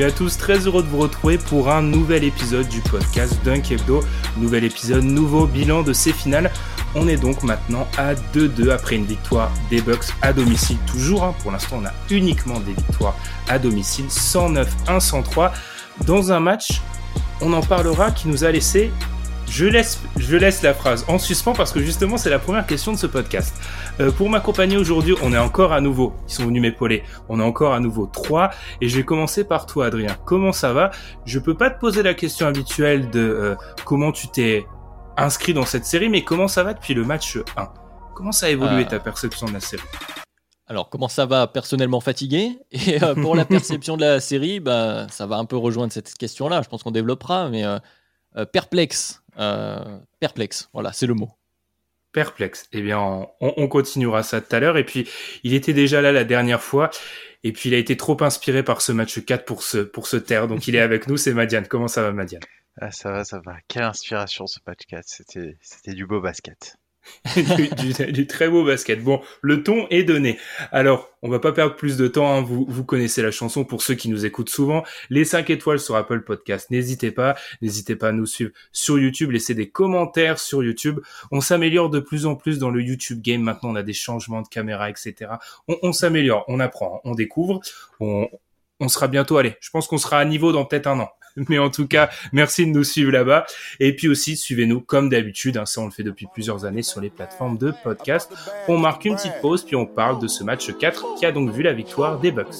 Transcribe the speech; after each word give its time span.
Salut 0.00 0.12
à 0.12 0.16
tous, 0.16 0.38
très 0.38 0.60
heureux 0.60 0.82
de 0.82 0.88
vous 0.88 0.96
retrouver 0.96 1.36
pour 1.36 1.70
un 1.70 1.82
nouvel 1.82 2.24
épisode 2.24 2.66
du 2.68 2.80
podcast 2.80 3.38
Dunk 3.44 3.70
Hebdo. 3.70 4.02
Nouvel 4.38 4.64
épisode, 4.64 5.04
nouveau 5.04 5.46
bilan 5.46 5.82
de 5.82 5.92
ces 5.92 6.14
finales. 6.14 6.50
On 6.94 7.06
est 7.06 7.18
donc 7.18 7.42
maintenant 7.42 7.86
à 7.98 8.14
2-2 8.14 8.70
après 8.70 8.96
une 8.96 9.04
victoire 9.04 9.52
des 9.68 9.82
Bucks 9.82 10.06
à 10.22 10.32
domicile. 10.32 10.78
Toujours, 10.86 11.24
hein, 11.24 11.34
pour 11.42 11.52
l'instant 11.52 11.82
on 11.82 11.84
a 11.84 11.92
uniquement 12.08 12.60
des 12.60 12.72
victoires 12.72 13.14
à 13.46 13.58
domicile, 13.58 14.06
109-103. 14.06 15.52
Dans 16.06 16.32
un 16.32 16.40
match, 16.40 16.80
on 17.42 17.52
en 17.52 17.60
parlera, 17.60 18.10
qui 18.10 18.28
nous 18.28 18.42
a 18.42 18.50
laissé 18.50 18.90
je 19.50 19.66
laisse, 19.66 20.00
je 20.16 20.36
laisse 20.36 20.62
la 20.62 20.72
phrase 20.74 21.04
en 21.08 21.18
suspens 21.18 21.52
parce 21.54 21.72
que 21.72 21.80
justement 21.80 22.16
c'est 22.16 22.30
la 22.30 22.38
première 22.38 22.66
question 22.66 22.92
de 22.92 22.96
ce 22.96 23.06
podcast. 23.06 23.54
Euh, 23.98 24.10
pour 24.12 24.30
m'accompagner 24.30 24.76
aujourd'hui, 24.76 25.14
on 25.22 25.32
est 25.32 25.38
encore 25.38 25.72
à 25.72 25.80
nouveau, 25.80 26.14
ils 26.28 26.32
sont 26.32 26.46
venus 26.46 26.62
m'épauler, 26.62 27.02
on 27.28 27.40
est 27.40 27.42
encore 27.42 27.74
à 27.74 27.80
nouveau 27.80 28.06
trois 28.06 28.50
et 28.80 28.88
je 28.88 28.96
vais 28.96 29.02
commencer 29.04 29.44
par 29.44 29.66
toi 29.66 29.86
Adrien. 29.86 30.16
Comment 30.24 30.52
ça 30.52 30.72
va? 30.72 30.90
Je 31.26 31.38
peux 31.38 31.54
pas 31.56 31.70
te 31.70 31.80
poser 31.80 32.02
la 32.02 32.14
question 32.14 32.46
habituelle 32.46 33.10
de 33.10 33.20
euh, 33.20 33.54
comment 33.84 34.12
tu 34.12 34.28
t'es 34.28 34.64
inscrit 35.16 35.52
dans 35.52 35.66
cette 35.66 35.84
série, 35.84 36.08
mais 36.08 36.22
comment 36.24 36.48
ça 36.48 36.62
va 36.62 36.72
depuis 36.72 36.94
le 36.94 37.04
match 37.04 37.36
1 37.56 37.68
Comment 38.14 38.32
ça 38.32 38.46
a 38.46 38.48
évolué 38.50 38.82
Euh. 38.84 38.88
ta 38.88 39.00
perception 39.00 39.46
de 39.46 39.52
la 39.52 39.60
série? 39.60 39.82
Alors, 40.66 40.88
comment 40.88 41.08
ça 41.08 41.26
va 41.26 41.48
personnellement 41.48 42.00
fatigué? 42.00 42.58
Et 42.70 43.02
euh, 43.02 43.14
pour 43.16 43.34
la 43.34 43.44
perception 43.44 43.96
de 43.96 44.02
la 44.04 44.20
série, 44.20 44.60
bah, 44.60 45.08
ça 45.10 45.26
va 45.26 45.36
un 45.36 45.44
peu 45.44 45.56
rejoindre 45.56 45.92
cette 45.92 46.14
question-là. 46.14 46.62
Je 46.62 46.68
pense 46.68 46.84
qu'on 46.84 46.92
développera, 46.92 47.48
mais 47.48 47.64
euh, 47.64 47.78
euh, 48.36 48.44
perplexe. 48.44 49.19
Euh, 49.38 49.98
perplexe, 50.18 50.68
voilà, 50.72 50.92
c'est 50.92 51.06
le 51.06 51.14
mot. 51.14 51.30
Perplexe. 52.12 52.68
Eh 52.72 52.82
bien, 52.82 52.98
on, 52.98 53.28
on 53.40 53.68
continuera 53.68 54.22
ça 54.22 54.40
tout 54.40 54.54
à 54.54 54.60
l'heure. 54.60 54.76
Et 54.76 54.84
puis, 54.84 55.08
il 55.44 55.54
était 55.54 55.72
déjà 55.72 56.02
là 56.02 56.10
la 56.10 56.24
dernière 56.24 56.62
fois. 56.62 56.90
Et 57.44 57.52
puis, 57.52 57.68
il 57.70 57.74
a 57.74 57.78
été 57.78 57.96
trop 57.96 58.20
inspiré 58.22 58.64
par 58.64 58.82
ce 58.82 58.90
match 58.90 59.24
4 59.24 59.44
pour 59.44 59.62
se, 59.62 59.78
pour 59.78 60.08
se 60.08 60.16
taire. 60.16 60.48
Donc, 60.48 60.66
il 60.66 60.74
est 60.74 60.80
avec 60.80 61.06
nous. 61.06 61.16
C'est 61.16 61.32
Madiane. 61.32 61.68
Comment 61.68 61.88
ça 61.88 62.02
va, 62.02 62.12
Madiane? 62.12 62.42
Ah, 62.80 62.90
ça 62.90 63.12
va, 63.12 63.24
ça 63.24 63.40
va. 63.44 63.56
Quelle 63.68 63.84
inspiration 63.84 64.46
ce 64.48 64.58
podcast. 64.58 65.08
C'était, 65.16 65.56
c'était 65.60 65.94
du 65.94 66.04
beau 66.06 66.20
basket. 66.20 66.76
du, 67.36 67.92
du- 67.92 68.12
du 68.12 68.26
très 68.26 68.48
beau 68.48 68.64
basket. 68.64 69.02
Bon, 69.02 69.20
le 69.42 69.62
ton 69.62 69.86
est 69.88 70.02
donné. 70.04 70.38
Alors, 70.72 71.10
on 71.22 71.28
va 71.28 71.38
pas 71.38 71.52
perdre 71.52 71.76
plus 71.76 71.96
de 71.96 72.08
temps. 72.08 72.32
hein. 72.32 72.40
Vous, 72.42 72.64
vous 72.68 72.84
connaissez 72.84 73.22
la 73.22 73.30
chanson 73.30 73.64
pour 73.64 73.82
ceux 73.82 73.94
qui 73.94 74.08
nous 74.08 74.24
écoutent 74.26 74.48
souvent. 74.50 74.84
Les 75.10 75.24
5 75.24 75.50
étoiles 75.50 75.78
sur 75.80 75.96
Apple 75.96 76.22
Podcast. 76.22 76.70
N'hésitez 76.70 77.10
pas. 77.10 77.36
N'hésitez 77.62 77.96
pas 77.96 78.08
à 78.08 78.12
nous 78.12 78.26
suivre 78.26 78.52
sur 78.72 78.98
YouTube. 78.98 79.30
Laissez 79.32 79.54
des 79.54 79.68
commentaires 79.70 80.38
sur 80.38 80.62
YouTube. 80.62 81.00
On 81.30 81.40
s'améliore 81.40 81.90
de 81.90 82.00
plus 82.00 82.26
en 82.26 82.36
plus 82.36 82.58
dans 82.58 82.70
le 82.70 82.82
YouTube 82.82 83.20
game. 83.22 83.42
Maintenant, 83.42 83.70
on 83.70 83.76
a 83.76 83.82
des 83.82 83.92
changements 83.92 84.42
de 84.42 84.48
caméra, 84.48 84.88
etc. 84.90 85.14
On, 85.68 85.76
on 85.82 85.92
s'améliore. 85.92 86.44
On 86.48 86.60
apprend. 86.60 87.00
On 87.04 87.14
découvre. 87.14 87.60
On, 88.00 88.28
on 88.80 88.88
sera 88.88 89.08
bientôt, 89.08 89.36
allez, 89.38 89.56
je 89.60 89.70
pense 89.70 89.86
qu'on 89.86 89.98
sera 89.98 90.18
à 90.18 90.24
niveau 90.24 90.52
dans 90.52 90.64
peut-être 90.64 90.86
un 90.86 91.00
an. 91.00 91.10
Mais 91.48 91.58
en 91.58 91.70
tout 91.70 91.86
cas, 91.86 92.10
merci 92.32 92.66
de 92.66 92.70
nous 92.70 92.84
suivre 92.84 93.12
là-bas. 93.12 93.46
Et 93.78 93.94
puis 93.94 94.08
aussi, 94.08 94.36
suivez-nous 94.36 94.80
comme 94.80 95.08
d'habitude, 95.08 95.56
hein, 95.56 95.66
ça 95.66 95.80
on 95.80 95.86
le 95.86 95.90
fait 95.90 96.02
depuis 96.02 96.26
plusieurs 96.32 96.64
années 96.64 96.82
sur 96.82 97.00
les 97.00 97.10
plateformes 97.10 97.58
de 97.58 97.72
podcast. 97.82 98.32
On 98.68 98.78
marque 98.78 99.04
une 99.04 99.16
petite 99.16 99.40
pause, 99.40 99.64
puis 99.64 99.76
on 99.76 99.86
parle 99.86 100.20
de 100.20 100.28
ce 100.28 100.44
match 100.44 100.76
4 100.76 101.14
qui 101.18 101.26
a 101.26 101.32
donc 101.32 101.50
vu 101.50 101.62
la 101.62 101.72
victoire 101.72 102.18
des 102.18 102.32
Bucks. 102.32 102.54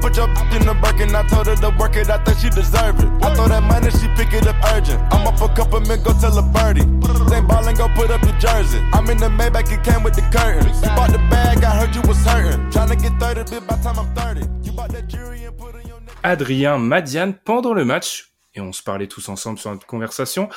Put 0.00 0.16
your 0.16 0.28
in 0.28 0.64
the 0.64 0.74
Birkin, 0.80 1.14
I 1.14 1.26
told 1.26 1.46
her 1.46 1.56
to 1.56 1.70
work 1.78 1.96
it, 1.96 2.08
I 2.08 2.18
think 2.22 2.38
she 2.38 2.50
deserve 2.50 3.00
it. 3.00 3.08
I 3.22 3.34
throw 3.34 3.48
that 3.48 3.62
money, 3.62 3.90
she 3.90 4.06
pick 4.14 4.32
it 4.32 4.46
up 4.46 4.56
urgent. 4.72 5.00
I'm 5.12 5.26
up 5.26 5.40
a 5.40 5.48
couple 5.54 5.80
men, 5.80 6.02
go 6.02 6.12
tell 6.20 6.38
a 6.38 6.42
birdie. 6.42 6.82
Ain't 7.34 7.48
ballin', 7.48 7.76
go 7.76 7.88
put 7.88 8.10
up 8.10 8.22
your 8.22 8.38
jersey. 8.38 8.78
I'm 8.92 9.10
in 9.10 9.18
the 9.18 9.28
Maybach, 9.28 9.72
it 9.72 9.82
came 9.82 10.02
with 10.02 10.14
the 10.14 10.22
curtains. 10.30 10.80
You 10.82 10.88
bought 10.94 11.10
the 11.10 11.18
bag, 11.30 11.64
I 11.64 11.74
heard 11.76 11.94
you 11.94 12.02
was 12.02 12.18
hurting. 12.24 12.70
Tryna 12.70 13.00
get 13.02 13.18
30, 13.18 13.42
bitch, 13.50 13.66
by 13.66 13.76
time 13.82 13.98
I'm 13.98 14.14
30. 14.14 14.46
You 14.62 14.72
bought 14.72 14.90
that 14.90 15.08
jewelry 15.08 15.44
and 15.44 15.56
put 15.58 15.74
it 15.74 15.82
on 15.82 15.88
your 15.88 16.00
neck. 16.00 16.14
Adrien, 16.22 16.78
Madiane, 16.78 17.34
pendant 17.34 17.74
le 17.74 17.84
match, 17.84 18.32
et 18.54 18.60
on 18.60 18.72
se 18.72 18.82
parlait 18.82 19.08
tous 19.08 19.28
ensemble 19.28 19.58
sur 19.58 19.70
notre 19.72 19.86
conversation, 19.86 20.48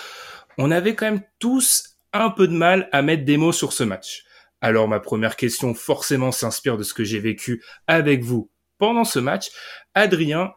on 0.58 0.70
avait 0.70 0.94
quand 0.94 1.06
même 1.06 1.24
tous 1.40 1.96
un 2.14 2.30
peu 2.30 2.48
de 2.48 2.54
mal 2.54 2.90
à 2.92 3.02
mettre 3.02 3.26
des 3.26 3.38
mots 3.38 3.54
sur 3.54 3.74
ce 3.74 3.84
match. 3.84 4.24
Alors 4.62 4.88
ma 4.88 5.00
première 5.00 5.36
question 5.36 5.74
forcément 5.74 6.32
s'inspire 6.32 6.78
de 6.78 6.84
ce 6.84 6.94
que 6.94 7.04
j'ai 7.04 7.20
vécu 7.20 7.64
avec 7.88 8.24
vous 8.24 8.51
pendant 8.82 9.04
ce 9.04 9.20
match. 9.20 9.52
Adrien, 9.94 10.56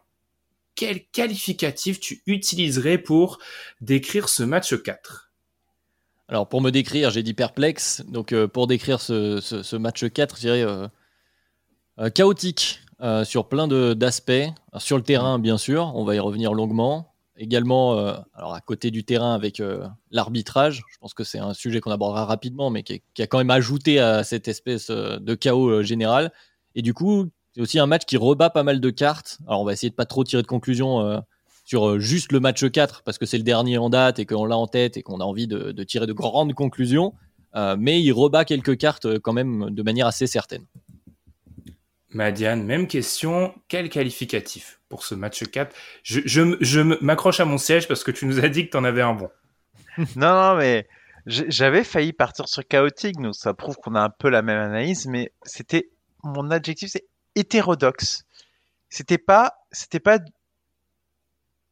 quel 0.73 1.05
qualificatif 1.05 1.99
tu 1.99 2.23
utiliserais 2.25 2.97
pour 2.97 3.37
décrire 3.81 4.29
ce 4.29 4.41
match 4.41 4.73
4 4.81 5.31
Alors, 6.27 6.49
pour 6.49 6.59
me 6.59 6.71
décrire, 6.71 7.11
j'ai 7.11 7.21
dit 7.21 7.35
perplexe. 7.35 8.03
Donc, 8.07 8.33
euh, 8.33 8.47
pour 8.47 8.65
décrire 8.65 8.99
ce, 8.99 9.75
match 9.75 10.09
4, 10.09 10.37
je 10.37 10.41
dirais 10.41 10.63
euh, 10.63 10.87
euh, 11.99 12.09
chaotique 12.09 12.81
sur 13.25 13.47
plein 13.47 13.67
d'aspects. 13.67 14.49
Sur 14.79 14.97
le 14.97 15.03
terrain, 15.03 15.37
bien 15.37 15.59
sûr, 15.59 15.91
on 15.93 16.03
va 16.03 16.15
y 16.15 16.19
revenir 16.19 16.53
longuement. 16.53 17.13
Également, 17.37 17.91
alors 18.33 18.55
à 18.55 18.61
côté 18.61 18.89
du 18.89 19.03
terrain 19.03 19.35
avec 19.35 19.61
l'arbitrage, 20.09 20.81
je 20.89 20.97
pense 20.99 21.13
que 21.13 21.25
c'est 21.25 21.37
un 21.37 21.53
sujet 21.53 21.81
qu'on 21.81 21.91
abordera 21.91 22.25
rapidement, 22.25 22.69
mais 22.69 22.83
qui, 22.83 23.01
a 23.19 23.27
quand 23.27 23.37
même 23.37 23.51
ajouté 23.51 23.99
à 23.99 24.23
cette 24.23 24.47
espèce 24.47 24.89
de 24.89 25.35
chaos 25.35 25.83
général. 25.83 26.31
Et 26.73 26.81
du 26.81 26.93
coup, 26.93 27.29
c'est 27.55 27.61
aussi 27.61 27.79
un 27.79 27.85
match 27.85 28.03
qui 28.03 28.17
rebat 28.17 28.49
pas 28.49 28.63
mal 28.63 28.81
de 28.81 28.89
cartes. 28.89 29.39
Alors, 29.47 29.61
on 29.61 29.63
va 29.63 29.71
essayer 29.71 29.89
de 29.89 29.95
pas 29.95 30.05
trop 30.05 30.25
tirer 30.25 30.41
de 30.41 30.47
conclusion 30.47 30.99
euh, 30.99 31.19
sur 31.63 31.87
euh, 31.87 31.99
juste 31.99 32.33
le 32.33 32.41
match 32.41 32.69
4 32.69 33.01
parce 33.03 33.17
que 33.17 33.25
c'est 33.25 33.37
le 33.37 33.43
dernier 33.43 33.77
en 33.77 33.89
date 33.89 34.19
et 34.19 34.25
qu'on 34.25 34.43
l'a 34.43 34.57
en 34.57 34.67
tête 34.67 34.97
et 34.97 35.03
qu'on 35.03 35.21
a 35.21 35.23
envie 35.23 35.47
de, 35.47 35.71
de 35.71 35.83
tirer 35.83 36.05
de 36.05 36.11
grandes 36.11 36.53
conclusions. 36.53 37.13
Euh, 37.55 37.77
mais 37.79 38.01
il 38.01 38.11
rebat 38.11 38.43
quelques 38.43 38.77
cartes 38.77 39.19
quand 39.19 39.31
même 39.31 39.69
de 39.69 39.83
manière 39.83 40.05
assez 40.05 40.27
certaine. 40.27 40.65
Madiane, 42.09 42.63
même 42.63 42.87
question, 42.87 43.55
quel 43.69 43.89
qualificatif 43.89 44.81
pour 44.89 45.05
ce 45.05 45.15
match 45.15 45.43
4 45.45 45.73
Je, 46.03 46.81
m'accroche 47.01 47.39
à 47.39 47.45
mon 47.45 47.57
siège 47.57 47.87
parce 47.87 48.03
que 48.03 48.11
tu 48.11 48.25
nous 48.25 48.43
as 48.43 48.49
dit 48.49 48.65
que 48.65 48.71
tu 48.71 48.77
en 48.77 48.83
avais 48.83 49.01
un 49.01 49.13
bon. 49.13 49.29
Non, 50.17 50.33
non, 50.33 50.55
mais 50.57 50.89
j'avais 51.25 51.85
failli 51.85 52.11
partir 52.11 52.49
sur 52.49 52.67
chaotique, 52.67 53.15
donc 53.15 53.33
ça 53.33 53.53
prouve 53.53 53.77
qu'on 53.77 53.95
a 53.95 54.01
un 54.01 54.09
peu 54.09 54.29
la 54.29 54.41
même 54.41 54.59
analyse, 54.59 55.07
mais 55.07 55.31
c'était 55.43 55.89
mon 56.21 56.51
adjectif, 56.51 56.89
c'est 56.91 57.05
hétérodoxe. 57.35 58.23
C'était 58.89 59.17
pas, 59.17 59.57
c'était 59.71 59.99
pas 59.99 60.19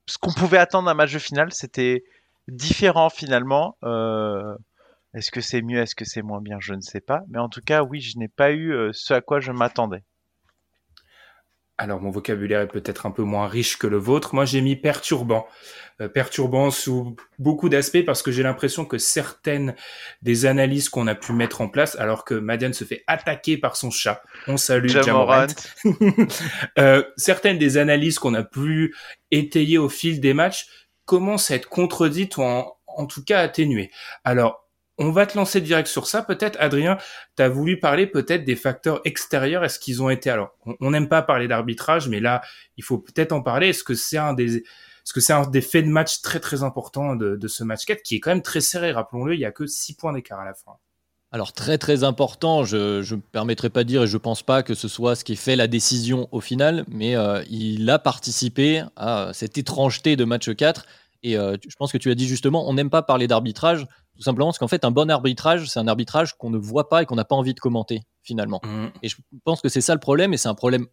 ce 0.08 0.18
qu'on 0.18 0.34
pouvait 0.34 0.58
attendre 0.58 0.88
d'un 0.88 0.94
match 0.94 1.14
de 1.14 1.20
finale, 1.20 1.54
c'était 1.54 2.04
différent 2.48 3.10
finalement. 3.10 3.78
Euh, 3.84 4.56
est-ce 5.14 5.32
que 5.32 5.42
c'est 5.42 5.62
mieux, 5.62 5.80
est-ce 5.80 5.96
que 5.96 6.06
c'est 6.06 6.22
moins 6.22 6.42
bien, 6.42 6.58
je 6.60 6.74
ne 6.74 6.82
sais 6.82 7.02
pas, 7.02 7.22
mais 7.30 7.40
en 7.40 7.50
tout 7.50 7.62
cas, 7.62 7.84
oui, 7.84 8.02
je 8.02 8.18
n'ai 8.18 8.28
pas 8.28 8.52
eu 8.52 8.74
euh, 8.74 8.92
ce 8.94 9.14
à 9.14 9.22
quoi 9.22 9.40
je 9.40 9.52
m'attendais. 9.52 10.04
Alors 11.78 12.02
mon 12.02 12.12
vocabulaire 12.12 12.62
est 12.62 12.68
peut-être 12.68 13.06
un 13.06 13.12
peu 13.12 13.24
moins 13.24 13.48
riche 13.48 13.78
que 13.78 13.88
le 13.88 13.98
vôtre. 13.98 14.36
Moi 14.36 14.46
j'ai 14.46 14.62
mis 14.62 14.76
perturbant. 14.76 15.48
Euh, 16.02 16.08
perturbant 16.08 16.72
sous 16.72 17.16
beaucoup 17.38 17.70
d'aspects 17.70 18.04
parce 18.04 18.24
que 18.24 18.32
j'ai 18.32 18.42
l'impression 18.42 18.84
que 18.84 18.98
certaines 18.98 19.76
des 20.24 20.48
analyses 20.48 20.90
qu'on 20.90 21.06
a 21.06 21.14
pu 21.14 21.34
mettre 21.34 21.62
en 21.62 21.70
place, 21.70 21.96
alors 21.98 22.26
que 22.26 22.34
Madiane 22.34 22.74
se 22.74 22.84
fait 22.84 23.04
attaquer 23.06 23.58
par 23.58 23.76
son 23.76 23.92
chat, 23.92 24.24
on 24.48 24.58
salue 24.58 24.88
Ja 24.88 25.04
Jamorant. 25.04 25.48
Morant. 25.84 26.28
Euh, 26.80 27.04
certaines 27.18 27.60
des 27.60 27.78
analyses 27.78 28.18
qu'on 28.18 28.34
a 28.34 28.44
pu 28.44 28.96
étayer 29.30 29.78
au 29.78 29.90
fil 29.90 30.20
des 30.20 30.34
matchs 30.34 30.68
commencent 31.06 31.52
à 31.52 31.56
être 31.56 31.70
contredites 31.70 32.38
ou 32.38 32.42
en, 32.42 32.76
en 32.88 33.06
tout 33.06 33.24
cas 33.24 33.42
atténuées. 33.42 33.92
Alors, 34.24 34.63
on 34.98 35.12
va 35.12 35.26
te 35.26 35.38
lancer 35.38 35.62
direct 35.62 35.88
sur 35.88 36.08
ça. 36.08 36.22
Peut-être, 36.22 36.58
Adrien, 36.60 36.98
tu 37.36 37.44
as 37.44 37.50
voulu 37.50 37.80
parler 37.80 38.08
peut-être 38.08 38.44
des 38.46 38.56
facteurs 38.56 39.02
extérieurs. 39.06 39.64
Est-ce 39.64 39.80
qu'ils 39.80 40.02
ont 40.04 40.10
été 40.10 40.30
alors 40.30 40.52
on- 40.80 40.92
n'aime 40.92 41.10
pas 41.10 41.22
parler 41.22 41.48
d'arbitrage, 41.48 42.08
mais 42.10 42.20
là, 42.20 42.42
il 42.78 42.84
faut 42.84 43.00
peut-être 43.00 43.32
en 43.32 43.42
parler. 43.42 43.70
Est-ce 43.70 43.84
que 43.84 43.96
c'est 43.96 44.18
un 44.18 44.34
des 44.34 44.64
que 45.14 45.20
c'est 45.20 45.34
un 45.34 45.46
des 45.46 45.62
faits 45.62 45.86
de 45.86 45.90
match 45.90 46.22
très 46.22 46.40
très 46.40 46.64
importants 46.64 47.16
de, 47.16 47.48
ce 47.48 47.64
match 47.64 47.86
4 47.86 48.02
qui 48.04 48.16
est 48.16 48.20
quand 48.20 48.32
même 48.32 48.42
très 48.42 48.62
serré, 48.62 48.92
rappelons-le, 48.94 49.34
il 49.34 49.40
y 49.42 49.46
a 49.46 49.52
que 49.52 49.68
6 49.68 49.96
points 49.96 50.14
d'écart 50.14 50.40
à 50.40 50.46
la 50.46 50.54
fin. 50.54 50.72
Alors 51.32 51.52
très 51.52 51.78
très 51.78 52.04
important, 52.04 52.64
je 52.64 53.00
ne 53.00 53.16
me 53.18 53.22
permettrai 53.22 53.70
pas 53.70 53.84
de 53.84 53.90
dire 53.90 54.04
et 54.04 54.08
je 54.08 54.18
pense 54.18 54.44
pas 54.44 54.64
que 54.64 54.76
ce 54.76 54.88
soit 54.88 55.16
ce 55.16 55.24
qui 55.24 55.36
fait 55.36 55.56
la 55.56 55.68
décision 55.68 56.30
au 56.32 56.40
final, 56.40 56.86
mais 56.88 57.16
euh, 57.16 57.44
il 57.50 57.90
a 57.90 58.00
participé 58.00 58.84
à 58.96 59.32
cette 59.34 59.58
étrangeté 59.58 60.16
de 60.16 60.26
match 60.26 60.54
4 60.56 60.86
et 61.24 61.38
euh, 61.38 61.58
je 61.68 61.76
pense 61.76 61.92
que 61.92 61.98
tu 61.98 62.12
as 62.12 62.16
dit 62.16 62.28
justement, 62.28 62.70
on 62.70 62.74
n'aime 62.74 62.90
pas 62.90 63.02
parler 63.02 63.28
d'arbitrage, 63.28 63.88
tout 64.16 64.24
simplement 64.24 64.48
parce 64.48 64.60
qu'en 64.60 64.68
fait 64.68 64.86
un 64.86 64.92
bon 64.92 65.10
arbitrage, 65.10 65.68
c'est 65.70 65.80
un 65.80 65.88
arbitrage 65.88 66.34
qu'on 66.38 66.50
ne 66.50 66.58
voit 66.58 66.90
pas 66.90 67.04
et 67.04 67.06
qu'on 67.06 67.16
n'a 67.16 67.26
pas 67.26 67.36
envie 67.36 67.54
de 67.54 67.60
commenter 67.60 68.02
finalement. 68.22 68.62
Mmh. 68.64 68.88
Et 69.02 69.10
je 69.10 69.16
pense 69.44 69.62
que 69.62 69.70
c'est 69.70 69.82
ça 69.82 69.94
le 69.94 70.00
problème 70.00 70.34
et 70.34 70.38
c'est 70.38 70.50
un 70.50 70.56
problème 70.56 70.88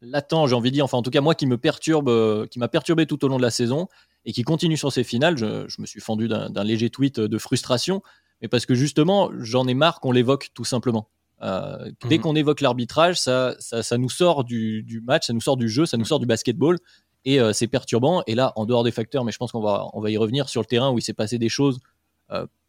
latent, 0.00 0.46
j'ai 0.46 0.54
envie 0.54 0.70
de 0.70 0.74
dire, 0.74 0.84
enfin 0.84 0.98
en 0.98 1.02
tout 1.02 1.10
cas 1.10 1.20
moi 1.20 1.34
qui 1.34 1.46
me 1.46 1.56
perturbe, 1.58 2.08
euh, 2.08 2.46
qui 2.46 2.58
m'a 2.58 2.68
perturbé 2.68 3.06
tout 3.06 3.24
au 3.24 3.28
long 3.28 3.38
de 3.38 3.42
la 3.42 3.50
saison 3.50 3.88
et 4.24 4.32
qui 4.32 4.42
continue 4.42 4.76
sur 4.76 4.92
ses 4.92 5.04
finales, 5.04 5.36
je, 5.36 5.66
je 5.68 5.80
me 5.80 5.86
suis 5.86 6.00
fendu 6.00 6.28
d'un 6.28 6.64
léger 6.64 6.90
tweet 6.90 7.20
de 7.20 7.38
frustration 7.38 8.02
mais 8.42 8.48
parce 8.48 8.66
que 8.66 8.74
justement, 8.74 9.30
j'en 9.38 9.66
ai 9.66 9.74
marre 9.74 10.00
qu'on 10.00 10.12
l'évoque 10.12 10.50
tout 10.54 10.64
simplement. 10.64 11.08
Euh, 11.42 11.90
dès 12.08 12.16
Mhm. 12.16 12.22
qu'on 12.22 12.36
évoque 12.36 12.60
l'arbitrage, 12.60 13.18
ça, 13.18 13.54
ça, 13.58 13.82
ça 13.82 13.96
nous 13.98 14.10
sort 14.10 14.44
du, 14.44 14.82
du 14.82 15.00
match, 15.00 15.26
ça 15.26 15.32
nous 15.32 15.40
sort 15.40 15.56
du 15.56 15.68
jeu, 15.68 15.86
ça 15.86 15.96
nous 15.96 16.04
sort 16.04 16.20
du 16.20 16.26
basketball, 16.26 16.78
et 17.24 17.40
euh, 17.40 17.52
c'est 17.52 17.66
perturbant. 17.68 18.22
Et 18.26 18.34
là, 18.34 18.52
en 18.56 18.66
dehors 18.66 18.84
des 18.84 18.90
facteurs, 18.90 19.24
mais 19.24 19.32
je 19.32 19.38
pense 19.38 19.52
qu'on 19.52 19.62
va, 19.62 19.86
on 19.94 20.00
va 20.00 20.10
y 20.10 20.16
revenir 20.16 20.48
sur 20.48 20.60
le 20.60 20.66
terrain 20.66 20.90
où 20.90 20.98
il 20.98 21.02
s'est 21.02 21.14
passé 21.14 21.38
des 21.38 21.48
choses 21.48 21.80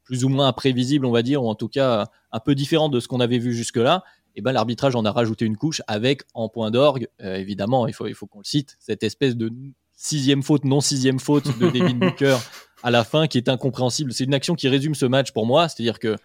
plus 0.04 0.24
ou 0.24 0.30
moins 0.30 0.48
imprévisibles, 0.48 1.06
on 1.06 1.12
va 1.12 1.24
dire, 1.24 1.44
ou 1.44 1.50
en 1.50 1.56
tout 1.56 1.68
cas 1.68 2.07
un 2.31 2.40
peu 2.40 2.56
différentes 2.56 2.92
de 2.94 3.00
ce 3.00 3.07
qu'on 3.07 3.19
avait 3.19 3.40
vu 3.40 3.54
jusque-là. 3.54 4.04
Et 4.36 4.42
ben 4.42 4.52
l'arbitrage 4.52 4.96
en 4.96 5.06
a 5.06 5.12
rajouté 5.12 5.46
une 5.46 5.57
couche 5.57 5.81
avec 5.88 6.24
en 6.34 6.50
point 6.50 6.69
d'orgue, 6.69 7.07
euh, 7.22 7.38
évidemment, 7.38 7.88
il 7.88 7.94
faut, 7.94 8.06
il 8.06 8.13
faut 8.13 8.28
qu'on 8.28 8.40
le 8.40 8.44
cite, 8.46 8.75
cette 8.80 9.02
espèce 9.02 9.36
de 9.36 9.52
sixième 9.94 10.44
faute, 10.44 10.66
non 10.66 10.81
sixième 10.81 11.19
faute 11.19 11.57
de 11.57 11.69
Devin 11.69 11.94
Booker 11.96 12.38
à 12.84 12.92
la 12.92 13.04
fin 13.04 13.28
qui 13.28 13.38
est 13.38 13.48
incompréhensible. 13.50 14.13
C'est 14.13 14.25
une 14.25 14.34
action 14.34 14.56
qui 14.56 14.68
résume 14.68 14.94
ce 14.94 15.06
match 15.06 15.31
pour 15.31 15.46
moi, 15.46 15.69
c'est-à-dire 15.69 16.00
que 16.00 16.18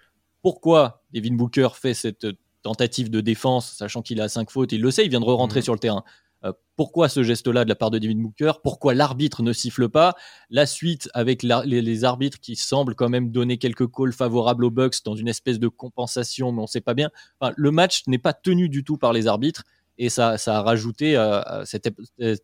pourquoi 0.43 1.03
Devin 1.13 1.35
Booker 1.35 1.69
fait 1.75 1.95
cette 1.95 2.27
tentative 2.63 3.11
de 3.11 3.21
défense, 3.21 3.73
sachant 3.73 4.03
qu'il 4.03 4.21
a 4.21 4.29
cinq 4.29 4.51
fautes, 4.51 4.73
il 4.73 4.83
le 4.83 4.91
sait, 4.91 5.05
il 5.05 5.09
vient 5.11 5.21
de 5.21 5.25
rentrer 5.25 5.61
Mhm. 5.61 5.65
sur 5.65 5.73
le 5.73 5.79
terrain. 5.79 6.05
Euh, 6.45 6.53
pourquoi 6.77 7.09
ce 7.09 7.23
geste-là 7.23 7.65
de 7.65 7.69
la 7.69 7.75
part 7.75 7.91
de 7.91 7.99
Devin 7.99 8.17
Booker? 8.17 8.53
Pourquoi 8.63 8.95
l'arbitre 8.95 9.43
ne 9.43 9.53
siffle 9.53 9.89
pas? 9.89 10.15
La 10.49 10.67
suite 10.67 11.09
avec 11.13 11.43
les, 11.43 12.05
arbitres 12.05 12.41
qui 12.41 12.57
semblent 12.57 12.95
quand 12.95 13.09
même 13.09 13.31
donner 13.31 13.59
quelques 13.59 13.91
calls 13.91 14.13
favorables 14.13 14.65
aux 14.65 14.71
Bucks 14.71 15.05
dans 15.05 15.15
une 15.15 15.29
espèce 15.29 15.59
de 15.59 15.69
compensation, 15.69 16.53
mais 16.53 16.61
on 16.61 16.63
ne 16.63 16.67
sait 16.67 16.81
pas 16.81 16.95
bien. 16.95 17.11
Le 17.57 17.71
match 17.71 18.03
n'est 18.07 18.19
pas 18.19 18.33
tenu 18.33 18.69
du 18.69 18.85
tout 18.85 18.97
par 18.97 19.13
les 19.13 19.27
arbitres 19.27 19.65
et 20.01 20.09
ça, 20.09 20.39
ça 20.39 20.57
a 20.57 20.63
rajouté 20.63 21.15
euh, 21.15 21.43
à 21.43 21.67
cette, 21.67 21.91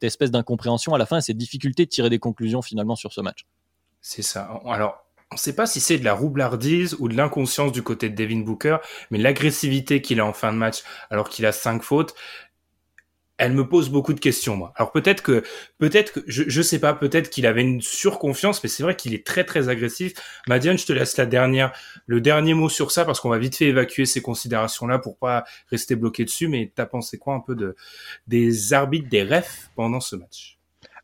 espèce 0.02 0.30
d'incompréhension 0.30 0.92
à 0.92 0.98
la 0.98 1.06
fin, 1.06 1.16
et 1.16 1.20
cette 1.22 1.38
difficulté 1.38 1.86
de 1.86 1.90
tirer 1.90 2.10
des 2.10 2.18
conclusions 2.18 2.60
finalement 2.60 2.96
sur 2.96 3.14
ce 3.14 3.22
match. 3.22 3.46
C'est 4.02 4.20
ça. 4.20 4.60
Alors, 4.66 5.06
on 5.32 5.36
ne 5.36 5.40
sait 5.40 5.54
pas 5.54 5.66
si 5.66 5.80
c'est 5.80 5.98
de 5.98 6.04
la 6.04 6.12
roublardise 6.12 6.96
ou 6.98 7.08
de 7.08 7.16
l'inconscience 7.16 7.72
du 7.72 7.82
côté 7.82 8.10
de 8.10 8.14
Devin 8.14 8.40
Booker, 8.40 8.76
mais 9.10 9.16
l'agressivité 9.16 10.02
qu'il 10.02 10.20
a 10.20 10.26
en 10.26 10.34
fin 10.34 10.52
de 10.52 10.58
match, 10.58 10.82
alors 11.10 11.30
qu'il 11.30 11.46
a 11.46 11.52
cinq 11.52 11.82
fautes, 11.82 12.14
elle 13.38 13.52
me 13.52 13.68
pose 13.68 13.90
beaucoup 13.90 14.14
de 14.14 14.20
questions, 14.20 14.56
moi. 14.56 14.72
Alors 14.76 14.92
peut-être 14.92 15.22
que, 15.22 15.42
peut-être 15.78 16.12
que, 16.12 16.20
je, 16.26 16.44
je 16.46 16.62
sais 16.62 16.78
pas, 16.78 16.94
peut-être 16.94 17.28
qu'il 17.28 17.46
avait 17.46 17.62
une 17.62 17.82
surconfiance, 17.82 18.62
mais 18.62 18.68
c'est 18.68 18.82
vrai 18.82 18.96
qu'il 18.96 19.14
est 19.14 19.26
très 19.26 19.44
très 19.44 19.68
agressif. 19.68 20.14
Madiane, 20.48 20.78
je 20.78 20.86
te 20.86 20.92
laisse 20.92 21.16
la 21.16 21.26
dernière, 21.26 21.72
le 22.06 22.20
dernier 22.20 22.54
mot 22.54 22.68
sur 22.68 22.90
ça, 22.90 23.04
parce 23.04 23.20
qu'on 23.20 23.28
va 23.28 23.38
vite 23.38 23.56
fait 23.56 23.66
évacuer 23.66 24.06
ces 24.06 24.22
considérations-là 24.22 24.98
pour 24.98 25.18
pas 25.18 25.44
rester 25.70 25.96
bloqué 25.96 26.24
dessus. 26.24 26.48
Mais 26.48 26.72
t'as 26.74 26.86
pensé 26.86 27.18
quoi 27.18 27.34
un 27.34 27.40
peu 27.40 27.54
de 27.54 27.76
des 28.26 28.72
arbitres, 28.72 29.08
des 29.08 29.22
refs 29.22 29.70
pendant 29.76 30.00
ce 30.00 30.16
match? 30.16 30.58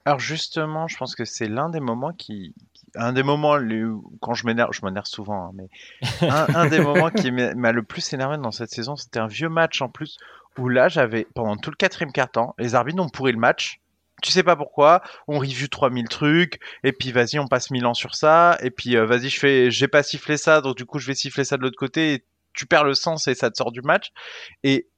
Alors 0.05 0.19
justement, 0.19 0.89
je 0.89 0.97
pense 0.97 1.15
que 1.15 1.25
c'est 1.25 1.49
l'un 1.49 1.69
des 1.69 1.81
moments 1.81 2.13
qui, 2.13 2.55
un 2.97 3.13
des 3.13 3.23
moments 3.23 3.57
quand 4.21 4.35
je 4.35 4.47
m'énerve, 4.47 4.71
je 4.73 4.85
m'énerve 4.85 5.07
souvent, 5.07 5.49
hein, 5.49 5.53
mais 5.55 5.69
un, 6.29 6.47
un 6.55 6.67
des 6.67 6.81
moments 6.81 7.11
qui 7.11 7.31
m'a 7.31 7.73
le 7.73 7.83
plus 7.83 8.13
énervé 8.13 8.37
dans 8.39 8.51
cette 8.51 8.71
saison, 8.71 8.97
c'était 8.97 9.21
un 9.21 9.29
vieux 9.29 9.49
match 9.49 9.81
en 9.81 9.89
plus 9.89 10.19
où 10.59 10.69
là 10.69 10.89
j'avais 10.89 11.27
pendant 11.35 11.57
tout 11.57 11.71
le 11.71 11.77
quatrième 11.77 12.13
quart-temps, 12.13 12.55
les 12.59 12.75
arbitres 12.75 13.03
ont 13.03 13.09
pourri 13.09 13.33
le 13.33 13.39
match. 13.39 13.81
Tu 14.23 14.31
sais 14.31 14.45
pas 14.45 14.55
pourquoi, 14.55 15.03
on 15.27 15.41
review 15.41 15.67
3000 15.67 16.09
trucs, 16.09 16.61
et 16.85 16.93
puis 16.93 17.11
vas-y, 17.11 17.41
on 17.41 17.49
passe 17.49 17.71
1000 17.71 17.87
ans 17.87 17.95
sur 17.95 18.15
ça, 18.15 18.57
et 18.63 18.71
puis 18.71 18.97
euh, 18.97 19.05
vas-y, 19.05 19.29
je 19.29 19.39
fais, 19.39 19.71
j'ai 19.71 19.89
pas 19.89 20.05
sifflé 20.05 20.37
ça, 20.37 20.61
donc 20.61 20.77
du 20.77 20.85
coup 20.85 21.01
je 21.01 21.09
vais 21.09 21.15
siffler 21.15 21.45
ça 21.45 21.57
de 21.57 21.63
l'autre 21.63 21.79
côté, 21.79 22.15
et 22.15 22.25
tu 22.53 22.67
perds 22.67 22.85
le 22.85 22.95
sens 22.95 23.27
et 23.27 23.35
ça 23.35 23.51
te 23.51 23.57
sort 23.57 23.73
du 23.73 23.83
match. 23.83 24.13
Et 24.63 24.89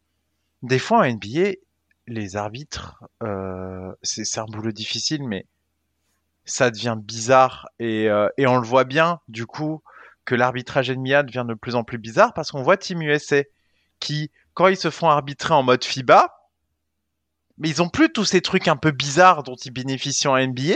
des 0.63 0.79
fois 0.79 0.99
en 0.99 1.11
NBA, 1.11 1.53
les 2.07 2.37
arbitres, 2.37 3.03
euh, 3.23 3.93
c'est 4.03 4.41
un 4.41 4.45
boulot 4.45 4.73
difficile, 4.73 5.27
mais 5.27 5.47
ça 6.45 6.71
devient 6.71 6.97
bizarre 7.01 7.69
et, 7.79 8.09
euh, 8.11 8.29
et 8.37 8.47
on 8.47 8.59
le 8.59 8.67
voit 8.67 8.85
bien 8.85 9.21
du 9.29 9.47
coup 9.47 9.83
que 10.25 10.35
l'arbitrage 10.35 10.91
NBA 10.91 11.23
devient 11.23 11.45
de 11.49 11.55
plus 11.55 11.75
en 11.75 11.85
plus 11.85 11.99
bizarre 11.99 12.35
parce 12.35 12.51
qu'on 12.51 12.63
voit 12.63 12.77
Team 12.77 13.03
USA 13.03 13.43
qui, 14.01 14.31
quand 14.55 14.69
ils 14.69 14.77
se 14.77 14.91
font 14.91 15.09
arbitrer 15.09 15.55
en 15.55 15.63
mode 15.63 15.85
FIBA, 15.85 16.33
mais 17.59 17.69
ils 17.69 17.83
ont 17.83 17.89
plus 17.89 18.11
tous 18.11 18.25
ces 18.25 18.41
trucs 18.41 18.69
un 18.69 18.77
peu 18.77 18.91
bizarres 18.91 19.43
dont 19.43 19.57
ils 19.57 19.71
bénéficient 19.71 20.29
en 20.29 20.37
NBA 20.37 20.75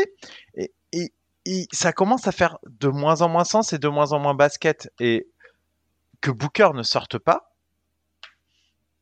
et, 0.54 0.72
et, 0.92 1.12
et 1.44 1.66
ça 1.72 1.92
commence 1.92 2.26
à 2.26 2.32
faire 2.32 2.58
de 2.66 2.88
moins 2.88 3.22
en 3.22 3.28
moins 3.28 3.44
sens 3.44 3.72
et 3.72 3.78
de 3.78 3.88
moins 3.88 4.12
en 4.12 4.19
moins 4.19 4.34
basket 4.34 4.92
et 5.00 5.26
que 6.20 6.30
Booker 6.30 6.70
ne 6.75 6.82
sorte 6.82 7.19
pas. 7.19 7.52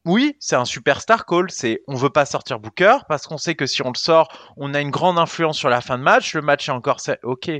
Oui, 0.04 0.36
c'est 0.38 0.54
un 0.54 0.64
superstar 0.64 1.26
call. 1.26 1.50
C'est 1.50 1.82
on 1.88 1.96
veut 1.96 2.10
pas 2.10 2.24
sortir 2.26 2.60
Booker 2.60 2.98
parce 3.08 3.26
qu'on 3.26 3.38
sait 3.38 3.56
que 3.56 3.66
si 3.66 3.82
on 3.82 3.90
le 3.90 3.98
sort, 3.98 4.28
on 4.56 4.72
a 4.72 4.80
une 4.80 4.90
grande 4.92 5.18
influence 5.18 5.58
sur 5.58 5.68
la 5.68 5.80
fin 5.80 5.98
de 5.98 6.02
match. 6.04 6.34
Le 6.34 6.42
match 6.42 6.68
est 6.68 6.72
encore 6.72 7.00
ok, 7.24 7.50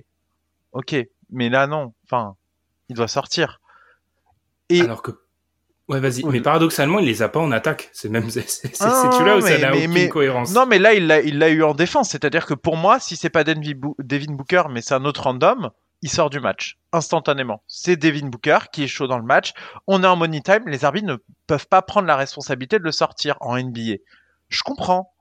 ok, 0.73 0.97
mais 1.31 1.49
là 1.49 1.67
non. 1.67 1.93
Enfin, 2.05 2.37
il 2.89 2.95
doit 2.95 3.09
sortir. 3.09 3.61
Et 4.69 4.81
Alors 4.81 5.03
que, 5.03 5.26
ouais, 5.89 6.01
vas-y. 6.01 6.25
Mais 6.25 6.41
paradoxalement, 6.41 6.99
il 6.99 7.07
les 7.07 7.23
a 7.23 7.29
pas 7.29 7.41
en 7.41 7.53
attaque. 7.53 7.89
C'est 7.93 8.09
même, 8.09 8.29
c'est 8.31 8.45
Ah, 8.81 9.11
celui-là 9.13 9.37
où 9.37 9.41
ça 9.41 9.59
n'a 9.59 9.73
aucune 9.75 9.93
mais- 9.93 10.09
cohérence. 10.09 10.53
non, 10.53 10.67
mais 10.67 10.79
là 10.79 10.95
il 10.95 11.07
l'a 11.07 11.21
il 11.21 11.43
eu 11.43 11.63
en 11.63 11.75
défense. 11.75 12.11
C'est-à-dire 12.11 12.47
que 12.47 12.55
pour 12.55 12.77
moi, 12.77 12.99
si 13.01 13.17
c'est 13.17 13.31
pas 13.31 13.45
Devin 13.45 14.35
Booker, 14.35 14.65
mais 14.71 14.81
c'est 14.83 14.95
un 14.95 15.05
autre 15.05 15.23
random, 15.23 15.71
il 16.03 16.11
sort 16.11 16.29
du 16.31 16.41
match 16.41 16.79
instantanément. 16.93 17.63
C'est 17.67 17.97
Devin 17.97 18.29
Booker 18.29 18.59
qui 18.73 18.85
est 18.85 18.89
chaud 18.89 19.07
dans 19.07 19.19
le 19.19 19.25
match. 19.25 19.53
On 19.87 20.03
est 20.03 20.07
en 20.07 20.17
money 20.17 20.41
time. 20.43 20.63
Les 20.67 20.85
arbitres 20.85 21.07
ne 21.07 21.17
peuvent 21.47 21.67
pas 21.69 21.83
prendre 21.83 22.07
la 22.07 22.17
responsabilité 22.17 22.79
de 22.79 22.85
le 22.85 22.93
sortir 22.93 23.37
en 23.41 23.57
NBA. 23.59 23.97
Je 24.49 24.63
comprends. 24.63 25.13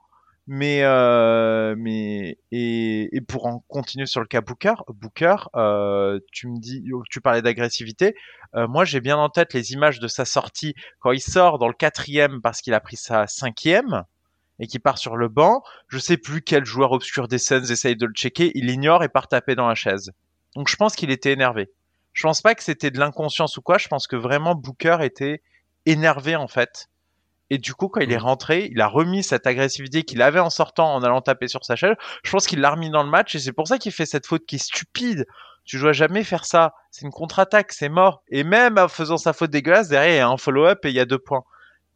Mais, 0.47 0.83
euh, 0.83 1.75
mais 1.75 2.37
et, 2.51 3.15
et 3.15 3.21
pour 3.21 3.47
en 3.47 3.63
continuer 3.67 4.05
sur 4.05 4.19
le 4.21 4.27
cas 4.27 4.41
Booker, 4.41 4.75
Booker, 4.89 5.35
euh, 5.55 6.19
tu 6.31 6.47
me 6.47 6.59
dis, 6.59 6.83
tu 7.09 7.19
parlais 7.19 7.41
d'agressivité. 7.41 8.15
Euh, 8.55 8.67
moi, 8.67 8.85
j'ai 8.85 9.01
bien 9.01 9.17
en 9.17 9.29
tête 9.29 9.53
les 9.53 9.73
images 9.73 9.99
de 9.99 10.07
sa 10.07 10.23
sortie 10.23 10.75
quand 10.99 11.11
il 11.11 11.21
sort 11.21 11.57
dans 11.57 11.67
le 11.67 11.73
quatrième 11.73 12.41
parce 12.41 12.61
qu'il 12.61 12.75
a 12.75 12.79
pris 12.79 12.95
sa 12.95 13.25
cinquième 13.25 14.03
et 14.59 14.67
qu'il 14.67 14.81
part 14.81 14.99
sur 14.99 15.17
le 15.17 15.29
banc. 15.29 15.63
Je 15.87 15.97
sais 15.97 16.17
plus 16.17 16.41
quel 16.43 16.63
joueur 16.63 16.91
obscur 16.91 17.27
des 17.27 17.39
Suns 17.39 17.71
essaye 17.71 17.95
de 17.95 18.05
le 18.05 18.13
checker, 18.13 18.51
il 18.53 18.69
ignore 18.69 19.03
et 19.03 19.09
part 19.09 19.27
taper 19.27 19.55
dans 19.55 19.67
la 19.67 19.75
chaise. 19.75 20.11
Donc 20.55 20.69
je 20.69 20.75
pense 20.75 20.95
qu'il 20.95 21.09
était 21.09 21.31
énervé. 21.31 21.71
Je 22.13 22.21
pense 22.21 22.41
pas 22.41 22.55
que 22.55 22.63
c'était 22.63 22.91
de 22.91 22.99
l'inconscience 22.99 23.57
ou 23.57 23.61
quoi. 23.61 23.77
Je 23.77 23.87
pense 23.87 24.07
que 24.07 24.15
vraiment 24.15 24.53
Booker 24.55 24.97
était 25.01 25.41
énervé 25.87 26.35
en 26.35 26.47
fait. 26.47 26.87
Et 27.49 27.57
du 27.57 27.73
coup, 27.73 27.89
quand 27.89 28.01
il 28.01 28.11
est 28.11 28.17
rentré, 28.17 28.69
il 28.71 28.81
a 28.81 28.87
remis 28.87 29.23
cette 29.23 29.45
agressivité 29.45 30.03
qu'il 30.03 30.21
avait 30.21 30.39
en 30.39 30.49
sortant, 30.49 30.93
en 30.95 31.03
allant 31.03 31.21
taper 31.21 31.47
sur 31.47 31.63
sa 31.63 31.75
chaise. 31.75 31.95
Je 32.23 32.31
pense 32.31 32.47
qu'il 32.47 32.59
l'a 32.59 32.71
remis 32.71 32.89
dans 32.89 33.03
le 33.03 33.09
match 33.09 33.35
et 33.35 33.39
c'est 33.39 33.53
pour 33.53 33.67
ça 33.67 33.77
qu'il 33.77 33.91
fait 33.91 34.05
cette 34.05 34.25
faute 34.25 34.45
qui 34.45 34.55
est 34.55 34.59
stupide. 34.59 35.25
Tu 35.63 35.79
dois 35.79 35.93
jamais 35.93 36.23
faire 36.23 36.45
ça. 36.45 36.73
C'est 36.91 37.05
une 37.05 37.11
contre-attaque, 37.11 37.71
c'est 37.71 37.89
mort. 37.89 38.23
Et 38.29 38.43
même 38.43 38.77
en 38.77 38.87
faisant 38.87 39.17
sa 39.17 39.33
faute 39.33 39.51
dégueulasse, 39.51 39.89
derrière 39.89 40.13
il 40.13 40.17
y 40.17 40.19
a 40.19 40.27
un 40.27 40.37
follow-up 40.37 40.85
et 40.85 40.89
il 40.89 40.95
y 40.95 40.99
a 40.99 41.05
deux 41.05 41.19
points. 41.19 41.43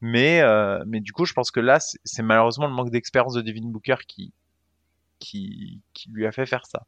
Mais, 0.01 0.41
euh, 0.41 0.84
mais 0.88 1.01
du 1.01 1.12
coup, 1.13 1.25
je 1.25 1.34
pense 1.34 1.51
que 1.51 1.60
là, 1.60 1.79
c'est 1.79 2.00
c'est 2.03 2.24
malheureusement 2.24 2.68
le 2.68 2.74
manque 2.74 2.91
d'expérience 2.91 3.34
de 3.34 3.41
Devin 3.41 3.65
Booker 3.65 3.98
qui, 4.08 4.34
qui, 5.20 5.82
qui 5.94 6.10
lui 6.12 6.25
a 6.25 6.32
fait 6.32 6.46
faire 6.46 6.65
ça. 6.65 6.86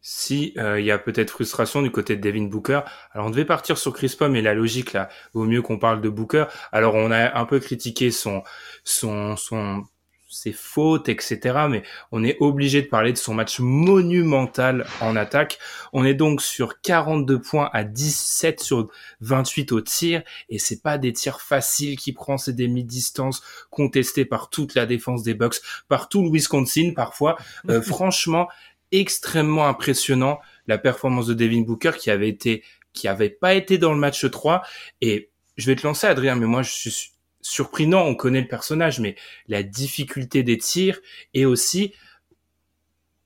Si 0.00 0.54
euh, 0.58 0.80
il 0.80 0.86
y 0.86 0.90
a 0.90 0.98
peut-être 0.98 1.30
frustration 1.30 1.82
du 1.82 1.90
côté 1.90 2.16
de 2.16 2.20
Devin 2.20 2.44
Booker. 2.44 2.80
Alors 3.12 3.26
on 3.26 3.30
devait 3.30 3.44
partir 3.44 3.78
sur 3.78 3.92
Chris 3.92 4.14
Paul, 4.18 4.30
mais 4.30 4.42
la 4.42 4.54
logique 4.54 4.92
là, 4.92 5.08
vaut 5.34 5.44
mieux 5.44 5.62
qu'on 5.62 5.78
parle 5.78 6.00
de 6.00 6.08
Booker. 6.08 6.44
Alors 6.72 6.94
on 6.94 7.10
a 7.10 7.38
un 7.38 7.44
peu 7.44 7.58
critiqué 7.58 8.10
son 8.10 8.42
son 8.84 9.36
son 9.36 9.84
ses 10.28 10.52
fautes, 10.52 11.08
etc. 11.08 11.66
Mais 11.70 11.82
on 12.12 12.22
est 12.22 12.36
obligé 12.40 12.82
de 12.82 12.86
parler 12.86 13.12
de 13.12 13.18
son 13.18 13.34
match 13.34 13.60
monumental 13.60 14.86
en 15.00 15.16
attaque. 15.16 15.58
On 15.92 16.04
est 16.04 16.14
donc 16.14 16.42
sur 16.42 16.80
42 16.80 17.40
points 17.40 17.70
à 17.72 17.84
17 17.84 18.60
sur 18.60 18.88
28 19.20 19.72
au 19.72 19.80
tir, 19.80 20.22
et 20.48 20.58
c'est 20.58 20.82
pas 20.82 20.98
des 20.98 21.12
tirs 21.12 21.40
faciles 21.40 21.98
qui 21.98 22.12
prend, 22.12 22.36
c'est 22.36 22.52
des 22.52 22.68
mi-distance 22.68 23.42
contestés 23.70 24.24
par 24.24 24.50
toute 24.50 24.74
la 24.74 24.86
défense 24.86 25.22
des 25.22 25.34
Bucks, 25.34 25.56
par 25.88 26.08
tout 26.08 26.22
le 26.22 26.30
Wisconsin 26.30 26.92
parfois. 26.94 27.36
Euh, 27.70 27.80
franchement, 27.82 28.48
extrêmement 28.92 29.66
impressionnant 29.66 30.40
la 30.66 30.78
performance 30.78 31.26
de 31.26 31.34
Devin 31.34 31.62
Booker 31.62 31.92
qui 31.98 32.10
avait 32.10 32.28
été 32.28 32.62
qui 32.92 33.08
avait 33.08 33.30
pas 33.30 33.54
été 33.54 33.78
dans 33.78 33.92
le 33.92 33.98
match 33.98 34.28
3 34.28 34.62
et 35.00 35.30
je 35.56 35.66
vais 35.66 35.76
te 35.76 35.86
lancer 35.86 36.06
Adrien 36.06 36.34
mais 36.34 36.46
moi 36.46 36.62
je 36.62 36.70
suis 36.70 37.12
surpris 37.40 37.86
non 37.86 38.00
on 38.00 38.14
connaît 38.14 38.40
le 38.40 38.48
personnage 38.48 39.00
mais 39.00 39.14
la 39.46 39.62
difficulté 39.62 40.42
des 40.42 40.58
tirs 40.58 41.00
et 41.34 41.46
aussi 41.46 41.92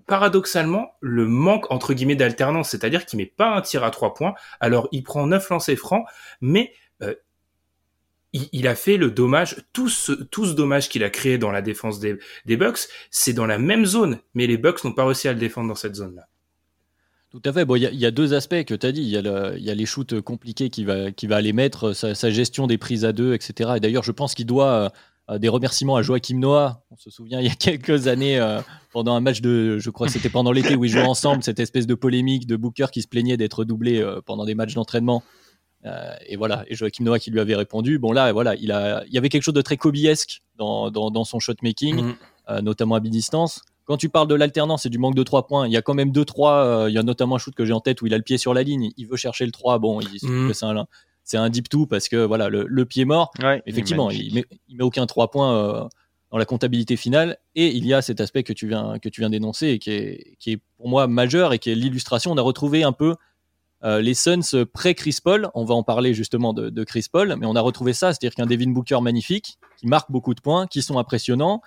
paradoxalement 0.07 0.95
le 1.01 1.27
manque 1.27 1.71
entre 1.71 1.95
guillemets 1.95 2.17
d'alternance. 2.17 2.71
C'est-à-dire 2.71 3.07
qu'il 3.07 3.17
met 3.19 3.27
pas 3.27 3.57
un 3.57 3.63
tir 3.63 3.85
à 3.85 3.91
trois 3.91 4.15
points. 4.15 4.35
Alors 4.61 4.89
il 4.93 5.03
prend 5.03 5.27
neuf 5.27 5.49
lancers 5.49 5.79
francs 5.79 6.05
mais 6.41 6.73
il, 8.33 8.67
a 8.67 8.75
fait 8.75 8.97
le 8.97 9.11
dommage, 9.11 9.65
tout 9.73 9.89
ce, 9.89 10.13
dommage 10.53 10.89
qu'il 10.89 11.05
a 11.05 11.11
créé 11.11 11.39
dans 11.39 11.51
la 11.51 11.63
défense 11.63 12.01
des, 12.01 12.19
Bucks, 12.57 12.89
c'est 13.11 13.33
dans 13.33 13.47
la 13.47 13.59
même 13.59 13.85
zone, 13.85 14.19
mais 14.35 14.47
les 14.47 14.57
Bucks 14.57 14.85
n'ont 14.85 14.93
pas 14.93 15.05
réussi 15.05 15.29
à 15.29 15.33
le 15.33 15.39
défendre 15.39 15.69
dans 15.69 15.75
cette 15.75 15.95
zone-là. 15.95 16.29
Tout 17.31 17.43
à 17.47 17.53
fait. 17.53 17.65
Bon, 17.65 17.77
il 17.77 17.83
y, 17.83 18.07
a 18.07 18.11
deux 18.11 18.35
aspects 18.35 18.65
que 18.65 18.75
tu 18.75 18.87
as 18.87 18.93
dit. 18.93 19.01
Il 19.01 19.09
y, 19.09 19.71
a 19.71 19.75
les 19.75 19.87
shoots 19.87 20.21
compliqués 20.21 20.69
qu'il 20.69 20.85
va, 20.85 21.13
qui 21.13 21.33
aller 21.33 21.55
mettre, 21.55 21.95
sa, 21.95 22.15
sa, 22.15 22.31
gestion 22.31 22.67
des 22.67 22.77
prises 22.77 23.07
à 23.07 23.13
deux, 23.13 23.33
etc. 23.33 23.71
Et 23.77 23.81
d'ailleurs, 23.81 24.03
je 24.03 24.13
pense 24.13 24.35
qu'il 24.35 24.45
doit 24.45 24.93
euh, 25.31 25.39
des 25.39 25.49
remerciements 25.49 25.97
à 25.97 26.03
Joachim 26.03 26.39
Noah. 26.39 26.85
On 26.91 26.97
se 26.97 27.09
souvient 27.11 27.41
il 27.41 27.47
y 27.47 27.51
a 27.51 27.55
quelques 27.55 28.09
années, 28.09 28.41
euh, 28.41 28.61
pendant 28.93 29.15
un 29.15 29.21
match 29.21 29.41
de, 29.41 29.79
je 29.79 29.91
crois 29.91 30.09
que 30.09 30.13
c'était 30.13 30.29
pendant 30.29 30.51
l'été 30.51 30.75
où 30.75 30.85
ils 30.85 30.91
jouaient 30.91 31.03
ensemble, 31.03 31.45
cette 31.45 31.61
espèce 31.61 31.87
de 31.87 31.95
polémique 31.95 32.47
de 32.47 32.57
Booker 32.57 32.87
qui 32.93 33.03
se 33.03 33.09
plaignait 33.09 33.37
d'être 33.37 33.65
doublé 33.65 34.01
euh, 34.01 34.21
pendant 34.25 34.45
des 34.45 34.55
matchs 34.55 34.75
d'entraînement. 34.75 35.23
Et 36.27 36.37
voilà, 36.37 36.65
et 36.69 36.75
Joachim 36.75 37.05
Noah 37.05 37.19
qui 37.19 37.31
lui 37.31 37.41
avait 37.41 37.57
répondu. 37.57 37.99
Bon 37.99 38.13
là, 38.13 38.33
voilà, 38.33 38.55
il, 38.57 38.71
a, 38.73 39.05
il 39.07 39.13
y 39.13 39.19
avait 39.19 39.29
quelque 39.29 39.43
chose 39.43 39.55
de 39.55 39.63
très 39.63 39.77
kobiesque 39.77 40.43
dans, 40.57 40.91
dans, 40.91 41.25
son 41.25 41.41
shot 41.41 41.55
making, 41.63 42.15
mm. 42.49 42.61
notamment 42.61 42.95
à 42.95 43.01
mi-distance. 43.01 43.63
Quand 43.85 43.97
tu 43.97 44.09
parles 44.09 44.29
de 44.29 44.37
l'alternance 44.37 44.87
et 44.87 44.91
du 44.91 44.99
manque 44.99 45.17
de 45.17 45.25
3 45.25 45.49
points, 45.49 45.67
il 45.67 45.73
y 45.73 45.77
a 45.77 45.83
quand 45.83 45.95
même 45.95 46.13
2-3. 46.13 46.89
il 46.89 46.95
y 46.95 46.99
a 46.99 47.03
notamment 47.03 47.35
un 47.35 47.39
shoot 47.39 47.55
que 47.55 47.65
j'ai 47.65 47.73
en 47.73 47.81
tête 47.81 48.01
où 48.01 48.07
il 48.07 48.15
a 48.15 48.17
le 48.17 48.23
pied 48.23 48.39
sur 48.39 48.55
la 48.55 48.63
ligne, 48.63 48.93
il 48.97 49.09
veut 49.09 49.17
chercher 49.17 49.45
le 49.45 49.51
3. 49.51 49.81
Bon, 49.81 50.01
il 50.01 50.09
que 50.21 50.53
c'est 50.53 50.67
un, 50.67 50.87
c'est 51.25 51.37
un 51.37 51.51
deep 51.51 51.69
two 51.69 51.87
parce 51.87 52.09
que 52.09 52.25
voilà 52.25 52.49
le, 52.49 52.85
pied 52.85 53.05
mort. 53.05 53.33
effectivement, 53.67 54.11
il, 54.11 54.35
met, 54.35 54.45
met 54.71 54.83
aucun 54.83 55.07
3 55.07 55.31
points 55.31 55.55
euh, 55.55 55.85
dans 56.31 56.39
la 56.39 56.45
comptabilité 56.45 56.97
finale 56.97 57.39
et 57.55 57.69
il 57.69 57.87
y 57.87 57.95
a 57.95 58.03
cet 58.03 58.21
aspect 58.21 58.43
que 58.43 58.53
tu 58.53 58.67
viens 58.67 58.99
que 58.99 59.09
tu 59.09 59.21
viens 59.21 59.31
d'énoncer 59.31 59.69
et 59.69 59.79
qui 59.79 59.91
est, 59.91 60.37
qui 60.39 60.53
est 60.53 60.61
pour 60.77 60.89
moi 60.89 61.07
majeur 61.07 61.53
et 61.53 61.59
qui 61.59 61.71
est 61.71 61.75
l'illustration. 61.75 62.33
On 62.33 62.37
a 62.37 62.43
retrouvé 62.43 62.83
un 62.83 62.93
peu 62.93 63.17
euh, 63.85 64.01
les 64.01 64.15
Suns 64.15 64.65
pré 64.73 64.95
Chris 64.95 65.19
Paul. 65.23 65.51
On 65.55 65.65
va 65.65 65.75
en 65.75 65.83
parler 65.83 66.15
justement 66.15 66.53
de, 66.53 66.85
Chris 66.85 67.07
Paul, 67.11 67.37
mais 67.39 67.47
on 67.47 67.57
a 67.57 67.61
retrouvé 67.61 67.93
ça, 67.93 68.13
c'est-à-dire 68.13 68.35
qu'un 68.35 68.47
Devin 68.47 68.71
Booker 68.71 69.01
magnifique 69.01 69.59
qui 69.77 69.87
marque 69.87 70.11
beaucoup 70.11 70.35
de 70.35 70.41
points, 70.41 70.67
qui 70.67 70.83
sont 70.83 70.99
impressionnants. 70.99 71.63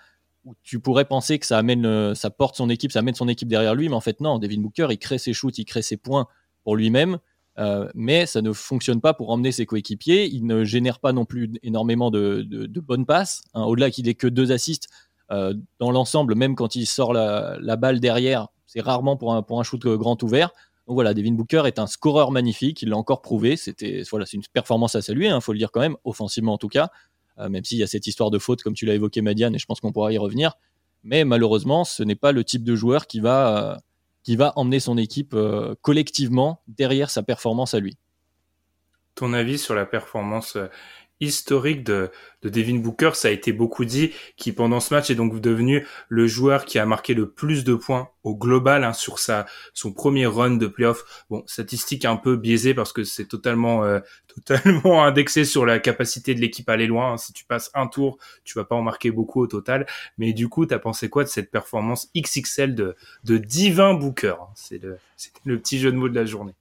Tu 0.63 0.79
pourrais 0.79 1.05
penser 1.05 1.39
que 1.39 1.45
ça 1.45 1.57
amène, 1.57 1.85
euh, 1.85 2.13
ça 2.13 2.29
porte 2.29 2.55
son 2.55 2.69
équipe, 2.69 2.91
ça 2.91 2.99
amène 2.99 3.15
son 3.15 3.27
équipe 3.27 3.47
derrière 3.47 3.75
lui, 3.75 3.89
mais 3.89 3.95
en 3.95 4.01
fait 4.01 4.21
non. 4.21 4.39
Devin 4.39 4.61
Booker, 4.61 4.87
il 4.91 4.97
crée 4.97 5.17
ses 5.17 5.33
shoots, 5.33 5.57
il 5.57 5.65
crée 5.65 5.81
ses 5.81 5.97
points 5.97 6.27
pour 6.63 6.75
lui-même. 6.75 7.17
Euh, 7.57 7.89
mais 7.95 8.25
ça 8.25 8.41
ne 8.41 8.51
fonctionne 8.51 8.99
pas 8.99 9.13
pour 9.13 9.29
emmener 9.29 9.51
ses 9.51 9.65
coéquipiers. 9.65 10.27
Il 10.27 10.45
ne 10.45 10.63
génère 10.63 10.99
pas 10.99 11.13
non 11.13 11.25
plus 11.25 11.51
énormément 11.63 12.11
de, 12.11 12.45
bonnes 12.81 13.05
passes. 13.05 13.43
Hein. 13.53 13.63
Au-delà 13.63 13.89
qu'il 13.91 14.07
ait 14.07 14.15
que 14.15 14.27
deux 14.27 14.51
assists, 14.51 14.87
dans 15.29 15.91
l'ensemble, 15.91 16.35
même 16.35 16.55
quand 16.55 16.75
il 16.75 16.85
sort 16.85 17.11
la, 17.11 17.75
balle 17.77 17.99
derrière, 17.99 18.47
c'est 18.67 18.81
rarement 18.81 19.17
pour 19.17 19.33
un, 19.33 19.41
pour 19.41 19.59
un 19.59 19.63
shoot 19.63 19.81
grand 19.81 20.21
ouvert. 20.21 20.51
Donc 20.87 20.95
voilà, 20.95 21.13
Devin 21.13 21.33
Booker 21.33 21.63
est 21.65 21.79
un 21.79 21.87
scoreur 21.87 22.31
magnifique, 22.31 22.81
il 22.81 22.89
l'a 22.89 22.97
encore 22.97 23.21
prouvé. 23.21 23.57
C'était 23.57 24.03
c'est 24.03 24.33
une 24.33 24.43
performance 24.53 24.95
à 24.95 25.01
saluer, 25.01 25.27
il 25.27 25.29
hein, 25.29 25.41
faut 25.41 25.53
le 25.53 25.57
dire 25.57 25.71
quand 25.71 25.79
même, 25.79 25.97
offensivement 26.03 26.53
en 26.53 26.57
tout 26.57 26.67
cas. 26.67 26.89
Euh, 27.39 27.49
même 27.49 27.63
s'il 27.63 27.77
y 27.77 27.83
a 27.83 27.87
cette 27.87 28.07
histoire 28.07 28.31
de 28.31 28.39
faute, 28.39 28.63
comme 28.63 28.73
tu 28.73 28.85
l'as 28.85 28.93
évoqué, 28.93 29.21
Madiane, 29.21 29.55
et 29.55 29.59
je 29.59 29.65
pense 29.65 29.81
qu'on 29.81 29.91
pourra 29.91 30.13
y 30.13 30.17
revenir. 30.17 30.53
Mais 31.03 31.25
malheureusement, 31.25 31.83
ce 31.83 32.03
n'est 32.03 32.15
pas 32.15 32.31
le 32.31 32.43
type 32.43 32.63
de 32.63 32.75
joueur 32.75 33.07
qui 33.07 33.19
va 33.19 33.79
va 34.29 34.53
emmener 34.55 34.79
son 34.79 34.97
équipe 34.97 35.35
euh, 35.35 35.75
collectivement 35.81 36.63
derrière 36.67 37.11
sa 37.11 37.21
performance 37.21 37.75
à 37.75 37.79
lui. 37.79 37.95
Ton 39.13 39.33
avis 39.33 39.59
sur 39.59 39.75
la 39.75 39.85
performance 39.85 40.55
euh, 40.55 40.67
historique 41.19 41.83
de, 41.83 42.11
de 42.41 42.49
Devin 42.49 42.79
Booker, 42.79 43.11
ça 43.13 43.29
a 43.29 43.31
été 43.31 43.53
beaucoup 43.53 43.85
dit, 43.85 44.11
qui 44.37 44.51
pendant 44.51 44.79
ce 44.79 44.93
match 44.93 45.09
est 45.09 45.15
donc 45.15 45.39
devenu 45.39 45.85
le 46.09 46.27
joueur 46.27 46.65
qui 46.65 46.77
a 46.79 46.85
marqué 46.85 47.13
le 47.13 47.29
plus 47.29 47.63
de 47.63 47.75
points 47.75 48.09
au 48.23 48.35
global 48.35 48.83
hein, 48.83 48.93
sur 48.93 49.19
sa 49.19 49.45
son 49.73 49.93
premier 49.93 50.25
run 50.25 50.57
de 50.57 50.67
playoff. 50.67 51.25
Bon, 51.29 51.43
statistique 51.47 52.05
un 52.05 52.17
peu 52.17 52.35
biaisée 52.35 52.73
parce 52.73 52.91
que 52.91 53.03
c'est 53.03 53.25
totalement 53.25 53.83
euh, 53.83 53.99
totalement 54.35 55.03
indexé 55.05 55.45
sur 55.45 55.65
la 55.65 55.79
capacité 55.79 56.35
de 56.35 56.41
l'équipe 56.41 56.69
à 56.69 56.73
aller 56.73 56.87
loin. 56.87 57.13
Hein. 57.13 57.17
Si 57.17 57.33
tu 57.33 57.45
passes 57.45 57.71
un 57.73 57.87
tour, 57.87 58.17
tu 58.43 58.57
vas 58.57 58.65
pas 58.65 58.75
en 58.75 58.81
marquer 58.81 59.11
beaucoup 59.11 59.41
au 59.41 59.47
total. 59.47 59.85
Mais 60.17 60.33
du 60.33 60.49
coup, 60.49 60.65
t'as 60.65 60.79
pensé 60.79 61.09
quoi 61.09 61.23
de 61.23 61.29
cette 61.29 61.51
performance 61.51 62.09
XXL 62.15 62.75
de 62.75 62.95
de 63.23 63.37
Divin 63.37 63.93
Booker 63.93 64.35
hein? 64.41 64.47
C'est 64.55 64.81
le 64.81 64.97
le 65.45 65.59
petit 65.59 65.79
jeu 65.79 65.91
de 65.91 65.97
mots 65.97 66.09
de 66.09 66.15
la 66.15 66.25
journée. 66.25 66.53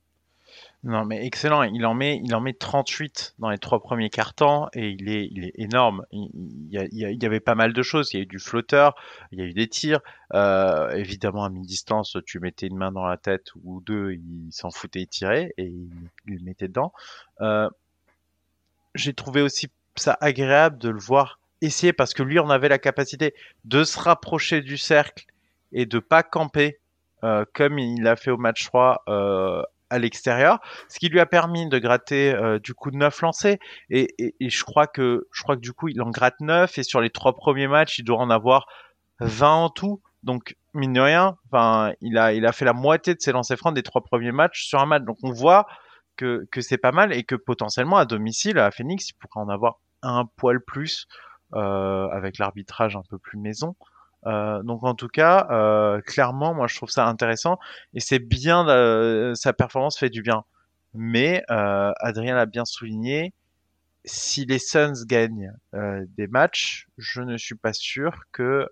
Non, 0.85 1.07
mais 1.07 1.25
excellent. 1.25 1.63
Il 1.63 1.87
en 1.87 1.95
met, 1.95 2.21
il 2.23 2.35
en 2.35 2.43
met 2.43 2.53
38 2.53 3.37
dans 3.39 3.49
les 3.49 3.57
trois 3.57 3.83
premiers 3.83 4.11
quarts-temps 4.11 4.69
et 4.75 4.91
il 4.91 5.09
est, 5.09 5.29
il 5.31 5.47
est 5.47 5.53
énorme. 5.55 6.05
Il, 6.13 6.69
y 6.71 7.27
avait 7.27 7.41
pas 7.41 7.55
mal 7.55 7.73
de 7.73 7.83
choses. 7.83 8.13
Il 8.13 8.19
y 8.19 8.21
a 8.21 8.23
eu 8.25 8.27
du 8.27 8.39
flotteur, 8.39 8.95
il 9.33 9.39
y 9.39 9.43
a 9.43 9.47
eu 9.47 9.55
des 9.55 9.67
tirs. 9.67 10.01
Euh, 10.35 10.91
évidemment, 10.91 11.45
à 11.45 11.49
mi-distance, 11.49 12.19
tu 12.27 12.39
mettais 12.39 12.67
une 12.67 12.77
main 12.77 12.93
dans 12.93 13.07
la 13.07 13.17
tête 13.17 13.47
ou 13.63 13.81
deux, 13.81 14.13
il 14.13 14.53
s'en 14.53 14.71
foutait, 14.71 15.01
il 15.01 15.07
tirait 15.07 15.55
et 15.57 15.65
il, 15.65 15.89
le 16.27 16.45
mettait 16.45 16.69
dedans. 16.69 16.93
Euh, 17.41 17.71
j'ai 18.95 19.15
trouvé 19.15 19.41
aussi 19.41 19.71
ça 19.97 20.19
agréable 20.21 20.77
de 20.77 20.91
le 20.91 21.01
voir 21.01 21.41
essayer 21.63 21.95
parce 21.95 22.13
que 22.13 22.23
lui, 22.23 22.39
on 22.39 22.51
avait 22.51 22.69
la 22.69 22.79
capacité 22.79 23.35
de 23.65 23.85
se 23.85 23.99
rapprocher 23.99 24.61
du 24.61 24.77
cercle 24.77 25.25
et 25.73 25.87
de 25.87 25.99
pas 25.99 26.23
camper 26.23 26.79
euh, 27.25 27.47
comme 27.55 27.79
il 27.79 28.07
a 28.07 28.17
fait 28.17 28.31
au 28.31 28.37
match 28.37 28.67
3 28.67 29.05
euh, 29.09 29.63
à 29.95 29.99
l'extérieur, 29.99 30.59
ce 30.89 30.99
qui 30.99 31.09
lui 31.09 31.21
a 31.21 31.27
permis 31.27 31.69
de 31.69 31.79
gratter 31.79 32.35
euh, 32.35 32.59
du 32.59 32.75
coup 32.75 32.91
9 32.91 33.23
lancés 33.23 33.59
et, 33.91 34.15
et, 34.19 34.51
je 34.51 34.65
crois 34.65 34.87
que 34.87 35.29
je 35.33 35.43
crois 35.43 35.55
que 35.55 35.61
du 35.61 35.73
coup 35.73 35.89
il 35.89 36.03
en 36.03 36.11
gratte 36.11 36.41
9 36.41 36.79
et 36.79 36.83
sur 36.83 37.01
les 37.01 37.11
trois 37.11 37.35
premiers 37.35 37.69
matchs 37.69 37.99
il 37.99 38.05
doit 38.05 38.19
en 38.19 38.31
avoir 38.31 38.67
20 39.21 39.55
en 39.55 39.71
tout. 39.71 40.03
Donc 40.25 40.57
mine 40.73 40.95
de 40.95 41.01
rien, 41.01 41.37
enfin 41.47 41.93
il 42.01 42.19
a 42.19 42.33
il 42.33 42.45
a 42.47 42.53
fait 42.53 42.65
la 42.65 42.73
moitié 42.73 43.15
de 43.15 43.21
ses 43.21 43.33
lancers 43.33 43.59
francs 43.59 43.75
des 43.75 43.83
trois 43.83 44.03
premiers 44.03 44.33
matchs 44.33 44.67
sur 44.67 44.81
un 44.81 44.87
match. 44.87 45.05
Donc 45.05 45.19
on 45.23 45.33
voit 45.33 45.67
que 46.17 46.47
que 46.51 46.61
c'est 46.61 46.79
pas 46.79 46.93
mal 46.93 47.13
et 47.13 47.23
que 47.23 47.37
potentiellement 47.37 47.97
à 47.97 48.05
domicile 48.05 48.59
à 48.59 48.71
Phoenix 48.71 49.11
il 49.11 49.15
pourrait 49.15 49.45
en 49.45 49.49
avoir 49.49 49.81
un 50.03 50.25
poil 50.37 50.61
plus 50.61 51.07
euh, 51.55 52.09
avec 52.09 52.39
l'arbitrage 52.39 52.97
un 52.97 53.03
peu 53.09 53.19
plus 53.19 53.39
maison. 53.39 53.77
Euh, 54.27 54.63
donc 54.63 54.85
en 54.85 54.95
tout 54.95 55.09
cas, 55.09 55.47
euh, 55.51 56.01
clairement, 56.01 56.55
moi 56.55 56.67
je 56.67 56.77
trouve 56.77 56.91
ça 56.91 57.07
intéressant 57.07 57.59
et 57.93 58.01
c'est 58.01 58.19
bien, 58.19 58.69
euh, 58.69 59.35
sa 59.35 59.53
performance 59.53 59.99
fait 59.99 60.11
du 60.11 60.23
bien. 60.23 60.45
Mais 60.95 61.43
Adrien 61.49 62.37
l'a 62.37 62.47
bien 62.47 62.65
souligné, 62.65 63.33
si 64.05 64.45
les 64.47 64.61
Suns 64.61 65.05
gagnent 65.07 65.53
des 65.73 66.29
matchs, 66.29 66.87
je 66.99 67.21
ne 67.21 67.37
suis 67.37 67.57
pas 67.57 67.73
sûr 67.73 68.23
que 68.31 68.69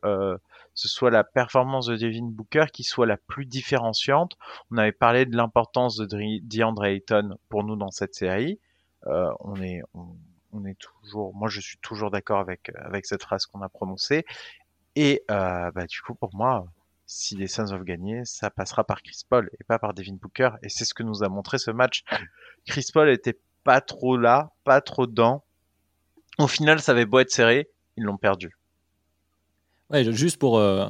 ce 0.75 0.88
soit 0.88 1.11
la 1.11 1.25
performance 1.25 1.87
de 1.87 1.97
Devin 1.97 2.26
Booker 2.26 2.66
qui 2.73 2.85
soit 2.85 3.06
la 3.06 3.16
plus 3.16 3.44
différenciante. 3.44 4.37
On 4.71 4.78
avait 4.78 4.92
parlé 4.92 5.26
de 5.26 5.37
l'importance 5.37 5.97
de 5.97 6.06
DeAndre 6.42 6.85
Ayton 6.85 7.37
pour 7.49 7.64
nous 7.64 7.75
dans 7.75 7.90
cette 7.90 8.14
série. 8.14 8.61
on 9.04 9.61
est 9.61 9.82
on, 10.52 10.64
est 10.64 10.78
toujours, 10.78 11.35
moi 11.35 11.49
je 11.49 11.61
suis 11.61 11.78
toujours 11.78 12.12
d'accord 12.12 12.38
avec 12.38 12.71
avec 12.76 13.06
cette 13.06 13.23
phrase 13.23 13.47
qu'on 13.47 13.62
a 13.62 13.68
prononcée. 13.68 14.25
Et 14.96 15.25
euh, 15.30 15.70
bah, 15.72 15.87
du 15.87 16.00
coup, 16.02 16.14
pour 16.14 16.34
moi, 16.34 16.66
si 17.06 17.37
les 17.37 17.46
Suns 17.46 17.66
doivent 17.66 17.84
gagner, 17.84 18.25
ça 18.25 18.50
passera 18.50 18.84
par 18.84 19.02
Chris 19.02 19.22
Paul 19.28 19.50
et 19.61 19.64
pas 19.64 19.78
par 19.78 19.94
Devin 19.94 20.14
Booker. 20.14 20.50
Et 20.62 20.68
c'est 20.68 20.84
ce 20.84 20.94
que 20.94 21.02
nous 21.02 21.22
a 21.22 21.28
montré 21.28 21.58
ce 21.58 21.70
match. 21.70 22.04
Chris 22.66 22.87
Paul 22.92 23.11
était 23.11 23.38
pas 23.64 23.80
trop 23.80 24.16
là, 24.16 24.50
pas 24.64 24.80
trop 24.80 25.06
dedans. 25.06 25.44
Au 26.38 26.46
final, 26.46 26.80
ça 26.80 26.92
avait 26.92 27.06
beau 27.06 27.18
être 27.18 27.30
serré, 27.30 27.70
ils 27.96 28.04
l'ont 28.04 28.16
perdu. 28.16 28.56
Ouais, 29.90 30.11
juste 30.12 30.38
pour, 30.38 30.58
euh, 30.58 30.88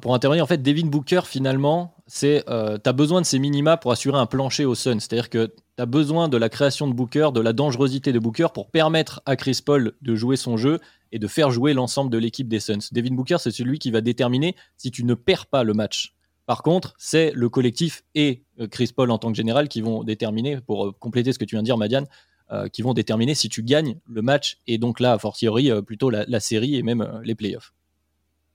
pour, 0.00 0.14
intervenir, 0.14 0.42
en 0.42 0.46
fait, 0.46 0.62
Devin 0.62 0.86
Booker, 0.86 1.20
finalement, 1.26 1.94
c'est 2.06 2.48
euh, 2.48 2.78
tu 2.82 2.88
as 2.88 2.94
besoin 2.94 3.20
de 3.20 3.26
ces 3.26 3.38
minima 3.38 3.76
pour 3.76 3.92
assurer 3.92 4.18
un 4.18 4.24
plancher 4.24 4.64
au 4.64 4.74
Suns. 4.74 5.00
C'est-à-dire 5.00 5.28
que 5.28 5.52
tu 5.76 5.82
as 5.82 5.84
besoin 5.84 6.28
de 6.28 6.38
la 6.38 6.48
création 6.48 6.88
de 6.88 6.94
Booker, 6.94 7.28
de 7.34 7.40
la 7.42 7.52
dangerosité 7.52 8.10
de 8.10 8.18
Booker 8.18 8.46
pour 8.54 8.70
permettre 8.70 9.20
à 9.26 9.36
Chris 9.36 9.60
Paul 9.62 9.92
de 10.00 10.14
jouer 10.14 10.36
son 10.36 10.56
jeu 10.56 10.80
et 11.12 11.18
de 11.18 11.26
faire 11.26 11.50
jouer 11.50 11.74
l'ensemble 11.74 12.10
de 12.10 12.16
l'équipe 12.16 12.48
des 12.48 12.58
Suns. 12.58 12.88
Devin 12.90 13.14
Booker, 13.14 13.36
c'est 13.38 13.50
celui 13.50 13.78
qui 13.78 13.90
va 13.90 14.00
déterminer 14.00 14.56
si 14.78 14.90
tu 14.90 15.04
ne 15.04 15.12
perds 15.12 15.44
pas 15.44 15.62
le 15.62 15.74
match. 15.74 16.14
Par 16.46 16.62
contre, 16.62 16.94
c'est 16.96 17.32
le 17.34 17.50
collectif 17.50 18.02
et 18.14 18.44
euh, 18.60 18.68
Chris 18.68 18.92
Paul 18.96 19.10
en 19.10 19.18
tant 19.18 19.30
que 19.30 19.36
général 19.36 19.68
qui 19.68 19.82
vont 19.82 20.04
déterminer, 20.04 20.58
pour 20.62 20.86
euh, 20.86 20.92
compléter 20.98 21.34
ce 21.34 21.38
que 21.38 21.44
tu 21.44 21.56
viens 21.56 21.62
de 21.62 21.66
dire, 21.66 21.76
Madiane, 21.76 22.06
euh, 22.50 22.68
qui 22.68 22.80
vont 22.80 22.94
déterminer 22.94 23.34
si 23.34 23.50
tu 23.50 23.62
gagnes 23.62 23.98
le 24.06 24.22
match 24.22 24.58
et 24.66 24.78
donc 24.78 25.00
là, 25.00 25.12
a 25.12 25.18
fortiori, 25.18 25.70
plutôt 25.82 26.08
la, 26.08 26.40
série 26.40 26.76
et 26.76 26.82
même 26.82 27.20
les 27.24 27.34
playoffs. 27.34 27.74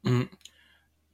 Mmh. 0.04 0.24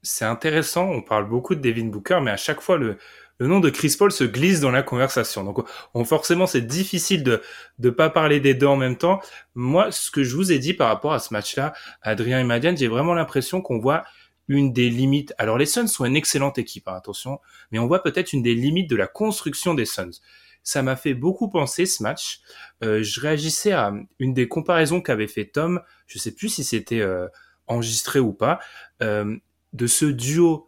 C'est 0.08 0.26
intéressant, 0.26 0.90
on 0.90 1.02
parle 1.02 1.28
beaucoup 1.28 1.54
de 1.54 1.60
Devin 1.60 1.88
Booker, 1.88 2.20
mais 2.22 2.32
à 2.32 2.38
chaque 2.38 2.62
fois, 2.62 2.78
le, 2.78 2.98
nom 3.40 3.60
de 3.60 3.70
Chris 3.70 3.96
Paul 4.00 4.12
se 4.12 4.24
glisse 4.24 4.62
dans 4.62 4.72
la 4.72 4.82
conversation. 4.82 5.44
Donc, 5.44 5.60
on, 5.94 6.06
forcément, 6.06 6.48
c'est 6.48 6.66
difficile 6.66 7.24
de 7.24 7.42
ne 7.80 7.90
pas 7.90 8.10
parler 8.10 8.40
des 8.40 8.54
deux 8.54 8.68
en 8.68 8.78
même 8.78 8.98
temps. 8.98 9.20
Moi, 9.54 9.92
ce 9.92 10.10
que 10.10 10.24
je 10.24 10.34
vous 10.36 10.52
ai 10.54 10.60
dit 10.60 10.74
par 10.74 10.88
rapport 10.88 11.14
à 11.14 11.20
ce 11.20 11.34
match-là, 11.34 11.74
Adrien 12.02 12.40
et 12.40 12.46
Madiane, 12.46 12.78
j'ai 12.78 12.88
vraiment 12.88 13.14
l'impression 13.14 13.62
qu'on 13.62 13.80
voit 13.80 14.06
une 14.48 14.72
des 14.72 14.90
limites. 14.90 15.34
Alors, 15.38 15.58
les 15.58 15.66
Suns 15.66 15.88
sont 15.88 16.06
une 16.06 16.16
excellente 16.16 16.58
équipe, 16.58 16.88
hein, 16.88 16.96
attention, 16.96 17.40
mais 17.72 17.80
on 17.80 17.88
voit 17.88 18.02
peut-être 18.02 18.32
une 18.32 18.42
des 18.42 18.56
limites 18.56 18.90
de 18.90 18.96
la 18.96 19.08
construction 19.08 19.74
des 19.74 19.86
Suns. 19.86 20.22
Ça 20.64 20.84
m'a 20.84 20.96
fait 20.96 21.14
beaucoup 21.14 21.50
penser 21.50 21.86
ce 21.86 22.02
match. 22.02 22.40
Euh, 22.82 23.04
je 23.04 23.20
réagissais 23.20 23.74
à 23.74 23.94
une 24.20 24.34
des 24.34 24.48
comparaisons 24.48 25.02
qu'avait 25.02 25.28
fait 25.28 25.46
Tom. 25.46 25.82
Je 26.08 26.18
sais 26.18 26.34
plus 26.34 26.48
si 26.48 26.64
c'était 26.64 27.02
euh, 27.02 27.28
enregistré 27.68 28.20
ou 28.20 28.34
pas. 28.34 28.60
Euh, 29.02 29.38
de 29.78 29.88
ce 29.88 30.06
duo 30.06 30.68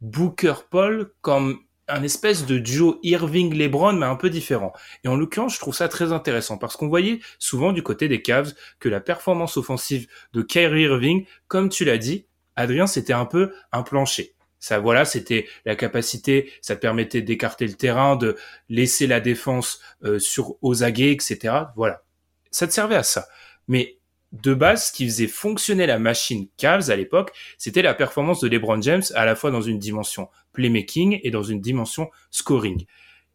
Booker 0.00 0.54
Paul 0.70 1.12
comme 1.22 1.58
un 1.88 2.02
espèce 2.02 2.46
de 2.46 2.58
duo 2.58 2.98
Irving-Lebron, 3.02 3.94
mais 3.94 4.06
un 4.06 4.16
peu 4.16 4.28
différent. 4.28 4.72
Et 5.04 5.08
en 5.08 5.16
l'occurrence, 5.16 5.54
je 5.54 5.60
trouve 5.60 5.74
ça 5.74 5.88
très 5.88 6.12
intéressant 6.12 6.58
parce 6.58 6.76
qu'on 6.76 6.88
voyait 6.88 7.20
souvent 7.38 7.72
du 7.72 7.82
côté 7.82 8.08
des 8.08 8.22
Cavs 8.22 8.54
que 8.80 8.88
la 8.88 9.00
performance 9.00 9.56
offensive 9.56 10.08
de 10.32 10.42
Kyrie 10.42 10.82
Irving, 10.82 11.26
comme 11.48 11.68
tu 11.68 11.84
l'as 11.84 11.98
dit, 11.98 12.26
Adrien, 12.56 12.86
c'était 12.86 13.12
un 13.12 13.26
peu 13.26 13.52
un 13.72 13.82
plancher. 13.82 14.34
Ça, 14.58 14.80
voilà, 14.80 15.04
c'était 15.04 15.46
la 15.64 15.76
capacité, 15.76 16.50
ça 16.60 16.74
permettait 16.74 17.22
d'écarter 17.22 17.66
le 17.66 17.74
terrain, 17.74 18.16
de 18.16 18.36
laisser 18.68 19.06
la 19.06 19.20
défense 19.20 19.80
euh, 20.02 20.18
sur 20.18 20.56
aux 20.62 20.82
aguets, 20.82 21.12
etc. 21.12 21.54
Voilà, 21.76 22.02
ça 22.50 22.66
te 22.66 22.72
servait 22.72 22.96
à 22.96 23.02
ça. 23.02 23.28
Mais 23.68 23.95
de 24.32 24.54
base, 24.54 24.88
ce 24.88 24.92
qui 24.92 25.06
faisait 25.06 25.28
fonctionner 25.28 25.86
la 25.86 25.98
machine 25.98 26.48
Cavs 26.56 26.90
à 26.90 26.96
l'époque, 26.96 27.32
c'était 27.58 27.82
la 27.82 27.94
performance 27.94 28.40
de 28.40 28.48
LeBron 28.48 28.82
James 28.82 29.02
à 29.14 29.24
la 29.24 29.36
fois 29.36 29.50
dans 29.50 29.62
une 29.62 29.78
dimension 29.78 30.28
playmaking 30.52 31.20
et 31.22 31.30
dans 31.30 31.42
une 31.42 31.60
dimension 31.60 32.10
scoring. 32.30 32.86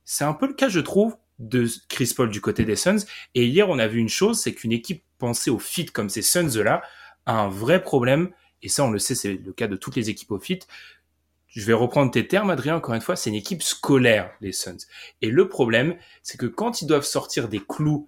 C'est 0.03 0.23
un 0.23 0.33
peu 0.33 0.47
le 0.47 0.53
cas, 0.53 0.69
je 0.69 0.79
trouve, 0.79 1.15
de 1.39 1.67
Chris 1.89 2.13
Paul 2.15 2.29
du 2.29 2.41
côté 2.41 2.65
des 2.65 2.75
Suns. 2.75 3.05
Et 3.35 3.45
hier, 3.45 3.69
on 3.69 3.79
a 3.79 3.87
vu 3.87 3.99
une 3.99 4.09
chose, 4.09 4.39
c'est 4.39 4.53
qu'une 4.53 4.71
équipe 4.71 5.03
pensée 5.17 5.49
au 5.49 5.59
fit 5.59 5.85
comme 5.85 6.09
ces 6.09 6.21
Suns-là 6.21 6.81
a 7.25 7.33
un 7.33 7.49
vrai 7.49 7.81
problème. 7.81 8.31
Et 8.61 8.69
ça, 8.69 8.83
on 8.83 8.91
le 8.91 8.99
sait, 8.99 9.15
c'est 9.15 9.33
le 9.33 9.53
cas 9.53 9.67
de 9.67 9.75
toutes 9.75 9.95
les 9.95 10.09
équipes 10.09 10.31
au 10.31 10.39
fit. 10.39 10.59
Je 11.47 11.65
vais 11.65 11.73
reprendre 11.73 12.11
tes 12.11 12.27
termes, 12.27 12.49
Adrien, 12.49 12.75
encore 12.75 12.95
une 12.95 13.01
fois, 13.01 13.15
c'est 13.15 13.29
une 13.29 13.35
équipe 13.35 13.63
scolaire, 13.63 14.31
les 14.39 14.53
Suns. 14.53 14.77
Et 15.21 15.29
le 15.29 15.49
problème, 15.49 15.97
c'est 16.23 16.37
que 16.37 16.45
quand 16.45 16.81
ils 16.81 16.87
doivent 16.87 17.03
sortir 17.03 17.49
des 17.49 17.59
clous 17.59 18.07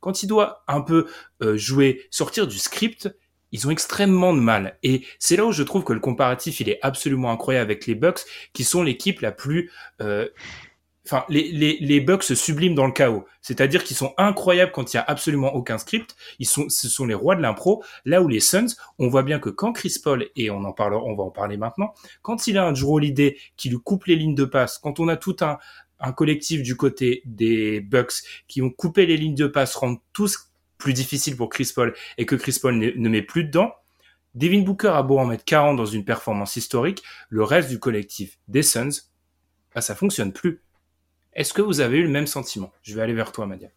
quand 0.00 0.22
il 0.22 0.26
doit 0.26 0.64
un 0.68 0.80
peu 0.80 1.06
euh, 1.42 1.56
jouer, 1.56 2.02
sortir 2.10 2.46
du 2.46 2.58
script, 2.58 3.14
ils 3.52 3.66
ont 3.66 3.70
extrêmement 3.70 4.32
de 4.32 4.40
mal. 4.40 4.78
Et 4.82 5.04
c'est 5.18 5.36
là 5.36 5.44
où 5.44 5.52
je 5.52 5.62
trouve 5.62 5.84
que 5.84 5.92
le 5.92 6.00
comparatif, 6.00 6.60
il 6.60 6.68
est 6.68 6.78
absolument 6.82 7.30
incroyable 7.30 7.70
avec 7.70 7.86
les 7.86 7.94
Bucks, 7.94 8.20
qui 8.52 8.64
sont 8.64 8.82
l'équipe 8.82 9.20
la 9.20 9.32
plus... 9.32 9.70
Euh, 10.00 10.28
enfin, 11.06 11.24
les, 11.28 11.50
les, 11.50 11.78
les 11.80 12.00
Bucks 12.00 12.30
dans 12.74 12.86
le 12.86 12.92
chaos. 12.92 13.26
C'est-à-dire 13.42 13.82
qu'ils 13.82 13.96
sont 13.96 14.14
incroyables 14.18 14.70
quand 14.70 14.92
il 14.92 14.96
y 14.96 15.00
a 15.00 15.04
absolument 15.06 15.54
aucun 15.54 15.78
script. 15.78 16.14
Ils 16.38 16.46
sont, 16.46 16.68
ce 16.68 16.88
sont 16.88 17.06
les 17.06 17.14
rois 17.14 17.34
de 17.34 17.42
l'impro. 17.42 17.82
Là 18.04 18.22
où 18.22 18.28
les 18.28 18.40
Suns, 18.40 18.76
on 18.98 19.08
voit 19.08 19.24
bien 19.24 19.40
que 19.40 19.50
quand 19.50 19.72
Chris 19.72 19.96
Paul, 20.02 20.28
et 20.36 20.50
on 20.50 20.62
en 20.64 20.72
parle, 20.72 20.94
on 20.94 21.16
va 21.16 21.24
en 21.24 21.30
parler 21.30 21.56
maintenant, 21.56 21.92
quand 22.22 22.46
il 22.46 22.56
a 22.56 22.64
un 22.64 22.72
Drew 22.72 22.94
Holiday 22.94 23.36
qui 23.56 23.68
lui 23.68 23.78
coupe 23.82 24.04
les 24.04 24.14
lignes 24.14 24.36
de 24.36 24.44
passe, 24.44 24.78
quand 24.78 25.00
on 25.00 25.08
a 25.08 25.16
tout 25.16 25.36
un, 25.40 25.58
un 26.00 26.12
collectif 26.12 26.62
du 26.62 26.76
côté 26.76 27.22
des 27.24 27.80
Bucks 27.80 28.22
qui 28.48 28.62
ont 28.62 28.70
coupé 28.70 29.06
les 29.06 29.16
lignes 29.16 29.34
de 29.34 29.46
passe, 29.46 29.74
rendent 29.74 30.00
tous 30.12 30.50
plus 30.78 30.92
difficile 30.92 31.36
pour 31.36 31.48
Chris 31.48 31.70
Paul 31.74 31.94
et 32.18 32.26
que 32.26 32.34
Chris 32.34 32.58
Paul 32.60 32.76
ne, 32.76 33.08
met 33.08 33.22
plus 33.22 33.44
dedans. 33.44 33.72
Devin 34.34 34.62
Booker 34.62 34.92
a 34.94 35.02
beau 35.02 35.18
en 35.18 35.26
mettre 35.26 35.44
40 35.44 35.76
dans 35.76 35.86
une 35.86 36.04
performance 36.04 36.56
historique, 36.56 37.02
le 37.28 37.42
reste 37.42 37.68
du 37.68 37.78
collectif 37.78 38.38
des 38.48 38.62
Suns, 38.62 39.10
bah, 39.74 39.80
ça 39.80 39.94
fonctionne 39.94 40.32
plus. 40.32 40.62
Est-ce 41.32 41.52
que 41.52 41.62
vous 41.62 41.80
avez 41.80 41.98
eu 41.98 42.02
le 42.02 42.08
même 42.08 42.26
sentiment? 42.26 42.72
Je 42.82 42.94
vais 42.94 43.02
aller 43.02 43.12
vers 43.12 43.32
toi, 43.32 43.46
Madia. 43.46 43.68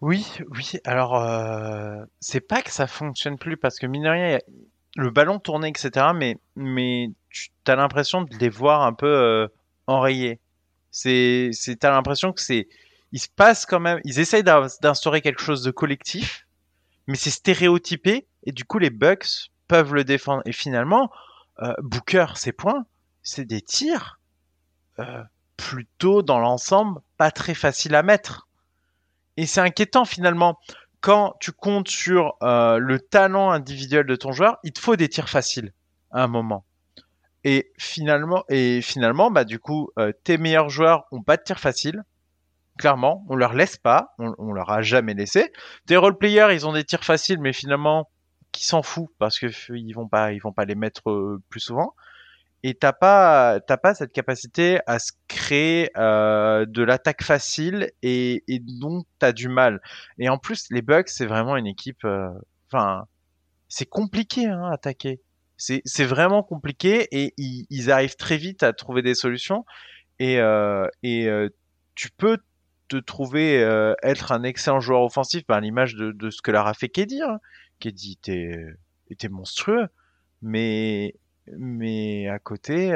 Oui, 0.00 0.26
oui. 0.50 0.72
Alors, 0.84 1.16
euh, 1.16 2.04
c'est 2.20 2.40
pas 2.40 2.60
que 2.62 2.72
ça 2.72 2.86
fonctionne 2.86 3.38
plus 3.38 3.56
parce 3.56 3.78
que 3.78 3.86
mine 3.86 4.02
de 4.02 4.08
rien, 4.08 4.38
le 4.96 5.10
ballon 5.10 5.38
tournait, 5.38 5.70
etc. 5.70 6.06
Mais, 6.14 6.38
mais 6.56 7.08
tu 7.30 7.50
as 7.66 7.76
l'impression 7.76 8.22
de 8.22 8.36
les 8.36 8.48
voir 8.48 8.82
un 8.82 8.92
peu 8.92 9.06
euh, 9.06 9.46
enrayés. 9.86 10.40
C'est, 10.92 11.50
c'est, 11.52 11.76
t'as 11.76 11.90
l'impression 11.90 12.32
que 12.32 12.40
c'est, 12.40 12.68
il 13.10 13.18
se 13.18 13.28
passe 13.28 13.66
quand 13.66 13.80
même, 13.80 14.00
ils 14.04 14.20
essayent 14.20 14.44
d'instaurer 14.44 15.20
quelque 15.20 15.42
chose 15.42 15.62
de 15.62 15.72
collectif, 15.72 16.46
mais 17.08 17.16
c'est 17.16 17.30
stéréotypé, 17.30 18.28
et 18.44 18.52
du 18.52 18.64
coup, 18.64 18.78
les 18.78 18.90
Bucks 18.90 19.50
peuvent 19.66 19.94
le 19.94 20.04
défendre. 20.04 20.42
Et 20.44 20.52
finalement, 20.52 21.10
euh, 21.62 21.72
Booker, 21.82 22.26
ses 22.36 22.52
points, 22.52 22.86
c'est 23.22 23.44
des 23.44 23.60
tirs 23.60 24.20
euh, 24.98 25.22
plutôt 25.56 26.22
dans 26.22 26.38
l'ensemble 26.38 27.00
pas 27.16 27.30
très 27.30 27.54
faciles 27.54 27.94
à 27.94 28.02
mettre. 28.02 28.48
Et 29.36 29.46
c'est 29.46 29.60
inquiétant 29.60 30.04
finalement. 30.04 30.58
Quand 31.00 31.34
tu 31.40 31.50
comptes 31.50 31.88
sur 31.88 32.34
euh, 32.42 32.78
le 32.78 33.00
talent 33.00 33.50
individuel 33.50 34.06
de 34.06 34.14
ton 34.14 34.30
joueur, 34.30 34.58
il 34.62 34.72
te 34.72 34.78
faut 34.78 34.94
des 34.94 35.08
tirs 35.08 35.28
faciles 35.28 35.72
à 36.12 36.22
un 36.22 36.28
moment. 36.28 36.64
Et 37.44 37.72
finalement, 37.78 38.44
et 38.48 38.80
finalement, 38.82 39.30
bah 39.30 39.44
du 39.44 39.58
coup, 39.58 39.90
euh, 39.98 40.12
tes 40.24 40.38
meilleurs 40.38 40.70
joueurs 40.70 41.06
ont 41.12 41.22
pas 41.22 41.36
de 41.36 41.42
tir 41.42 41.58
facile. 41.58 42.02
Clairement, 42.78 43.24
on 43.28 43.36
leur 43.36 43.54
laisse 43.54 43.76
pas, 43.76 44.14
on, 44.18 44.34
on 44.38 44.52
leur 44.52 44.70
a 44.70 44.82
jamais 44.82 45.14
laissé. 45.14 45.52
Tes 45.86 45.96
role 45.96 46.18
players, 46.18 46.48
ils 46.54 46.66
ont 46.66 46.72
des 46.72 46.84
tirs 46.84 47.04
faciles, 47.04 47.40
mais 47.40 47.52
finalement, 47.52 48.10
qui 48.52 48.64
s'en 48.66 48.82
fout 48.82 49.08
parce 49.18 49.38
que 49.38 49.46
ils 49.76 49.92
vont 49.94 50.08
pas, 50.08 50.32
ils 50.32 50.40
vont 50.40 50.52
pas 50.52 50.64
les 50.64 50.74
mettre 50.76 51.10
euh, 51.10 51.42
plus 51.50 51.60
souvent. 51.60 51.94
Et 52.64 52.74
t'as 52.74 52.92
pas, 52.92 53.60
t'as 53.60 53.76
pas 53.76 53.94
cette 53.94 54.12
capacité 54.12 54.80
à 54.86 54.98
se 55.00 55.12
créer 55.28 55.90
euh, 55.98 56.64
de 56.66 56.82
l'attaque 56.82 57.22
facile 57.24 57.90
et, 58.02 58.44
et 58.48 58.60
donc 58.60 59.06
t'as 59.18 59.32
du 59.32 59.48
mal. 59.48 59.80
Et 60.18 60.28
en 60.28 60.38
plus, 60.38 60.66
les 60.70 60.82
Bucks, 60.82 61.08
c'est 61.08 61.26
vraiment 61.26 61.56
une 61.56 61.66
équipe. 61.66 62.04
euh, 62.04 62.30
Enfin, 62.72 63.06
c'est 63.68 63.86
compliqué 63.86 64.46
hein, 64.46 64.70
attaquer. 64.72 65.20
C'est 65.84 66.04
vraiment 66.04 66.42
compliqué 66.42 67.06
et 67.12 67.34
ils, 67.36 67.90
arrivent 67.92 68.16
très 68.16 68.36
vite 68.36 68.64
à 68.64 68.72
trouver 68.72 69.02
des 69.02 69.14
solutions. 69.14 69.64
Et, 70.18 70.40
euh, 70.40 70.88
euh, 71.04 71.48
tu 71.94 72.10
peux 72.10 72.38
te 72.88 72.96
trouver 72.96 73.62
euh, 73.62 73.94
être 74.02 74.32
un 74.32 74.42
excellent 74.42 74.80
joueur 74.80 75.02
offensif 75.02 75.44
à 75.48 75.60
l'image 75.60 75.94
de, 75.94 76.30
ce 76.30 76.42
que 76.42 76.50
leur 76.50 76.66
a 76.66 76.74
fait 76.74 76.88
Keddy. 76.88 77.22
Hein. 77.22 77.38
Keddy 77.78 78.18
était, 79.08 79.28
monstrueux, 79.28 79.86
mais, 80.40 81.14
à 82.28 82.38
côté, 82.40 82.90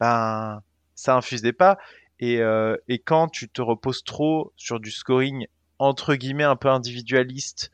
ben, 0.00 0.62
ça 0.96 1.16
infusait 1.16 1.52
pas. 1.52 1.78
Et, 2.18 2.40
et 2.88 2.98
quand 2.98 3.28
tu 3.28 3.48
te 3.48 3.62
reposes 3.62 4.02
trop 4.02 4.52
sur 4.56 4.80
du 4.80 4.90
scoring 4.90 5.46
entre 5.78 6.14
guillemets 6.16 6.44
un 6.44 6.56
peu 6.56 6.68
individualiste 6.68 7.70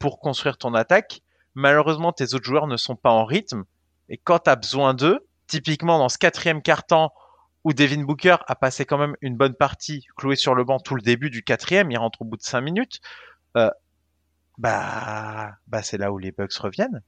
pour 0.00 0.18
construire 0.18 0.56
ton 0.56 0.74
attaque, 0.74 1.22
malheureusement 1.54 2.12
tes 2.12 2.34
autres 2.34 2.44
joueurs 2.44 2.66
ne 2.66 2.76
sont 2.76 2.96
pas 2.96 3.10
en 3.10 3.24
rythme. 3.24 3.64
Et 4.08 4.18
quand 4.18 4.40
tu 4.40 4.56
besoin 4.56 4.94
d'eux, 4.94 5.26
typiquement 5.46 5.98
dans 5.98 6.08
ce 6.08 6.18
quatrième 6.18 6.62
quart-temps 6.62 7.12
où 7.64 7.72
Devin 7.72 8.04
Booker 8.04 8.36
a 8.46 8.54
passé 8.54 8.84
quand 8.84 8.98
même 8.98 9.16
une 9.20 9.36
bonne 9.36 9.54
partie 9.54 10.06
cloué 10.16 10.36
sur 10.36 10.54
le 10.54 10.64
banc 10.64 10.78
tout 10.78 10.94
le 10.94 11.02
début 11.02 11.30
du 11.30 11.42
quatrième, 11.42 11.90
il 11.90 11.98
rentre 11.98 12.22
au 12.22 12.24
bout 12.24 12.36
de 12.36 12.42
cinq 12.42 12.62
minutes, 12.62 13.00
euh, 13.56 13.70
bah, 14.58 15.52
bah 15.66 15.82
c'est 15.82 15.98
là 15.98 16.12
où 16.12 16.18
les 16.18 16.32
Bucks 16.32 16.54
reviennent. 16.54 17.02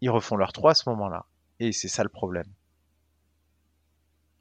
Ils 0.00 0.10
refont 0.10 0.36
leur 0.36 0.52
3 0.52 0.72
à 0.72 0.74
ce 0.74 0.88
moment-là. 0.90 1.26
Et 1.60 1.72
c'est 1.72 1.88
ça 1.88 2.02
le 2.02 2.08
problème. 2.08 2.46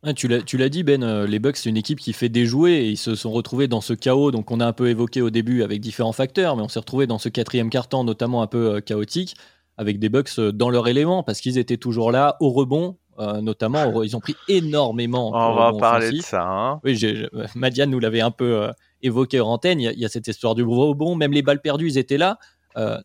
Ouais, 0.04 0.14
tu 0.14 0.28
l'as 0.28 0.70
dit, 0.70 0.84
Ben, 0.84 1.02
euh, 1.02 1.26
les 1.26 1.40
Bucks, 1.40 1.58
c'est 1.58 1.70
une 1.70 1.78
équipe 1.78 2.00
qui 2.00 2.14
fait 2.14 2.30
déjouer 2.30 2.74
et 2.74 2.90
ils 2.90 2.98
se 2.98 3.16
sont 3.16 3.32
retrouvés 3.32 3.68
dans 3.68 3.82
ce 3.82 3.94
chaos. 3.94 4.30
Donc, 4.32 4.52
on 4.52 4.60
a 4.60 4.66
un 4.66 4.74
peu 4.74 4.90
évoqué 4.90 5.22
au 5.22 5.32
début 5.32 5.64
avec 5.64 5.82
différents 5.82 6.12
facteurs, 6.12 6.56
mais 6.56 6.62
on 6.62 6.68
s'est 6.70 6.80
retrouvés 6.80 7.08
dans 7.08 7.18
ce 7.18 7.30
quatrième 7.30 7.72
quart-temps, 7.72 8.04
notamment 8.04 8.44
un 8.44 8.48
peu 8.48 8.76
euh, 8.76 8.80
chaotique, 8.80 9.36
avec 9.76 9.98
des 9.98 10.10
Bucks 10.10 10.30
euh, 10.38 10.52
dans 10.52 10.70
leur 10.70 10.88
élément 10.88 11.24
parce 11.24 11.42
qu'ils 11.42 11.58
étaient 11.58 11.78
toujours 11.78 12.12
là 12.12 12.38
au 12.42 12.52
rebond. 12.52 12.98
notamment, 13.42 13.88
au 13.88 14.04
ils 14.04 14.16
ont 14.16 14.20
pris 14.20 14.36
énormément. 14.48 15.30
On 15.30 15.56
va 15.56 15.74
parler 15.80 16.06
offensif. 16.06 16.22
de 16.26 16.28
ça. 16.28 16.44
Hein. 16.48 16.80
Oui, 16.84 17.26
Madiane 17.56 17.90
nous 17.90 18.00
l'avait 18.00 18.22
un 18.22 18.30
peu 18.30 18.70
évoqué 19.02 19.40
en 19.40 19.48
antenne. 19.48 19.80
Il 19.82 19.86
y, 19.86 19.88
a, 19.88 19.92
il 19.94 20.00
y 20.00 20.06
a 20.06 20.10
cette 20.10 20.28
histoire 20.28 20.54
du 20.54 20.62
rebond, 20.62 21.16
même 21.16 21.32
les 21.34 21.42
balles 21.42 21.62
perdues, 21.62 21.88
ils 21.88 21.98
étaient 21.98 22.20
là. 22.20 22.38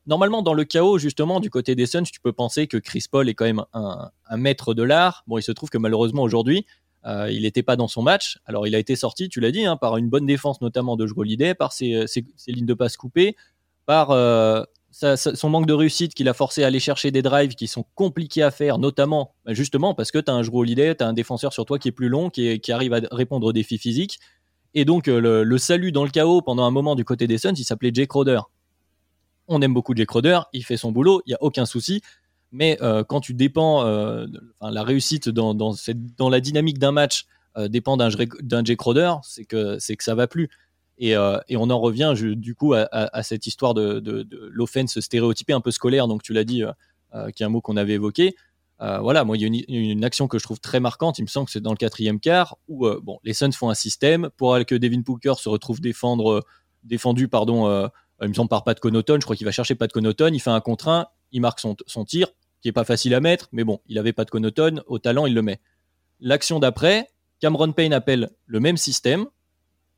Normalement, 0.06 0.42
dans 0.42 0.52
le 0.52 0.64
chaos, 0.64 0.98
justement, 0.98 1.40
du 1.40 1.48
côté 1.48 1.74
des 1.74 1.86
Suns, 1.86 2.02
tu 2.02 2.20
peux 2.20 2.34
penser 2.34 2.66
que 2.66 2.76
Chris 2.76 3.06
Paul 3.10 3.30
est 3.30 3.34
quand 3.34 3.46
même 3.46 3.64
un, 3.72 4.10
un 4.28 4.36
maître 4.36 4.74
de 4.74 4.82
l'art. 4.82 5.24
Bon, 5.26 5.38
il 5.38 5.42
se 5.42 5.52
trouve 5.52 5.70
que 5.70 5.78
malheureusement 5.78 6.22
aujourd'hui, 6.22 6.66
euh, 7.06 7.30
il 7.30 7.42
n'était 7.42 7.62
pas 7.62 7.76
dans 7.76 7.88
son 7.88 8.02
match. 8.02 8.38
Alors, 8.46 8.66
il 8.66 8.74
a 8.74 8.78
été 8.78 8.96
sorti, 8.96 9.28
tu 9.28 9.40
l'as 9.40 9.50
dit, 9.50 9.64
hein, 9.64 9.76
par 9.76 9.96
une 9.96 10.08
bonne 10.08 10.26
défense, 10.26 10.60
notamment 10.60 10.96
de 10.96 11.06
Holiday, 11.14 11.54
par 11.54 11.72
ses, 11.72 12.06
ses- 12.06 12.24
lignes 12.46 12.66
de 12.66 12.74
passe 12.74 12.96
coupées, 12.96 13.36
par 13.86 14.10
euh, 14.10 14.62
son 14.92 15.48
manque 15.50 15.66
de 15.66 15.72
réussite 15.72 16.14
qui 16.14 16.22
l'a 16.22 16.34
forcé 16.34 16.62
à 16.62 16.68
aller 16.68 16.78
chercher 16.80 17.10
des 17.10 17.22
drives 17.22 17.54
qui 17.54 17.66
sont 17.66 17.84
compliqués 17.94 18.42
à 18.42 18.50
faire, 18.50 18.78
notamment 18.78 19.34
bah, 19.44 19.54
justement 19.54 19.94
parce 19.94 20.10
que 20.12 20.18
tu 20.18 20.30
as 20.30 20.34
un 20.34 20.46
Holiday, 20.46 20.94
tu 20.94 21.02
as 21.02 21.08
un 21.08 21.12
défenseur 21.12 21.52
sur 21.52 21.64
toi 21.64 21.78
qui 21.78 21.88
est 21.88 21.92
plus 21.92 22.08
long, 22.08 22.30
qui, 22.30 22.60
qui 22.60 22.70
arrive 22.72 22.92
à 22.94 23.00
répondre 23.10 23.46
aux 23.46 23.52
défis 23.52 23.78
physiques. 23.78 24.20
Et 24.74 24.84
donc, 24.84 25.08
euh, 25.08 25.20
le, 25.20 25.44
le 25.44 25.58
salut 25.58 25.92
dans 25.92 26.04
le 26.04 26.10
chaos 26.10 26.40
pendant 26.42 26.64
un 26.64 26.70
moment 26.70 26.94
du 26.94 27.04
côté 27.04 27.26
des 27.26 27.38
Suns, 27.38 27.54
il 27.56 27.64
s'appelait 27.64 27.90
Jay 27.92 28.06
Crowder. 28.06 28.40
On 29.48 29.60
aime 29.60 29.74
beaucoup 29.74 29.94
Jay 29.94 30.06
Crowder, 30.06 30.40
il 30.52 30.64
fait 30.64 30.76
son 30.76 30.92
boulot, 30.92 31.20
il 31.26 31.30
n'y 31.30 31.34
a 31.34 31.42
aucun 31.42 31.66
souci. 31.66 32.00
Mais 32.52 32.76
euh, 32.82 33.02
quand 33.02 33.20
tu 33.20 33.32
dépends, 33.32 33.84
euh, 33.86 34.26
la 34.60 34.84
réussite 34.84 35.30
dans, 35.30 35.54
dans, 35.54 36.28
la 36.28 36.40
dynamique 36.40 36.78
d'un 36.78 36.92
match 36.92 37.24
euh, 37.56 37.66
dépend 37.66 37.96
d'un 37.96 38.10
Jay 38.10 38.76
Crowder, 38.76 39.14
c'est 39.22 39.46
que, 39.46 39.78
c'est 39.78 39.96
que 39.96 40.04
ça 40.04 40.14
va 40.14 40.26
plus. 40.26 40.50
Et, 40.98 41.12
et 41.12 41.56
on 41.56 41.70
en 41.70 41.80
revient 41.80 42.14
du 42.16 42.54
coup 42.54 42.74
à, 42.74 43.22
cette 43.24 43.46
histoire 43.48 43.74
de, 43.74 43.98
de, 43.98 44.50
l'offense 44.52 45.00
stéréotypée 45.00 45.52
un 45.52 45.60
peu 45.60 45.72
scolaire, 45.72 46.06
donc 46.06 46.22
tu 46.22 46.32
l'as 46.32 46.44
dit, 46.44 46.62
qui 47.34 47.42
est 47.42 47.46
un 47.46 47.48
mot 47.48 47.60
qu'on 47.60 47.76
avait 47.76 47.94
évoqué. 47.94 48.36
Voilà, 48.78 49.24
moi, 49.24 49.36
il 49.36 49.40
y 49.40 49.44
a 49.44 49.90
une, 49.90 50.04
action 50.04 50.28
que 50.28 50.38
je 50.38 50.44
trouve 50.44 50.60
très 50.60 50.78
marquante, 50.78 51.18
il 51.18 51.22
me 51.22 51.26
semble 51.26 51.46
que 51.46 51.52
c'est 51.52 51.62
dans 51.62 51.72
le 51.72 51.76
quatrième 51.76 52.20
quart, 52.20 52.56
où 52.68 52.86
bon, 53.02 53.18
les 53.24 53.32
Suns 53.32 53.50
font 53.50 53.68
un 53.68 53.74
système 53.74 54.30
pour 54.36 54.56
que 54.64 54.76
Devin 54.76 55.00
Booker 55.00 55.34
se 55.38 55.48
retrouve 55.48 55.80
défendre, 55.80 56.44
défendu 56.84 57.26
pardon, 57.26 57.88
il 58.20 58.28
me 58.28 58.34
semble 58.34 58.50
par 58.50 58.62
Pat 58.62 58.78
Connaughton, 58.78 59.16
je 59.16 59.24
crois 59.24 59.34
qu'il 59.34 59.46
va 59.46 59.50
chercher 59.50 59.74
Pat 59.74 59.90
Connaughton, 59.90 60.30
il 60.32 60.40
fait 60.40 60.50
un 60.50 60.60
contre 60.60 60.88
1, 60.88 61.08
il 61.32 61.40
marque 61.40 61.58
son, 61.58 61.74
son 61.86 62.04
tir, 62.04 62.28
qui 62.62 62.68
est 62.68 62.72
pas 62.72 62.84
facile 62.84 63.12
à 63.14 63.20
mettre, 63.20 63.48
mais 63.52 63.64
bon, 63.64 63.80
il 63.88 63.98
avait 63.98 64.12
Pat 64.12 64.28
Connaughton, 64.30 64.82
au 64.86 64.98
talent, 64.98 65.26
il 65.26 65.34
le 65.34 65.42
met. 65.42 65.60
L'action 66.20 66.60
d'après, 66.60 67.08
Cameron 67.40 67.72
Payne 67.72 67.92
appelle 67.92 68.30
le 68.46 68.60
même 68.60 68.76
système. 68.76 69.26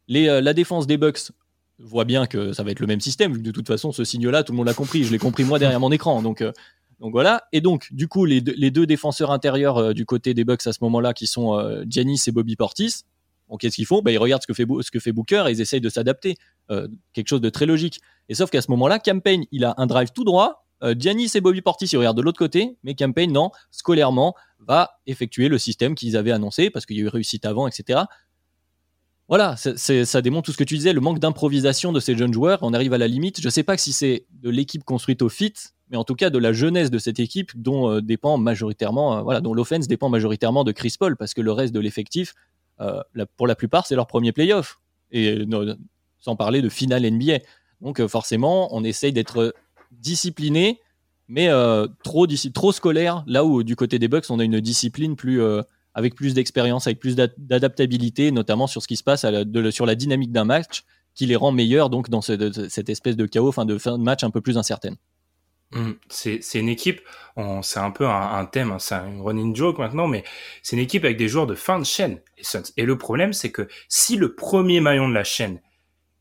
Les, 0.08 0.28
euh, 0.28 0.40
la 0.40 0.54
défense 0.54 0.86
des 0.86 0.96
Bucks 0.96 1.30
voit 1.78 2.04
bien 2.06 2.26
que 2.26 2.52
ça 2.52 2.62
va 2.62 2.70
être 2.70 2.80
le 2.80 2.86
même 2.86 3.00
système, 3.02 3.32
vu 3.32 3.38
que 3.40 3.44
de 3.44 3.50
toute 3.50 3.66
façon, 3.68 3.92
ce 3.92 4.02
signe-là, 4.04 4.42
tout 4.42 4.52
le 4.52 4.56
monde 4.56 4.66
l'a 4.66 4.74
compris. 4.74 5.04
Je 5.04 5.12
l'ai 5.12 5.18
compris 5.18 5.44
moi 5.44 5.58
derrière 5.58 5.80
mon 5.80 5.92
écran. 5.92 6.22
Donc, 6.22 6.40
euh, 6.40 6.52
donc 7.00 7.12
voilà. 7.12 7.44
Et 7.52 7.60
donc, 7.60 7.92
du 7.92 8.08
coup, 8.08 8.24
les, 8.24 8.40
deux- 8.40 8.54
les 8.56 8.70
deux 8.70 8.86
défenseurs 8.86 9.30
intérieurs 9.30 9.76
euh, 9.76 9.92
du 9.92 10.06
côté 10.06 10.32
des 10.32 10.44
Bucks 10.44 10.66
à 10.66 10.72
ce 10.72 10.78
moment-là, 10.82 11.12
qui 11.12 11.26
sont 11.26 11.60
Giannis 11.86 12.22
et 12.26 12.32
Bobby 12.32 12.56
Portis, 12.56 13.02
bon, 13.48 13.58
qu'est-ce 13.58 13.74
qu'ils 13.76 13.84
font? 13.86 14.00
Bah, 14.00 14.10
Ils 14.12 14.18
regardent 14.18 14.42
ce 14.42 14.46
que, 14.46 14.54
fait, 14.54 14.66
ce 14.80 14.90
que 14.90 15.00
fait 15.00 15.12
Booker 15.12 15.44
et 15.48 15.50
ils 15.50 15.60
essayent 15.60 15.82
de 15.82 15.90
s'adapter. 15.90 16.36
Quelque 17.12 17.28
chose 17.28 17.42
de 17.42 17.50
très 17.50 17.66
logique. 17.66 18.00
Et 18.30 18.34
sauf 18.34 18.48
qu'à 18.48 18.62
ce 18.62 18.70
moment-là, 18.70 18.98
Campaign, 18.98 19.44
il 19.52 19.66
a 19.66 19.74
un 19.76 19.86
drive 19.86 20.12
tout 20.14 20.24
droit. 20.24 20.63
Euh, 20.84 20.94
Giannis 20.96 21.30
et 21.34 21.40
Bobby 21.40 21.62
Portis, 21.62 21.86
ils 21.86 21.96
regardent 21.96 22.16
de 22.16 22.22
l'autre 22.22 22.38
côté. 22.38 22.76
Mais 22.82 22.94
Campaign, 22.94 23.32
non, 23.32 23.50
scolairement, 23.70 24.34
va 24.58 24.98
effectuer 25.06 25.48
le 25.48 25.58
système 25.58 25.94
qu'ils 25.94 26.16
avaient 26.16 26.32
annoncé 26.32 26.70
parce 26.70 26.86
qu'il 26.86 26.96
y 26.96 27.00
a 27.00 27.02
eu 27.02 27.08
réussite 27.08 27.44
avant, 27.46 27.66
etc. 27.66 28.02
Voilà, 29.28 29.56
ça 29.56 30.20
démontre 30.20 30.46
tout 30.46 30.52
ce 30.52 30.58
que 30.58 30.64
tu 30.64 30.74
disais, 30.74 30.92
le 30.92 31.00
manque 31.00 31.18
d'improvisation 31.18 31.92
de 31.92 32.00
ces 32.00 32.14
jeunes 32.14 32.34
joueurs. 32.34 32.58
On 32.60 32.74
arrive 32.74 32.92
à 32.92 32.98
la 32.98 33.08
limite. 33.08 33.40
Je 33.40 33.46
ne 33.46 33.50
sais 33.50 33.62
pas 33.62 33.78
si 33.78 33.92
c'est 33.92 34.26
de 34.30 34.50
l'équipe 34.50 34.84
construite 34.84 35.22
au 35.22 35.30
fit, 35.30 35.54
mais 35.88 35.96
en 35.96 36.04
tout 36.04 36.14
cas 36.14 36.28
de 36.28 36.38
la 36.38 36.52
jeunesse 36.52 36.90
de 36.90 36.98
cette 36.98 37.18
équipe 37.18 37.50
dont 37.54 37.90
euh, 37.90 38.02
dépend 38.02 38.36
majoritairement, 38.36 39.16
euh, 39.16 39.22
voilà, 39.22 39.40
dont 39.40 39.54
l'offense 39.54 39.88
dépend 39.88 40.10
majoritairement 40.10 40.62
de 40.62 40.72
Chris 40.72 40.96
Paul, 40.98 41.16
parce 41.16 41.32
que 41.32 41.40
le 41.40 41.52
reste 41.52 41.74
de 41.74 41.80
l'effectif, 41.80 42.34
pour 43.36 43.46
la 43.46 43.54
plupart, 43.54 43.86
c'est 43.86 43.94
leur 43.94 44.08
premier 44.08 44.32
playoff. 44.32 44.80
Et 45.12 45.46
sans 46.18 46.34
parler 46.34 46.60
de 46.60 46.68
finale 46.68 47.08
NBA. 47.08 47.38
Donc 47.80 48.04
forcément, 48.08 48.74
on 48.74 48.82
essaye 48.82 49.12
d'être 49.12 49.54
discipliné, 50.00 50.80
mais 51.28 51.48
euh, 51.48 51.86
trop, 52.02 52.26
trop 52.52 52.72
scolaire, 52.72 53.24
là 53.26 53.44
où 53.44 53.62
du 53.62 53.76
côté 53.76 53.98
des 53.98 54.08
Bucks, 54.08 54.26
on 54.30 54.38
a 54.38 54.44
une 54.44 54.60
discipline 54.60 55.16
plus, 55.16 55.40
euh, 55.40 55.62
avec 55.94 56.14
plus 56.14 56.34
d'expérience, 56.34 56.86
avec 56.86 56.98
plus 56.98 57.16
d'ad- 57.16 57.34
d'adaptabilité, 57.38 58.30
notamment 58.30 58.66
sur 58.66 58.82
ce 58.82 58.88
qui 58.88 58.96
se 58.96 59.04
passe 59.04 59.26
sur 59.70 59.86
la 59.86 59.94
dynamique 59.94 60.32
d'un 60.32 60.44
match, 60.44 60.84
qui 61.14 61.26
les 61.26 61.36
rend 61.36 61.52
meilleurs 61.52 61.90
donc 61.90 62.10
dans 62.10 62.20
cette 62.20 62.88
espèce 62.88 63.16
de 63.16 63.26
chaos, 63.26 63.52
fin 63.52 63.64
de 63.64 63.78
fin 63.78 63.98
de 63.98 64.02
match 64.02 64.24
un 64.24 64.30
peu 64.30 64.40
plus 64.40 64.58
incertaine. 64.58 64.96
Mm. 65.72 65.92
C'est 66.08 66.40
une 66.54 66.68
équipe, 66.68 67.00
c'est 67.62 67.80
un 67.80 67.90
peu 67.90 68.06
un, 68.06 68.46
thème, 68.46 68.72
hein, 68.72 68.78
c'est 68.78 68.94
un 68.94 69.22
running 69.22 69.54
joke 69.54 69.78
maintenant, 69.78 70.06
mais 70.06 70.24
c'est 70.62 70.76
une 70.76 70.82
équipe 70.82 71.04
avec 71.04 71.16
des 71.16 71.28
joueurs 71.28 71.46
de 71.46 71.54
fin 71.54 71.78
de 71.78 71.84
chaîne. 71.84 72.20
Et 72.76 72.84
le 72.84 72.98
problème, 72.98 73.32
c'est 73.32 73.50
que 73.50 73.68
si 73.88 74.16
le 74.16 74.34
premier 74.34 74.80
maillon 74.80 75.08
de 75.08 75.14
la 75.14 75.24
chaîne 75.24 75.60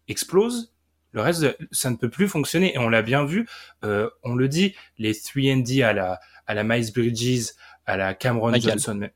explose, 0.08 0.73
le 1.14 1.22
reste, 1.22 1.42
de- 1.42 1.58
ça 1.72 1.90
ne 1.90 1.96
peut 1.96 2.10
plus 2.10 2.28
fonctionner. 2.28 2.74
Et 2.76 2.78
on 2.80 2.90
l'a 2.90 3.02
bien 3.02 3.24
vu, 3.26 3.48
euh, 3.86 4.10
on 4.24 4.36
le 4.36 4.48
dit, 4.50 4.76
les 4.98 5.14
3D 5.14 5.82
à 5.84 5.94
la, 5.94 6.20
à 6.48 6.54
la 6.54 6.64
Miles 6.64 6.92
Bridges, 6.94 7.52
à 7.86 7.96
la 7.98 8.14
Cameron 8.14 8.52
Michael. 8.52 8.72
Johnson. 8.74 8.96
mais- 9.00 9.14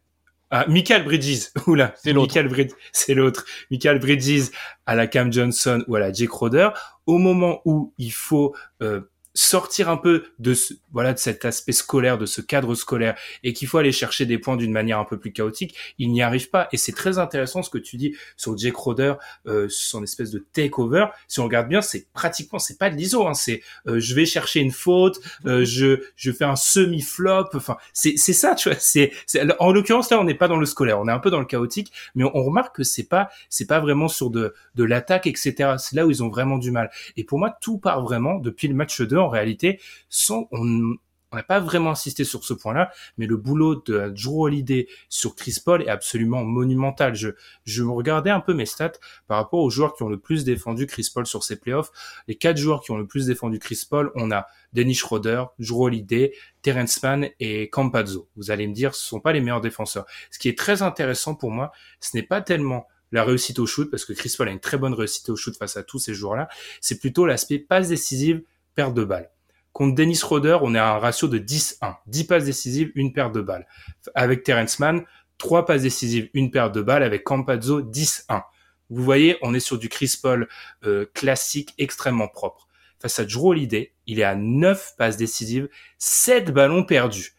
Ah, 0.49 0.65
Michael 0.69 1.03
Bridges, 1.03 1.47
oula, 1.67 1.93
C'est 2.01 2.13
l'autre. 2.13 2.27
Michael 2.33 2.47
Brid- 2.47 2.71
c'est 2.93 3.13
l'autre. 3.13 3.45
Michael 3.69 3.99
Bridges 3.99 4.49
à 4.85 4.95
la 4.95 5.05
Cam 5.07 5.31
Johnson 5.33 5.83
ou 5.87 5.95
à 5.95 5.99
la 5.99 6.13
Jake 6.13 6.31
Roder. 6.31 6.69
Au 7.05 7.17
moment 7.17 7.61
où 7.65 7.93
il 7.97 8.11
faut 8.13 8.55
euh, 8.81 9.01
sortir 9.37 9.89
un 9.89 9.97
peu 9.97 10.23
de 10.39 10.53
ce, 10.53 10.73
voilà 10.91 11.13
de 11.13 11.19
cet 11.19 11.45
aspect 11.45 11.71
scolaire, 11.71 12.17
de 12.17 12.25
ce 12.25 12.41
cadre 12.41 12.75
scolaire, 12.75 13.15
et 13.43 13.53
qu'il 13.53 13.67
faut 13.67 13.77
aller 13.77 13.91
chercher 13.91 14.25
des 14.25 14.37
points 14.37 14.57
d'une 14.57 14.71
manière 14.71 14.99
un 14.99 15.05
peu 15.05 15.17
plus 15.19 15.31
chaotique, 15.31 15.75
il 15.97 16.11
n'y 16.11 16.21
arrive 16.21 16.49
pas. 16.49 16.67
Et 16.71 16.77
c'est 16.77 16.91
très 16.91 17.19
intéressant 17.19 17.63
ce 17.63 17.69
que 17.69 17.77
tu 17.77 17.97
dis 17.97 18.15
sur 18.35 18.57
Jake 18.57 18.75
Roder, 18.75 19.13
euh, 19.47 19.67
son 19.69 20.03
espèce 20.03 20.31
de 20.31 20.45
takeover. 20.53 21.07
Si 21.27 21.39
on 21.39 21.43
regarde 21.45 21.67
bien, 21.67 21.81
c'est 21.81 22.07
pratiquement, 22.13 22.59
c'est 22.59 22.77
pas 22.77 22.89
de 22.89 22.95
l'ISO, 22.95 23.27
hein, 23.27 23.33
c'est 23.33 23.61
euh, 23.87 23.99
je 23.99 24.15
vais 24.15 24.25
chercher 24.25 24.59
une 24.59 24.71
faute, 24.71 25.19
euh, 25.45 25.65
je 25.65 26.01
je 26.15 26.31
fais 26.31 26.45
un 26.45 26.55
semi 26.55 27.01
flop. 27.01 27.45
Enfin, 27.53 27.77
c'est 27.93 28.17
c'est 28.17 28.33
ça, 28.33 28.55
tu 28.55 28.69
vois. 28.69 28.77
C'est 28.79 29.11
c'est- 29.25 29.45
en 29.59 29.71
l'occurrence 29.71 30.09
là, 30.09 30.19
on 30.19 30.23
n'est 30.23 30.33
pas 30.35 30.47
dans 30.47 30.57
le 30.57 30.65
scolaire, 30.65 30.99
on 30.99 31.07
est 31.07 31.11
un 31.11 31.19
peu 31.19 31.29
dans 31.29 31.39
le 31.39 31.45
chaotique, 31.45 31.91
mais 32.15 32.23
on, 32.23 32.31
on 32.35 32.43
remarque 32.43 32.75
que 32.75 32.83
c'est 32.83 33.03
pas 33.07 33.29
c'est 33.49 33.67
pas 33.67 33.79
vraiment 33.79 34.07
sur 34.07 34.29
de 34.29 34.53
de 34.75 34.83
l'attaque, 34.83 35.27
etc. 35.27 35.77
C'est 35.77 35.95
là 35.95 36.05
où 36.05 36.11
ils 36.11 36.23
ont 36.23 36.29
vraiment 36.29 36.57
du 36.57 36.71
mal. 36.71 36.89
Et 37.17 37.23
pour 37.23 37.39
moi, 37.39 37.55
tout 37.61 37.77
part 37.77 38.01
vraiment 38.01 38.35
depuis 38.39 38.67
le 38.67 38.73
match 38.75 39.01
2 39.01 39.17
en 39.27 39.29
réalité, 39.29 39.79
sans 40.09 40.47
on 40.51 41.35
n'a 41.35 41.43
pas 41.43 41.59
vraiment 41.59 41.91
insisté 41.91 42.23
sur 42.23 42.45
ce 42.45 42.53
point-là, 42.53 42.89
mais 43.17 43.27
le 43.27 43.35
boulot 43.35 43.75
de 43.75 44.13
Drew 44.15 44.45
Holiday 44.45 44.87
sur 45.09 45.35
Chris 45.35 45.57
Paul 45.63 45.81
est 45.81 45.89
absolument 45.89 46.45
monumental. 46.45 47.15
Je, 47.15 47.29
je 47.65 47.83
regardais 47.83 48.29
un 48.29 48.39
peu 48.39 48.53
mes 48.53 48.65
stats 48.65 48.93
par 49.27 49.37
rapport 49.37 49.59
aux 49.59 49.69
joueurs 49.69 49.93
qui 49.93 50.03
ont 50.03 50.09
le 50.09 50.19
plus 50.19 50.45
défendu 50.45 50.87
Chris 50.87 51.09
Paul 51.13 51.27
sur 51.27 51.43
ses 51.43 51.59
playoffs. 51.59 51.91
Les 52.29 52.35
quatre 52.35 52.57
joueurs 52.57 52.81
qui 52.81 52.91
ont 52.91 52.97
le 52.97 53.05
plus 53.05 53.25
défendu 53.25 53.59
Chris 53.59 53.81
Paul, 53.89 54.11
on 54.15 54.31
a 54.31 54.47
Dennis 54.71 54.95
Schroeder, 54.95 55.43
Drew 55.59 55.83
Holiday, 55.83 56.33
Terrence 56.61 57.03
Mann 57.03 57.29
et 57.41 57.69
Campazzo. 57.69 58.29
Vous 58.37 58.49
allez 58.49 58.65
me 58.65 58.73
dire, 58.73 58.95
ce 58.95 59.05
sont 59.05 59.19
pas 59.19 59.33
les 59.33 59.41
meilleurs 59.41 59.61
défenseurs. 59.61 60.05
Ce 60.31 60.39
qui 60.39 60.47
est 60.47 60.57
très 60.57 60.81
intéressant 60.81 61.35
pour 61.35 61.51
moi, 61.51 61.73
ce 61.99 62.15
n'est 62.15 62.23
pas 62.23 62.41
tellement 62.41 62.87
la 63.11 63.23
réussite 63.23 63.59
au 63.59 63.65
shoot, 63.65 63.89
parce 63.89 64.05
que 64.05 64.13
Chris 64.13 64.33
Paul 64.37 64.47
a 64.47 64.51
une 64.51 64.59
très 64.59 64.77
bonne 64.77 64.93
réussite 64.93 65.29
au 65.29 65.35
shoot 65.35 65.55
face 65.57 65.77
à 65.77 65.83
tous 65.83 65.99
ces 65.99 66.13
joueurs-là, 66.13 66.49
c'est 66.81 66.99
plutôt 66.99 67.25
l'aspect 67.25 67.59
passe 67.59 67.87
décisive, 67.87 68.41
perte 68.77 68.93
de 68.93 69.03
balle. 69.03 69.31
Contre 69.73 69.95
Dennis 69.95 70.21
Roder, 70.23 70.59
on 70.61 70.75
est 70.75 70.79
à 70.79 70.95
un 70.95 70.99
ratio 70.99 71.27
de 71.27 71.39
10-1. 71.39 71.95
10 72.05 72.23
passes 72.25 72.45
décisives, 72.45 72.91
une 72.93 73.11
perte 73.11 73.33
de 73.33 73.41
balle. 73.41 73.67
Avec 74.13 74.43
Terrence 74.43 74.79
Mann, 74.79 75.03
3 75.39 75.65
passes 75.65 75.81
décisives, 75.81 76.29
une 76.35 76.51
perte 76.51 76.75
de 76.75 76.81
balle. 76.81 77.01
Avec 77.01 77.23
Campazzo, 77.23 77.81
10-1. 77.81 78.43
Vous 78.89 79.03
voyez, 79.03 79.37
on 79.41 79.55
est 79.55 79.59
sur 79.59 79.79
du 79.79 79.89
Chris 79.89 80.13
Paul 80.21 80.47
euh, 80.85 81.05
classique, 81.13 81.73
extrêmement 81.79 82.27
propre. 82.27 82.67
Face 83.01 83.19
à 83.19 83.25
Drew 83.25 83.49
Holiday, 83.49 83.93
il 84.05 84.19
est 84.19 84.23
à 84.23 84.35
9 84.35 84.93
passes 84.95 85.17
décisives, 85.17 85.67
7 85.97 86.51
ballons 86.51 86.83
perdus. 86.83 87.33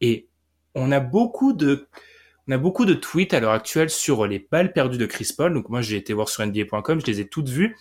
Et 0.00 0.28
on 0.74 0.92
a 0.92 1.00
beaucoup 1.00 1.52
de... 1.52 1.88
On 2.46 2.52
a 2.52 2.58
beaucoup 2.58 2.84
de 2.84 2.92
tweets 2.92 3.32
à 3.32 3.40
l'heure 3.40 3.52
actuelle 3.52 3.88
sur 3.88 4.26
les 4.26 4.38
balles 4.38 4.74
perdues 4.74 4.98
de 4.98 5.06
Chris 5.06 5.30
Paul. 5.36 5.54
Donc 5.54 5.70
moi, 5.70 5.80
j'ai 5.80 5.96
été 5.96 6.12
voir 6.12 6.28
sur 6.28 6.46
NBA.com, 6.46 7.00
je 7.00 7.06
les 7.06 7.20
ai 7.20 7.26
toutes 7.26 7.48
vues 7.48 7.74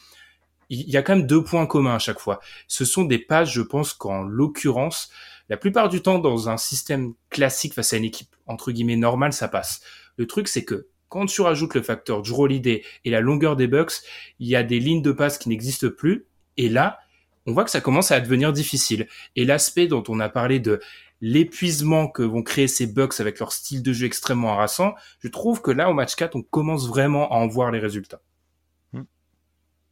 il 0.74 0.90
y 0.90 0.98
a 0.98 1.02
quand 1.02 1.16
même 1.16 1.28
deux 1.28 1.44
points 1.44 1.66
communs 1.66 1.96
à 1.96 2.00
chaque 2.00 2.20
fois. 2.20 2.40
Ce 2.68 2.86
sont 2.86 3.04
des 3.04 3.20
passes, 3.20 3.50
je 3.50 3.62
pense 3.62 3.94
qu'en 3.94 4.24
l'occurrence, 4.24 5.10
la 5.50 5.58
plupart 5.58 5.90
du 5.90 6.02
temps, 6.02 6.20
dans 6.20 6.50
un 6.50 6.58
système 6.58 7.14
classique 7.30 7.74
face 7.74 7.94
à 7.94 7.98
une 7.98 8.06
équipe 8.06 8.36
entre 8.46 8.72
guillemets 8.72 8.96
normale, 8.96 9.34
ça 9.34 9.48
passe. 9.48 9.82
Le 10.18 10.28
truc, 10.28 10.48
c'est 10.48 10.64
que 10.64 10.88
quand 11.10 11.26
tu 11.28 11.42
rajoutes 11.42 11.76
le 11.76 11.82
facteur 11.82 12.22
Drew 12.22 12.48
et 12.50 12.84
la 13.06 13.22
longueur 13.22 13.56
des 13.56 13.68
Bucks, 13.68 13.94
il 14.40 14.48
y 14.48 14.56
a 14.56 14.64
des 14.64 14.80
lignes 14.80 15.02
de 15.02 15.12
passe 15.12 15.38
qui 15.38 15.50
n'existent 15.50 15.90
plus. 15.90 16.26
Et 16.58 16.70
là, 16.70 17.00
on 17.46 17.54
voit 17.54 17.66
que 17.66 17.72
ça 17.72 17.82
commence 17.82 18.12
à 18.12 18.20
devenir 18.20 18.52
difficile. 18.54 19.08
Et 19.36 19.46
l'aspect 19.46 19.88
dont 19.88 20.04
on 20.08 20.20
a 20.20 20.30
parlé 20.30 20.60
de 20.60 20.80
l'épuisement 21.22 22.08
que 22.08 22.24
vont 22.24 22.42
créer 22.42 22.68
ces 22.68 22.88
Bucks 22.88 23.20
avec 23.20 23.40
leur 23.40 23.52
style 23.52 23.84
de 23.84 23.94
jeu 23.94 24.08
extrêmement 24.08 24.54
harassant, 24.54 24.96
je 25.20 25.28
trouve 25.28 25.62
que 25.62 25.72
là, 25.72 25.90
au 25.90 25.94
match 25.94 26.16
4, 26.16 26.36
on 26.36 26.42
commence 26.42 26.88
vraiment 26.88 27.32
à 27.32 27.36
en 27.36 27.48
voir 27.48 27.72
les 27.72 27.80
résultats. 27.80 28.22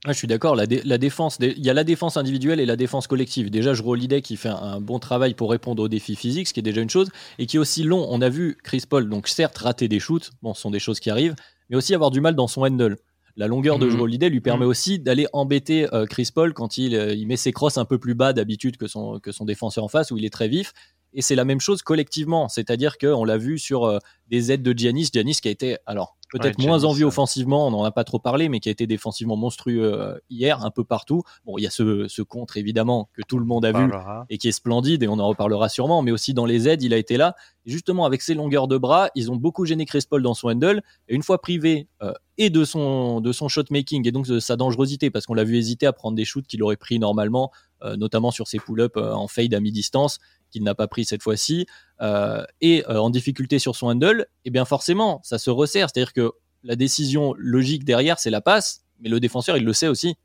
Ah, 0.05 0.13
je 0.13 0.17
suis 0.17 0.27
d'accord, 0.27 0.55
la, 0.55 0.65
dé- 0.65 0.81
la 0.83 0.97
défense, 0.97 1.37
dé- 1.37 1.53
il 1.55 1.63
y 1.63 1.69
a 1.69 1.73
la 1.75 1.83
défense 1.83 2.17
individuelle 2.17 2.59
et 2.59 2.65
la 2.65 2.75
défense 2.75 3.05
collective. 3.05 3.51
Déjà, 3.51 3.75
je 3.75 3.83
Holiday 3.83 4.23
qui 4.23 4.35
fait 4.35 4.49
un, 4.49 4.55
un 4.55 4.81
bon 4.81 4.97
travail 4.97 5.35
pour 5.35 5.51
répondre 5.51 5.83
aux 5.83 5.87
défis 5.87 6.15
physiques, 6.15 6.47
ce 6.47 6.53
qui 6.53 6.59
est 6.59 6.63
déjà 6.63 6.81
une 6.81 6.89
chose, 6.89 7.09
et 7.37 7.45
qui 7.45 7.57
est 7.57 7.59
aussi 7.59 7.83
long. 7.83 8.07
On 8.09 8.19
a 8.21 8.29
vu 8.29 8.57
Chris 8.63 8.83
Paul, 8.89 9.07
donc 9.09 9.27
certes, 9.27 9.57
rater 9.59 9.87
des 9.87 9.99
shoots, 9.99 10.31
bon, 10.41 10.55
ce 10.55 10.61
sont 10.61 10.71
des 10.71 10.79
choses 10.79 10.99
qui 10.99 11.11
arrivent, 11.11 11.35
mais 11.69 11.75
aussi 11.75 11.93
avoir 11.93 12.09
du 12.09 12.19
mal 12.19 12.33
dans 12.35 12.47
son 12.47 12.63
handle. 12.63 12.97
La 13.37 13.45
longueur 13.47 13.77
de. 13.79 13.87
Drew 13.87 14.01
Holiday 14.01 14.29
lui 14.29 14.41
permet 14.41 14.65
Mhm. 14.65 14.71
aussi 14.71 14.99
d'aller 14.99 15.27
embêter 15.33 15.87
euh, 15.93 16.05
Chris 16.07 16.29
Paul 16.33 16.53
quand 16.53 16.77
il, 16.79 16.95
euh, 16.95 17.13
il 17.13 17.27
met 17.27 17.37
ses 17.37 17.51
crosses 17.53 17.77
un 17.77 17.85
peu 17.85 17.97
plus 17.99 18.15
bas 18.15 18.33
d'habitude 18.33 18.77
que 18.77 18.87
son, 18.87 19.19
que 19.19 19.31
son 19.31 19.45
défenseur 19.45 19.83
en 19.83 19.87
face, 19.87 20.09
où 20.11 20.17
il 20.17 20.25
est 20.25 20.29
très 20.33 20.47
vif. 20.47 20.73
Et 21.13 21.21
c'est 21.21 21.35
la 21.35 21.45
même 21.45 21.59
chose 21.59 21.81
collectivement, 21.83 22.49
c'est-à-dire 22.49 22.97
qu'on 22.97 23.23
l'a 23.23 23.37
vu 23.37 23.59
sur 23.59 23.83
euh, 23.85 23.99
des 24.29 24.51
aides 24.51 24.63
de 24.63 24.77
Giannis. 24.77 25.09
Giannis 25.13 25.35
qui 25.41 25.47
a 25.47 25.51
été, 25.51 25.77
alors 25.85 26.17
peut-être 26.31 26.57
Ouais, 26.59 26.65
moins 26.65 26.83
en 26.83 26.93
vue 26.93 27.03
offensivement, 27.03 27.67
on 27.67 27.71
n'en 27.71 27.83
a 27.83 27.91
pas 27.91 28.03
trop 28.03 28.19
parlé, 28.19 28.49
mais 28.49 28.59
qui 28.59 28.69
a 28.69 28.71
été 28.71 28.87
défensivement 28.87 29.35
monstrueux 29.35 29.83
euh, 29.83 30.17
hier, 30.29 30.63
un 30.63 30.71
peu 30.71 30.83
partout. 30.83 31.23
Bon, 31.45 31.57
il 31.57 31.63
y 31.63 31.67
a 31.67 31.69
ce, 31.69 32.07
ce 32.07 32.21
contre 32.21 32.57
évidemment 32.57 33.09
que 33.13 33.21
tout 33.27 33.37
le 33.37 33.45
monde 33.45 33.65
a 33.65 33.71
vu 33.71 33.91
et 34.29 34.37
qui 34.37 34.47
est 34.47 34.51
splendide 34.51 35.03
et 35.03 35.07
on 35.07 35.19
en 35.19 35.27
reparlera 35.27 35.69
sûrement, 35.69 36.01
mais 36.01 36.11
aussi 36.11 36.33
dans 36.33 36.45
les 36.45 36.67
aides, 36.67 36.83
il 36.83 36.93
a 36.93 36.97
été 36.97 37.17
là. 37.17 37.35
Et 37.65 37.71
justement, 37.71 38.05
avec 38.05 38.21
ses 38.21 38.33
longueurs 38.33 38.67
de 38.67 38.77
bras, 38.77 39.09
ils 39.15 39.31
ont 39.31 39.35
beaucoup 39.35 39.65
gêné 39.65 39.85
Chris 39.85 40.03
Paul 40.09 40.23
dans 40.23 40.33
son 40.33 40.49
handle. 40.49 40.81
Et 41.07 41.15
une 41.15 41.23
fois 41.23 41.41
privé 41.41 41.87
euh, 42.01 42.13
et 42.37 42.49
de 42.49 42.65
son, 42.65 43.21
de 43.21 43.31
son 43.31 43.47
shot 43.47 43.65
making 43.69 44.07
et 44.07 44.11
donc 44.11 44.27
de 44.27 44.39
sa 44.39 44.55
dangerosité, 44.55 45.11
parce 45.11 45.25
qu'on 45.25 45.33
l'a 45.33 45.43
vu 45.43 45.57
hésiter 45.57 45.85
à 45.85 45.93
prendre 45.93 46.15
des 46.15 46.25
shoots 46.25 46.47
qu'il 46.47 46.63
aurait 46.63 46.77
pris 46.77 46.97
normalement, 46.97 47.51
euh, 47.83 47.95
notamment 47.97 48.31
sur 48.31 48.47
ses 48.47 48.57
pull-ups 48.57 48.97
euh, 48.97 49.13
en 49.13 49.27
fade 49.27 49.53
à 49.53 49.59
mi-distance, 49.59 50.19
qu'il 50.51 50.63
n'a 50.63 50.75
pas 50.75 50.87
pris 50.87 51.05
cette 51.05 51.23
fois-ci, 51.23 51.65
euh, 52.01 52.43
et 52.61 52.83
euh, 52.89 52.99
en 52.99 53.09
difficulté 53.09 53.57
sur 53.59 53.75
son 53.75 53.87
handle, 53.87 54.27
et 54.45 54.49
bien 54.51 54.65
forcément, 54.65 55.19
ça 55.23 55.37
se 55.39 55.49
resserre. 55.49 55.89
C'est-à-dire 55.89 56.13
que 56.13 56.31
la 56.63 56.75
décision 56.75 57.33
logique 57.37 57.83
derrière, 57.85 58.19
c'est 58.19 58.29
la 58.29 58.41
passe, 58.41 58.81
mais 58.99 59.09
le 59.09 59.19
défenseur, 59.19 59.57
il 59.57 59.63
le 59.65 59.73
sait 59.73 59.87
aussi. 59.87 60.15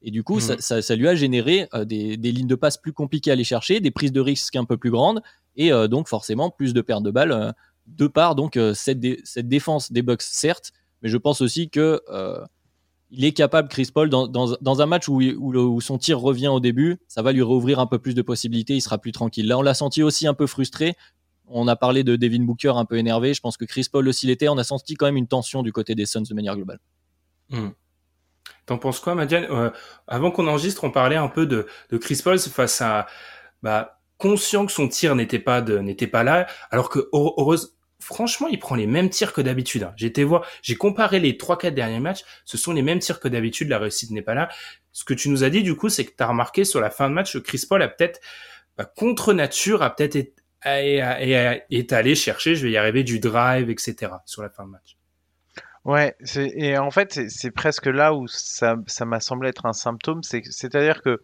Et 0.00 0.10
du 0.10 0.22
coup, 0.24 0.36
Mhm. 0.36 0.40
ça, 0.40 0.56
ça- 0.58 0.82
ça 0.82 0.96
lui 0.96 1.06
a 1.08 1.14
généré 1.14 1.68
euh, 1.74 1.84
des, 1.84 2.16
des 2.16 2.32
lignes 2.32 2.46
de 2.48 2.54
passe 2.54 2.76
plus 2.78 2.92
compliquées 2.92 3.30
à 3.30 3.34
aller 3.34 3.44
chercher, 3.44 3.80
des 3.80 3.90
prises 3.90 4.12
de 4.12 4.20
risque 4.20 4.56
un 4.56 4.64
peu 4.64 4.76
plus 4.76 4.90
grandes, 4.90 5.20
et 5.56 5.72
euh, 5.72 5.86
donc 5.88 6.08
forcément 6.08 6.50
plus 6.50 6.72
de 6.74 6.80
pertes 6.80 7.02
de 7.02 7.10
balles 7.10 7.32
euh, 7.32 7.52
de 7.88 8.06
part 8.06 8.34
donc 8.36 8.56
cette, 8.74 9.00
dé- 9.00 9.20
cette 9.24 9.48
défense 9.48 9.90
des 9.92 10.02
Bucks, 10.02 10.22
certes, 10.22 10.70
mais 11.02 11.08
je 11.08 11.16
pense 11.16 11.40
aussi 11.40 11.68
que 11.68 12.00
il 13.14 13.24
est 13.26 13.32
capable, 13.32 13.68
Chris 13.68 13.90
Paul, 13.92 14.08
dans, 14.08 14.26
dans- 14.26 14.80
un 14.80 14.86
match 14.86 15.06
où, 15.08 15.20
où 15.20 15.80
son 15.82 15.98
tir 15.98 16.18
revient 16.18 16.48
au 16.48 16.60
début, 16.60 16.98
ça 17.08 17.20
va 17.20 17.32
lui 17.32 17.42
rouvrir 17.42 17.78
un 17.78 17.86
peu 17.86 17.98
plus 17.98 18.14
de 18.14 18.22
possibilités, 18.22 18.74
il 18.74 18.80
sera 18.80 18.96
plus 18.98 19.12
tranquille. 19.12 19.46
Là, 19.46 19.58
on 19.58 19.62
l'a 19.62 19.74
senti 19.74 20.02
aussi 20.02 20.26
un 20.26 20.34
peu 20.34 20.46
frustré. 20.46 20.94
On 21.46 21.68
a 21.68 21.76
parlé 21.76 22.04
de 22.04 22.16
Devin 22.16 22.42
Booker 22.42 22.72
un 22.76 22.86
peu 22.86 22.96
énervé. 22.96 23.34
Je 23.34 23.40
pense 23.42 23.58
que 23.58 23.66
Chris 23.66 23.86
Paul 23.92 24.08
aussi 24.08 24.26
l'était. 24.26 24.48
On 24.48 24.56
a 24.56 24.64
senti 24.64 24.94
quand 24.94 25.04
même 25.06 25.18
une 25.18 25.26
tension 25.28 25.62
du 25.62 25.72
côté 25.72 25.94
des 25.94 26.06
Suns 26.06 26.22
de 26.22 26.34
manière 26.34 26.56
globale. 26.56 26.78
Hmm. 27.50 27.68
T'en 28.64 28.78
penses 28.78 29.00
quoi, 29.00 29.14
Madiane? 29.14 29.46
Euh, 29.50 29.70
Avant 30.06 30.30
qu'on 30.30 30.46
enregistre, 30.46 30.84
on 30.84 30.90
parlait 30.90 31.16
un 31.16 31.28
peu 31.28 31.46
de, 31.46 31.66
de 31.90 31.98
Chris 31.98 32.20
Paul 32.24 32.38
face 32.38 32.80
à 32.80 33.06
bah, 33.62 34.00
conscient 34.16 34.64
que 34.64 34.72
son 34.72 34.88
tir 34.88 35.14
n'était 35.16 35.38
pas 35.38 35.60
pas 35.60 36.22
là, 36.24 36.46
alors 36.70 36.88
que 36.88 37.10
heureuse, 37.12 37.76
franchement, 38.02 38.48
il 38.48 38.58
prend 38.58 38.74
les 38.74 38.86
mêmes 38.86 39.08
tirs 39.08 39.32
que 39.32 39.40
d'habitude. 39.40 39.84
Hein. 39.84 39.94
Été 40.00 40.24
voir, 40.24 40.44
j'ai 40.62 40.74
comparé 40.74 41.20
les 41.20 41.34
3-4 41.34 41.70
derniers 41.70 42.00
matchs, 42.00 42.24
ce 42.44 42.58
sont 42.58 42.72
les 42.72 42.82
mêmes 42.82 42.98
tirs 42.98 43.20
que 43.20 43.28
d'habitude, 43.28 43.68
la 43.68 43.78
réussite 43.78 44.10
n'est 44.10 44.22
pas 44.22 44.34
là. 44.34 44.48
Ce 44.90 45.04
que 45.04 45.14
tu 45.14 45.28
nous 45.28 45.44
as 45.44 45.50
dit, 45.50 45.62
du 45.62 45.76
coup, 45.76 45.88
c'est 45.88 46.04
que 46.04 46.12
tu 46.16 46.22
as 46.22 46.26
remarqué 46.26 46.64
sur 46.64 46.80
la 46.80 46.90
fin 46.90 47.08
de 47.08 47.14
match 47.14 47.38
Chris 47.38 47.64
Paul 47.68 47.82
a 47.82 47.88
peut-être, 47.88 48.20
bah, 48.76 48.84
contre 48.84 49.32
nature, 49.32 49.82
a 49.82 49.94
peut-être 49.94 50.34
est 50.64 51.92
allé 51.92 52.14
chercher, 52.14 52.54
je 52.54 52.64
vais 52.64 52.72
y 52.72 52.76
arriver, 52.76 53.02
du 53.02 53.18
drive, 53.18 53.68
etc. 53.68 54.12
sur 54.26 54.42
la 54.42 54.50
fin 54.50 54.64
de 54.64 54.70
match. 54.70 54.96
Ouais, 55.84 56.14
et 56.36 56.78
en 56.78 56.92
fait, 56.92 57.28
c'est 57.28 57.50
presque 57.50 57.86
là 57.86 58.14
où 58.14 58.28
ça 58.28 58.76
m'a 59.04 59.18
semblé 59.20 59.48
être 59.48 59.66
un 59.66 59.72
symptôme, 59.72 60.22
c'est-à-dire 60.22 61.02
que 61.02 61.22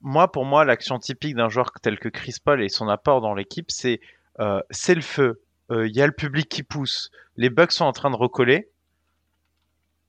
moi, 0.00 0.30
pour 0.30 0.44
moi, 0.44 0.64
l'action 0.64 0.98
typique 0.98 1.34
d'un 1.34 1.48
joueur 1.48 1.72
tel 1.82 1.98
que 1.98 2.08
Chris 2.08 2.36
Paul 2.44 2.62
et 2.62 2.68
son 2.68 2.88
apport 2.88 3.20
dans 3.20 3.34
l'équipe, 3.34 3.70
c'est 3.70 4.00
euh, 4.40 4.60
c'est 4.70 4.94
le 4.94 5.02
feu, 5.02 5.42
il 5.72 5.96
y 5.96 6.02
a 6.02 6.06
le 6.06 6.12
public 6.12 6.48
qui 6.48 6.62
pousse, 6.62 7.10
les 7.36 7.50
Bucks 7.50 7.72
sont 7.72 7.84
en 7.84 7.92
train 7.92 8.10
de 8.10 8.16
recoller. 8.16 8.70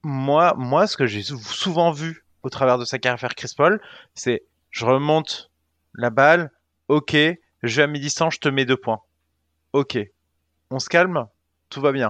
Moi, 0.04 0.54
moi, 0.58 0.88
ce 0.88 0.98
que 0.98 1.06
j'ai 1.06 1.24
souvent 1.24 1.92
vu 1.92 2.26
au 2.44 2.50
travers 2.50 2.78
de 2.78 2.86
sa 2.86 3.00
carrière 3.00 3.36
Chris 3.36 3.54
Paul, 3.56 3.82
c'est 4.14 4.44
je 4.70 4.86
remonte 4.86 5.52
la 5.94 6.10
balle, 6.10 6.52
ok, 6.88 7.16
je 7.64 7.76
vais 7.78 7.84
à 7.84 7.88
mi-distance, 7.88 8.36
je 8.36 8.40
te 8.40 8.50
mets 8.50 8.66
deux 8.66 8.78
points. 8.78 9.00
Ok, 9.72 9.98
on 10.70 10.80
se 10.80 10.90
calme, 10.90 11.28
tout 11.70 11.80
va 11.80 11.92
bien. 11.92 12.10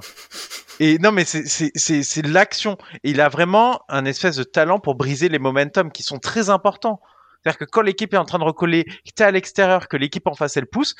Et 0.80 0.98
non, 0.98 1.12
mais 1.12 1.24
c'est 1.26 2.26
l'action. 2.26 2.78
Il 3.04 3.22
a 3.22 3.30
vraiment 3.30 3.82
un 3.90 4.06
espèce 4.06 4.38
de 4.38 4.44
talent 4.44 4.80
pour 4.80 4.96
briser 4.96 5.30
les 5.30 5.40
momentum 5.40 5.92
qui 5.92 6.02
sont 6.02 6.20
très 6.20 6.50
importants. 6.50 7.00
C'est-à-dire 7.44 7.60
que 7.60 7.66
quand 7.66 7.82
l'équipe 7.82 8.14
est 8.14 8.18
en 8.18 8.26
train 8.26 8.40
de 8.40 8.44
recoller, 8.44 8.86
que 8.86 9.12
tu 9.16 9.22
à 9.22 9.30
l'extérieur, 9.30 9.88
que 9.88 9.98
l'équipe 9.98 10.26
en 10.28 10.34
face 10.34 10.58
elle 10.58 10.66
pousse, 10.66 10.96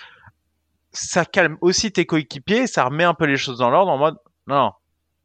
ça 0.94 1.26
calme 1.26 1.58
aussi 1.62 1.92
tes 1.92 2.06
coéquipiers, 2.06 2.68
ça 2.68 2.86
remet 2.86 3.04
un 3.04 3.14
peu 3.14 3.26
les 3.26 3.38
choses 3.38 3.58
dans 3.58 3.70
l'ordre 3.70 3.92
en 3.92 3.98
mode 3.98 4.16
non, 4.48 4.72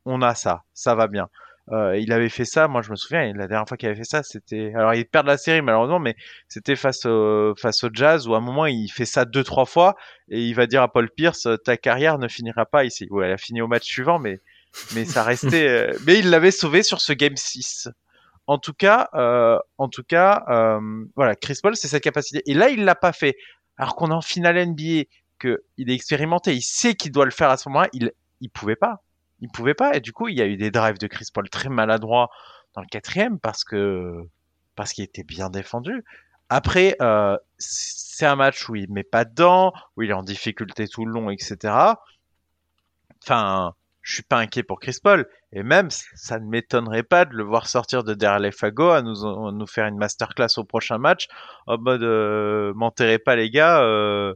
on 0.04 0.22
a 0.22 0.34
ça, 0.34 0.62
ça 0.74 0.94
va 0.94 1.08
bien. 1.08 1.28
Euh, 1.70 1.98
il 1.98 2.12
avait 2.12 2.30
fait 2.30 2.46
ça, 2.46 2.66
moi 2.66 2.80
je 2.80 2.90
me 2.90 2.96
souviens, 2.96 3.32
la 3.34 3.46
dernière 3.46 3.68
fois 3.68 3.76
qu'il 3.76 3.88
avait 3.88 3.98
fait 3.98 4.04
ça, 4.04 4.22
c'était 4.22 4.72
alors 4.74 4.94
il 4.94 5.04
perd 5.04 5.26
la 5.26 5.36
série 5.36 5.60
malheureusement, 5.60 5.98
mais 5.98 6.16
c'était 6.48 6.76
face 6.76 7.04
au 7.04 7.54
face 7.56 7.84
au 7.84 7.90
Jazz 7.92 8.26
où 8.26 8.34
à 8.34 8.38
un 8.38 8.40
moment 8.40 8.64
il 8.66 8.88
fait 8.88 9.04
ça 9.04 9.26
deux 9.26 9.44
trois 9.44 9.66
fois 9.66 9.94
et 10.30 10.40
il 10.40 10.54
va 10.54 10.66
dire 10.66 10.82
à 10.82 10.90
Paul 10.90 11.10
Pierce 11.10 11.46
ta 11.64 11.76
carrière 11.76 12.18
ne 12.18 12.28
finira 12.28 12.64
pas 12.64 12.84
ici. 12.84 13.06
Ouais, 13.10 13.26
elle 13.26 13.32
a 13.32 13.36
fini 13.36 13.60
au 13.60 13.68
match 13.68 13.84
suivant, 13.84 14.18
mais 14.18 14.40
mais 14.94 15.04
ça 15.04 15.22
restait. 15.22 15.48
Euh, 15.68 15.92
mais 16.06 16.18
il 16.18 16.30
l'avait 16.30 16.50
sauvé 16.50 16.82
sur 16.82 17.00
ce 17.00 17.12
game 17.12 17.36
6. 17.36 17.88
En 18.46 18.58
tout 18.58 18.72
cas, 18.72 19.08
euh, 19.14 19.58
en 19.76 19.88
tout 19.88 20.02
cas, 20.02 20.44
euh, 20.48 20.80
voilà, 21.16 21.34
Chris 21.34 21.58
Paul, 21.62 21.76
c'est 21.76 21.88
cette 21.88 22.02
capacité. 22.02 22.42
Et 22.46 22.54
là, 22.54 22.70
il 22.70 22.84
l'a 22.84 22.94
pas 22.94 23.12
fait. 23.12 23.36
Alors 23.76 23.96
qu'on 23.96 24.10
est 24.10 24.14
en 24.14 24.22
finale 24.22 24.56
NBA, 24.56 25.04
que 25.38 25.62
il 25.76 25.90
est 25.90 25.94
expérimenté, 25.94 26.54
il 26.54 26.62
sait 26.62 26.94
qu'il 26.94 27.12
doit 27.12 27.24
le 27.24 27.30
faire 27.30 27.50
à 27.50 27.56
ce 27.56 27.68
moment-là, 27.68 27.88
il 27.92 28.12
il 28.40 28.50
pouvait 28.50 28.76
pas 28.76 29.02
il 29.40 29.48
pouvait 29.50 29.74
pas. 29.74 29.94
Et 29.94 30.00
du 30.00 30.12
coup, 30.12 30.28
il 30.28 30.36
y 30.36 30.42
a 30.42 30.46
eu 30.46 30.56
des 30.56 30.70
drives 30.70 30.98
de 30.98 31.06
Chris 31.06 31.28
Paul 31.32 31.48
très 31.48 31.68
maladroits 31.68 32.30
dans 32.74 32.80
le 32.82 32.86
quatrième 32.86 33.38
parce 33.38 33.64
que 33.64 34.22
parce 34.76 34.92
qu'il 34.92 35.04
était 35.04 35.24
bien 35.24 35.50
défendu. 35.50 36.04
Après, 36.48 36.96
euh, 37.02 37.36
c'est 37.58 38.26
un 38.26 38.36
match 38.36 38.68
où 38.68 38.76
il 38.76 38.90
met 38.90 39.04
pas 39.04 39.24
dedans, 39.24 39.72
où 39.96 40.02
il 40.02 40.10
est 40.10 40.14
en 40.14 40.22
difficulté 40.22 40.88
tout 40.88 41.04
le 41.04 41.12
long, 41.12 41.30
etc. 41.30 41.74
Enfin, 43.22 43.74
je 44.02 44.14
suis 44.14 44.22
pas 44.22 44.38
inquiet 44.38 44.62
pour 44.62 44.80
Chris 44.80 44.96
Paul. 45.02 45.28
Et 45.52 45.62
même, 45.62 45.90
ça 45.90 46.38
ne 46.38 46.46
m'étonnerait 46.46 47.02
pas 47.02 47.24
de 47.24 47.34
le 47.34 47.42
voir 47.42 47.66
sortir 47.68 48.04
de 48.04 48.14
derrière 48.14 48.38
les 48.38 48.52
fagots 48.52 48.90
à 48.90 49.02
nous, 49.02 49.52
nous 49.52 49.66
faire 49.66 49.86
une 49.86 49.98
masterclass 49.98 50.58
au 50.58 50.64
prochain 50.64 50.98
match 50.98 51.26
en 51.66 51.78
mode 51.78 52.02
euh, 52.02 52.72
m'enterrez 52.74 53.18
pas 53.18 53.36
les 53.36 53.50
gars. 53.50 53.82
Euh, 53.82 54.34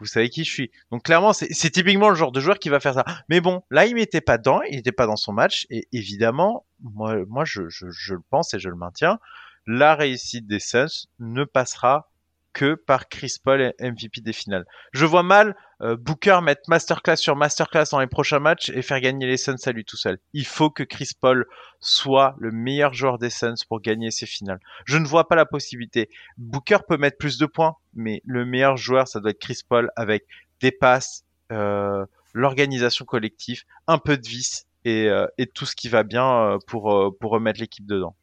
vous 0.00 0.06
savez 0.06 0.28
qui 0.30 0.44
je 0.44 0.50
suis. 0.50 0.70
Donc 0.90 1.02
clairement, 1.04 1.32
c'est 1.32 1.70
typiquement 1.70 2.08
le 2.08 2.14
genre 2.14 2.32
de 2.32 2.40
joueur 2.40 2.58
qui 2.58 2.68
va 2.68 2.80
faire 2.80 2.94
ça. 2.94 3.04
Mais 3.28 3.40
bon, 3.40 3.62
là, 3.70 3.86
il 3.86 3.94
m'était 3.94 4.20
pas 4.20 4.38
dedans, 4.38 4.60
il 4.62 4.76
n'était 4.76 4.92
pas 4.92 5.06
dans 5.06 5.16
son 5.16 5.32
match, 5.32 5.66
et 5.70 5.88
évidemment, 5.92 6.66
moi, 6.80 7.16
moi 7.26 7.44
je, 7.44 7.68
je, 7.68 7.86
je, 7.90 8.14
le 8.14 8.22
pense 8.30 8.54
et 8.54 8.58
je 8.58 8.68
le 8.68 8.76
maintiens, 8.76 9.18
la 9.66 9.94
réussite 9.94 10.46
des 10.46 10.60
Suns 10.60 11.06
ne 11.18 11.44
passera 11.44 12.10
que 12.52 12.74
par 12.74 13.08
Chris 13.08 13.36
Paul 13.42 13.72
MVP 13.80 14.20
des 14.20 14.32
finales. 14.32 14.64
Je 14.92 15.06
vois 15.06 15.22
mal 15.22 15.54
euh, 15.80 15.96
Booker 15.96 16.40
mettre 16.42 16.62
masterclass 16.68 17.16
sur 17.16 17.36
masterclass 17.36 17.84
dans 17.92 18.00
les 18.00 18.06
prochains 18.06 18.40
matchs 18.40 18.70
et 18.70 18.82
faire 18.82 19.00
gagner 19.00 19.26
les 19.26 19.36
Suns 19.36 19.56
à 19.66 19.72
lui 19.72 19.84
tout 19.84 19.96
seul. 19.96 20.18
Il 20.32 20.46
faut 20.46 20.70
que 20.70 20.82
Chris 20.82 21.10
Paul 21.20 21.46
soit 21.80 22.34
le 22.38 22.50
meilleur 22.50 22.94
joueur 22.94 23.18
des 23.18 23.30
Suns 23.30 23.54
pour 23.68 23.80
gagner 23.80 24.10
ces 24.10 24.26
finales. 24.26 24.60
Je 24.86 24.98
ne 24.98 25.06
vois 25.06 25.28
pas 25.28 25.36
la 25.36 25.46
possibilité. 25.46 26.10
Booker 26.36 26.78
peut 26.88 26.96
mettre 26.96 27.18
plus 27.18 27.38
de 27.38 27.46
points, 27.46 27.76
mais 27.94 28.22
le 28.24 28.44
meilleur 28.44 28.76
joueur, 28.76 29.06
ça 29.06 29.20
doit 29.20 29.30
être 29.30 29.38
Chris 29.38 29.60
Paul 29.68 29.90
avec 29.94 30.24
des 30.60 30.72
passes, 30.72 31.24
euh, 31.52 32.04
l'organisation 32.34 33.04
collective, 33.04 33.62
un 33.86 33.98
peu 33.98 34.16
de 34.16 34.26
vis 34.26 34.66
et, 34.84 35.08
euh, 35.08 35.26
et, 35.38 35.46
tout 35.46 35.66
ce 35.66 35.76
qui 35.76 35.88
va 35.88 36.02
bien 36.02 36.58
pour, 36.66 37.14
pour 37.20 37.30
remettre 37.30 37.60
l'équipe 37.60 37.86
dedans. 37.86 38.16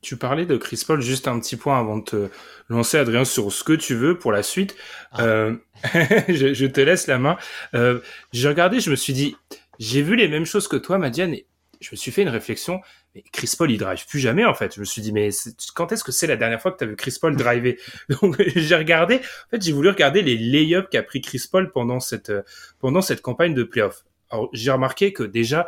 Tu 0.00 0.16
parlais 0.16 0.46
de 0.46 0.56
Chris 0.56 0.82
Paul, 0.86 1.00
juste 1.00 1.26
un 1.26 1.40
petit 1.40 1.56
point 1.56 1.78
avant 1.78 1.98
de 1.98 2.04
te 2.04 2.28
lancer, 2.68 2.98
Adrien, 2.98 3.24
sur 3.24 3.52
ce 3.52 3.64
que 3.64 3.72
tu 3.72 3.94
veux 3.94 4.16
pour 4.16 4.30
la 4.30 4.42
suite. 4.42 4.76
Ah. 5.12 5.24
Euh, 5.24 5.56
je, 6.28 6.66
te 6.66 6.80
laisse 6.80 7.08
la 7.08 7.18
main. 7.18 7.36
Euh, 7.74 8.00
j'ai 8.32 8.48
regardé, 8.48 8.78
je 8.80 8.90
me 8.90 8.96
suis 8.96 9.12
dit, 9.12 9.36
j'ai 9.78 10.02
vu 10.02 10.14
les 10.14 10.28
mêmes 10.28 10.46
choses 10.46 10.68
que 10.68 10.76
toi, 10.76 10.98
Madiane, 10.98 11.34
et 11.34 11.46
je 11.80 11.88
me 11.90 11.96
suis 11.96 12.12
fait 12.12 12.22
une 12.22 12.28
réflexion. 12.28 12.80
Mais 13.14 13.24
Chris 13.32 13.52
Paul, 13.58 13.70
il 13.72 13.78
drive 13.78 14.06
plus 14.06 14.20
jamais, 14.20 14.44
en 14.44 14.54
fait. 14.54 14.74
Je 14.74 14.80
me 14.80 14.84
suis 14.84 15.02
dit, 15.02 15.12
mais 15.12 15.30
quand 15.74 15.90
est-ce 15.90 16.04
que 16.04 16.12
c'est 16.12 16.28
la 16.28 16.36
dernière 16.36 16.62
fois 16.62 16.70
que 16.70 16.78
tu 16.78 16.84
as 16.84 16.86
vu 16.86 16.94
Chris 16.94 17.16
Paul 17.20 17.34
driver? 17.34 17.74
Donc, 18.22 18.40
j'ai 18.54 18.76
regardé, 18.76 19.16
en 19.16 19.50
fait, 19.50 19.62
j'ai 19.62 19.72
voulu 19.72 19.88
regarder 19.88 20.22
les 20.22 20.36
lay-ups 20.36 20.88
qu'a 20.90 21.02
pris 21.02 21.20
Chris 21.20 21.42
Paul 21.50 21.72
pendant 21.72 21.98
cette, 21.98 22.32
pendant 22.78 23.02
cette 23.02 23.20
campagne 23.20 23.54
de 23.54 23.64
playoff. 23.64 24.04
Alors, 24.30 24.48
j'ai 24.52 24.70
remarqué 24.70 25.12
que 25.12 25.24
déjà, 25.24 25.66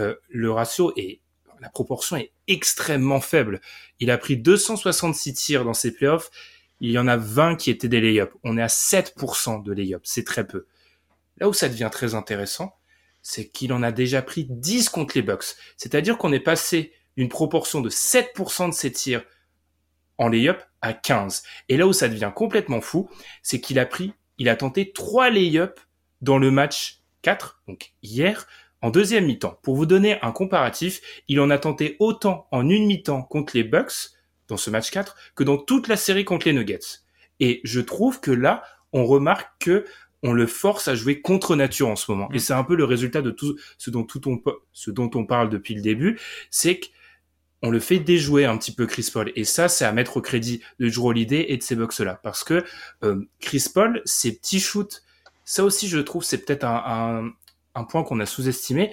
euh, 0.00 0.14
le 0.28 0.50
ratio 0.50 0.92
est 0.96 1.20
la 1.66 1.70
proportion 1.70 2.14
est 2.16 2.30
extrêmement 2.46 3.20
faible. 3.20 3.60
Il 3.98 4.12
a 4.12 4.18
pris 4.18 4.36
266 4.36 5.34
tirs 5.34 5.64
dans 5.64 5.74
ses 5.74 5.92
playoffs. 5.92 6.30
Il 6.78 6.92
y 6.92 6.98
en 6.98 7.08
a 7.08 7.16
20 7.16 7.56
qui 7.56 7.72
étaient 7.72 7.88
des 7.88 8.00
lay-ups. 8.00 8.32
On 8.44 8.56
est 8.56 8.62
à 8.62 8.68
7% 8.68 9.64
de 9.64 9.72
lay-ups. 9.72 10.08
C'est 10.08 10.22
très 10.22 10.46
peu. 10.46 10.66
Là 11.38 11.48
où 11.48 11.52
ça 11.52 11.68
devient 11.68 11.88
très 11.90 12.14
intéressant, 12.14 12.76
c'est 13.20 13.48
qu'il 13.48 13.72
en 13.72 13.82
a 13.82 13.90
déjà 13.90 14.22
pris 14.22 14.46
10 14.48 14.90
contre 14.90 15.16
les 15.16 15.22
Bucks. 15.22 15.56
C'est-à-dire 15.76 16.18
qu'on 16.18 16.32
est 16.32 16.38
passé 16.38 16.92
d'une 17.16 17.28
proportion 17.28 17.80
de 17.80 17.90
7% 17.90 18.68
de 18.68 18.72
ses 18.72 18.92
tirs 18.92 19.24
en 20.16 20.28
lay-up 20.28 20.62
à 20.82 20.92
15. 20.92 21.42
Et 21.68 21.76
là 21.76 21.88
où 21.88 21.92
ça 21.92 22.08
devient 22.08 22.30
complètement 22.32 22.80
fou, 22.80 23.10
c'est 23.42 23.60
qu'il 23.60 23.80
a 23.80 23.86
pris, 23.86 24.12
il 24.38 24.48
a 24.48 24.54
tenté 24.54 24.92
3 24.92 25.30
lay-ups 25.30 25.82
dans 26.20 26.38
le 26.38 26.52
match 26.52 27.00
4, 27.22 27.60
donc 27.66 27.92
hier, 28.04 28.46
en 28.86 28.90
deuxième 28.90 29.26
mi-temps. 29.26 29.58
Pour 29.64 29.74
vous 29.74 29.84
donner 29.84 30.20
un 30.22 30.30
comparatif, 30.30 31.00
il 31.26 31.40
en 31.40 31.50
a 31.50 31.58
tenté 31.58 31.96
autant 31.98 32.46
en 32.52 32.70
une 32.70 32.86
mi-temps 32.86 33.24
contre 33.24 33.56
les 33.56 33.64
Bucks, 33.64 34.12
dans 34.46 34.56
ce 34.56 34.70
match 34.70 34.92
4, 34.92 35.16
que 35.34 35.42
dans 35.42 35.56
toute 35.56 35.88
la 35.88 35.96
série 35.96 36.24
contre 36.24 36.46
les 36.46 36.52
Nuggets. 36.52 37.00
Et 37.40 37.60
je 37.64 37.80
trouve 37.80 38.20
que 38.20 38.30
là, 38.30 38.62
on 38.92 39.04
remarque 39.04 39.50
que 39.58 39.84
on 40.22 40.32
le 40.32 40.46
force 40.46 40.86
à 40.86 40.94
jouer 40.94 41.20
contre 41.20 41.56
nature 41.56 41.88
en 41.88 41.96
ce 41.96 42.08
moment. 42.12 42.28
Et 42.32 42.36
mm. 42.36 42.38
c'est 42.38 42.52
un 42.52 42.62
peu 42.62 42.76
le 42.76 42.84
résultat 42.84 43.22
de 43.22 43.32
tout 43.32 43.58
ce 43.76 43.90
dont, 43.90 44.04
tout 44.04 44.28
on, 44.28 44.40
ce 44.72 44.92
dont 44.92 45.10
on 45.14 45.26
parle 45.26 45.50
depuis 45.50 45.74
le 45.74 45.82
début, 45.82 46.20
c'est 46.52 46.78
qu'on 46.78 47.70
le 47.70 47.80
fait 47.80 47.98
déjouer 47.98 48.44
un 48.44 48.56
petit 48.56 48.72
peu 48.72 48.86
Chris 48.86 49.10
Paul. 49.12 49.32
Et 49.34 49.42
ça, 49.42 49.68
c'est 49.68 49.84
à 49.84 49.90
mettre 49.90 50.16
au 50.16 50.20
crédit 50.20 50.62
de 50.78 50.88
Drew 50.88 51.08
Holiday 51.08 51.46
et 51.48 51.56
de 51.56 51.62
ces 51.64 51.74
Bucks-là. 51.74 52.20
Parce 52.22 52.44
que 52.44 52.64
euh, 53.02 53.28
Chris 53.40 53.66
Paul, 53.74 54.00
ses 54.04 54.36
petits 54.36 54.60
shoots, 54.60 55.02
ça 55.44 55.64
aussi, 55.64 55.88
je 55.88 55.98
trouve, 55.98 56.22
c'est 56.22 56.44
peut-être 56.44 56.64
un, 56.64 57.24
un 57.24 57.32
point 57.84 58.04
qu'on 58.04 58.20
a 58.20 58.26
sous-estimé, 58.26 58.92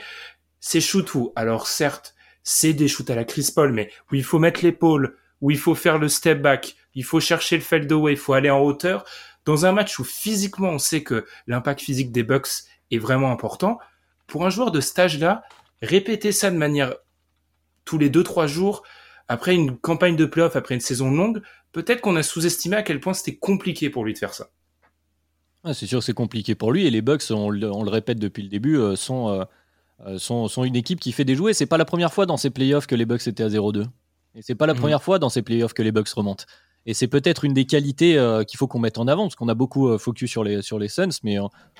c'est 0.59 0.81
shoot 0.81 1.13
où, 1.15 1.33
alors 1.35 1.67
certes, 1.67 2.15
c'est 2.43 2.73
des 2.73 2.87
shoots 2.87 3.09
à 3.09 3.15
la 3.15 3.25
Chris 3.25 3.49
Paul, 3.53 3.71
mais 3.71 3.89
où 4.11 4.15
il 4.15 4.23
faut 4.23 4.39
mettre 4.39 4.63
l'épaule, 4.63 5.17
où 5.41 5.51
il 5.51 5.57
faut 5.57 5.75
faire 5.75 5.97
le 5.97 6.09
step 6.09 6.41
back, 6.41 6.75
il 6.95 7.03
faut 7.03 7.19
chercher 7.19 7.57
le 7.57 7.93
away, 7.93 8.13
il 8.13 8.17
faut 8.17 8.33
aller 8.33 8.49
en 8.49 8.59
hauteur. 8.59 9.05
Dans 9.45 9.65
un 9.65 9.71
match 9.71 9.99
où 9.99 10.03
physiquement 10.03 10.69
on 10.69 10.79
sait 10.79 11.03
que 11.03 11.25
l'impact 11.47 11.81
physique 11.81 12.11
des 12.11 12.23
Bucks 12.23 12.49
est 12.91 12.97
vraiment 12.97 13.31
important, 13.31 13.79
pour 14.27 14.45
un 14.45 14.49
joueur 14.49 14.71
de 14.71 14.79
stage 14.79 15.19
là, 15.19 15.43
répéter 15.81 16.31
ça 16.31 16.49
de 16.49 16.57
manière 16.57 16.95
tous 17.83 17.97
les 17.97 18.09
deux 18.09 18.23
trois 18.23 18.47
jours 18.47 18.83
après 19.27 19.55
une 19.55 19.77
campagne 19.77 20.15
de 20.15 20.25
playoff, 20.25 20.55
après 20.55 20.75
une 20.75 20.81
saison 20.81 21.11
longue, 21.11 21.41
peut-être 21.71 22.01
qu'on 22.01 22.15
a 22.15 22.23
sous-estimé 22.23 22.77
à 22.77 22.83
quel 22.83 22.99
point 22.99 23.13
c'était 23.13 23.35
compliqué 23.35 23.89
pour 23.89 24.05
lui 24.05 24.13
de 24.13 24.17
faire 24.17 24.33
ça 24.33 24.49
c'est 25.71 25.85
sûr 25.85 25.99
que 25.99 26.05
c'est 26.05 26.13
compliqué 26.13 26.55
pour 26.55 26.71
lui 26.71 26.85
et 26.85 26.89
les 26.89 27.01
Bucks, 27.01 27.23
on, 27.31 27.49
le 27.49 27.89
répète 27.89 28.19
depuis 28.19 28.43
le 28.43 28.49
début, 28.49 28.77
euh, 28.77 28.95
euh, 29.09 29.45
euh, 30.05 30.17
sont, 30.17 30.47
sont, 30.47 30.63
une 30.63 30.75
équipe 30.75 30.99
qui 30.99 31.11
fait 31.11 31.23
des 31.23 31.35
jouets. 31.35 31.53
C'est 31.53 31.65
pas 31.65 31.77
la 31.77 31.85
première 31.85 32.13
fois 32.13 32.25
dans 32.25 32.37
ces 32.37 32.49
playoffs 32.49 32.87
que 32.87 32.95
les 32.95 33.05
Bucks 33.05 33.25
étaient 33.27 33.43
à 33.43 33.49
0-2. 33.49 33.85
Et 34.35 34.41
c'est 34.41 34.55
pas 34.55 34.67
la 34.67 34.73
mhm. 34.73 34.79
première 34.79 35.03
fois 35.03 35.19
dans 35.19 35.29
ces 35.29 35.41
playoffs 35.41 35.73
que 35.73 35.83
les 35.83 35.91
Bucks 35.91 36.09
remontent. 36.09 36.45
Et 36.85 36.93
c'est 36.93 37.07
peut-être 37.07 37.45
une 37.45 37.53
des 37.53 37.63
qualités 37.63 38.19
qu'il 38.45 38.57
faut 38.57 38.67
qu'on 38.67 38.79
mette 38.79 38.97
en 38.97 39.07
avant, 39.07 39.23
parce 39.23 39.35
qu'on 39.35 39.47
a 39.47 39.53
beaucoup 39.53 39.97
focus 39.97 40.29
sur 40.29 40.43
les, 40.43 40.61
sur 40.61 40.79
les 40.79 40.89
Suns, 40.89 41.17
mais 41.23 41.37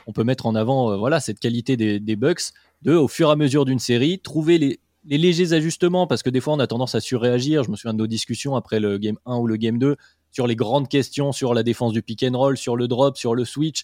on 0.08 0.14
peut 0.14 0.24
mettre 0.24 0.46
en 0.46 0.56
avant 0.56 0.92
euh, 0.92 0.98
voilà 0.98 1.20
cette 1.20 1.40
qualité 1.40 1.78
des, 1.78 2.00
des 2.00 2.16
Bucks 2.16 2.52
de 2.82 2.94
au 2.94 3.08
fur 3.08 3.30
et 3.30 3.32
à 3.32 3.36
mesure 3.36 3.66
d'une 3.66 3.80
série 3.80 4.20
trouver 4.20 4.58
les, 4.58 4.80
les 5.06 5.18
légers 5.18 5.54
ajustements 5.54 6.08
parce 6.08 6.24
que 6.24 6.30
des 6.30 6.42
fois 6.42 6.54
on 6.54 6.60
a 6.60 6.68
tendance 6.68 6.96
à 6.96 7.00
surréagir. 7.00 7.64
Je 7.64 7.72
me 7.72 7.76
souviens 7.76 7.94
de 7.94 8.00
nos 8.00 8.08
discussions 8.08 8.56
après 8.56 8.80
le 8.80 8.98
game 8.98 9.18
1 9.26 9.38
ou 9.38 9.48
le 9.48 9.58
game 9.58 9.78
2 9.78 9.96
sur 10.34 10.46
les 10.48 10.58
grandes 10.58 10.90
questions 10.90 11.32
sur 11.32 11.54
la 11.54 11.64
défense 11.64 11.94
du 11.94 12.02
pick 12.02 12.24
and 12.24 12.38
roll, 12.38 12.58
sur 12.58 12.76
le 12.76 12.90
drop, 12.90 13.16
sur 13.16 13.36
le 13.36 13.46
switch. 13.46 13.84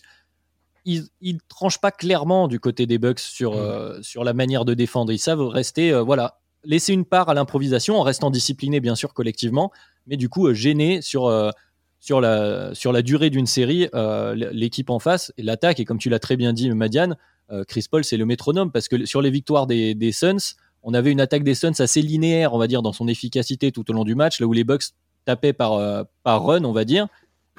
Ils, 0.84 1.06
ils 1.22 1.40
tranchent 1.48 1.80
pas 1.80 1.92
clairement 1.92 2.50
du 2.50 2.60
côté 2.60 2.86
des 2.86 2.98
Bucks 2.98 3.20
sur, 3.20 3.54
euh, 3.54 4.02
sur 4.02 4.26
la 4.26 4.34
manière 4.34 4.66
de 4.66 4.74
défendre. 4.74 5.14
Ils 5.14 5.20
savent 5.20 5.42
rester, 5.42 5.94
euh, 5.94 6.02
voilà, 6.02 6.40
laisser 6.64 6.92
une 6.92 7.06
part 7.06 7.30
à 7.30 7.34
l'improvisation 7.34 7.98
en 7.98 8.02
restant 8.02 8.32
disciplinés 8.32 8.82
bien 8.82 8.96
sûr 8.96 9.14
collectivement, 9.14 9.72
mais 10.08 10.18
du 10.18 10.28
coup 10.28 10.48
euh, 10.48 10.54
gêner 10.54 11.02
sur 11.02 11.30
sur 12.00 12.22
la 12.22 12.74
sur 12.74 12.92
la 12.92 13.02
durée 13.02 13.30
d'une 13.30 13.46
série 13.46 13.90
euh, 13.94 14.34
l'équipe 14.34 14.90
en 14.90 15.00
face 15.00 15.34
et 15.38 15.44
l'attaque. 15.44 15.80
Et 15.80 15.86
comme 15.86 16.00
tu 16.00 16.10
l'as 16.10 16.20
très 16.20 16.38
bien 16.38 16.54
dit, 16.54 16.70
Madiane, 16.72 17.18
euh, 17.52 17.64
Chris 17.68 17.86
Paul 17.90 18.04
c'est 18.04 18.18
le 18.18 18.26
métronome 18.26 18.72
parce 18.72 18.88
que 18.88 19.06
sur 19.06 19.22
les 19.22 19.30
victoires 19.30 19.68
des, 19.68 19.96
des 19.96 20.12
Suns, 20.12 20.56
on 20.82 20.94
avait 20.94 21.12
une 21.12 21.22
attaque 21.22 21.44
des 21.44 21.56
Suns 21.56 21.80
assez 21.80 22.02
linéaire, 22.02 22.54
on 22.54 22.58
va 22.58 22.68
dire, 22.68 22.82
dans 22.82 22.94
son 22.94 23.08
efficacité 23.08 23.72
tout 23.72 23.90
au 23.92 23.94
long 23.94 24.06
du 24.06 24.16
match, 24.16 24.40
là 24.40 24.48
où 24.48 24.54
les 24.54 24.64
Bucks 24.64 24.86
par, 25.36 25.74
euh, 25.74 26.04
par 26.24 26.44
run, 26.44 26.64
on 26.64 26.72
va 26.72 26.86
dire. 26.86 27.08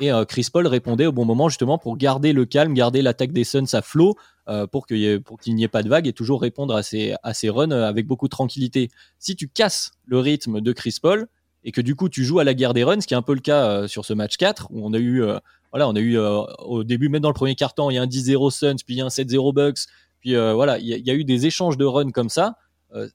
Et 0.01 0.11
euh, 0.13 0.25
Chris 0.25 0.49
Paul 0.53 0.67
répondait 0.67 1.07
au 1.07 1.13
bon 1.13 1.25
moment, 1.25 1.49
justement, 1.49 1.77
pour 1.77 1.97
garder 1.97 2.33
le 2.33 2.47
calme, 2.47 2.73
garder 2.75 3.03
l'attaque 3.03 3.33
des 3.33 3.45
Suns 3.45 3.67
à 3.75 3.83
flot, 3.83 4.17
euh, 4.49 4.67
pour 4.67 4.87
qu'il 4.87 5.23
n'y 5.55 5.65
ait 5.65 5.69
pas 5.69 5.83
de 5.83 5.89
vague 5.89 6.07
et 6.07 6.13
toujours 6.13 6.41
répondre 6.41 6.75
à 6.75 6.83
ces, 6.83 7.15
à 7.23 7.35
ces 7.35 7.51
runs 7.51 7.71
avec 7.71 8.07
beaucoup 8.07 8.27
de 8.27 8.31
tranquillité. 8.31 8.91
Si 9.19 9.37
tu 9.37 9.49
casses 9.49 9.93
le 10.07 10.19
rythme 10.19 10.61
de 10.61 10.73
Chris 10.73 10.97
Paul 11.01 11.27
et 11.65 11.73
que 11.73 11.83
du 11.83 11.95
coup 11.95 12.09
tu 12.09 12.25
joues 12.25 12.39
à 12.39 12.45
la 12.45 12.55
guerre 12.55 12.73
des 12.73 12.83
runs, 12.83 13.01
ce 13.03 13.07
qui 13.07 13.13
est 13.15 13.19
un 13.19 13.23
peu 13.23 13.35
le 13.35 13.41
cas 13.41 13.87
sur 13.87 14.05
ce 14.07 14.15
match 14.15 14.39
4, 14.39 14.69
où 14.71 14.85
on 14.85 14.95
a 14.95 14.99
eu, 14.99 15.23
voilà, 15.71 15.87
on 15.89 15.95
a 15.95 16.01
eu 16.01 16.17
au 16.19 16.83
début, 16.85 17.11
même 17.11 17.21
dans 17.21 17.29
le 17.29 17.35
premier 17.35 17.55
quart-temps, 17.55 17.91
il 17.91 17.95
y 17.95 17.99
a 17.99 18.03
un 18.03 18.07
10-0 18.07 18.51
Suns, 18.51 18.77
puis 18.85 18.95
il 18.95 18.97
y 18.97 19.01
a 19.03 19.05
un 19.05 19.09
7-0 19.09 19.53
Bucks, 19.53 19.81
puis 20.21 20.35
voilà, 20.35 20.79
il 20.79 20.87
y, 20.87 21.11
a- 21.11 21.15
eu 21.15 21.25
des 21.25 21.47
échanges 21.47 21.77
de 21.77 21.85
runs 21.85 22.11
comme 22.11 22.31
ça. 22.31 22.57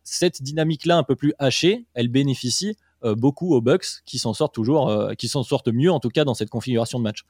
Cette 0.03 0.43
dynamique-là 0.43 0.95
un 0.97 1.03
peu 1.03 1.15
plus 1.15 1.33
hachée, 1.39 1.85
elle 1.95 2.07
bénéficie 2.07 2.77
beaucoup 3.03 3.53
aux 3.53 3.61
Bucks 3.61 4.01
qui 4.05 4.19
s'en 4.19 4.33
sortent 4.33 4.53
toujours, 4.53 4.89
euh, 4.89 5.13
qui 5.13 5.27
s'en 5.27 5.43
sortent 5.43 5.67
mieux 5.67 5.91
en 5.91 5.99
tout 5.99 6.09
cas 6.09 6.23
dans 6.23 6.33
cette 6.33 6.49
configuration 6.49 6.99
de 6.99 7.03
match. 7.03 7.23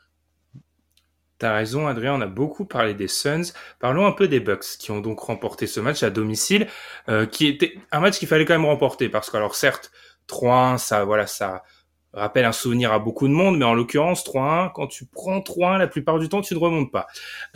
T'as 1.38 1.54
raison, 1.54 1.88
Adrien, 1.88 2.13
on 2.13 2.21
a 2.21 2.28
beaucoup 2.28 2.63
parlé 2.63 2.93
des 2.93 3.10
Suns. 3.10 3.51
Parlons 3.80 4.06
un 4.06 4.13
peu 4.13 4.30
des 4.30 4.39
Bucks, 4.39 4.78
qui 4.80 4.91
ont 4.91 5.01
donc 5.01 5.19
remporté 5.19 5.67
ce 5.67 5.82
match 5.82 6.01
à 6.01 6.10
domicile, 6.10 6.67
euh, 7.10 7.25
qui 7.25 7.47
était 7.47 7.78
un 7.91 7.99
match 7.99 8.19
qu'il 8.19 8.30
fallait 8.30 8.45
quand 8.45 8.54
même 8.54 8.65
remporter, 8.65 9.10
parce 9.10 9.30
que 9.30 9.36
alors 9.36 9.56
certes, 9.56 9.91
3-1, 10.30 10.78
ça, 10.78 11.04
voilà, 11.04 11.28
ça 11.28 11.63
rappelle 12.13 12.45
un 12.45 12.54
souvenir 12.54 12.93
à 12.93 12.99
beaucoup 12.99 13.28
de 13.28 13.34
monde, 13.34 13.58
mais 13.58 13.65
en 13.65 13.73
l'occurrence, 13.73 14.23
3-1, 14.23 14.71
quand 14.73 14.88
tu 14.88 15.06
prends 15.06 15.39
3-1, 15.39 15.78
la 15.78 15.88
plupart 15.88 16.19
du 16.19 16.30
temps, 16.30 16.39
tu 16.41 16.54
ne 16.54 16.60
remontes 16.60 16.91
pas. 16.91 17.08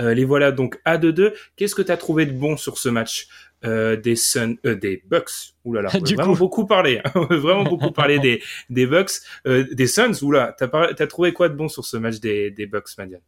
Euh, 0.01 0.13
les 0.13 0.25
voilà 0.25 0.51
donc 0.51 0.79
à 0.83 0.97
2-2. 0.97 1.33
Qu'est-ce 1.55 1.75
que 1.75 1.81
t'as 1.81 1.95
trouvé 1.95 2.25
de 2.25 2.33
bon 2.33 2.57
sur 2.57 2.77
ce 2.77 2.89
match 2.89 3.29
euh, 3.65 3.95
des 3.97 4.15
Suns, 4.15 4.55
euh, 4.65 4.75
des 4.75 5.03
Bucks 5.07 5.53
Ouh 5.65 5.73
là 5.73 5.81
là, 5.81 5.95
on 5.99 6.05
Du 6.05 6.13
a 6.13 6.15
vraiment 6.15 6.33
coup. 6.33 6.35
beaucoup 6.35 6.65
parlé, 6.65 7.01
hein. 7.03 7.11
on 7.15 7.25
a 7.25 7.37
vraiment 7.37 7.65
beaucoup 7.65 7.91
parlé 7.91 8.19
des 8.19 8.41
des 8.69 8.85
Bucks, 8.87 9.11
euh, 9.47 9.65
des 9.73 9.87
Suns. 9.87 10.13
Oula, 10.23 10.55
t'as 10.57 10.67
par- 10.67 10.93
t'as 10.95 11.07
trouvé 11.07 11.33
quoi 11.33 11.49
de 11.49 11.55
bon 11.55 11.67
sur 11.69 11.85
ce 11.85 11.97
match 11.97 12.19
des 12.19 12.51
des 12.51 12.65
Bucks, 12.67 12.89
Madiane? 12.97 13.21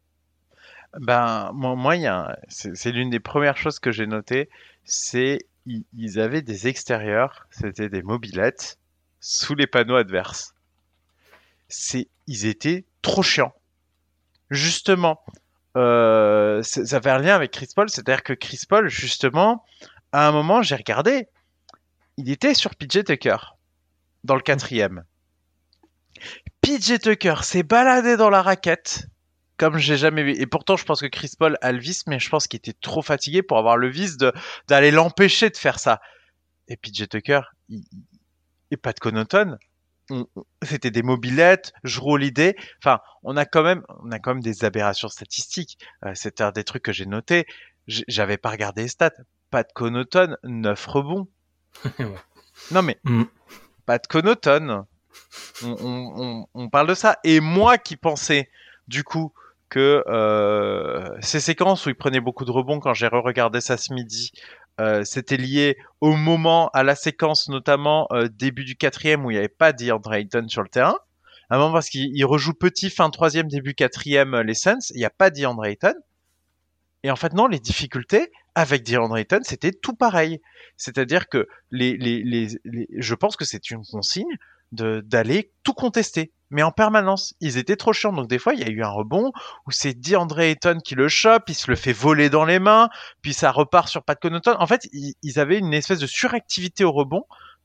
Ben, 1.00 1.50
moi, 1.54 1.74
moi, 1.74 1.96
il 1.96 2.02
y 2.02 2.06
a 2.06 2.30
un- 2.32 2.36
c'est 2.48 2.76
c'est 2.76 2.92
l'une 2.92 3.10
des 3.10 3.20
premières 3.20 3.56
choses 3.56 3.78
que 3.78 3.92
j'ai 3.92 4.06
notées, 4.06 4.50
c'est 4.84 5.38
ils, 5.66 5.84
ils 5.96 6.20
avaient 6.20 6.42
des 6.42 6.68
extérieurs, 6.68 7.46
c'était 7.50 7.88
des 7.88 8.02
mobilettes 8.02 8.78
sous 9.20 9.54
les 9.54 9.66
panneaux 9.66 9.96
adverses. 9.96 10.54
C'est, 11.68 12.08
ils 12.26 12.46
étaient 12.46 12.84
trop 13.02 13.22
chiants. 13.22 13.54
Justement, 14.50 15.22
euh, 15.76 16.62
ça 16.62 17.00
fait 17.00 17.10
un 17.10 17.18
lien 17.18 17.34
avec 17.34 17.52
Chris 17.52 17.68
Paul, 17.74 17.88
c'est-à-dire 17.90 18.22
que 18.22 18.34
Chris 18.34 18.60
Paul, 18.68 18.88
justement, 18.88 19.64
à 20.12 20.28
un 20.28 20.32
moment, 20.32 20.62
j'ai 20.62 20.76
regardé, 20.76 21.28
il 22.16 22.30
était 22.30 22.54
sur 22.54 22.74
PJ 22.76 23.04
Tucker 23.04 23.36
dans 24.24 24.36
le 24.36 24.42
quatrième. 24.42 25.04
PJ 26.60 26.98
Tucker 27.00 27.36
s'est 27.42 27.62
baladé 27.62 28.16
dans 28.16 28.30
la 28.30 28.42
raquette 28.42 29.06
comme 29.56 29.78
j'ai 29.78 29.96
jamais 29.96 30.24
vu. 30.24 30.32
Et 30.32 30.46
pourtant, 30.46 30.76
je 30.76 30.84
pense 30.84 31.00
que 31.00 31.06
Chris 31.06 31.32
Paul 31.38 31.56
a 31.62 31.72
le 31.72 31.78
vice, 31.78 32.06
mais 32.06 32.18
je 32.18 32.28
pense 32.28 32.46
qu'il 32.48 32.58
était 32.58 32.72
trop 32.72 33.02
fatigué 33.02 33.42
pour 33.42 33.58
avoir 33.58 33.76
le 33.76 33.88
vice 33.88 34.16
de 34.16 34.32
d'aller 34.68 34.90
l'empêcher 34.90 35.50
de 35.50 35.56
faire 35.56 35.78
ça. 35.78 36.00
Et 36.68 36.76
PJ 36.76 37.08
Tucker, 37.08 37.40
il, 37.68 37.84
et 38.70 38.76
Pat 38.76 38.98
Connaughton, 38.98 39.56
on- 40.10 40.26
on- 40.36 40.44
c'était 40.64 40.90
des 40.90 41.02
mobilettes, 41.02 41.72
je 41.84 42.00
roule 42.00 42.22
l'idée. 42.22 42.56
Enfin, 42.82 43.00
on 43.22 43.36
a 43.36 43.44
quand 43.46 43.62
même, 43.62 43.82
on 44.04 44.10
a 44.12 44.18
quand 44.18 44.34
même 44.34 44.42
des 44.42 44.64
aberrations 44.64 45.08
statistiques. 45.08 45.78
Euh, 46.06 46.12
C'était 46.14 46.44
un 46.44 46.52
des 46.52 46.64
trucs 46.64 46.82
que 46.84 46.92
j'ai 46.92 47.06
noté. 47.06 47.46
J'avais 47.88 48.38
pas 48.38 48.50
regardé 48.50 48.82
les 48.82 48.88
stats. 48.88 49.10
Pat 49.52 49.72
Connaughton, 49.72 50.36
9 50.42 50.86
rebonds. 50.86 51.28
Ouais. 52.00 52.06
Non 52.72 52.82
mais, 52.82 52.98
Mm. 53.04 53.22
Pat 53.86 54.04
Connaughton, 54.06 54.84
on, 55.62 55.68
on- 55.68 56.12
on- 56.16 56.46
on 56.54 56.68
parle 56.68 56.88
de 56.88 56.94
ça. 56.94 57.18
Et 57.24 57.38
moi 57.40 57.78
qui 57.78 57.96
pensais, 57.96 58.48
du 58.88 59.04
coup, 59.04 59.32
que 59.68 60.02
euh, 60.08 61.08
ces 61.20 61.40
séquences 61.40 61.86
où 61.86 61.88
il 61.88 61.94
prenait 61.94 62.20
beaucoup 62.20 62.44
de 62.44 62.50
rebonds 62.50 62.78
quand 62.80 62.92
j'ai 62.94 63.06
re-regardé 63.08 63.60
ça 63.60 63.76
ce 63.76 63.92
midi, 63.94 64.32
euh, 64.80 65.02
c'était 65.04 65.36
lié 65.38 65.76
au 66.00 66.14
moment, 66.14 66.68
à 66.74 66.82
la 66.82 66.94
séquence 66.94 67.48
notamment 67.48 68.06
euh, 68.12 68.28
début 68.28 68.64
du 68.64 68.76
quatrième 68.76 69.24
où 69.24 69.30
il 69.30 69.34
n'y 69.34 69.38
avait 69.38 69.48
pas 69.48 69.72
DeAndre 69.72 70.12
Ayton 70.14 70.46
sur 70.48 70.62
le 70.62 70.68
terrain. 70.68 70.98
À 71.50 71.56
un 71.56 71.58
moment 71.58 71.72
parce 71.74 71.88
qu'il 71.90 72.10
il 72.16 72.24
rejoue 72.24 72.54
petit 72.54 72.90
fin 72.90 73.08
troisième 73.10 73.48
début 73.48 73.74
quatrième 73.74 74.40
les 74.40 74.54
Suns, 74.54 74.78
il 74.94 74.98
n'y 74.98 75.04
a 75.04 75.10
pas 75.10 75.30
DeAndre 75.30 75.64
Ayton. 75.66 75.94
Et 77.02 77.10
en 77.10 77.16
fait 77.16 77.32
non, 77.32 77.46
les 77.46 77.60
difficultés 77.60 78.30
avec 78.54 78.84
DeAndre 78.84 79.16
Ayton 79.18 79.40
c'était 79.42 79.72
tout 79.72 79.94
pareil. 79.94 80.40
C'est-à-dire 80.76 81.28
que 81.28 81.46
les, 81.70 81.96
les, 81.96 82.22
les, 82.22 82.48
les- 82.64 82.88
je 82.96 83.14
pense 83.14 83.36
que 83.36 83.44
c'est 83.44 83.70
une 83.70 83.84
consigne 83.84 84.36
d'aller 84.72 85.52
tout 85.64 85.74
contester, 85.74 86.32
mais 86.48 86.62
en 86.62 86.72
permanence. 86.72 87.34
Ils 87.40 87.58
étaient 87.58 87.76
trop 87.76 87.92
chiants, 87.92 88.12
donc 88.12 88.28
des 88.28 88.38
fois 88.38 88.54
il 88.54 88.60
y 88.60 88.64
a 88.64 88.68
eu 88.70 88.82
un 88.82 88.88
rebond 88.88 89.30
où 89.66 89.70
c'est 89.70 89.92
DeAndre 89.92 90.40
Ayton 90.40 90.78
qui 90.82 90.94
le 90.94 91.08
chope, 91.08 91.48
il 91.48 91.54
se 91.54 91.70
le 91.70 91.76
fait 91.76 91.92
voler 91.92 92.30
dans 92.30 92.46
les 92.46 92.58
mains, 92.58 92.88
puis 93.20 93.34
ça 93.34 93.50
repart 93.50 93.88
sur 93.88 94.02
Pat 94.02 94.18
Connaughton. 94.18 94.56
En 94.58 94.66
fait, 94.66 94.88
ils, 94.92 95.38
avaient 95.38 95.58
une 95.58 95.74
espèce 95.74 95.98
de 95.98 96.06
suractivité 96.06 96.84
au 96.84 96.92
rebond 96.92 97.24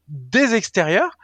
des 0.10 0.54
extérieurs. 0.54 1.18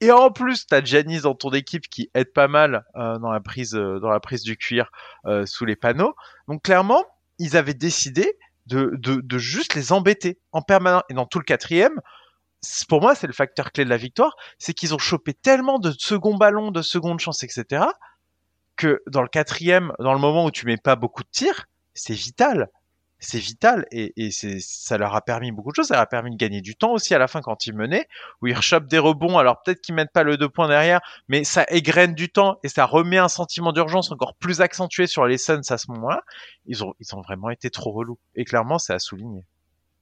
Et 0.00 0.10
en 0.10 0.32
plus, 0.32 0.66
t'as 0.66 0.82
Giannis 0.82 1.20
dans 1.20 1.36
ton 1.36 1.50
équipe 1.50 1.88
qui 1.88 2.10
aide 2.14 2.32
pas 2.32 2.48
mal 2.48 2.84
euh, 2.96 3.18
dans 3.18 3.30
la 3.30 3.38
prise 3.40 3.76
euh, 3.76 4.00
dans 4.00 4.10
la 4.10 4.18
prise 4.18 4.42
du 4.42 4.56
cuir 4.56 4.90
euh, 5.26 5.46
sous 5.46 5.64
les 5.64 5.76
panneaux. 5.76 6.16
Donc 6.48 6.62
clairement, 6.62 7.04
ils 7.42 7.56
avaient 7.56 7.74
décidé 7.74 8.38
de, 8.66 9.38
juste 9.38 9.74
les 9.74 9.92
embêter 9.92 10.38
en 10.52 10.62
permanence. 10.62 11.02
Et 11.10 11.14
dans 11.14 11.26
tout 11.26 11.38
le 11.38 11.44
quatrième, 11.44 12.00
pour 12.88 13.00
moi, 13.00 13.14
c'est 13.14 13.26
le 13.26 13.32
facteur 13.32 13.72
clé 13.72 13.84
de 13.84 13.90
la 13.90 13.96
victoire, 13.96 14.36
c'est 14.58 14.72
qu'ils 14.72 14.94
ont 14.94 14.98
chopé 14.98 15.34
tellement 15.34 15.80
de 15.80 15.90
second 15.90 16.36
ballon, 16.36 16.70
de 16.70 16.82
seconde 16.82 17.18
chance, 17.18 17.42
etc., 17.42 17.84
que 18.76 19.02
dans 19.06 19.22
le 19.22 19.28
quatrième, 19.28 19.92
dans 19.98 20.14
le 20.14 20.20
moment 20.20 20.44
où 20.44 20.50
tu 20.50 20.64
mets 20.66 20.76
pas 20.76 20.96
beaucoup 20.96 21.22
de 21.24 21.28
tirs, 21.30 21.66
c'est 21.94 22.14
vital. 22.14 22.68
C'est 23.24 23.38
vital 23.38 23.86
et, 23.92 24.12
ça 24.32 24.98
leur 24.98 25.14
a 25.14 25.20
permis 25.22 25.52
beaucoup 25.52 25.70
de 25.70 25.76
choses. 25.76 25.86
Ça 25.86 25.94
leur 25.94 26.02
a 26.02 26.06
permis 26.06 26.32
de 26.32 26.36
gagner 26.36 26.60
du 26.60 26.74
temps 26.74 26.92
aussi 26.92 27.14
à 27.14 27.18
la 27.18 27.28
fin 27.28 27.40
quand 27.40 27.66
ils 27.66 27.74
menaient, 27.74 28.08
où 28.40 28.48
ils 28.48 28.54
rechopent 28.54 28.88
des 28.88 28.98
rebonds. 28.98 29.38
Alors 29.38 29.62
peut-être 29.62 29.80
qu'ils 29.80 29.94
mettent 29.94 30.12
pas 30.12 30.24
le 30.24 30.36
deux 30.36 30.48
points 30.48 30.66
derrière, 30.68 31.00
mais 31.28 31.44
ça 31.44 31.64
égrène 31.68 32.14
du 32.14 32.28
temps 32.30 32.58
et 32.64 32.68
ça 32.68 32.84
remet 32.84 33.18
un 33.18 33.28
sentiment 33.28 33.72
d'urgence 33.72 34.10
encore 34.10 34.34
plus 34.34 34.60
accentué 34.60 35.06
sur 35.06 35.24
les 35.26 35.38
Suns 35.38 35.60
à 35.70 35.78
ce 35.78 35.90
moment-là. 35.92 36.22
Ils 36.66 36.82
ont, 36.84 36.94
ils 37.00 37.14
ont 37.14 37.20
vraiment 37.20 37.50
été 37.50 37.70
trop 37.70 37.92
relous. 37.92 38.18
Et 38.34 38.44
clairement, 38.44 38.78
c'est 38.78 38.92
à 38.92 38.98
souligner. 38.98 39.44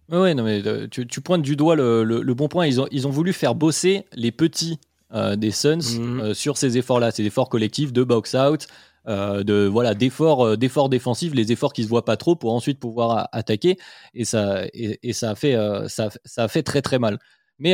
Ouais, 0.09 0.35
non, 0.35 0.43
mais 0.43 0.67
euh, 0.67 0.89
tu, 0.89 1.07
tu 1.07 1.21
pointes 1.21 1.43
du 1.43 1.55
doigt 1.57 1.77
le, 1.77 2.03
le- 2.03 2.23
le 2.23 2.35
bon 2.35 2.49
point. 2.49 2.67
Ils 2.67 2.81
ont, 2.81 2.89
ils 2.91 3.07
ont 3.07 3.11
voulu 3.11 3.33
faire 3.33 3.55
bosser 3.55 4.07
les 4.13 4.33
petits 4.33 4.81
euh, 5.13 5.37
des 5.37 5.51
Suns 5.51 5.79
Mhm. 5.99 6.21
euh, 6.21 6.35
sur 6.35 6.57
ces 6.57 6.79
efforts-là, 6.79 7.11
ces 7.11 7.25
efforts 7.25 7.49
collectifs 7.49 7.93
de 7.93 8.03
box 8.03 8.35
out, 8.35 8.67
euh, 9.11 9.43
de 9.43 9.67
voilà 9.67 9.95
d'efforts, 9.95 10.47
euh, 10.47 10.57
d'efforts 10.57 10.89
défensifs, 10.89 11.35
les 11.35 11.51
efforts 11.51 11.73
qui 11.73 11.83
se 11.83 11.89
voient 11.89 12.05
pas 12.05 12.17
trop 12.17 12.37
pour 12.37 12.55
ensuite 12.55 12.79
pouvoir 12.79 13.29
attaquer. 13.33 13.77
Et 14.15 14.25
ça, 14.25 14.63
et, 14.73 15.13
ça 15.13 15.31
a 15.31 15.35
fait, 15.35 15.57
euh, 15.57 15.89
ça, 15.89 16.11
ça 16.25 16.45
a 16.45 16.49
fait 16.49 16.63
très 16.63 16.81
très 16.81 17.01
mal. 17.01 17.19
Mais 17.59 17.73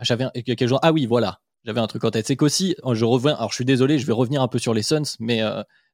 j'avais 0.00 0.26
Ah 0.82 0.92
oui, 0.92 1.06
voilà, 1.06 1.40
j'avais 1.64 1.80
un 1.80 1.86
truc 1.86 2.04
en 2.04 2.10
tête. 2.10 2.26
C'est 2.26 2.36
qu'aussi, 2.36 2.74
euh, 2.84 2.94
je 2.94 3.04
reviens. 3.04 3.34
Alors 3.34 3.50
je 3.50 3.54
suis 3.54 3.64
désolé, 3.64 3.98
je 3.98 4.06
vais 4.06 4.12
revenir 4.12 4.42
un 4.42 4.48
peu 4.48 4.58
sur 4.58 4.74
les 4.74 4.82
Suns, 4.82 5.16
mais 5.20 5.40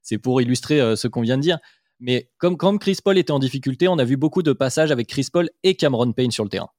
c'est 0.01 0.17
pour 0.17 0.41
illustrer 0.41 0.95
ce 0.95 1.07
qu'on 1.07 1.21
vient 1.21 1.37
de 1.37 1.43
dire. 1.43 1.59
Mais 1.99 2.31
comme, 2.39 2.57
comme 2.57 2.79
Chris 2.79 2.97
Paul 3.03 3.19
était 3.19 3.31
en 3.31 3.39
difficulté, 3.39 3.87
on 3.87 3.99
a 3.99 4.03
vu 4.03 4.17
beaucoup 4.17 4.41
de 4.41 4.53
passages 4.53 4.91
avec 4.91 5.07
Chris 5.07 5.27
Paul 5.31 5.51
et 5.61 5.75
Cameron 5.75 6.11
Payne 6.13 6.31
sur 6.31 6.43
le 6.43 6.49
terrain. 6.49 6.69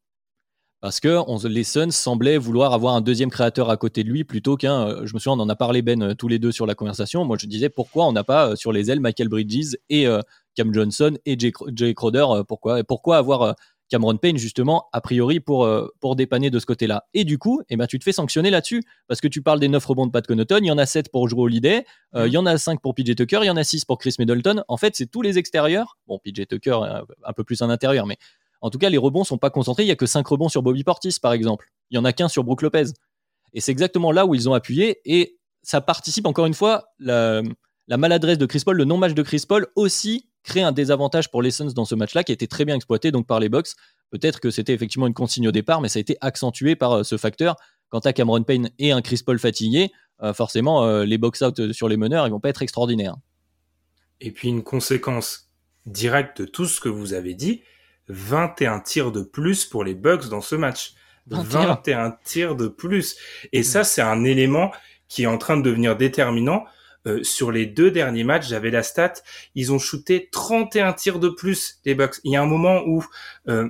Parce 0.82 0.98
que 1.00 1.16
on- 1.28 1.38
les 1.48 1.64
Suns 1.64 1.92
semblaient 1.92 2.36
vouloir 2.36 2.74
avoir 2.74 2.94
un 2.96 3.00
deuxième 3.00 3.30
créateur 3.30 3.70
à 3.70 3.76
côté 3.78 4.02
de 4.04 4.10
lui 4.10 4.24
plutôt 4.24 4.56
qu'un. 4.56 4.88
euh, 4.88 5.06
Je 5.06 5.14
me 5.14 5.18
souviens, 5.20 5.38
on 5.38 5.42
en 5.42 5.48
a 5.48 5.56
parlé 5.56 5.80
Ben 5.80 6.02
euh, 6.02 6.14
tous 6.14 6.28
les 6.28 6.38
deux 6.38 6.52
sur 6.52 6.66
la 6.66 6.74
conversation. 6.74 7.24
Moi, 7.24 7.36
je 7.40 7.46
disais 7.46 7.68
pourquoi 7.70 8.04
on 8.06 8.12
n'a 8.12 8.24
pas 8.24 8.50
euh, 8.50 8.56
sur 8.56 8.72
les 8.72 8.90
ailes 8.90 9.00
Michael 9.00 9.28
Bridges 9.28 9.76
et 9.88 10.06
euh, 10.06 10.20
Cam 10.56 10.74
Johnson 10.74 11.16
et 11.24 11.38
Jay, 11.38 11.52
Cro- 11.52 11.70
Jay 11.74 11.94
Crowder. 11.94 12.26
pourquoi 12.48 12.80
et 12.80 12.82
pourquoi 12.84 13.16
avoir 13.16 13.54
Cameron 13.88 14.16
Payne 14.16 14.38
justement 14.38 14.86
a 14.94 15.00
priori 15.02 15.38
pour, 15.38 15.68
pour 16.00 16.16
dépanner 16.16 16.50
de 16.50 16.58
ce 16.58 16.66
côté-là? 16.66 17.04
Et 17.14 17.24
du 17.24 17.38
coup, 17.38 17.62
eh 17.68 17.76
ben, 17.76 17.86
tu 17.86 17.98
te 17.98 18.04
fais 18.04 18.12
sanctionner 18.12 18.50
là-dessus 18.50 18.82
parce 19.06 19.20
que 19.20 19.28
tu 19.28 19.40
parles 19.42 19.60
des 19.60 19.68
9 19.68 19.84
rebonds 19.86 20.06
de 20.06 20.10
Pat 20.10 20.26
Connaughton, 20.26 20.58
il 20.62 20.66
y 20.66 20.70
en 20.70 20.78
a 20.78 20.86
7 20.86 21.10
pour 21.12 21.28
Drew 21.28 21.42
Holiday, 21.42 21.84
euh, 22.16 22.26
il 22.26 22.32
y 22.32 22.38
en 22.38 22.46
a 22.46 22.56
5 22.58 22.80
pour 22.80 22.94
PJ 22.94 23.14
Tucker, 23.14 23.40
il 23.42 23.46
y 23.46 23.50
en 23.50 23.56
a 23.56 23.64
6 23.64 23.84
pour 23.84 23.98
Chris 23.98 24.16
Middleton. 24.18 24.64
En 24.66 24.76
fait, 24.78 24.96
c'est 24.96 25.06
tous 25.10 25.20
les 25.22 25.36
extérieurs. 25.38 25.98
Bon, 26.06 26.18
PJ 26.24 26.46
Tucker 26.48 26.78
un 27.24 27.32
peu 27.34 27.44
plus 27.44 27.60
un 27.62 27.68
intérieur, 27.70 28.06
mais 28.06 28.16
en 28.62 28.70
tout 28.70 28.78
cas, 28.78 28.88
les 28.88 28.98
rebonds 28.98 29.24
sont 29.24 29.38
pas 29.38 29.50
concentrés. 29.50 29.82
Il 29.82 29.88
y 29.88 29.92
a 29.92 29.96
que 29.96 30.06
5 30.06 30.26
rebonds 30.26 30.48
sur 30.48 30.62
Bobby 30.62 30.84
Portis, 30.84 31.18
par 31.20 31.32
exemple. 31.32 31.68
Il 31.90 31.96
y 31.96 31.98
en 31.98 32.04
a 32.04 32.12
qu'un 32.12 32.28
sur 32.28 32.44
Brook 32.44 32.62
Lopez. 32.62 32.86
Et 33.52 33.60
c'est 33.60 33.72
exactement 33.72 34.12
là 34.12 34.24
où 34.24 34.34
ils 34.34 34.48
ont 34.48 34.54
appuyé. 34.54 35.00
Et 35.04 35.38
ça 35.62 35.80
participe 35.80 36.26
encore 36.26 36.46
une 36.46 36.54
fois 36.54 36.86
la, 36.98 37.42
la 37.88 37.96
maladresse 37.96 38.38
de 38.38 38.46
Chris 38.46 38.62
Paul, 38.64 38.76
le 38.76 38.84
non-match 38.84 39.14
de 39.14 39.22
Chris 39.22 39.44
Paul 39.46 39.66
aussi 39.76 40.28
crée 40.44 40.62
un 40.62 40.72
désavantage 40.72 41.30
pour 41.30 41.42
les 41.42 41.50
Suns 41.50 41.72
dans 41.74 41.84
ce 41.84 41.94
match-là 41.94 42.24
qui 42.24 42.32
a 42.32 42.34
été 42.34 42.46
très 42.46 42.64
bien 42.64 42.74
exploité 42.74 43.10
donc 43.10 43.26
par 43.26 43.40
les 43.40 43.48
Bucks. 43.48 43.70
Peut-être 44.10 44.40
que 44.40 44.50
c'était 44.50 44.74
effectivement 44.74 45.06
une 45.06 45.14
consigne 45.14 45.48
au 45.48 45.52
départ, 45.52 45.80
mais 45.80 45.88
ça 45.88 45.98
a 45.98 46.00
été 46.00 46.16
accentué 46.20 46.76
par 46.76 46.92
euh, 46.92 47.02
ce 47.02 47.16
facteur. 47.16 47.56
Quant 47.88 48.00
à 48.00 48.12
Cameron 48.12 48.42
Payne 48.42 48.70
et 48.78 48.92
un 48.92 49.02
Chris 49.02 49.20
Paul 49.24 49.38
fatigué, 49.38 49.92
euh, 50.22 50.32
forcément, 50.32 50.84
euh, 50.84 51.04
les 51.04 51.18
box-out 51.18 51.72
sur 51.72 51.88
les 51.88 51.96
meneurs, 51.96 52.26
ils 52.26 52.30
vont 52.30 52.40
pas 52.40 52.48
être 52.48 52.62
extraordinaires. 52.62 53.16
Et 54.20 54.30
puis 54.30 54.48
une 54.48 54.62
conséquence 54.62 55.50
directe 55.84 56.42
de 56.42 56.46
tout 56.46 56.66
ce 56.66 56.80
que 56.80 56.88
vous 56.88 57.12
avez 57.12 57.34
dit, 57.34 57.62
21 58.08 58.80
tirs 58.80 59.12
de 59.12 59.22
plus 59.22 59.64
pour 59.64 59.84
les 59.84 59.94
Bucks 59.94 60.28
dans 60.28 60.40
ce 60.40 60.54
match. 60.54 60.94
21. 61.26 61.66
21 61.66 62.16
tirs 62.24 62.56
de 62.56 62.68
plus. 62.68 63.16
Et 63.52 63.62
ça, 63.62 63.84
c'est 63.84 64.02
un 64.02 64.24
élément 64.24 64.72
qui 65.08 65.22
est 65.24 65.26
en 65.26 65.38
train 65.38 65.56
de 65.56 65.62
devenir 65.62 65.96
déterminant. 65.96 66.64
Euh, 67.06 67.22
sur 67.24 67.50
les 67.50 67.66
deux 67.66 67.90
derniers 67.90 68.24
matchs, 68.24 68.48
j'avais 68.48 68.70
la 68.70 68.84
stat, 68.84 69.14
ils 69.56 69.72
ont 69.72 69.80
shooté 69.80 70.28
31 70.30 70.92
tirs 70.92 71.18
de 71.18 71.28
plus, 71.28 71.80
les 71.84 71.96
Bucks. 71.96 72.20
Il 72.22 72.32
y 72.32 72.36
a 72.36 72.42
un 72.42 72.46
moment 72.46 72.82
où 72.86 73.04
euh, 73.48 73.68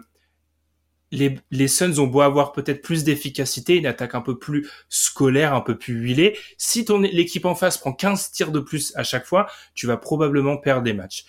les, 1.12 1.38
les 1.50 1.68
Suns 1.68 1.98
ont 1.98 2.06
beau 2.06 2.20
avoir 2.20 2.52
peut-être 2.52 2.82
plus 2.82 3.04
d'efficacité, 3.04 3.76
une 3.76 3.86
attaque 3.86 4.14
un 4.14 4.20
peu 4.20 4.38
plus 4.38 4.68
scolaire, 4.90 5.54
un 5.54 5.62
peu 5.62 5.78
plus 5.78 5.94
huilée. 5.94 6.38
Si 6.58 6.84
ton 6.84 7.00
l'équipe 7.00 7.46
en 7.46 7.54
face 7.54 7.78
prend 7.78 7.92
15 7.92 8.32
tirs 8.32 8.52
de 8.52 8.60
plus 8.60 8.92
à 8.96 9.02
chaque 9.02 9.24
fois, 9.24 9.46
tu 9.74 9.86
vas 9.86 9.96
probablement 9.96 10.58
perdre 10.58 10.82
des 10.82 10.94
matchs. 10.94 11.24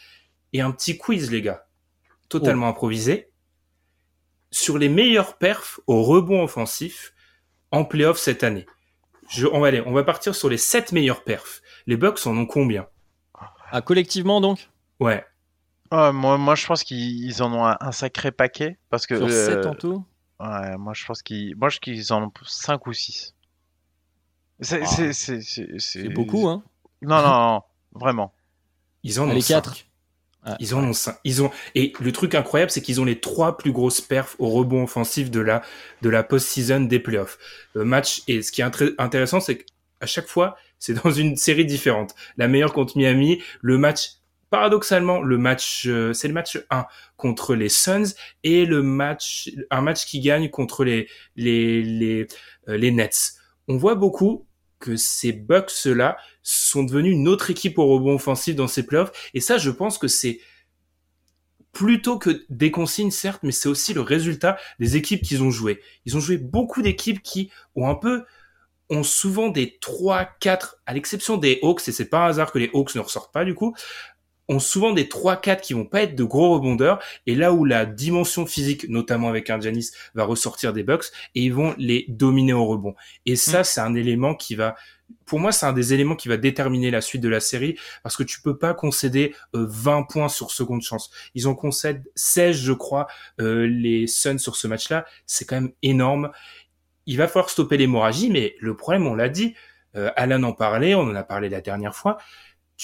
Et 0.52 0.62
un 0.62 0.72
petit 0.72 0.98
quiz, 0.98 1.32
les 1.32 1.42
gars, 1.42 1.68
totalement 2.30 2.68
improvisé. 2.68 3.30
Sur 4.52 4.78
les 4.78 4.90
meilleurs 4.90 5.38
perfs 5.38 5.80
au 5.88 6.04
rebond 6.04 6.44
offensif 6.44 7.14
en 7.72 7.86
playoff 7.86 8.18
cette 8.20 8.44
année. 8.44 8.66
Je, 9.30 9.48
on 9.48 9.60
va 9.60 9.68
aller, 9.68 9.82
on 9.86 9.94
va 9.94 10.04
partir 10.04 10.36
sur 10.36 10.50
les 10.50 10.58
7 10.58 10.92
meilleurs 10.92 11.24
perfs. 11.24 11.62
Les 11.88 11.98
Bucks 11.98 12.26
en 12.28 12.38
ont 12.38 12.46
combien? 12.46 12.88
Ah, 13.72 13.82
collectivement 13.82 14.42
donc? 14.42 14.70
Ouais. 15.00 15.26
Moi, 15.92 16.38
moi, 16.38 16.56
je 16.56 16.66
pense 16.66 16.84
qu'ils 16.84 17.24
ils 17.26 17.42
en 17.44 17.54
ont 17.54 17.66
un, 17.66 17.78
un 17.80 17.92
sacré 17.92 18.32
paquet. 18.32 18.78
Parce 18.90 19.06
que. 19.08 19.16
Sur 19.16 19.28
euh, 19.28 19.46
7 19.62 19.66
en 19.66 19.76
tout? 19.76 20.06
Ouais, 20.40 20.78
moi, 20.78 20.94
je 20.94 21.06
pense 21.06 21.22
qu'ils 21.22 21.56
moi, 21.56 21.70
je- 21.70 21.80
qu'ils 21.80 22.12
en 22.14 22.24
ont 22.24 22.32
5 22.46 22.86
ou 22.88 22.94
6. 22.94 23.36
C'est 24.60 24.82
Ah. 24.84 25.14
c'est- 25.14 26.10
beaucoup, 26.10 26.48
hein 26.48 26.64
Non, 27.02 27.22
non, 27.22 27.30
non, 27.54 27.62
vraiment. 27.94 28.34
Ils 29.04 29.20
en 29.20 29.30
ont 29.30 29.40
quatre. 29.40 29.76
5. 29.76 29.90
Ils 30.60 30.76
en 30.76 30.84
ont 30.84 30.94
cinq. 30.94 31.16
Ils 31.24 31.42
ont 31.42 31.52
et 31.76 31.94
le 32.00 32.12
truc 32.12 32.36
incroyable, 32.36 32.72
c'est 32.72 32.82
qu'ils 32.82 33.00
ont 33.00 33.06
les 33.06 33.20
trois 33.20 33.58
plus 33.58 33.72
grosses 33.72 34.02
perfs 34.02 34.36
au 34.40 34.50
rebond 34.50 34.84
offensif 34.84 35.32
de 35.32 35.40
la 35.40 35.62
de 36.02 36.10
la 36.10 36.24
post-season 36.24 36.82
des 36.82 37.00
playoffs. 37.00 37.38
Le 37.74 37.86
match 37.86 38.24
et 38.28 38.42
ce 38.42 38.52
qui 38.52 38.62
est 38.62 38.66
intéressant, 38.98 39.40
c'est 39.40 39.60
qu'à 39.60 40.06
chaque 40.06 40.28
fois, 40.28 40.58
c'est 40.80 41.02
dans 41.02 41.12
une 41.12 41.38
série 41.38 41.66
différente. 41.66 42.14
La 42.38 42.48
meilleure 42.48 42.74
contre 42.74 42.98
Miami, 42.98 43.42
le 43.62 43.78
match 43.78 44.18
paradoxalement, 44.50 45.22
le 45.22 45.38
match 45.38 45.86
euh, 45.88 46.14
c'est 46.14 46.28
le 46.28 46.34
match 46.34 46.60
1 46.70 46.86
contre 47.16 47.56
les 47.56 47.70
Suns 47.70 48.14
et 48.44 48.66
le 48.66 48.84
match 48.84 49.50
un 49.72 49.82
match 49.82 50.06
qui 50.06 50.20
gagne 50.20 50.50
contre 50.50 50.84
les 50.84 51.08
les 51.36 51.82
les 51.82 52.28
euh, 52.68 52.78
les 52.78 52.92
Nets. 52.92 53.34
On 53.68 53.78
voit 53.78 53.96
beaucoup 53.96 54.46
que 54.84 54.98
ces 54.98 55.32
Bucks 55.32 55.86
là 55.86 56.18
sont 56.42 56.84
devenus 56.84 57.14
une 57.14 57.30
autre 57.30 57.50
équipe 57.50 57.80
au 57.80 57.88
rebond 57.88 58.16
offensif 58.16 58.54
dans 58.54 58.68
ces 58.68 58.86
playoffs 58.86 59.30
et 59.34 59.40
ça 59.40 59.58
je 59.58 59.70
pense 59.70 59.98
que 59.98 60.10
c'est 60.10 60.42
plutôt 61.72 62.20
que 62.20 62.46
des 62.50 62.70
consignes 62.70 63.10
certes 63.10 63.44
mais 63.44 63.54
c'est 63.54 63.70
aussi 63.70 63.94
le 63.94 64.02
résultat 64.02 64.58
des 64.80 64.98
équipes 64.98 65.22
qu'ils 65.22 65.42
ont 65.42 65.52
joué. 65.52 65.80
Ils 66.06 66.18
ont 66.18 66.20
joué 66.20 66.38
beaucoup 66.38 66.82
d'équipes 66.82 67.24
qui 67.24 67.50
ont 67.76 67.90
un 67.90 67.96
peu 67.96 68.26
ont 68.90 69.04
souvent 69.04 69.48
des 69.48 69.78
3 69.80 70.26
4 70.42 70.82
à 70.86 70.94
l'exception 70.94 71.38
des 71.38 71.60
Hawks 71.64 71.88
et 71.88 71.94
c'est 71.94 72.10
pas 72.10 72.26
un 72.26 72.28
hasard 72.28 72.52
que 72.52 72.60
les 72.60 72.70
Hawks 72.74 72.94
ne 72.96 73.00
ressortent 73.00 73.34
pas 73.34 73.46
du 73.46 73.56
coup 73.56 73.74
ont 74.50 74.60
souvent 74.60 74.92
des 74.92 75.06
3-4 75.06 75.62
qui 75.62 75.74
vont 75.74 75.86
pas 75.86 76.04
être 76.04 76.16
de 76.16 76.24
gros 76.24 76.54
rebondeurs. 76.54 77.00
Et 77.26 77.36
là 77.36 77.54
où 77.54 77.66
la 77.66 77.86
dimension 77.86 78.46
physique 78.46 78.88
notamment 78.90 79.30
avec 79.30 79.50
un 79.50 79.60
Giannis 79.60 79.92
va 80.16 80.26
ressortir 80.26 80.74
des 80.74 80.84
Bucks 80.84 81.06
et 81.36 81.42
ils 81.42 81.54
vont 81.54 81.74
les 81.78 82.06
dominer 82.10 82.54
au 82.54 82.66
rebond. 82.66 82.96
Et 83.26 83.36
ça 83.36 83.64
c'est 83.64 83.82
un 83.82 83.96
élément 83.96 84.36
qui 84.36 84.56
va 84.56 84.76
pour 85.26 85.40
moi 85.40 85.52
c'est 85.52 85.66
un 85.66 85.74
des 85.74 85.94
éléments 85.94 86.16
qui 86.16 86.28
va 86.28 86.38
déterminer 86.38 86.92
la 86.92 87.02
suite 87.02 87.22
de 87.22 87.30
la 87.30 87.40
série 87.40 87.78
parce 88.02 88.18
que 88.18 88.24
tu 88.24 88.42
peux 88.42 88.58
pas 88.58 88.74
concéder 88.74 89.36
euh, 89.56 89.66
20 89.70 90.04
points 90.04 90.30
sur 90.30 90.52
seconde 90.52 90.82
chance. 90.82 91.12
Ils 91.36 91.48
en 91.48 91.56
concèdent 91.56 92.04
16 92.16 92.56
je 92.58 92.74
crois 92.74 93.08
euh, 93.40 93.68
les 93.68 94.08
Suns 94.08 94.40
sur 94.40 94.56
ce 94.56 94.68
match 94.68 94.90
là 94.90 95.06
c'est 95.26 95.46
quand 95.46 95.56
même 95.56 95.72
énorme. 95.82 96.32
Il 97.06 97.18
va 97.18 97.28
falloir 97.28 97.50
stopper 97.50 97.78
l'hémorragie 97.78 98.30
mais 98.30 98.56
le 98.60 98.76
problème 98.76 99.08
on 99.08 99.16
l'a 99.16 99.30
dit 99.30 99.54
euh, 99.96 100.12
Alan 100.16 100.42
en 100.44 100.54
parlait 100.54 100.96
on 100.96 101.02
en 101.02 101.16
a 101.16 101.24
parlé 101.24 101.50
la 101.50 101.62
dernière 101.62 101.96
fois 101.96 102.18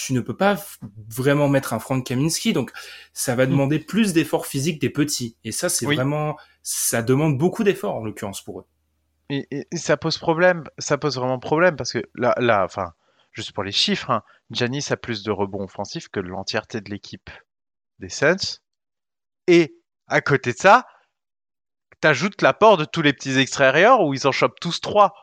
tu 0.06 0.14
ne 0.14 0.22
peux 0.22 0.36
pas 0.38 0.56
vraiment 1.10 1.50
mettre 1.50 1.74
un 1.74 1.80
Frank 1.80 2.06
Kaminski, 2.06 2.54
donc 2.54 2.72
ça 3.14 3.36
va 3.36 3.46
demander 3.46 3.80
plus 3.80 4.14
d'efforts 4.14 4.46
physiques 4.46 4.80
des 4.80 4.90
petits. 4.90 5.36
Et 5.44 5.52
ça, 5.52 5.68
c'est 5.68 5.86
Oui. 5.86 5.96
vraiment, 5.96 6.38
ça 6.64 7.02
demande 7.02 7.38
beaucoup 7.38 7.64
d'efforts 7.64 7.96
en 7.96 8.04
l'occurrence 8.06 8.42
pour 8.42 8.62
eux. 8.62 8.66
Et, 9.30 9.48
et- 9.52 9.68
et 9.72 9.78
ça 9.78 9.98
pose 9.98 10.18
problème, 10.18 10.64
ça 10.78 10.98
pose 10.98 11.16
vraiment 11.18 11.40
problème 11.40 11.76
parce 11.76 11.92
que 11.92 12.00
là, 12.16 12.34
là 12.38 12.64
enfin, 12.64 12.94
juste 13.34 13.52
pour 13.52 13.64
les 13.64 13.72
chiffres, 13.74 14.10
hein, 14.10 14.24
Giannis 14.52 14.86
a 14.90 14.98
plus 14.98 15.24
de 15.24 15.32
rebonds 15.32 15.64
offensifs 15.66 16.08
que 16.08 16.20
l'entièreté 16.22 16.80
de 16.82 16.90
l'équipe 16.90 17.30
des 18.00 18.10
Suns. 18.10 18.60
Et 19.48 19.76
à 20.08 20.22
côté 20.22 20.54
de 20.54 20.58
ça, 20.58 20.88
t'ajoutes 22.00 22.42
l'apport 22.42 22.78
de 22.78 22.86
tous 22.86 23.02
les 23.02 23.14
petits 23.14 23.38
extérieurs 23.38 24.02
où 24.02 24.14
ils 24.14 24.28
en 24.28 24.32
chopent 24.32 24.60
tous 24.60 24.80
trois. 24.80 25.14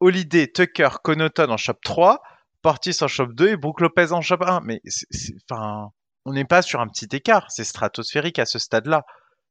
Holiday, 0.00 0.46
Tucker, 0.50 0.88
Connaughton 1.02 1.50
en 1.50 1.56
chopent 1.56 1.82
trois, 1.82 2.22
Portis 2.62 2.96
en 3.02 3.08
chope 3.08 3.34
deux 3.34 3.48
et 3.50 3.56
Brook 3.56 3.80
Lopez 3.80 4.12
en 4.12 4.20
chope 4.20 4.42
un. 4.42 4.60
Mais 4.64 4.80
c'est, 4.86 5.06
c'est- 5.10 5.34
enfin, 5.50 5.90
on 6.24 6.32
n'est 6.32 6.44
pas 6.44 6.62
sur 6.62 6.80
un 6.80 6.88
petit 6.88 7.08
écart, 7.14 7.50
c'est 7.50 7.64
stratosphérique 7.64 8.38
à 8.38 8.46
ce 8.46 8.58
stade-là. 8.58 9.04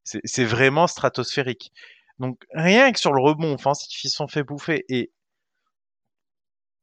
C'est, 0.04 0.44
vraiment 0.44 0.86
stratosphérique. 0.88 1.72
Donc 2.18 2.42
rien 2.54 2.90
que 2.92 2.98
sur 2.98 3.12
le 3.12 3.22
rebond 3.22 3.54
offensif, 3.54 4.02
ils 4.04 4.10
sont 4.10 4.26
fait 4.26 4.42
bouffer. 4.42 4.84
Et 4.88 5.12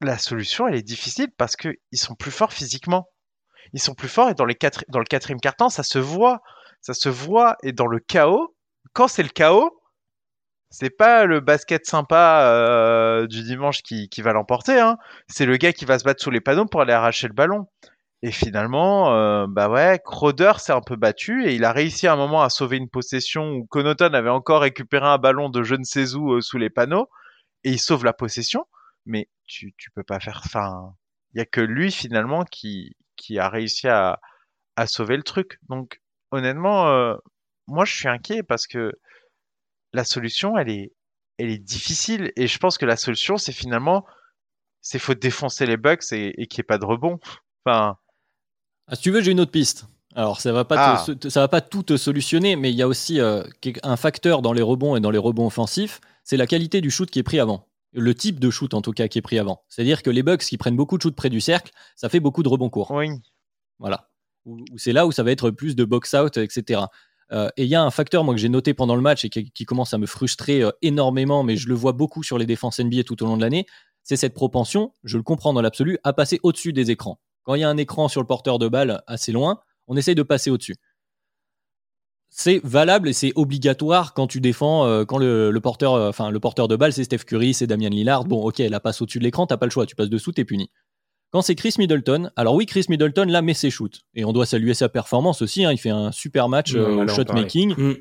la 0.02 0.18
solution, 0.18 0.68
elle 0.68 0.76
est 0.76 0.82
difficile 0.84 1.30
parce 1.38 1.56
que 1.56 1.76
ils 1.92 2.00
sont 2.00 2.16
plus 2.16 2.32
forts 2.32 2.54
physiquement. 2.54 3.10
Ils 3.74 3.82
sont 3.82 3.94
plus 3.94 4.08
forts 4.08 4.30
et 4.30 4.34
dans, 4.36 4.46
les 4.46 4.56
quatre, 4.56 4.86
dans 4.88 5.00
le 5.00 5.06
quatrième 5.06 5.42
quart-temps, 5.42 5.70
ça 5.70 5.84
se 5.84 6.00
voit. 6.00 6.42
Ça 6.82 6.94
se 6.94 7.10
voit 7.10 7.58
et 7.62 7.74
dans 7.74 7.88
le 7.88 8.00
chaos, 8.00 8.56
quand 8.94 9.10
c'est 9.10 9.24
le 9.24 9.30
chaos, 9.30 9.79
c'est 10.70 10.96
pas 10.96 11.26
le 11.26 11.40
basket 11.40 11.86
sympa 11.86 12.44
euh, 12.44 13.28
du 13.28 13.44
dimanche 13.44 13.82
qui, 13.82 14.08
qui 14.10 14.22
va 14.22 14.34
l'emporter. 14.34 14.80
Hein. 14.80 14.98
C'est 15.28 15.46
le 15.46 15.58
gars 15.58 15.74
qui 15.74 15.86
va 15.86 15.98
se 15.98 16.04
battre 16.04 16.22
sous 16.22 16.30
les 16.32 16.42
panneaux 16.42 16.66
pour 16.66 16.82
aller 16.82 16.94
arracher 16.94 17.28
le 17.28 17.34
ballon. 17.34 17.68
Et 18.22 18.32
finalement, 18.32 19.14
euh, 19.14 19.48
bah 19.48 19.70
ouais, 19.70 20.00
Crowder 20.04 20.54
s'est 20.58 20.74
un 20.74 20.82
peu 20.82 20.98
battu 20.98 21.48
et 21.48 21.56
il 21.56 21.64
a 21.64 21.72
réussi 21.72 22.06
à 22.06 22.14
un 22.14 22.18
moment 22.18 22.44
à 22.44 22.50
sauver 22.50 22.78
une 22.78 22.90
possession 22.90 23.54
où 23.54 23.66
Connaughton 23.66 24.14
avait 24.14 24.30
encore 24.30 24.62
récupéré 24.62 25.06
un 25.06 25.18
ballon 25.18 25.50
de 25.50 25.64
je 25.64 25.76
ne 25.76 25.84
sais 25.84 26.16
où 26.16 26.34
euh, 26.34 26.42
sous 26.42 26.58
les 26.58 26.70
panneaux 26.70 27.10
et 27.64 27.72
il 27.72 27.80
sauve 27.80 28.06
la 28.06 28.14
possession. 28.14 28.66
Mais 29.06 29.30
tu, 29.48 29.74
tu 29.78 29.90
peux 29.92 30.04
pas 30.04 30.20
faire. 30.20 30.42
Enfin, 30.46 30.94
il 31.34 31.40
y 31.40 31.42
a 31.42 31.46
que 31.46 31.62
lui 31.62 31.92
finalement 31.92 32.44
qui, 32.44 32.96
qui 33.16 33.40
a 33.40 33.50
réussi 33.50 33.88
à, 33.88 34.20
à 34.76 34.86
sauver 34.86 35.18
le 35.18 35.24
truc. 35.24 35.60
Donc 35.70 36.02
honnêtement, 36.32 37.16
moi 37.68 37.86
je 37.86 37.96
suis 37.96 38.08
inquiet 38.10 38.44
parce 38.44 38.68
que 38.68 38.92
la 39.94 40.04
solution, 40.04 40.58
elle 40.58 40.70
est, 40.70 40.94
elle 41.38 41.50
est 41.50 41.58
difficile 41.58 42.32
et 42.36 42.48
je 42.48 42.58
pense 42.60 42.78
que 42.78 42.86
la 42.86 42.98
solution, 42.98 43.38
c'est 43.38 43.52
finalement, 43.54 44.06
c'est 44.82 45.00
faut 45.00 45.14
défoncer 45.14 45.66
les 45.66 45.78
bugs 45.78 45.98
et, 46.12 46.42
et 46.42 46.48
qu'il 46.48 46.60
n'y 46.60 46.66
ait 46.66 46.68
pas 46.68 46.78
de 46.78 46.86
rebond. 46.86 47.20
Enfin, 47.66 47.98
Ah, 48.88 48.96
si 48.96 49.02
tu 49.04 49.12
veux, 49.12 49.22
j'ai 49.22 49.32
une 49.32 49.40
autre 49.40 49.52
piste. 49.52 49.86
Alors, 50.16 50.42
ça 50.42 50.52
va 50.52 50.66
pas, 50.66 51.04
Ah. 51.08 51.14
te- 51.16 51.30
ça 51.30 51.42
va 51.42 51.48
pas 51.48 51.62
tout 51.62 51.84
te 51.84 51.96
solutionner, 51.98 52.56
mais 52.56 52.72
il 52.72 52.76
y 52.76 52.82
a 52.82 52.88
aussi 52.88 53.20
euh, 53.20 53.44
un 53.84 53.96
facteur 53.96 54.42
dans 54.42 54.54
les 54.54 54.62
rebonds 54.64 54.96
et 54.96 55.00
dans 55.00 55.12
les 55.12 55.20
rebonds 55.20 55.46
offensifs, 55.48 56.02
c'est 56.24 56.38
la 56.38 56.48
qualité 56.48 56.82
du 56.82 56.90
shoot 56.92 57.10
qui 57.10 57.20
est 57.20 57.24
pris 57.24 57.40
avant. 57.40 57.68
Le 57.94 58.14
type 58.16 58.40
de 58.40 58.50
shoot, 58.50 58.74
en 58.74 58.82
tout 58.82 58.92
cas, 58.92 59.08
qui 59.08 59.18
est 59.20 59.22
pris 59.24 59.40
avant. 59.40 59.64
C'est-à-dire 59.70 60.04
que 60.04 60.10
les 60.10 60.24
Bucks 60.24 60.42
qui 60.42 60.58
prennent 60.58 60.76
beaucoup 60.76 60.98
de 60.98 61.02
shoot 61.04 61.16
près 61.16 61.30
du 61.30 61.42
cercle, 61.42 61.72
ça 61.96 62.10
fait 62.10 62.20
beaucoup 62.20 62.44
de 62.44 62.50
rebonds 62.50 62.70
courts. 62.70 62.92
oui. 62.92 63.10
Voilà. 63.80 64.10
Où 64.46 64.64
c'est 64.78 64.94
là 64.94 65.06
où 65.08 65.12
ça 65.12 65.22
va 65.24 65.32
être 65.32 65.52
plus 65.52 65.76
de 65.76 65.86
box-out, 65.86 66.38
etc. 66.38 66.82
Euh, 67.32 67.50
et 67.58 67.64
il 67.64 67.70
y 67.70 67.76
a 67.76 67.84
un 67.84 67.92
facteur, 67.92 68.24
moi, 68.24 68.34
que 68.34 68.40
j'ai 68.40 68.50
noté 68.50 68.74
pendant 68.74 68.96
le 68.96 69.02
match 69.02 69.26
et 69.26 69.30
qui, 69.30 69.66
commence 69.66 69.94
à 69.94 69.98
me 69.98 70.08
frustrer 70.08 70.62
euh, 70.62 70.72
énormément, 70.82 71.44
mais 71.44 71.58
je 71.58 71.68
le 71.68 71.76
vois 71.76 71.92
beaucoup 71.92 72.24
sur 72.24 72.38
les 72.38 72.46
défenses 72.46 72.80
NBA 72.80 73.04
tout 73.04 73.22
au 73.24 73.28
long 73.28 73.38
de 73.38 73.42
l'année, 73.42 73.66
c'est 74.04 74.16
cette 74.16 74.34
propension, 74.34 74.94
je 75.04 75.18
le 75.18 75.24
comprends 75.24 75.54
dans 75.54 75.62
l'absolu, 75.62 76.00
à 76.04 76.14
passer 76.14 76.40
au-dessus 76.42 76.74
des 76.74 76.90
écrans. 76.90 77.20
Quand 77.44 77.56
il 77.56 77.62
y 77.62 77.64
a 77.64 77.70
un 77.70 77.78
écran 77.78 78.08
sur 78.08 78.22
le 78.22 78.28
porteur 78.28 78.58
de 78.58 78.68
balle 78.68 79.04
assez 79.06 79.32
loin, 79.32 79.60
on 79.88 79.96
essaye 79.96 80.16
de 80.16 80.24
passer 80.24 80.50
au-dessus. 80.50 80.76
c'est 82.30 82.62
valable 82.64 83.10
et 83.10 83.14
c'est 83.14 83.34
obligatoire 83.36 84.14
quand 84.14 84.28
tu 84.28 84.40
défends, 84.40 84.86
euh, 84.86 85.04
quand 85.06 85.18
le 85.18 85.60
porteur 85.60 86.68
de 86.68 86.76
balle, 86.76 86.94
c'est 86.94 87.04
Steph 87.04 87.26
Curry, 87.26 87.54
c'est 87.54 87.68
Damian 87.68 87.90
Lillard. 87.90 88.26
Bon, 88.26 88.42
ok, 88.42 88.60
la 88.60 88.80
passe 88.80 89.02
au-dessus 89.02 89.20
de 89.20 89.24
l'écran, 89.24 89.46
t'as 89.48 89.58
pas 89.58 89.66
le 89.66 89.72
choix, 89.72 89.86
tu 89.86 89.96
passes 89.96 90.10
dessous, 90.10 90.32
t'es 90.32 90.46
puni. 90.46 90.70
Quand 91.32 91.42
c'est 91.44 91.56
Chris 91.56 91.76
Middleton, 91.78 92.32
alors 92.36 92.56
oui, 92.56 92.66
Chris 92.66 92.86
Middleton 92.90 93.26
là 93.26 93.42
met 93.42 93.54
ses 93.54 93.70
shoots 93.70 94.02
et 94.16 94.26
on 94.26 94.34
doit 94.34 94.46
saluer 94.48 94.74
sa 94.74 94.90
performance 94.90 95.42
aussi. 95.42 95.64
hein, 95.64 95.72
il 95.72 95.78
fait 95.78 95.92
un 95.92 96.12
super 96.12 96.50
match 96.50 96.74
euh, 96.74 96.88
on 96.88 96.94
au 97.04 97.06
va 97.06 97.12
en 97.12 97.16
shot 97.16 97.26
parler. 97.26 97.44
making. 97.44 97.76
Mm. 97.78 97.96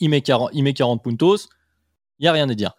il 0.00 0.08
met 0.10 0.20
40, 0.22 0.50
il 0.52 0.62
met 0.64 0.74
40 0.74 1.02
puntos. 1.02 1.48
Il 2.18 2.24
y 2.24 2.28
a 2.28 2.32
rien 2.32 2.48
à 2.48 2.54
dire. 2.54 2.72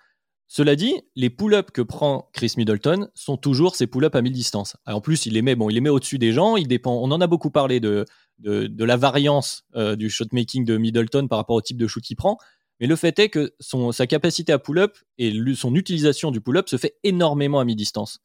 Cela 0.48 0.76
dit, 0.76 0.96
les 1.16 1.30
pull-ups 1.30 1.72
que 1.72 1.82
prend 1.82 2.30
Chris 2.34 2.54
Middleton 2.58 3.08
sont 3.14 3.38
toujours 3.38 3.76
ces 3.76 3.86
pull-ups 3.88 4.16
à 4.16 4.22
mi-distance. 4.22 4.76
En 4.88 5.00
plus, 5.00 5.28
il 5.28 5.34
les 5.34 5.42
met, 5.44 5.56
bon, 5.56 5.70
il 5.70 5.76
les 5.76 5.82
met 5.82 5.90
au-dessus 5.90 6.18
des 6.18 6.34
gens. 6.34 6.58
Il 6.58 6.68
dépend. 6.68 6.96
On 7.02 7.12
en 7.12 7.22
a 7.22 7.28
beaucoup 7.28 7.52
parlé 7.52 7.80
de, 7.80 8.04
de, 8.40 8.66
de 8.68 8.84
la 8.84 8.98
variance 8.98 9.64
euh, 9.76 9.96
du 9.96 10.10
shot 10.10 10.26
making 10.34 10.66
de 10.66 10.76
Middleton 10.78 11.28
par 11.28 11.38
rapport 11.38 11.56
au 11.56 11.62
type 11.62 11.78
de 11.78 11.88
shoot 11.88 12.04
qu'il 12.04 12.18
prend. 12.18 12.38
Mais 12.80 12.88
le 12.88 12.96
fait 12.96 13.18
est 13.20 13.30
que 13.30 13.54
son, 13.60 13.92
sa 13.92 14.08
capacité 14.08 14.52
à 14.52 14.58
pull-up 14.60 14.98
et 15.20 15.32
son 15.56 15.76
utilisation 15.76 16.32
du 16.32 16.42
pull-up 16.42 16.68
se 16.68 16.78
fait 16.78 16.96
énormément 17.04 17.60
à 17.60 17.66
mi-distance. 17.66 18.20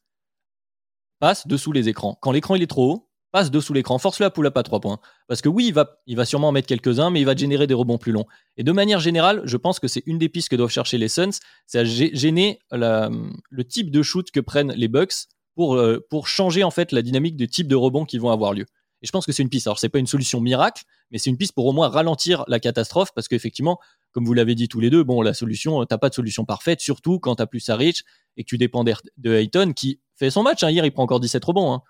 Passe 1.24 1.46
dessous 1.46 1.72
les 1.72 1.88
écrans. 1.88 2.18
Quand 2.20 2.32
l'écran 2.32 2.54
il 2.54 2.62
est 2.62 2.66
trop 2.66 2.92
haut, 2.92 3.08
passe 3.32 3.50
dessous 3.50 3.72
l'écran. 3.72 3.96
Force-le 3.96 4.26
à 4.26 4.30
pull-up 4.30 4.54
à 4.58 4.62
3 4.62 4.80
points. 4.80 4.98
Parce 5.26 5.40
que 5.40 5.48
oui, 5.48 5.72
il 6.06 6.14
va, 6.14 6.24
sûrement 6.26 6.48
en 6.48 6.52
mettre 6.52 6.68
quelques-uns, 6.68 7.08
mais 7.08 7.22
il 7.22 7.24
va 7.24 7.34
générer 7.34 7.66
des 7.66 7.72
rebonds 7.72 7.96
plus 7.96 8.12
longs. 8.12 8.26
Et 8.58 8.62
de 8.62 8.72
manière 8.72 9.00
générale, 9.00 9.40
je 9.46 9.56
pense 9.56 9.80
que 9.80 9.88
c'est 9.88 10.02
une 10.04 10.18
des 10.18 10.28
pistes 10.28 10.50
que 10.50 10.56
doivent 10.56 10.68
chercher 10.68 10.98
les 10.98 11.08
Suns, 11.08 11.30
c'est 11.66 11.78
à 11.78 11.84
gêner 11.86 12.58
le 12.72 13.64
type 13.64 13.90
de 13.90 14.02
shoot 14.02 14.30
que 14.30 14.40
prennent 14.40 14.72
les 14.72 14.88
Bucks 14.88 15.14
pour, 15.54 15.76
euh, 15.76 16.06
pour 16.10 16.28
changer 16.28 16.62
en 16.62 16.70
fait 16.70 16.92
la 16.92 17.00
dynamique 17.00 17.38
du 17.38 17.48
type 17.48 17.68
de 17.68 17.74
rebond 17.74 18.04
qui 18.04 18.18
vont 18.18 18.30
avoir 18.30 18.52
lieu. 18.52 18.66
Et 19.04 19.06
je 19.06 19.12
pense 19.12 19.26
que 19.26 19.32
c'est 19.32 19.42
une 19.42 19.50
piste. 19.50 19.66
Alors 19.66 19.78
c'est 19.78 19.90
pas 19.90 19.98
une 19.98 20.06
solution 20.06 20.40
miracle, 20.40 20.82
mais 21.10 21.18
c'est 21.18 21.28
une 21.28 21.36
piste 21.36 21.52
pour 21.52 21.66
au 21.66 21.72
moins 21.72 21.88
ralentir 21.88 22.42
la 22.48 22.58
catastrophe, 22.58 23.10
parce 23.14 23.28
qu'effectivement, 23.28 23.78
comme 24.12 24.24
vous 24.24 24.32
l'avez 24.32 24.54
dit 24.54 24.66
tous 24.66 24.80
les 24.80 24.88
deux, 24.88 25.04
bon, 25.04 25.20
la 25.20 25.34
solution, 25.34 25.84
t'as 25.84 25.98
pas 25.98 26.08
de 26.08 26.14
solution 26.14 26.46
parfaite, 26.46 26.80
surtout 26.80 27.18
quand 27.20 27.34
t'as 27.34 27.44
plus 27.44 27.60
Saric 27.60 28.02
et 28.38 28.44
que 28.44 28.48
tu 28.48 28.56
dépends 28.56 28.82
de 28.82 29.34
Hayton 29.34 29.74
qui 29.76 30.00
fait 30.16 30.30
son 30.30 30.42
match. 30.42 30.62
hein. 30.62 30.70
Hier, 30.70 30.86
il 30.86 30.90
prend 30.90 31.02
encore 31.02 31.20
17 31.20 31.44
rebonds. 31.44 31.74
hein. 31.74 31.82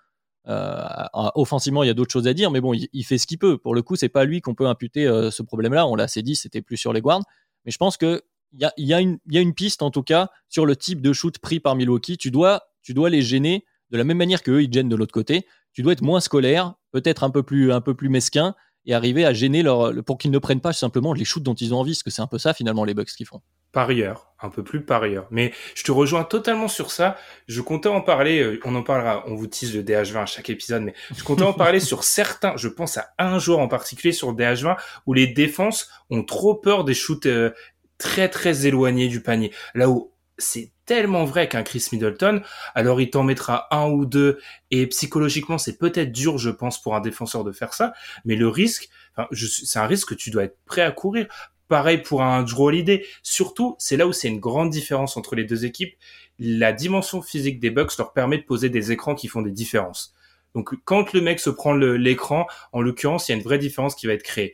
Euh, 0.47 1.29
offensivement, 1.35 1.83
il 1.83 1.87
y 1.87 1.89
a 1.89 1.93
d'autres 1.93 2.11
choses 2.11 2.27
à 2.27 2.33
dire, 2.33 2.51
mais 2.51 2.59
bon, 2.59 2.73
il, 2.73 3.03
fait 3.05 3.17
ce 3.17 3.25
qu'il 3.27 3.39
peut. 3.39 3.57
Pour 3.57 3.73
le 3.73 3.81
coup, 3.81 3.95
c'est 3.95 4.09
pas 4.09 4.25
lui 4.25 4.41
qu'on 4.41 4.53
peut 4.53 4.67
imputer 4.67 5.07
euh, 5.07 5.31
ce 5.31 5.41
problème-là. 5.41 5.87
On 5.87 5.95
l'a 5.95 6.03
assez 6.03 6.21
dit, 6.21 6.35
c'était 6.35 6.61
plus 6.61 6.75
sur 6.77 6.91
les 6.93 6.99
guards. 7.01 7.21
Mais 7.63 7.71
je 7.71 7.77
pense 7.77 7.95
que 7.95 8.23
il 8.51 8.85
y 8.85 8.93
a, 8.93 8.99
une- 8.99 9.53
piste, 9.53 9.81
en 9.81 9.89
tout 9.91 10.03
cas, 10.03 10.29
sur 10.49 10.65
le 10.65 10.75
type 10.75 11.01
de 11.01 11.13
shoot 11.13 11.39
pris 11.39 11.59
par 11.59 11.75
Milwaukee. 11.75 12.17
Tu 12.17 12.29
dois, 12.29 12.63
tu 12.83 12.93
dois 12.93 13.09
les 13.09 13.21
gêner 13.21 13.65
de 13.89 13.97
la 13.97 14.03
même 14.03 14.17
manière 14.17 14.43
qu'eux, 14.43 14.63
ils 14.63 14.71
gênent 14.71 14.89
de 14.89 14.95
l'autre 14.95 15.13
côté. 15.13 15.45
Tu 15.75 15.83
dois 15.83 15.93
être 15.93 16.01
moins 16.01 16.21
scolaire, 16.21 16.73
peut-être 16.91 17.23
un 17.23 17.29
peu 17.29 17.43
plus, 17.43 17.71
un 17.71 17.81
peu 17.81 17.93
plus 17.93 18.09
mesquin, 18.09 18.55
et 18.85 18.93
arriver 18.93 19.25
à 19.25 19.33
gêner 19.33 19.61
leur, 19.61 19.93
pour 20.05 20.17
qu'ils 20.17 20.31
ne 20.31 20.37
prennent 20.39 20.61
pas 20.61 20.71
simplement 20.71 21.11
les 21.11 21.25
shoots 21.25 21.43
dont 21.43 21.53
ils 21.53 21.73
ont 21.73 21.79
envie, 21.79 21.91
parce 21.91 22.03
que 22.03 22.11
c'est 22.11 22.21
un 22.21 22.27
peu 22.27 22.37
ça, 22.37 22.53
finalement, 22.53 22.85
les 22.85 22.93
Bucks 22.93 23.09
qu'ils 23.09 23.25
font. 23.25 23.41
parieur, 23.73 24.31
un 24.41 24.49
peu 24.49 24.63
plus 24.63 24.85
parieur. 24.85 25.27
Mais 25.31 25.51
je 25.73 25.83
te 25.83 25.91
rejoins 25.91 26.23
totalement 26.23 26.69
sur 26.69 26.91
ça. 26.91 27.17
Je 27.47 27.59
comptais 27.59 27.89
en 27.89 27.99
parler, 27.99 28.41
euh, 28.41 28.59
on 28.63 28.73
en 28.73 28.83
parlera, 28.83 29.25
on 29.27 29.35
vous 29.35 29.47
tease 29.47 29.75
le 29.75 29.83
DH20 29.83 30.21
à 30.21 30.25
chaque 30.25 30.49
épisode, 30.49 30.83
mais 30.83 30.93
je 31.13 31.23
comptais 31.23 31.43
en 31.43 31.51
parler 31.51 31.81
sur 31.81 32.05
certains, 32.05 32.55
je 32.55 32.69
pense 32.69 32.97
à 32.97 33.09
un 33.19 33.37
joueur 33.37 33.59
en 33.59 33.67
particulier 33.67 34.13
sur 34.13 34.31
le 34.31 34.37
DH20 34.37 34.77
où 35.07 35.13
les 35.13 35.27
défenses 35.27 35.89
ont 36.09 36.23
trop 36.23 36.55
peur 36.55 36.85
des 36.85 36.93
shoots 36.93 37.25
euh, 37.25 37.51
très 37.97 38.29
très 38.29 38.65
éloignés 38.65 39.09
du 39.09 39.21
panier. 39.21 39.51
Là 39.73 39.89
où 39.89 40.13
c'est 40.37 40.71
tellement 40.85 41.25
vrai 41.25 41.49
qu'un 41.49 41.63
Chris 41.63 41.87
Middleton, 41.91 42.41
alors 42.73 43.01
il 43.01 43.09
t'en 43.09 43.23
mettra 43.23 43.67
un 43.71 43.89
ou 43.89 44.05
deux 44.05 44.39
et 44.71 44.87
psychologiquement 44.87 45.57
c'est 45.57 45.77
peut-être 45.77 46.11
dur, 46.11 46.37
je 46.37 46.49
pense, 46.49 46.81
pour 46.81 46.95
un 46.95 47.01
défenseur 47.01 47.43
de 47.43 47.51
faire 47.51 47.73
ça, 47.73 47.93
mais 48.23 48.35
le 48.35 48.47
risque, 48.47 48.89
c'est 49.31 49.79
un 49.79 49.87
risque 49.87 50.09
que 50.09 50.15
tu 50.15 50.29
dois 50.29 50.43
être 50.43 50.57
prêt 50.65 50.81
à 50.81 50.91
courir. 50.91 51.27
Pareil 51.67 51.97
pour 51.97 52.21
un 52.21 52.43
Drew 52.43 52.67
Holiday. 52.67 53.05
Surtout, 53.23 53.75
c'est 53.79 53.97
là 53.97 54.05
où 54.05 54.13
c'est 54.13 54.27
une 54.27 54.39
grande 54.39 54.69
différence 54.69 55.17
entre 55.17 55.35
les 55.35 55.45
deux 55.45 55.65
équipes. 55.65 55.95
La 56.37 56.73
dimension 56.73 57.23
physique 57.23 57.59
des 57.59 57.71
Bucks 57.71 57.97
leur 57.97 58.13
permet 58.13 58.37
de 58.37 58.43
poser 58.43 58.69
des 58.69 58.91
écrans 58.91 59.15
qui 59.15 59.27
font 59.27 59.41
des 59.41 59.51
différences. 59.51 60.13
Donc, 60.53 60.73
quand 60.85 61.11
le 61.13 61.21
mec 61.21 61.39
se 61.39 61.49
prend 61.49 61.73
l'écran, 61.73 62.45
en 62.71 62.81
l'occurrence, 62.81 63.27
il 63.27 63.31
y 63.31 63.35
a 63.35 63.37
une 63.37 63.43
vraie 63.43 63.57
différence 63.57 63.95
qui 63.95 64.05
va 64.05 64.13
être 64.13 64.23
créée. 64.23 64.53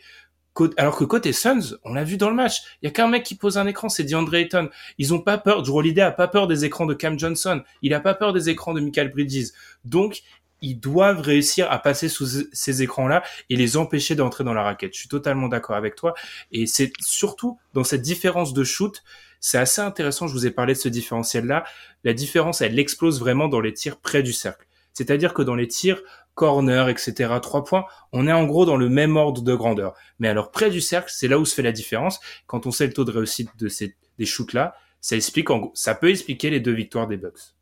Alors 0.78 0.98
que 0.98 1.06
côté 1.06 1.32
Suns, 1.32 1.78
on 1.84 1.94
l'a 1.94 2.04
vu 2.04 2.18
dans 2.18 2.30
le 2.30 2.36
match, 2.36 2.62
il 2.82 2.86
y 2.86 2.88
a 2.90 2.92
qu'un 2.92 3.08
mec 3.08 3.24
qui 3.24 3.36
pose 3.36 3.58
un 3.58 3.66
écran, 3.68 3.88
c'est 3.88 4.04
DeAndre 4.04 4.36
Ayton. 4.36 4.70
Ils 4.98 5.14
ont 5.14 5.22
pas 5.22 5.38
peur, 5.38 5.64
Drew 5.64 5.78
Holiday 5.78 6.02
a 6.02 6.12
pas 6.12 6.28
peur 6.28 6.48
des 6.48 6.66
écrans 6.66 6.86
de 6.86 6.94
Cam 6.94 7.18
Johnson, 7.18 7.62
il 7.82 7.94
a 7.94 8.02
pas 8.02 8.14
peur 8.14 8.34
des 8.34 8.50
écrans 8.50 8.74
de 8.74 8.82
Michael 8.82 9.12
Bridges. 9.12 9.52
Donc, 9.86 10.24
ils 10.62 10.80
doivent 10.80 11.22
réussir 11.22 11.72
à 11.72 11.80
passer 11.80 12.08
sous 12.08 12.28
ces 12.52 12.84
écrans-là 12.84 13.24
et 13.50 13.56
les 13.56 13.78
empêcher 13.78 14.16
d'entrer 14.16 14.44
dans 14.44 14.54
la 14.54 14.62
raquette. 14.62 14.94
Je 14.94 15.00
suis 15.00 15.10
totalement 15.10 15.48
d'accord 15.48 15.76
avec 15.76 15.96
toi. 15.96 16.14
Et 16.52 16.68
c'est 16.68 16.92
surtout 17.00 17.58
dans 17.74 17.84
cette 17.84 18.02
différence 18.02 18.54
de 18.54 18.64
shoot, 18.64 19.04
c'est 19.40 19.58
assez 19.58 19.82
intéressant. 19.82 20.28
Je 20.28 20.34
vous 20.34 20.46
ai 20.46 20.52
parlé 20.52 20.74
de 20.74 20.80
ce 20.80 20.88
différentiel-là. 20.88 21.64
La 22.04 22.14
différence, 22.14 22.62
elle 22.62 22.78
explose 22.78 23.20
vraiment 23.20 23.48
dans 23.48 23.60
les 23.60 23.74
tirs 23.74 23.98
près 23.98 24.22
du 24.22 24.34
cercle. 24.34 24.68
C'est-à-dire 24.94 25.34
que 25.34 25.42
dans 25.42 25.56
les 25.56 25.68
tirs 25.68 26.02
corner, 26.36 26.90
etc., 26.90 27.34
trois 27.42 27.64
points, 27.64 27.86
on 28.12 28.28
est 28.28 28.32
en 28.32 28.46
gros 28.46 28.66
dans 28.66 28.78
le 28.78 28.90
même 28.90 29.18
ordre 29.18 29.42
de 29.42 29.56
grandeur. 29.56 29.94
Mais 30.20 30.28
alors 30.28 30.52
près 30.52 30.70
du 30.70 30.82
cercle, 30.82 31.12
c'est 31.14 31.28
là 31.28 31.38
où 31.40 31.46
se 31.46 31.54
fait 31.56 31.62
la 31.62 31.72
différence. 31.72 32.20
Quand 32.48 32.66
on 32.66 32.72
sait 32.72 32.88
le 32.88 32.94
taux 32.94 33.06
de 33.06 33.12
réussite 33.12 33.50
de 33.58 33.68
ces 33.68 33.96
des 34.18 34.26
shoots-là, 34.26 34.76
ça 35.02 35.16
explique, 35.16 35.50
en 35.50 35.58
gros- 35.60 35.72
ça 35.74 35.96
peut 35.96 36.10
expliquer 36.10 36.50
les 36.50 36.60
deux 36.60 36.74
victoires 36.74 37.08
des 37.08 37.18
Bucks. 37.18 37.56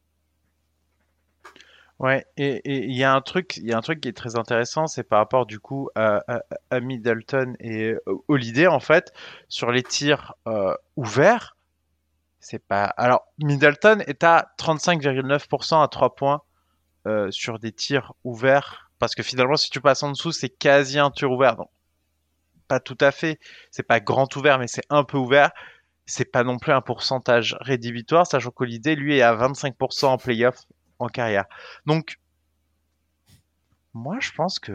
Ouais, 1.99 2.25
et 2.37 2.61
il 2.85 2.95
y 2.95 3.03
a 3.03 3.13
un 3.13 3.19
truc, 3.19 3.57
il 3.57 3.65
y 3.65 3.73
a 3.73 3.77
un 3.77 3.81
truc 3.81 3.99
qui 3.99 4.07
est 4.07 4.15
très 4.15 4.37
intéressant, 4.37 4.87
c'est 4.87 5.03
par 5.03 5.19
rapport 5.19 5.45
du 5.45 5.59
coup 5.59 5.89
à 5.95 6.21
Middleton 6.81 7.55
et 7.59 7.91
euh, 7.91 7.99
Holiday 8.29 8.67
en 8.67 8.79
fait 8.79 9.11
sur 9.49 9.69
les 9.71 9.83
tirs 9.83 10.33
euh, 10.47 10.73
ouverts. 10.95 11.57
C'est 12.39 12.65
pas. 12.65 12.85
Alors 12.85 13.25
Middleton 13.39 13.99
est 14.07 14.23
à 14.23 14.53
35,9% 14.57 15.83
à 15.83 15.87
3 15.89 16.15
points 16.15 16.41
euh, 17.09 17.31
sur 17.31 17.59
des 17.59 17.71
tirs 17.71 18.13
ouverts 18.23 18.91
parce 18.99 19.15
que 19.15 19.23
finalement 19.23 19.55
si 19.55 19.69
tu 19.69 19.81
passes 19.81 20.03
en 20.03 20.11
dessous 20.11 20.31
c'est 20.31 20.49
quasi 20.49 20.99
un 20.99 21.11
tir 21.11 21.31
ouvert. 21.31 21.55
Donc 21.55 21.69
pas 22.67 22.79
tout 22.79 22.97
à 23.01 23.11
fait, 23.11 23.39
c'est 23.71 23.83
pas 23.83 23.99
grand 23.99 24.33
ouvert 24.35 24.59
mais 24.59 24.67
c'est 24.67 24.85
un 24.89 25.03
peu 25.03 25.17
ouvert. 25.17 25.51
C'est 26.05 26.25
pas 26.25 26.43
non 26.43 26.57
plus 26.57 26.71
un 26.71 26.81
pourcentage 26.81 27.55
rédhibitoire, 27.61 28.25
sachant 28.25 28.49
qu'Holiday 28.49 28.95
lui 28.95 29.17
est 29.17 29.21
à 29.21 29.35
25% 29.35 30.05
en 30.07 30.17
playoff 30.17 30.65
en 30.97 31.07
carrière. 31.07 31.45
Donc, 31.85 32.19
moi, 33.93 34.17
je 34.19 34.31
pense 34.31 34.57
que 34.57 34.71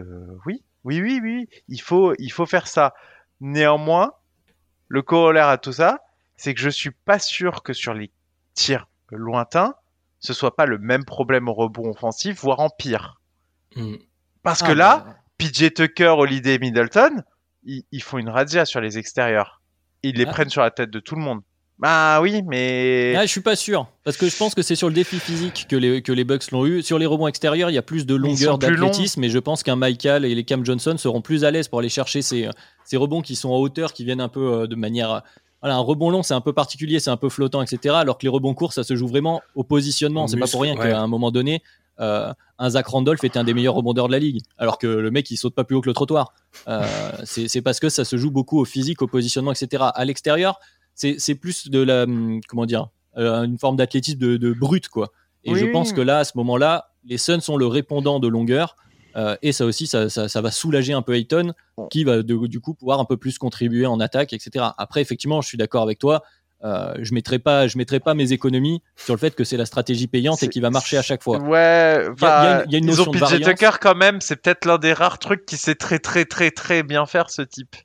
oui, 0.46 0.62
oui, 0.84 1.00
oui, 1.00 1.20
oui, 1.22 1.48
il 1.68 1.80
faut, 1.80 2.14
il 2.18 2.30
faut 2.30 2.46
faire 2.46 2.66
ça. 2.66 2.94
Néanmoins, 3.40 4.12
le 4.88 5.02
corollaire 5.02 5.48
à 5.48 5.58
tout 5.58 5.72
ça, 5.72 6.04
c'est 6.36 6.54
que 6.54 6.60
je 6.60 6.70
suis 6.70 6.90
pas 6.90 7.18
sûr 7.18 7.62
que 7.62 7.72
sur 7.72 7.94
les 7.94 8.12
tirs 8.54 8.88
lointains, 9.10 9.74
ce 10.24 10.32
soit 10.32 10.56
pas 10.56 10.66
le 10.66 10.78
même 10.78 11.04
problème 11.04 11.48
au 11.48 11.52
rebond 11.54 11.90
offensif, 11.90 12.40
voire 12.40 12.60
en 12.60 12.70
pire. 12.70 13.20
Mm. 13.76 13.94
Parce 14.42 14.62
Ah, 14.62 14.66
que 14.68 14.72
là, 14.72 15.04
bah, 15.06 15.14
PJ 15.38 15.72
Tucker, 15.74 16.14
Holiday, 16.16 16.58
Middleton, 16.58 17.22
ils, 17.64 17.84
ils 17.92 18.02
font 18.02 18.18
une 18.18 18.28
razzia 18.28 18.64
sur 18.64 18.80
les 18.80 18.98
extérieurs. 18.98 19.60
Ils 20.02 20.16
les 20.16 20.24
Ah. 20.26 20.30
prennent 20.30 20.50
sur 20.50 20.62
la 20.62 20.70
tête 20.70 20.90
de 20.90 21.00
tout 21.00 21.14
le 21.14 21.22
monde. 21.22 21.40
Bah 21.78 22.20
oui, 22.22 22.42
mais 22.46 23.14
Ah, 23.16 23.22
je 23.26 23.30
suis 23.30 23.40
pas 23.40 23.56
sûr. 23.56 23.88
Parce 24.04 24.16
que 24.16 24.28
je 24.28 24.36
pense 24.36 24.54
que 24.54 24.62
c'est 24.62 24.76
sur 24.76 24.86
le 24.88 24.94
défi 24.94 25.18
physique 25.18 25.66
que 25.68 25.74
les, 25.74 26.02
que 26.02 26.12
les 26.12 26.22
Bucks 26.24 26.50
l'ont 26.52 26.64
eu. 26.66 26.82
Sur 26.82 26.98
les 27.00 27.06
rebonds 27.06 27.26
extérieurs, 27.26 27.68
il 27.68 27.74
y 27.74 27.78
a 27.78 27.82
plus 27.82 28.06
de 28.06 28.14
longueur 28.14 28.58
d'athlétisme. 28.58 29.24
Et 29.24 29.28
je 29.28 29.38
pense 29.40 29.62
qu'un 29.64 29.74
Michael 29.76 30.24
et 30.24 30.34
les 30.36 30.44
Cam 30.44 30.64
Johnson 30.64 30.96
seront 30.96 31.20
plus 31.20 31.44
à 31.44 31.50
l'aise 31.50 31.66
pour 31.66 31.80
aller 31.80 31.88
chercher 31.88 32.22
ces, 32.22 32.48
ces 32.84 32.96
rebonds 32.96 33.22
qui 33.22 33.34
sont 33.34 33.50
en 33.50 33.56
hauteur, 33.58 33.92
qui 33.92 34.04
viennent 34.04 34.20
un 34.20 34.28
peu 34.28 34.52
euh, 34.52 34.66
de 34.68 34.76
manière. 34.76 35.22
Voilà, 35.64 35.76
un 35.76 35.80
rebond 35.80 36.10
long, 36.10 36.22
c'est 36.22 36.34
un 36.34 36.42
peu 36.42 36.52
particulier, 36.52 37.00
c'est 37.00 37.08
un 37.08 37.16
peu 37.16 37.30
flottant, 37.30 37.62
etc. 37.62 37.94
Alors 37.94 38.18
que 38.18 38.24
les 38.24 38.28
rebonds 38.28 38.52
courts, 38.52 38.74
ça 38.74 38.84
se 38.84 38.94
joue 38.96 39.08
vraiment 39.08 39.40
au 39.54 39.64
positionnement. 39.64 40.28
C'est 40.28 40.36
pas 40.36 40.46
pour 40.46 40.60
rien 40.60 40.76
ouais. 40.76 40.90
qu'à 40.90 41.00
un 41.00 41.06
moment 41.06 41.30
donné, 41.30 41.62
euh, 42.00 42.34
un 42.58 42.68
Zach 42.68 42.86
Randolph 42.86 43.24
était 43.24 43.38
un 43.38 43.44
des 43.44 43.54
meilleurs 43.54 43.74
rebondeurs 43.74 44.08
de 44.08 44.12
la 44.12 44.18
ligue. 44.18 44.42
Alors 44.58 44.76
que 44.76 44.86
le 44.86 45.10
mec, 45.10 45.30
il 45.30 45.38
saute 45.38 45.54
pas 45.54 45.64
plus 45.64 45.74
haut 45.74 45.80
que 45.80 45.88
le 45.88 45.94
trottoir. 45.94 46.34
Euh, 46.68 46.84
c'est 47.24 47.62
parce 47.62 47.80
que 47.80 47.88
ça 47.88 48.04
se 48.04 48.18
joue 48.18 48.30
beaucoup 48.30 48.60
au 48.60 48.66
physique, 48.66 49.00
au 49.00 49.06
positionnement, 49.06 49.52
etc. 49.52 49.84
À 49.94 50.04
l'extérieur, 50.04 50.60
c'est 50.94 51.34
plus 51.34 51.70
de 51.70 51.80
la. 51.80 52.02
hum, 52.02 52.42
Comment 52.46 52.66
dire 52.66 52.88
euh, 53.16 53.44
Une 53.44 53.56
forme 53.56 53.76
d'athlétisme 53.76 54.18
de, 54.18 54.36
de 54.36 54.52
brut, 54.52 54.88
quoi. 54.88 55.12
Et 55.44 55.52
Oui, 55.52 55.58
je 55.60 55.64
pense 55.64 55.94
que 55.94 56.02
là, 56.02 56.18
à 56.18 56.24
ce 56.24 56.32
moment-là, 56.36 56.90
les 57.06 57.16
Suns 57.16 57.40
sont 57.40 57.56
le 57.56 57.66
répondant 57.66 58.20
de 58.20 58.28
longueur. 58.28 58.76
Euh, 59.16 59.36
et 59.42 59.52
ça 59.52 59.64
aussi, 59.64 59.86
ça, 59.86 60.08
ça- 60.08 60.28
ça 60.28 60.40
va 60.40 60.50
soulager 60.50 60.92
un 60.92 61.02
peu 61.02 61.14
Ayton, 61.14 61.52
qui 61.90 62.04
va 62.04 62.22
de- 62.22 62.46
du 62.46 62.60
coup 62.60 62.74
pouvoir 62.74 63.00
un 63.00 63.04
peu 63.04 63.16
plus 63.16 63.38
contribuer 63.38 63.86
en 63.86 64.00
attaque, 64.00 64.32
etc. 64.32 64.64
Après, 64.78 65.00
effectivement, 65.00 65.40
je 65.40 65.48
suis 65.48 65.58
d'accord 65.58 65.82
avec 65.82 65.98
toi. 65.98 66.22
euh, 66.62 66.94
je 67.02 67.12
mettrai 67.12 67.38
pas, 67.38 67.68
je 67.68 67.76
mettrai 67.76 68.00
pas 68.00 68.14
mes 68.14 68.32
économies 68.32 68.80
sur 68.96 69.12
le 69.12 69.18
fait 69.18 69.34
que 69.34 69.44
c'est 69.44 69.58
la 69.58 69.66
stratégie 69.66 70.06
payante 70.06 70.42
et 70.42 70.48
qui 70.48 70.60
va 70.60 70.70
marcher 70.70 70.96
à 70.96 71.02
chaque 71.02 71.22
fois. 71.22 71.38
Ouais, 71.40 72.06
Il 72.16 72.22
y 72.22 72.24
a- 72.24 72.64
il 72.66 72.72
y 72.72 72.74
a 72.76 72.78
une 72.78 72.84
ils 72.84 72.86
notion 72.86 73.10
ont 73.10 73.12
de. 73.12 73.44
Tucker 73.44 73.70
quand 73.82 73.94
même, 73.94 74.22
c'est 74.22 74.36
peut-être 74.36 74.64
l'un 74.64 74.78
des 74.78 74.94
rares 74.94 75.18
trucs 75.18 75.44
qui 75.44 75.58
sait 75.58 75.74
très 75.74 75.98
très 75.98 76.24
très 76.24 76.50
très 76.50 76.82
bien 76.82 77.04
faire 77.04 77.28
ce 77.28 77.42
type. 77.42 77.76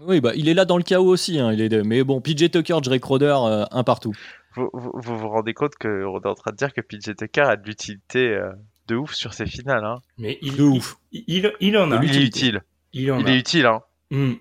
Oui, 0.00 0.20
bah, 0.20 0.32
il 0.34 0.48
est 0.50 0.54
là 0.54 0.66
dans 0.66 0.76
le 0.76 0.82
chaos 0.82 1.06
aussi. 1.08 1.38
hein, 1.40 1.52
il 1.54 1.62
est, 1.62 1.82
mais 1.84 2.04
bon, 2.04 2.20
PJ 2.20 2.50
Tucker, 2.50 2.76
Drake 2.82 3.00
Crowder, 3.00 3.34
euh, 3.46 3.64
un 3.70 3.82
partout. 3.82 4.12
Vous, 4.56 4.68
vous 4.74 4.90
vous 4.94 5.16
vous 5.16 5.28
rendez 5.30 5.54
compte 5.54 5.76
qu'on 5.80 6.20
est 6.20 6.26
en 6.26 6.34
train 6.34 6.50
de 6.50 6.56
dire 6.56 6.74
que 6.74 6.82
PJ 6.82 7.16
Tucker 7.16 7.40
a 7.42 7.56
de 7.56 7.64
l'utilité 7.66 8.28
euh, 8.34 8.50
de 8.88 8.96
ouf 8.96 9.12
sur 9.14 9.34
ses 9.34 9.46
finales. 9.46 9.84
Hein. 9.84 10.00
Mais 10.16 10.38
il, 10.42 10.56
De 10.56 10.62
ouf. 10.64 10.96
il, 11.12 11.24
il, 11.28 11.52
il 11.60 11.76
en 11.78 11.92
a. 11.92 12.02
Il 12.02 12.16
est 12.16 12.22
utile. 12.22 12.62
Il 12.92 13.12
en 13.12 13.18
Il 13.20 13.28
a. 13.28 13.30
est 13.30 13.38
utile. 13.38 13.66
Hein. 13.66 13.82
Hmm. 14.10 14.32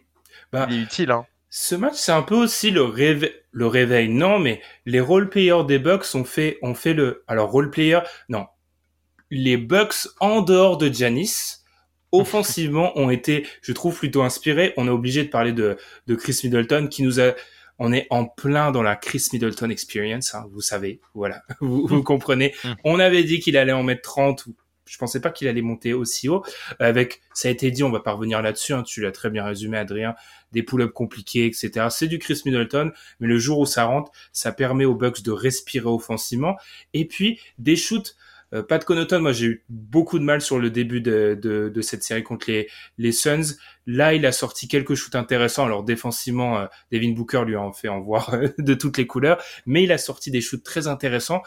Bah, 0.52 0.68
il 0.70 0.78
est 0.80 0.82
utile. 0.84 1.12
Hein. 1.12 1.26
Ce 1.50 1.76
match, 1.76 1.96
c'est 1.96 2.12
un 2.12 2.22
peu 2.24 2.36
aussi 2.36 2.72
le, 2.72 2.84
réveil, 2.84 3.32
le 3.52 3.68
réveil. 3.68 4.10
Non, 4.10 4.40
mais 4.40 4.62
les 4.86 5.00
role 5.00 5.30
players 5.30 5.64
des 5.68 5.80
Bucks 5.80 6.16
ont 6.16 6.24
fait, 6.24 6.58
ont 6.62 6.74
fait 6.74 6.94
le. 6.94 7.24
Alors, 7.28 7.52
role 7.52 7.70
player, 7.70 8.00
non. 8.30 8.48
Les 9.30 9.58
Bucks 9.58 10.08
en 10.20 10.42
dehors 10.42 10.78
de 10.78 10.88
Giannis, 10.88 11.58
offensivement, 12.12 12.98
ont 12.98 13.10
été, 13.10 13.46
je 13.62 13.74
trouve, 13.74 13.98
plutôt 13.98 14.24
inspirés. 14.24 14.74
On 14.78 14.88
est 14.88 14.92
obligé 14.92 15.24
de 15.24 15.30
parler 15.30 15.52
de, 15.52 15.78
de 16.08 16.16
Chris 16.16 16.40
Middleton 16.44 16.88
qui 16.88 17.04
nous 17.04 17.20
a. 17.20 17.34
On 17.80 17.94
est 17.94 18.08
en 18.10 18.26
plein 18.26 18.72
dans 18.72 18.84
la 18.84 18.96
Chris 18.96 19.28
Middleton 19.34 19.70
experience, 19.70 20.34
hein, 20.34 20.46
vous 20.52 20.62
savez, 20.62 21.00
voilà, 21.14 21.44
vous, 21.62 21.86
vous 21.88 22.04
comprenez. 22.04 22.54
Mm. 22.64 22.70
On 22.84 23.00
avait 23.00 23.24
dit 23.24 23.40
qu'il 23.40 23.58
allait 23.58 23.74
en 23.74 23.84
mettre 23.84 24.02
30 24.02 24.48
je 24.88 24.98
pensais 24.98 25.20
pas 25.20 25.30
qu'il 25.30 25.48
allait 25.48 25.62
monter 25.62 25.94
aussi 25.94 26.30
haut. 26.30 26.44
Avec, 26.80 27.22
ça 27.34 27.50
a 27.50 27.52
été 27.52 27.72
dit, 27.72 27.84
on 27.84 27.92
va 27.92 28.00
pas 28.00 28.14
revenir 28.14 28.42
là-dessus. 28.42 28.74
Hein, 28.74 28.84
tu 28.84 29.02
l'as 29.02 29.12
très 29.12 29.30
bien 29.30 29.44
résumé, 29.44 29.78
Adrien. 29.78 30.16
Des 30.54 30.64
pull-ups 30.64 30.94
compliqués, 30.94 31.46
etc. 31.46 31.88
C'est 31.90 32.08
du 32.08 32.20
Chris 32.20 32.42
Middleton, 32.46 32.92
mais 33.20 33.28
le 33.28 33.38
jour 33.38 33.60
où 33.60 33.66
ça 33.66 33.84
rentre, 33.84 34.12
ça 34.32 34.52
permet 34.52 34.86
aux 34.86 34.96
Bucks 34.96 35.22
de 35.22 35.32
respirer 35.32 35.88
offensivement. 35.88 36.58
Et 36.94 37.06
puis 37.06 37.40
des 37.58 37.76
shoots. 37.76 38.16
Euh, 38.54 38.64
Pat 38.64 38.84
Connaughton, 38.84 39.20
moi 39.20 39.34
j'ai 39.34 39.46
eu 39.46 39.66
beaucoup 39.70 40.20
de 40.20 40.24
mal 40.24 40.42
sur 40.42 40.60
le 40.60 40.70
début 40.70 41.02
de, 41.02 41.38
de, 41.42 41.70
de, 41.70 41.82
cette 41.82 42.04
série 42.04 42.24
contre 42.24 42.50
les, 42.50 42.68
les 42.98 43.12
Suns. 43.12 43.56
Là, 43.86 44.14
il 44.14 44.26
a 44.26 44.32
sorti 44.32 44.68
quelques 44.68 44.96
shoots 44.96 45.16
intéressants. 45.16 45.66
Alors 45.66 45.84
défensivement, 45.84 46.60
euh, 46.60 46.66
Devin 46.92 47.12
Booker 47.12 47.44
lui 47.46 47.56
a 47.56 47.62
en 47.62 47.74
fait 47.74 47.90
en 47.90 48.00
voir 48.00 48.38
de 48.58 48.74
toutes 48.74 48.98
les 48.98 49.08
couleurs, 49.08 49.42
mais 49.66 49.84
il 49.84 49.92
a 49.92 49.98
sorti 49.98 50.32
des 50.32 50.42
shoots 50.42 50.64
très 50.64 50.88
intéressants. 50.88 51.42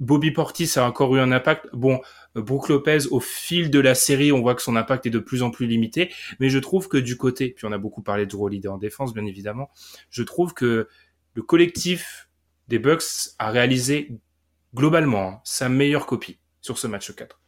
Bobby 0.00 0.30
Portis 0.30 0.78
a 0.78 0.86
encore 0.86 1.14
eu 1.14 1.20
un 1.20 1.30
impact. 1.30 1.66
Bon, 1.74 2.00
Brook 2.34 2.68
Lopez, 2.70 3.06
au 3.10 3.20
fil 3.20 3.70
de 3.70 3.78
la 3.78 3.94
série, 3.94 4.32
on 4.32 4.40
voit 4.40 4.54
que 4.54 4.62
son 4.62 4.74
impact 4.74 5.06
est 5.06 5.10
de 5.10 5.18
plus 5.18 5.42
en 5.42 5.50
plus 5.50 5.66
limité. 5.66 6.10
Mais 6.40 6.48
je 6.48 6.58
trouve 6.58 6.88
que 6.88 6.96
du 6.96 7.18
côté, 7.18 7.50
puis 7.50 7.66
on 7.66 7.72
a 7.72 7.78
beaucoup 7.78 8.02
parlé 8.02 8.24
de 8.24 8.30
Drew 8.30 8.46
Holiday 8.46 8.68
en 8.68 8.78
défense, 8.78 9.12
bien 9.12 9.26
évidemment, 9.26 9.70
je 10.10 10.22
trouve 10.22 10.54
que 10.54 10.88
le 11.34 11.42
collectif 11.42 12.30
des 12.68 12.78
Bucks 12.78 13.34
a 13.38 13.50
réalisé 13.50 14.18
globalement 14.74 15.28
hein, 15.28 15.40
sa 15.44 15.68
meilleure 15.68 16.06
copie 16.06 16.38
sur 16.60 16.78
ce 16.78 16.86
match 16.86 17.12
4. 17.14 17.38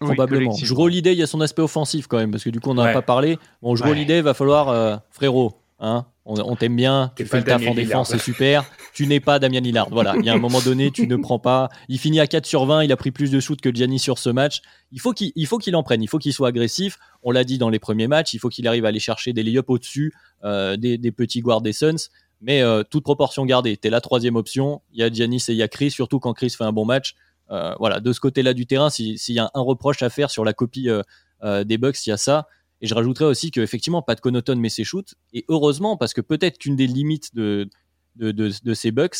Probablement. 0.00 0.54
Drew 0.62 0.78
Holiday, 0.82 1.12
il 1.14 1.18
y 1.18 1.22
a 1.22 1.26
son 1.26 1.40
aspect 1.40 1.62
offensif 1.62 2.06
quand 2.06 2.18
même, 2.18 2.30
parce 2.30 2.44
que 2.44 2.50
du 2.50 2.60
coup, 2.60 2.70
on 2.70 2.74
n'en 2.74 2.82
a 2.82 2.86
Ouais. 2.88 2.92
pas 2.92 3.02
parlé. 3.02 3.38
Bon, 3.62 3.74
Ouais. 3.74 3.88
Holiday, 3.88 4.20
va 4.20 4.34
falloir, 4.34 4.68
euh, 4.68 4.96
frérot, 5.10 5.54
hein, 5.80 6.04
on, 6.26 6.38
on 6.38 6.54
t'aime 6.54 6.76
bien, 6.76 7.12
tu 7.16 7.24
fais 7.24 7.38
le 7.38 7.44
taf 7.44 7.66
en 7.66 7.72
défense, 7.74 8.10
c'est 8.10 8.18
super. 8.18 8.64
Tu 8.96 9.06
n'es 9.06 9.20
pas 9.20 9.38
Damien 9.38 9.60
Lillard. 9.60 9.90
Voilà, 9.90 10.14
il 10.18 10.24
y 10.24 10.30
a 10.30 10.32
un 10.32 10.38
moment 10.38 10.62
donné, 10.62 10.90
tu 10.90 11.06
ne 11.06 11.16
prends 11.16 11.38
pas. 11.38 11.68
Il 11.90 11.98
finit 11.98 12.18
à 12.18 12.26
4 12.26 12.46
sur 12.46 12.64
20, 12.64 12.82
il 12.84 12.92
a 12.92 12.96
pris 12.96 13.10
plus 13.10 13.30
de 13.30 13.40
shoots 13.40 13.60
que 13.60 13.70
Gianni 13.74 13.98
sur 13.98 14.16
ce 14.18 14.30
match. 14.30 14.62
Il 14.90 15.00
faut 15.02 15.12
qu'il 15.12 15.32
il 15.36 15.46
faut 15.46 15.58
qu'il 15.58 15.76
en 15.76 15.82
prenne, 15.82 16.02
il 16.02 16.06
faut 16.06 16.16
qu'il 16.16 16.32
soit 16.32 16.48
agressif. 16.48 16.96
On 17.22 17.30
l'a 17.30 17.44
dit 17.44 17.58
dans 17.58 17.68
les 17.68 17.78
premiers 17.78 18.06
matchs, 18.08 18.32
il 18.32 18.38
faut 18.38 18.48
qu'il 18.48 18.66
arrive 18.66 18.86
à 18.86 18.88
aller 18.88 18.98
chercher 18.98 19.34
des 19.34 19.42
lay-ups 19.42 19.68
au-dessus 19.68 20.14
euh, 20.44 20.78
des, 20.78 20.96
des 20.96 21.12
petits 21.12 21.42
guards 21.42 21.60
des 21.60 21.74
Suns. 21.74 22.08
Mais 22.46 22.62
euh, 22.62 22.84
toute 22.88 23.02
proportion 23.02 23.44
gardée, 23.44 23.76
t'es 23.76 23.90
la 23.90 24.00
troisième 24.00 24.36
option. 24.36 24.80
Il 24.92 25.00
y 25.00 25.02
a 25.02 25.10
Giannis 25.12 25.42
et 25.48 25.52
il 25.52 25.56
y 25.56 25.62
a 25.62 25.68
Chris, 25.68 25.90
surtout 25.90 26.20
quand 26.20 26.32
Chris 26.32 26.50
fait 26.50 26.64
un 26.64 26.72
bon 26.72 26.84
match. 26.84 27.14
Euh, 27.50 27.74
voilà, 27.80 27.98
de 28.00 28.12
ce 28.12 28.20
côté-là 28.20 28.54
du 28.54 28.66
terrain, 28.66 28.88
si- 28.88 29.18
s'il 29.18 29.34
y 29.34 29.38
a 29.40 29.50
un 29.52 29.60
reproche 29.60 30.02
à 30.02 30.10
faire 30.10 30.30
sur 30.30 30.44
la 30.44 30.52
copie 30.52 30.88
euh, 30.88 31.64
des 31.64 31.76
Bucks, 31.76 32.06
il 32.06 32.10
y 32.10 32.12
a 32.12 32.16
ça. 32.16 32.46
Et 32.80 32.86
je 32.86 32.94
rajouterais 32.94 33.24
aussi 33.24 33.50
qu'effectivement, 33.50 34.00
Pat 34.00 34.20
Connaughton 34.20 34.56
met 34.56 34.68
ses 34.68 34.84
shoots. 34.84 35.14
Et 35.32 35.44
heureusement, 35.48 35.96
parce 35.96 36.14
que 36.14 36.20
peut-être 36.20 36.58
qu'une 36.58 36.76
des 36.76 36.86
limites 36.86 37.34
de, 37.34 37.68
de, 38.16 38.30
de, 38.30 38.50
de 38.62 38.74
ces 38.74 38.90
Bucks, 38.92 39.16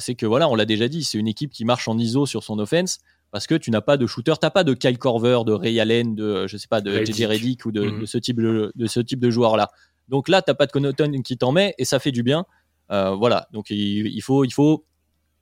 c'est 0.00 0.14
que 0.16 0.26
voilà, 0.26 0.48
on 0.48 0.54
l'a 0.56 0.64
déjà 0.64 0.88
dit, 0.88 1.04
c'est 1.04 1.18
une 1.18 1.28
équipe 1.28 1.52
qui 1.52 1.64
marche 1.64 1.86
en 1.88 1.96
ISO 1.98 2.26
sur 2.26 2.42
son 2.42 2.58
offense 2.58 2.98
parce 3.30 3.46
que 3.46 3.54
tu 3.54 3.70
n'as 3.70 3.82
pas 3.82 3.98
de 3.98 4.06
shooter, 4.06 4.32
tu 4.32 4.38
n'as 4.46 4.50
pas 4.50 4.64
de 4.64 4.72
Kyle 4.72 4.96
Korver, 4.96 5.40
de 5.46 5.52
Ray 5.52 5.78
Allen, 5.80 6.14
de 6.14 6.46
je 6.46 6.56
sais 6.56 6.66
pas, 6.68 6.80
de 6.80 6.90
Reddick. 6.90 7.14
JJ 7.14 7.24
Reddick 7.26 7.66
ou 7.66 7.72
de, 7.72 7.82
Mhm. 7.82 8.00
de 8.00 8.06
ce 8.06 8.16
type 8.16 8.40
de, 8.40 8.72
de 8.74 8.86
ce 8.86 9.00
type 9.00 9.20
de 9.20 9.28
joueur 9.30 9.58
là. 9.58 9.68
Donc 10.08 10.28
là, 10.28 10.42
t'as 10.42 10.54
pas 10.54 10.66
de 10.66 10.72
Connaughton 10.72 11.22
qui 11.22 11.36
t'en 11.36 11.52
met 11.52 11.74
et 11.78 11.84
ça 11.84 11.98
fait 11.98 12.12
du 12.12 12.22
bien. 12.22 12.44
Euh, 12.90 13.14
voilà, 13.14 13.48
donc 13.52 13.66
il, 13.70 14.20
faut 14.22 14.44
il 14.44 14.52
faut 14.52 14.86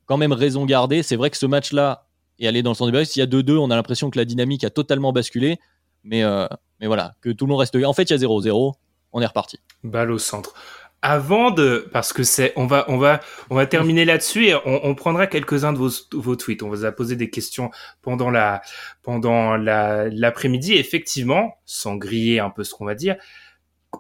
quand 0.06 0.16
même 0.16 0.32
raison 0.32 0.64
garder. 0.64 1.02
C'est 1.02 1.16
vrai 1.16 1.30
que 1.30 1.36
ce 1.36 1.46
match-là 1.46 2.06
est 2.38 2.46
allé 2.46 2.62
dans 2.62 2.70
le 2.70 2.76
sens 2.76 2.90
des. 2.90 3.04
S'il 3.04 3.20
y 3.20 3.22
a 3.22 3.26
2-2, 3.26 3.56
on 3.58 3.70
a 3.70 3.76
l'impression 3.76 4.10
que 4.10 4.18
la 4.18 4.24
dynamique 4.24 4.64
a 4.64 4.70
totalement 4.70 5.12
basculé. 5.12 5.58
Mais, 6.04 6.22
euh, 6.22 6.46
mais 6.80 6.86
voilà, 6.86 7.14
que 7.20 7.30
tout 7.30 7.46
le 7.46 7.50
monde 7.50 7.60
reste. 7.60 7.76
En 7.76 7.92
fait, 7.92 8.04
il 8.04 8.20
y 8.20 8.24
a 8.24 8.28
0-0. 8.28 8.74
On 9.12 9.20
est 9.20 9.26
reparti. 9.26 9.58
Balle 9.82 10.10
au 10.10 10.18
centre. 10.18 10.54
Avant 11.02 11.50
de, 11.50 11.88
parce 11.92 12.12
que 12.12 12.24
c'est, 12.24 12.52
on 12.56 12.66
va, 12.66 12.84
on 12.88 12.96
va, 12.96 13.20
on 13.50 13.54
va 13.54 13.66
terminer 13.66 14.04
là-dessus 14.04 14.46
et 14.46 14.54
on, 14.64 14.94
prendra 14.94 15.26
quelques-uns 15.26 15.72
de 15.72 15.78
vos, 15.78 15.90
vos 16.12 16.36
tweets. 16.36 16.62
On 16.62 16.68
vous 16.68 16.84
a 16.84 16.90
posé 16.90 17.16
des 17.16 17.30
questions 17.30 17.70
pendant 18.02 18.30
la, 18.30 18.62
pendant 19.02 19.56
la, 19.56 20.08
l'après-midi. 20.08 20.74
Effectivement, 20.74 21.58
sans 21.64 21.96
griller 21.96 22.40
un 22.40 22.50
peu 22.50 22.64
ce 22.64 22.74
qu'on 22.74 22.86
va 22.86 22.94
dire, 22.94 23.16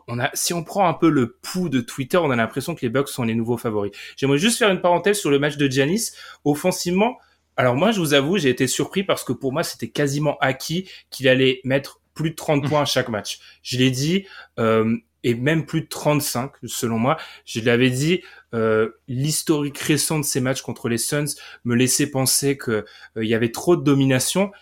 on 0.08 0.18
a, 0.18 0.30
si 0.34 0.52
on 0.54 0.62
prend 0.62 0.88
un 0.88 0.94
peu 0.94 1.08
le 1.08 1.38
pouls 1.42 1.68
de 1.68 1.80
Twitter, 1.80 2.18
on 2.18 2.30
a 2.30 2.36
l'impression 2.36 2.74
que 2.74 2.82
les 2.82 2.88
Bucks 2.88 3.08
sont 3.08 3.24
les 3.24 3.34
nouveaux 3.34 3.56
favoris. 3.56 3.92
J'aimerais 4.16 4.38
juste 4.38 4.58
faire 4.58 4.70
une 4.70 4.80
parenthèse 4.80 5.18
sur 5.18 5.30
le 5.30 5.38
match 5.38 5.56
de 5.56 5.68
Giannis. 5.68 6.12
Offensivement, 6.44 7.18
alors 7.56 7.74
moi, 7.74 7.90
je 7.90 8.00
vous 8.00 8.14
avoue, 8.14 8.38
j'ai 8.38 8.50
été 8.50 8.66
surpris 8.66 9.02
parce 9.02 9.24
que 9.24 9.32
pour 9.32 9.52
moi, 9.52 9.62
c'était 9.62 9.88
quasiment 9.88 10.36
acquis 10.40 10.88
qu'il 11.10 11.28
allait 11.28 11.60
mettre 11.64 12.00
plus 12.14 12.30
de 12.30 12.34
30 12.34 12.68
points 12.68 12.82
à 12.82 12.86
chaque 12.86 13.08
match. 13.08 13.38
Je 13.62 13.78
l'ai 13.78 13.90
dit, 13.90 14.26
euh, 14.58 14.96
et 15.22 15.34
même 15.34 15.66
plus 15.66 15.82
de 15.82 15.86
35, 15.86 16.52
selon 16.66 16.98
moi. 16.98 17.16
Je 17.44 17.60
l'avais 17.60 17.90
dit, 17.90 18.22
euh, 18.54 18.90
l'historique 19.08 19.78
récent 19.78 20.18
de 20.18 20.24
ces 20.24 20.40
matchs 20.40 20.62
contre 20.62 20.88
les 20.88 20.98
Suns 20.98 21.34
me 21.64 21.74
laissait 21.74 22.10
penser 22.10 22.56
que 22.56 22.84
euh, 23.16 23.24
y 23.24 23.34
avait 23.34 23.52
trop 23.52 23.76
de 23.76 23.82
domination. 23.82 24.52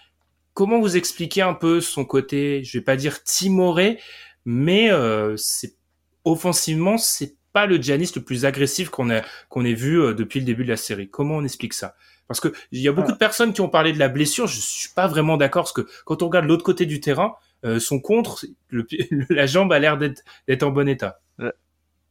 Comment 0.54 0.80
vous 0.80 0.96
expliquez 0.96 1.42
un 1.42 1.54
peu 1.54 1.80
son 1.80 2.04
côté, 2.04 2.62
je 2.64 2.78
vais 2.78 2.84
pas 2.84 2.96
dire 2.96 3.22
timoré, 3.24 3.98
mais 4.44 4.90
euh, 4.90 5.36
c'est 5.36 5.74
offensivement, 6.24 6.98
c'est 6.98 7.36
pas 7.52 7.66
le 7.66 7.76
Giannis 7.76 8.10
le 8.16 8.22
plus 8.22 8.44
agressif 8.44 8.90
qu'on 8.90 9.10
a 9.10 9.22
qu'on 9.48 9.64
ait 9.64 9.74
vu 9.74 10.00
euh, 10.02 10.12
depuis 10.12 10.40
le 10.40 10.46
début 10.46 10.64
de 10.64 10.70
la 10.70 10.76
série. 10.76 11.08
Comment 11.08 11.36
on 11.36 11.44
explique 11.44 11.72
ça? 11.72 11.94
Parce 12.26 12.40
que 12.40 12.52
il 12.72 12.80
y 12.80 12.88
a 12.88 12.92
beaucoup 12.92 13.12
de 13.12 13.16
personnes 13.16 13.52
qui 13.52 13.60
ont 13.60 13.68
parlé 13.68 13.92
de 13.92 13.98
la 13.98 14.08
blessure. 14.08 14.46
Je 14.46 14.60
suis 14.60 14.90
pas 14.94 15.06
vraiment 15.06 15.36
d'accord 15.36 15.64
parce 15.64 15.72
que 15.72 15.86
quand 16.04 16.22
on 16.22 16.26
regarde 16.26 16.46
l'autre 16.46 16.64
côté 16.64 16.86
du 16.86 17.00
terrain, 17.00 17.36
euh, 17.64 17.78
son 17.78 18.00
contre, 18.00 18.44
le, 18.68 18.86
la 19.30 19.46
jambe 19.46 19.72
a 19.72 19.78
l'air 19.78 19.98
d'être 19.98 20.62
en 20.62 20.70
bon 20.70 20.88
état. 20.88 21.20
La, 21.38 21.52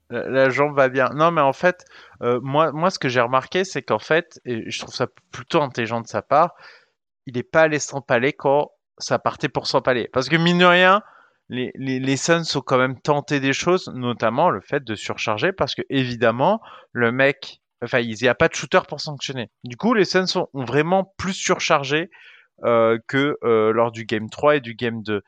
la 0.10 0.50
jambe 0.50 0.76
va 0.76 0.90
bien. 0.90 1.10
Non, 1.16 1.32
mais 1.32 1.42
en 1.42 1.54
fait, 1.54 1.86
euh, 2.22 2.40
moi, 2.42 2.72
moi, 2.72 2.90
ce 2.90 3.00
que 3.00 3.10
j'ai 3.10 3.22
remarqué, 3.22 3.64
c'est 3.66 3.82
qu'en 3.82 4.00
fait, 4.00 4.40
et 4.46 4.70
je 4.70 4.80
trouve 4.80 4.94
ça 4.94 5.08
plutôt 5.32 5.62
intelligent 5.62 6.02
de 6.02 6.08
sa 6.08 6.22
part, 6.22 6.54
il 7.26 7.36
n'est 7.36 7.44
pas 7.44 7.62
allé 7.62 7.80
s'empaler 7.80 8.34
quand 8.34 8.72
ça 8.98 9.18
partait 9.18 9.50
pour 9.50 9.68
s'empaler. 9.68 10.10
Parce 10.14 10.30
que 10.30 10.36
mine 10.36 10.60
de 10.60 10.66
rien, 10.66 11.02
les, 11.54 11.72
les, 11.76 12.00
les 12.00 12.18
Suns 12.18 12.44
ont 12.56 12.62
quand 12.62 12.78
même 12.78 13.00
tenté 13.00 13.40
des 13.40 13.54
choses, 13.54 13.92
notamment 13.94 14.50
le 14.50 14.60
fait 14.60 14.84
de 14.84 14.96
surcharger, 14.96 15.52
parce 15.52 15.76
que 15.76 15.84
évidemment, 15.90 16.60
le 16.92 17.12
mec, 17.12 17.62
enfin, 17.84 18.00
il 18.00 18.16
n'y 18.20 18.28
a 18.28 18.36
pas 18.36 18.48
de 18.48 18.56
shooter 18.56 18.82
pour 18.88 19.00
sanctionner. 19.00 19.50
Du 19.64 19.78
coup, 19.78 19.94
les 19.94 20.06
Suns 20.06 20.26
ont, 20.36 20.48
ont 20.54 20.66
vraiment 20.66 21.14
plus 21.18 21.34
surchargé 21.34 22.10
euh, 22.64 22.98
que 23.08 23.38
euh, 23.44 23.72
lors 23.72 23.92
du 23.92 24.06
game 24.06 24.30
3 24.30 24.58
et 24.58 24.62
du 24.62 24.74
game 24.74 25.04
2. 25.04 25.22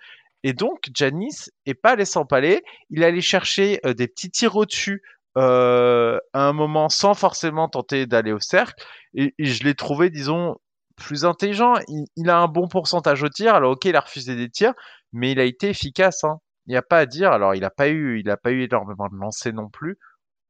Et 0.44 0.54
donc, 0.54 0.90
Janis 0.94 1.50
est 1.66 1.74
pas 1.74 1.92
allé 1.92 2.06
s'empaler, 2.06 2.64
il 2.90 3.04
allait 3.04 3.22
chercher 3.22 3.80
euh, 3.86 3.94
des 3.94 4.08
petits 4.08 4.32
tirs 4.32 4.56
au-dessus 4.56 5.02
à 5.38 6.20
un 6.34 6.54
moment 6.54 6.88
sans 6.88 7.14
forcément 7.14 7.68
tenter 7.68 8.06
d'aller 8.06 8.32
au 8.32 8.40
cercle. 8.40 8.82
Et 9.16 9.34
je 9.38 9.64
l'ai 9.66 9.76
trouvé, 9.76 10.10
disons, 10.10 10.56
plus 10.96 11.26
intelligent. 11.26 11.76
Il, 11.88 12.06
il, 12.16 12.30
a 12.30 12.38
un 12.38 12.48
bon 12.48 12.68
pourcentage 12.68 13.24
au 13.24 13.30
tir. 13.30 13.56
Alors, 13.56 13.74
ok, 13.74 13.86
il 13.86 13.96
a 13.96 14.02
refusé 14.02 14.36
des 14.36 14.50
tirs, 14.50 14.74
mais 15.14 15.32
il 15.32 15.40
a 15.40 15.44
été 15.44 15.70
efficace. 15.70 16.24
Hein. 16.24 16.40
Il 16.68 16.72
n'y 16.72 16.78
a 16.78 16.82
pas 16.82 17.00
à 17.00 17.06
dire. 17.06 17.32
Alors, 17.32 17.56
il 17.56 17.62
n'a 17.62 17.70
pas 17.70 17.90
eu, 17.90 18.20
il 18.20 18.30
a 18.30 18.38
pas 18.38 18.52
eu 18.52 18.64
énormément 18.64 19.08
de 19.10 19.16
lancers 19.16 19.54
non 19.54 19.70
plus, 19.70 19.98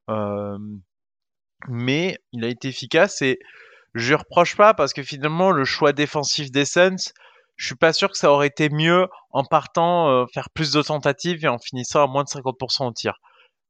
euh, 0.10 0.58
mais 1.68 2.18
il 2.32 2.46
a 2.46 2.48
été 2.48 2.70
efficace 2.70 3.22
et 3.22 3.39
je 3.96 4.10
lui 4.10 4.16
reproche 4.16 4.56
pas 4.56 4.74
parce 4.74 4.93
que 4.93 5.04
finalement, 5.04 5.52
le 5.52 5.66
choix 5.66 5.93
défensif 5.93 6.52
des 6.52 6.66
Suns, 6.66 7.14
je 7.56 7.68
suis 7.68 7.76
pas 7.76 7.93
sûr 7.93 8.12
que 8.12 8.18
ça 8.18 8.32
aurait 8.32 8.48
été 8.48 8.70
mieux 8.70 9.08
en 9.32 9.46
partant 9.46 10.10
euh, 10.10 10.26
faire 10.34 10.50
plus 10.50 10.72
de 10.72 10.82
tentatives 10.82 11.46
et 11.46 11.48
en 11.48 11.58
finissant 11.58 12.04
à 12.04 12.08
moins 12.08 12.24
de 12.24 12.30
50% 12.30 12.88
au 12.88 12.91
tir. 12.91 13.20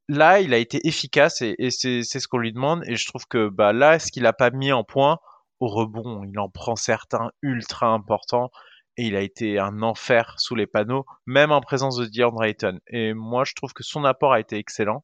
Là, 0.08 0.40
il 0.40 0.54
a 0.54 0.58
été 0.58 0.88
efficace 0.88 1.42
et, 1.42 1.56
et 1.58 1.72
c'est 1.72 2.04
ce 2.04 2.28
qu'on 2.28 2.38
lui 2.38 2.54
demande. 2.54 2.84
Et 2.88 2.96
je 2.96 3.08
trouve 3.08 3.26
que 3.28 3.50
bah, 3.50 3.74
là, 3.74 4.00
ce 4.00 4.12
qu'il 4.12 4.26
a 4.26 4.34
pas 4.34 4.52
mis 4.52 4.72
en 4.72 4.84
point 4.84 5.20
au 5.60 5.68
rebond, 5.68 6.24
il 6.24 6.38
en 6.40 6.50
prend 6.50 6.76
certains 6.76 7.32
ultra 7.42 7.88
importants 7.88 8.52
et 8.98 9.08
il 9.08 9.16
a 9.16 9.22
été 9.22 9.60
un 9.60 9.82
enfer 9.82 10.36
sous 10.38 10.56
les 10.56 10.68
panneaux, 10.68 11.06
même 11.26 11.52
en 11.52 11.62
présence 11.62 11.98
de 11.98 12.06
DeAndre 12.06 12.44
Ayton. 12.44 12.80
Et 12.88 13.14
moi, 13.14 13.44
je 13.44 13.54
trouve 13.54 13.74
que 13.74 13.84
son 13.84 14.06
apport 14.06 14.34
a 14.34 14.40
été 14.40 14.58
excellent. 14.58 15.04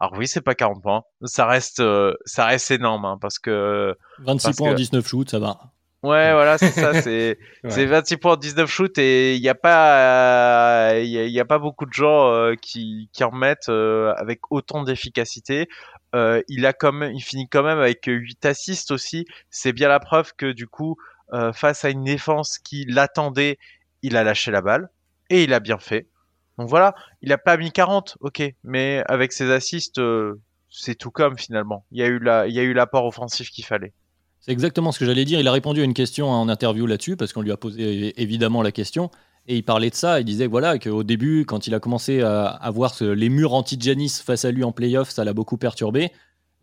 Alors 0.00 0.14
oui, 0.18 0.26
c'est 0.26 0.40
pas 0.40 0.54
40 0.54 0.82
points, 0.82 1.02
ça 1.22 1.46
reste, 1.46 1.78
euh, 1.78 2.14
ça 2.24 2.46
reste 2.46 2.72
énorme 2.72 3.04
hein, 3.04 3.18
parce 3.20 3.38
que 3.38 3.96
26 4.18 4.42
parce 4.42 4.56
points 4.56 4.68
en 4.70 4.72
que... 4.72 4.76
19 4.76 5.06
shoots, 5.06 5.30
ça 5.30 5.38
va. 5.38 5.60
Ouais, 6.02 6.32
voilà, 6.32 6.58
c'est 6.58 6.70
ça. 6.72 6.92
C'est 7.02 7.38
ouais. 7.62 7.86
26 7.86 8.16
points 8.16 8.32
en 8.32 8.36
19 8.36 8.68
shoots 8.68 8.98
et 8.98 9.36
il 9.36 9.40
n'y 9.40 9.48
a 9.48 9.54
pas, 9.54 10.98
il 10.98 11.16
euh, 11.16 11.28
y, 11.28 11.32
y, 11.32 11.40
a 11.40 11.44
pas 11.44 11.60
beaucoup 11.60 11.86
de 11.86 11.92
gens 11.92 12.32
euh, 12.32 12.54
qui, 12.56 13.08
qui 13.12 13.22
en 13.22 13.30
mettent 13.30 13.68
euh, 13.68 14.12
avec 14.16 14.50
autant 14.50 14.82
d'efficacité. 14.82 15.68
Euh, 16.14 16.42
il 16.48 16.66
a 16.66 16.74
même, 16.92 17.12
il 17.12 17.22
finit 17.22 17.48
quand 17.48 17.62
même 17.62 17.78
avec 17.78 18.04
8 18.06 18.44
assists 18.44 18.90
aussi. 18.90 19.26
C'est 19.50 19.72
bien 19.72 19.88
la 19.88 20.00
preuve 20.00 20.32
que 20.36 20.52
du 20.52 20.66
coup, 20.66 20.96
euh, 21.32 21.52
face 21.52 21.84
à 21.84 21.90
une 21.90 22.04
défense 22.04 22.58
qui 22.58 22.84
l'attendait, 22.86 23.58
il 24.02 24.16
a 24.16 24.24
lâché 24.24 24.50
la 24.50 24.60
balle 24.60 24.90
et 25.30 25.44
il 25.44 25.54
a 25.54 25.60
bien 25.60 25.78
fait. 25.78 26.08
Donc 26.58 26.68
voilà, 26.68 26.94
il 27.22 27.32
a 27.32 27.38
pas 27.38 27.56
mis 27.56 27.72
40, 27.72 28.18
ok, 28.20 28.42
mais 28.64 29.02
avec 29.06 29.32
ses 29.32 29.50
assists, 29.50 29.98
euh, 29.98 30.40
c'est 30.68 30.94
tout 30.96 31.10
comme 31.10 31.38
finalement. 31.38 31.86
Il 31.92 32.00
y 32.00 32.02
a 32.02 32.06
eu 32.06 32.18
la, 32.18 32.46
il 32.46 32.54
y 32.54 32.60
a 32.60 32.62
eu 32.62 32.74
l'apport 32.74 33.06
offensif 33.06 33.50
qu'il 33.50 33.64
fallait. 33.64 33.94
C'est 34.42 34.52
exactement 34.52 34.92
ce 34.92 34.98
que 34.98 35.06
j'allais 35.06 35.24
dire. 35.24 35.40
Il 35.40 35.48
a 35.48 35.52
répondu 35.52 35.80
à 35.80 35.84
une 35.84 35.94
question 35.94 36.28
en 36.28 36.48
interview 36.48 36.84
là-dessus, 36.86 37.16
parce 37.16 37.32
qu'on 37.32 37.42
lui 37.42 37.52
a 37.52 37.56
posé 37.56 38.12
évidemment 38.20 38.60
la 38.62 38.72
question. 38.72 39.10
Et 39.48 39.56
il 39.56 39.62
parlait 39.62 39.88
de 39.90 39.94
ça. 39.94 40.20
Il 40.20 40.24
disait 40.24 40.46
voilà, 40.46 40.78
qu'au 40.78 41.02
début, 41.04 41.44
quand 41.46 41.66
il 41.66 41.74
a 41.74 41.80
commencé 41.80 42.20
à, 42.22 42.46
à 42.46 42.70
voir 42.70 42.94
les 43.00 43.28
murs 43.28 43.54
anti-Janis 43.54 44.20
face 44.24 44.44
à 44.44 44.50
lui 44.50 44.64
en 44.64 44.72
playoff, 44.72 45.10
ça 45.10 45.24
l'a 45.24 45.32
beaucoup 45.32 45.56
perturbé. 45.56 46.10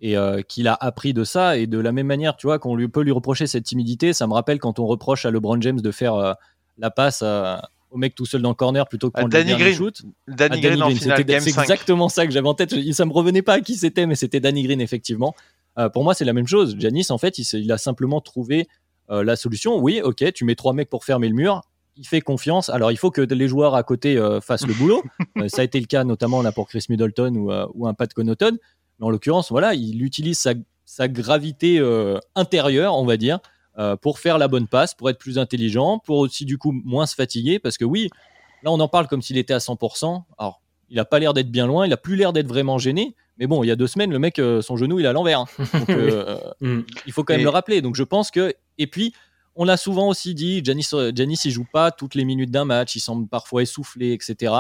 Et 0.01 0.17
euh, 0.17 0.41
qu'il 0.41 0.67
a 0.69 0.77
appris 0.79 1.13
de 1.13 1.23
ça. 1.23 1.57
Et 1.57 1.67
de 1.67 1.77
la 1.79 1.91
même 1.91 2.07
manière, 2.07 2.37
tu 2.37 2.47
vois, 2.47 2.59
qu'on 2.59 2.75
lui 2.75 2.87
peut 2.87 3.01
lui 3.01 3.11
reprocher 3.11 3.47
cette 3.47 3.63
timidité, 3.65 4.13
ça 4.13 4.27
me 4.27 4.33
rappelle 4.33 4.59
quand 4.59 4.79
on 4.79 4.85
reproche 4.85 5.25
à 5.25 5.31
LeBron 5.31 5.59
James 5.61 5.79
de 5.81 5.91
faire 5.91 6.15
euh, 6.15 6.33
la 6.77 6.89
passe 6.91 7.21
à- 7.21 7.69
au 7.91 7.97
mec 7.97 8.13
tout 8.13 8.25
seul 8.25 8.41
dans 8.43 8.49
le 8.49 8.55
corner 8.55 8.87
plutôt 8.87 9.07
que 9.09 9.13
prendre 9.13 9.27
le 9.27 9.31
Danny 9.33 9.47
dernier 9.49 9.63
Green. 9.63 9.75
shoot. 9.75 10.01
Danny 10.27 10.61
Green 10.61 10.83
en 10.83 10.89
finale, 10.91 11.17
C'était- 11.17 11.33
game 11.33 11.41
C'est 11.41 11.49
5. 11.51 11.61
exactement 11.63 12.07
ça 12.07 12.25
que 12.27 12.31
j'avais 12.31 12.47
en 12.47 12.53
tête. 12.53 12.73
Ça 12.93 13.05
me 13.05 13.11
revenait 13.11 13.41
pas 13.41 13.53
à 13.53 13.59
qui 13.61 13.75
c'était, 13.75 14.05
mais 14.05 14.15
c'était 14.15 14.39
Danny 14.39 14.63
Green, 14.63 14.79
effectivement. 14.79 15.33
Euh, 15.77 15.89
pour 15.89 16.03
moi, 16.03 16.13
c'est 16.13 16.25
la 16.25 16.33
même 16.33 16.47
chose. 16.47 16.75
Janis, 16.77 17.07
en 17.09 17.17
fait, 17.17 17.37
il, 17.37 17.71
a 17.71 17.77
simplement 17.77 18.21
trouvé 18.21 18.67
euh, 19.09 19.23
la 19.23 19.35
solution. 19.35 19.77
Oui, 19.77 20.01
ok, 20.03 20.33
tu 20.33 20.45
mets 20.45 20.55
trois 20.55 20.73
mecs 20.73 20.89
pour 20.89 21.05
fermer 21.05 21.29
le 21.29 21.35
mur. 21.35 21.61
Il 21.95 22.07
fait 22.07 22.21
confiance. 22.21 22.69
Alors, 22.69 22.91
il 22.91 22.97
faut 22.97 23.11
que 23.11 23.21
les 23.21 23.47
joueurs 23.47 23.75
à 23.75 23.83
côté 23.83 24.17
euh, 24.17 24.41
fassent 24.41 24.67
le 24.67 24.73
boulot. 24.73 25.03
Ça 25.47 25.61
a 25.61 25.63
été 25.63 25.79
le 25.79 25.85
cas 25.85 26.03
notamment 26.03 26.41
là 26.41 26.51
pour 26.51 26.67
Chris 26.67 26.85
Middleton 26.89 27.35
ou, 27.35 27.51
ou 27.73 27.87
un 27.87 27.93
Pat 27.93 28.11
Connaughton. 28.13 28.57
Mais 28.99 29.05
en 29.05 29.09
l'occurrence, 29.09 29.49
voilà, 29.51 29.73
il 29.73 30.03
utilise 30.03 30.37
sa, 30.39 30.53
sa 30.85 31.07
gravité 31.07 31.79
intérieure, 32.35 32.95
on 32.95 33.05
va 33.05 33.17
dire, 33.17 33.39
pour 34.01 34.19
faire 34.19 34.37
la 34.37 34.47
bonne 34.47 34.67
passe, 34.67 34.93
pour 34.93 35.09
être 35.09 35.17
plus 35.17 35.37
intelligent, 35.37 35.99
pour 35.99 36.17
aussi 36.17 36.45
du 36.45 36.57
coup 36.57 36.71
moins 36.71 37.05
se 37.05 37.15
fatiguer. 37.15 37.59
Parce 37.59 37.77
que 37.77 37.85
oui, 37.85 38.09
là, 38.63 38.71
on 38.71 38.79
en 38.79 38.87
parle 38.87 39.07
comme 39.07 39.21
s'il 39.21 39.37
était 39.37 39.53
à 39.53 39.59
100%. 39.59 40.23
Alors, 40.37 40.61
il 40.89 40.99
a 40.99 41.05
pas 41.05 41.19
l'air 41.19 41.33
d'être 41.33 41.51
bien 41.51 41.67
loin, 41.67 41.85
il 41.85 41.93
a 41.93 41.97
plus 41.97 42.15
l'air 42.15 42.33
d'être 42.33 42.47
vraiment 42.47 42.77
gêné. 42.77 43.15
Mais 43.37 43.47
bon, 43.47 43.63
il 43.63 43.67
y 43.67 43.71
a 43.71 43.75
deux 43.77 43.87
semaines, 43.87 44.11
le 44.11 44.19
mec, 44.19 44.37
euh, 44.39 44.61
son 44.61 44.75
genou, 44.75 44.99
il 44.99 45.05
est 45.05 45.07
à 45.07 45.13
l'envers. 45.13 45.39
hein. 45.39 45.45
Donc, 45.73 45.89
euh, 45.89 46.37
Mm. 46.61 46.79
il 47.05 47.13
faut 47.13 47.23
quand 47.23 47.33
même 47.33 47.41
Et- 47.41 47.43
le 47.43 47.49
rappeler. 47.49 47.81
Donc 47.81 47.95
je 47.95 48.03
pense 48.03 48.31
que. 48.31 48.53
Et 48.77 48.87
puis, 48.87 49.13
on 49.55 49.63
l'a 49.65 49.77
souvent 49.77 50.07
aussi 50.09 50.33
dit, 50.33 50.61
Janis, 50.63 50.87
Janis 51.15 51.39
il 51.45 51.51
joue 51.51 51.65
pas 51.71 51.91
toutes 51.91 52.15
les 52.15 52.25
minutes 52.25 52.51
d'un 52.51 52.65
match, 52.65 52.95
il 52.95 52.99
semble 53.01 53.27
parfois 53.27 53.61
essoufflé, 53.61 54.13
etc. 54.13 54.53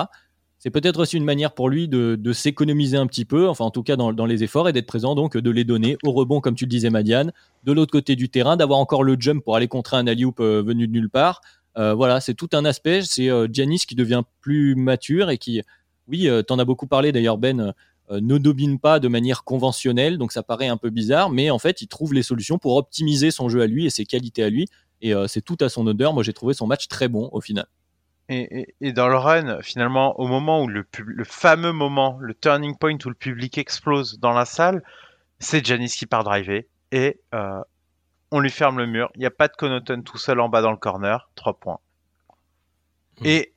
C'est 0.61 0.71
peut-être 0.71 0.99
aussi 1.01 1.15
une 1.15 1.23
manière 1.23 1.53
pour 1.53 1.69
lui 1.69 1.87
de, 1.87 2.17
de 2.19 2.33
s'économiser 2.33 2.97
un 2.97 3.07
petit 3.07 3.23
peu, 3.23 3.47
enfin 3.47 3.63
en 3.63 3.71
tout 3.71 3.81
cas 3.83 3.95
dans, 3.95 4.11
dans 4.11 4.25
les 4.25 4.43
efforts, 4.43 4.67
et 4.67 4.73
d'être 4.73 4.87
présent, 4.87 5.15
donc 5.15 5.37
de 5.37 5.49
les 5.51 5.63
donner 5.63 5.97
au 6.03 6.11
rebond, 6.11 6.41
comme 6.41 6.55
tu 6.55 6.65
le 6.65 6.69
disais, 6.69 6.89
Madiane, 6.89 7.31
de 7.63 7.71
l'autre 7.71 7.93
côté 7.93 8.17
du 8.17 8.27
terrain, 8.27 8.57
d'avoir 8.57 8.77
encore 8.79 9.03
le 9.03 9.15
jump 9.17 9.41
pour 9.43 9.55
aller 9.55 9.69
contrer 9.69 9.95
un 9.95 10.05
alley-oop 10.05 10.41
euh, 10.41 10.61
venu 10.61 10.85
de 10.87 10.91
nulle 10.91 11.09
part. 11.09 11.39
Euh, 11.77 11.93
voilà, 11.93 12.19
c'est 12.19 12.33
tout 12.33 12.49
un 12.51 12.65
aspect. 12.65 13.01
C'est 13.03 13.29
euh, 13.29 13.47
Giannis 13.49 13.83
qui 13.87 13.95
devient 13.95 14.23
plus 14.41 14.75
mature 14.75 15.29
et 15.29 15.37
qui, 15.37 15.61
oui, 16.09 16.27
euh, 16.27 16.41
t'en 16.43 16.59
as 16.59 16.65
beaucoup 16.65 16.87
parlé 16.87 17.11
d'ailleurs, 17.11 17.37
Ben, 17.37 17.73
euh, 18.11 18.19
ne 18.21 18.37
domine 18.37 18.79
pas 18.79 18.99
de 18.99 19.07
manière 19.07 19.43
conventionnelle, 19.43 20.17
donc 20.17 20.31
ça 20.31 20.43
paraît 20.43 20.67
un 20.67 20.77
peu 20.77 20.89
bizarre, 20.89 21.29
mais 21.29 21.49
en 21.51 21.59
fait, 21.59 21.81
il 21.81 21.87
trouve 21.87 22.13
les 22.13 22.23
solutions 22.23 22.57
pour 22.57 22.75
optimiser 22.75 23.31
son 23.31 23.49
jeu 23.49 23.61
à 23.61 23.67
lui 23.67 23.85
et 23.85 23.89
ses 23.89 24.05
qualités 24.05 24.43
à 24.43 24.49
lui. 24.49 24.67
Et 25.01 25.13
euh, 25.13 25.27
c'est 25.27 25.41
tout 25.41 25.57
à 25.61 25.69
son 25.69 25.85
honneur. 25.87 26.13
Moi, 26.13 26.23
j'ai 26.23 26.33
trouvé 26.33 26.53
son 26.53 26.67
match 26.67 26.87
très 26.87 27.07
bon 27.07 27.29
au 27.31 27.39
final. 27.39 27.67
Et, 28.27 28.59
et- 28.61 28.75
et 28.81 28.93
dans 28.93 29.07
le 29.07 29.15
run, 29.17 29.61
finalement, 29.61 30.19
au 30.19 30.27
moment 30.27 30.61
où 30.63 30.67
le, 30.67 30.83
pub- 30.83 31.07
le 31.09 31.23
fameux 31.23 31.71
moment, 31.71 32.17
le 32.19 32.33
turning 32.33 32.77
point 32.77 32.97
où 33.05 33.09
le 33.09 33.15
public 33.15 33.57
explose 33.57 34.19
dans 34.19 34.33
la 34.33 34.45
salle, 34.45 34.83
c'est 35.39 35.65
Janis 35.65 35.89
qui 35.89 36.05
part 36.05 36.23
driver 36.23 36.67
et 36.91 37.21
euh, 37.33 37.61
on 38.31 38.39
lui 38.39 38.51
ferme 38.51 38.77
le 38.77 38.85
mur. 38.87 39.09
Il 39.15 39.19
n'y 39.19 39.25
a 39.25 39.31
pas 39.31 39.47
de 39.47 39.53
Connaughton 39.55 40.01
tout 40.03 40.17
seul 40.17 40.39
en 40.39 40.49
bas 40.49 40.61
dans 40.61 40.71
le 40.71 40.77
corner, 40.77 41.29
3 41.35 41.59
points. 41.59 41.79
Mm. 43.21 43.25
Et 43.25 43.53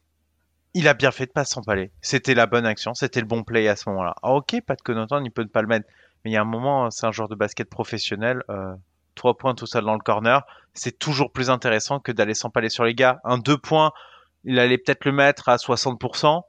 il 0.74 0.88
a 0.88 0.94
bien 0.94 1.10
fait 1.10 1.26
de 1.26 1.32
pas 1.32 1.44
s'empaler. 1.44 1.90
C'était 2.00 2.34
la 2.34 2.46
bonne 2.46 2.66
action, 2.66 2.94
c'était 2.94 3.20
le 3.20 3.26
bon 3.26 3.42
play 3.44 3.68
à 3.68 3.76
ce 3.76 3.88
moment-là. 3.90 4.14
Ah, 4.22 4.32
ok, 4.34 4.60
pas 4.66 4.74
de 4.74 4.82
Connaughton, 4.82 5.22
il 5.24 5.30
peut 5.30 5.42
ne 5.42 5.48
pas 5.48 5.62
le 5.62 5.68
mettre. 5.68 5.86
Mais 6.24 6.30
il 6.30 6.34
y 6.34 6.36
a 6.36 6.40
un 6.42 6.46
moment, 6.46 6.90
c'est 6.90 7.06
un 7.06 7.12
joueur 7.12 7.28
de 7.28 7.34
basket 7.34 7.68
professionnel. 7.68 8.42
Euh, 8.48 8.72
3 9.14 9.36
points 9.36 9.54
tout 9.54 9.66
seul 9.66 9.84
dans 9.84 9.92
le 9.94 10.00
corner, 10.00 10.42
c'est 10.72 10.98
toujours 10.98 11.32
plus 11.32 11.50
intéressant 11.50 12.00
que 12.00 12.12
d'aller 12.12 12.34
s'empaler 12.34 12.70
sur 12.70 12.84
les 12.84 12.94
gars. 12.94 13.20
Un 13.24 13.38
2 13.38 13.58
points, 13.58 13.92
il 14.44 14.58
allait 14.58 14.78
peut-être 14.78 15.04
le 15.04 15.12
mettre 15.12 15.48
à 15.48 15.56
60%. 15.56 16.42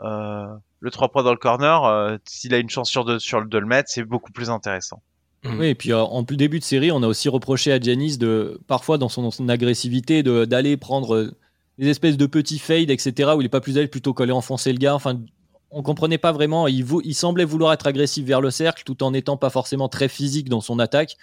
Euh, 0.00 0.46
le 0.80 0.90
3 0.90 1.08
points 1.08 1.22
dans 1.22 1.32
le 1.32 1.36
corner, 1.36 1.84
euh, 1.84 2.16
s'il 2.24 2.54
a 2.54 2.58
une 2.58 2.70
chance 2.70 2.88
sur 2.88 3.04
de, 3.04 3.18
sur 3.18 3.40
le, 3.40 3.48
de 3.48 3.58
le 3.58 3.66
mettre, 3.66 3.90
c'est 3.90 4.04
beaucoup 4.04 4.32
plus 4.32 4.48
intéressant. 4.48 5.02
Mm. 5.44 5.58
Oui, 5.58 5.66
et 5.66 5.74
puis 5.74 5.92
euh, 5.92 5.98
en 5.98 6.24
plus 6.24 6.36
début 6.36 6.60
de 6.60 6.64
série, 6.64 6.90
on 6.92 7.02
a 7.02 7.06
aussi 7.06 7.28
reproché 7.28 7.72
à 7.72 7.80
Giannis 7.80 8.16
de 8.16 8.60
parfois 8.66 8.96
dans 8.98 9.08
son, 9.08 9.30
son 9.30 9.48
agressivité 9.48 10.22
de- 10.22 10.44
d'aller 10.44 10.76
prendre 10.76 11.14
euh, 11.14 11.36
des 11.78 11.88
espèces 11.88 12.16
de 12.16 12.26
petits 12.26 12.58
fades, 12.58 12.90
etc. 12.90 13.30
où 13.36 13.40
il 13.40 13.46
est 13.46 13.48
pas 13.50 13.60
plus 13.60 13.78
à 13.78 13.86
plutôt 13.86 14.12
qu'aller 14.14 14.32
enfoncer 14.32 14.72
le 14.72 14.78
gars. 14.78 14.94
Enfin, 14.94 15.20
on 15.70 15.82
comprenait 15.82 16.18
pas 16.18 16.32
vraiment. 16.32 16.66
Il, 16.66 16.84
vou- 16.84 17.02
il 17.04 17.14
semblait 17.14 17.44
vouloir 17.44 17.72
être 17.72 17.86
agressif 17.86 18.24
vers 18.26 18.40
le 18.40 18.50
cercle 18.50 18.82
tout 18.84 19.02
en 19.02 19.12
n'étant 19.12 19.36
pas 19.36 19.50
forcément 19.50 19.88
très 19.88 20.08
physique 20.08 20.48
dans 20.48 20.60
son 20.60 20.78
attaque. 20.78 21.16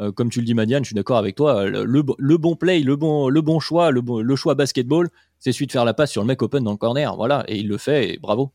Euh, 0.00 0.10
comme 0.12 0.30
tu 0.30 0.40
le 0.40 0.46
dis, 0.46 0.54
Madiane, 0.54 0.82
je 0.82 0.88
suis 0.88 0.94
d'accord 0.94 1.18
avec 1.18 1.36
toi. 1.36 1.66
Le, 1.66 1.84
le 1.84 2.02
bo- 2.02 2.16
le 2.18 2.38
bon 2.38 2.56
play, 2.56 2.80
le 2.80 2.96
bon, 2.96 3.28
le 3.28 3.40
bon 3.42 3.60
choix, 3.60 3.90
le, 3.90 4.02
le 4.22 4.36
choix 4.36 4.54
basketball, 4.54 5.10
c'est 5.38 5.52
celui 5.52 5.66
de 5.66 5.72
faire 5.72 5.84
la 5.84 5.92
passe 5.94 6.10
sur 6.10 6.22
le 6.22 6.26
mec 6.26 6.40
open 6.42 6.64
dans 6.64 6.70
le 6.72 6.78
corner. 6.78 7.14
Voilà, 7.16 7.44
et 7.48 7.58
il 7.58 7.68
le 7.68 7.76
fait, 7.78 8.14
et 8.14 8.18
bravo. 8.18 8.50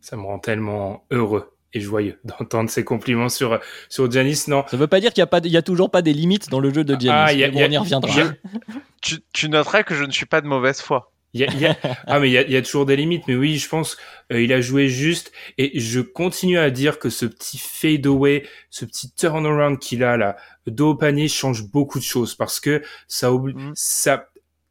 Ça 0.00 0.16
me 0.16 0.22
rend 0.22 0.38
tellement 0.38 1.04
heureux 1.10 1.50
et 1.76 1.80
joyeux 1.80 2.18
d'entendre 2.24 2.70
ces 2.70 2.84
compliments 2.84 3.28
sur, 3.28 3.60
sur 3.88 4.10
Giannis. 4.10 4.44
Non, 4.48 4.64
Ça 4.68 4.76
veut 4.76 4.86
pas 4.86 5.00
dire 5.00 5.12
qu'il 5.12 5.20
y 5.20 5.22
a, 5.22 5.26
pas, 5.26 5.40
il 5.44 5.50
y 5.50 5.56
a 5.56 5.62
toujours 5.62 5.90
pas 5.90 6.02
des 6.02 6.12
limites 6.12 6.48
dans 6.50 6.60
le 6.60 6.72
jeu 6.72 6.84
de 6.84 6.94
Giannis. 6.98 7.10
Ah, 7.28 7.32
il 7.32 7.38
y 7.40 7.44
a- 7.44 7.50
bon, 7.50 7.58
y 7.58 7.62
a- 7.62 7.66
on 7.68 7.70
y 7.70 7.78
reviendra. 7.78 8.14
y 8.16 8.20
a- 8.20 8.32
Tu, 9.02 9.18
tu 9.32 9.48
noteras 9.48 9.82
que 9.84 9.94
je 9.94 10.04
ne 10.04 10.10
suis 10.10 10.26
pas 10.26 10.40
de 10.40 10.46
mauvaise 10.48 10.80
foi. 10.80 11.12
Il 11.34 11.40
y 11.40 11.44
a- 11.44 11.52
il 11.52 11.60
y 11.60 11.66
a- 11.66 11.76
ah 12.06 12.18
mais 12.18 12.28
il 12.30 12.32
y 12.32 12.38
a, 12.38 12.42
il 12.42 12.50
y 12.52 12.56
a 12.56 12.62
toujours 12.62 12.86
des 12.86 12.96
limites, 12.96 13.24
mais 13.28 13.34
oui, 13.36 13.56
je 13.58 13.68
pense 13.68 13.96
euh, 14.32 14.40
il 14.40 14.52
a 14.52 14.60
joué 14.60 14.88
juste 14.88 15.32
et 15.58 15.78
je 15.78 16.00
continue 16.00 16.58
à 16.58 16.70
dire 16.70 16.98
que 16.98 17.10
ce 17.10 17.26
petit 17.26 17.58
fade 17.58 18.06
away, 18.06 18.44
ce 18.70 18.84
petit 18.86 19.12
turnaround 19.12 19.78
qu'il 19.78 20.02
a 20.02 20.16
là, 20.16 20.36
dos 20.66 20.90
au 20.90 20.94
panier 20.94 21.28
change 21.28 21.64
beaucoup 21.64 21.98
de 21.98 22.04
choses 22.04 22.34
parce 22.34 22.58
que 22.58 22.82
ça 23.06 23.32
oublie, 23.32 23.54
Mhm. 23.54 23.72
ça 23.74 24.28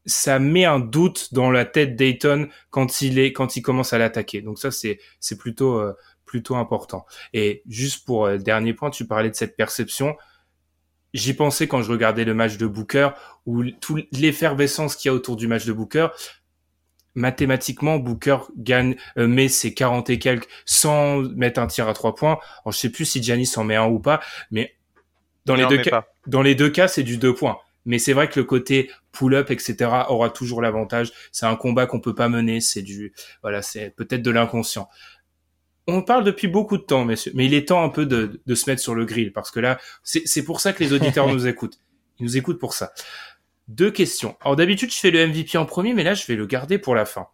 ça 0.07 0.37
met 0.37 0.65
un 0.65 0.79
doute 0.79 1.33
dans 1.33 1.49
la 1.49 1.65
tête 1.65 1.95
d'Ayton 1.95 2.47
quand 2.69 3.01
il 3.01 3.17
est 3.17 3.31
quand 3.33 3.55
il 3.57 3.61
commence 3.63 3.91
à 3.91 3.97
l'attaquer. 3.97 4.41
Donc 4.41 4.59
ça 4.59 4.69
c'est 4.71 4.99
c'est 5.19 5.37
plutôt 5.37 5.79
euh, 5.79 5.93
plutôt 6.25 6.55
important. 6.55 7.05
Et 7.33 7.63
juste 7.67 8.05
pour 8.05 8.25
euh, 8.25 8.33
le 8.33 8.43
dernier 8.43 8.73
point, 8.73 8.89
tu 8.89 9.05
parlais 9.05 9.29
de 9.29 9.35
cette 9.35 9.55
perception. 9.55 10.15
J'y 11.13 11.33
pensais 11.33 11.67
quand 11.67 11.81
je 11.81 11.91
regardais 11.91 12.25
le 12.25 12.33
match 12.33 12.57
de 12.57 12.67
Booker, 12.67 13.09
où 13.45 13.63
toute 13.63 14.07
l'effervescence 14.11 14.95
qu'il 14.95 15.09
y 15.09 15.11
a 15.11 15.15
autour 15.15 15.37
du 15.37 15.47
match 15.47 15.65
de 15.65 15.71
Booker, 15.71 16.07
mathématiquement, 17.15 17.97
Booker 17.97 18.37
gagne, 18.57 18.95
euh, 19.17 19.27
met 19.27 19.47
ses 19.47 19.73
40 19.73 20.09
et 20.09 20.19
quelques 20.19 20.47
sans 20.65 21.21
mettre 21.35 21.59
un 21.59 21.67
tir 21.67 21.87
à 21.87 21.93
trois 21.93 22.15
points. 22.15 22.37
Alors, 22.63 22.73
je 22.73 22.77
sais 22.77 22.89
plus 22.89 23.05
si 23.05 23.23
Giannis 23.23 23.53
en 23.55 23.63
met 23.63 23.75
un 23.75 23.87
ou 23.87 23.99
pas, 23.99 24.19
mais 24.51 24.75
dans 25.45 25.55
les 25.55 25.65
deux 25.67 25.77
cas, 25.77 25.89
pas. 25.89 26.07
dans 26.27 26.41
les 26.41 26.55
deux 26.55 26.69
cas, 26.69 26.87
c'est 26.87 27.03
du 27.03 27.17
deux 27.17 27.33
points. 27.33 27.57
Mais 27.85 27.99
c'est 27.99 28.13
vrai 28.13 28.27
que 28.27 28.39
le 28.39 28.45
côté 28.45 28.91
pull-up, 29.11 29.51
etc., 29.51 29.91
aura 30.09 30.31
toujours 30.31 30.61
l'avantage. 30.61 31.11
C'est 31.31 31.45
un 31.45 31.55
combat 31.55 31.85
qu'on 31.85 32.01
peut 32.01 32.15
pas 32.15 32.29
mener. 32.29 32.59
C'est 32.59 32.81
du, 32.81 33.13
voilà, 33.43 33.61
c'est 33.61 33.91
peut-être 33.91 34.23
de 34.23 34.31
l'inconscient. 34.31 34.89
On 35.87 36.01
parle 36.01 36.23
depuis 36.23 36.47
beaucoup 36.47 36.77
de 36.77 36.83
temps, 36.83 37.05
messieurs, 37.05 37.31
mais 37.35 37.45
il 37.45 37.53
est 37.53 37.67
temps 37.67 37.83
un 37.83 37.89
peu 37.89 38.05
de, 38.05 38.41
de 38.43 38.55
se 38.55 38.69
mettre 38.69 38.81
sur 38.81 38.95
le 38.95 39.05
grill 39.05 39.31
parce 39.31 39.51
que 39.51 39.59
là, 39.59 39.79
c'est 40.03 40.43
pour 40.43 40.59
ça 40.59 40.73
que 40.73 40.83
les 40.83 40.93
auditeurs 40.93 41.27
nous 41.31 41.47
écoutent. 41.47 41.79
Ils 42.19 42.23
nous 42.25 42.37
écoutent 42.37 42.59
pour 42.59 42.73
ça. 42.73 42.93
Deux 43.67 43.91
questions. 43.91 44.35
Alors 44.41 44.55
d'habitude, 44.55 44.91
je 44.91 44.97
fais 44.97 45.11
le 45.11 45.27
MVP 45.27 45.57
en 45.57 45.65
premier, 45.65 45.93
mais 45.93 46.03
là, 46.03 46.13
je 46.13 46.25
vais 46.25 46.35
le 46.35 46.45
garder 46.45 46.77
pour 46.77 46.95
la 46.95 47.05
fin. 47.05 47.27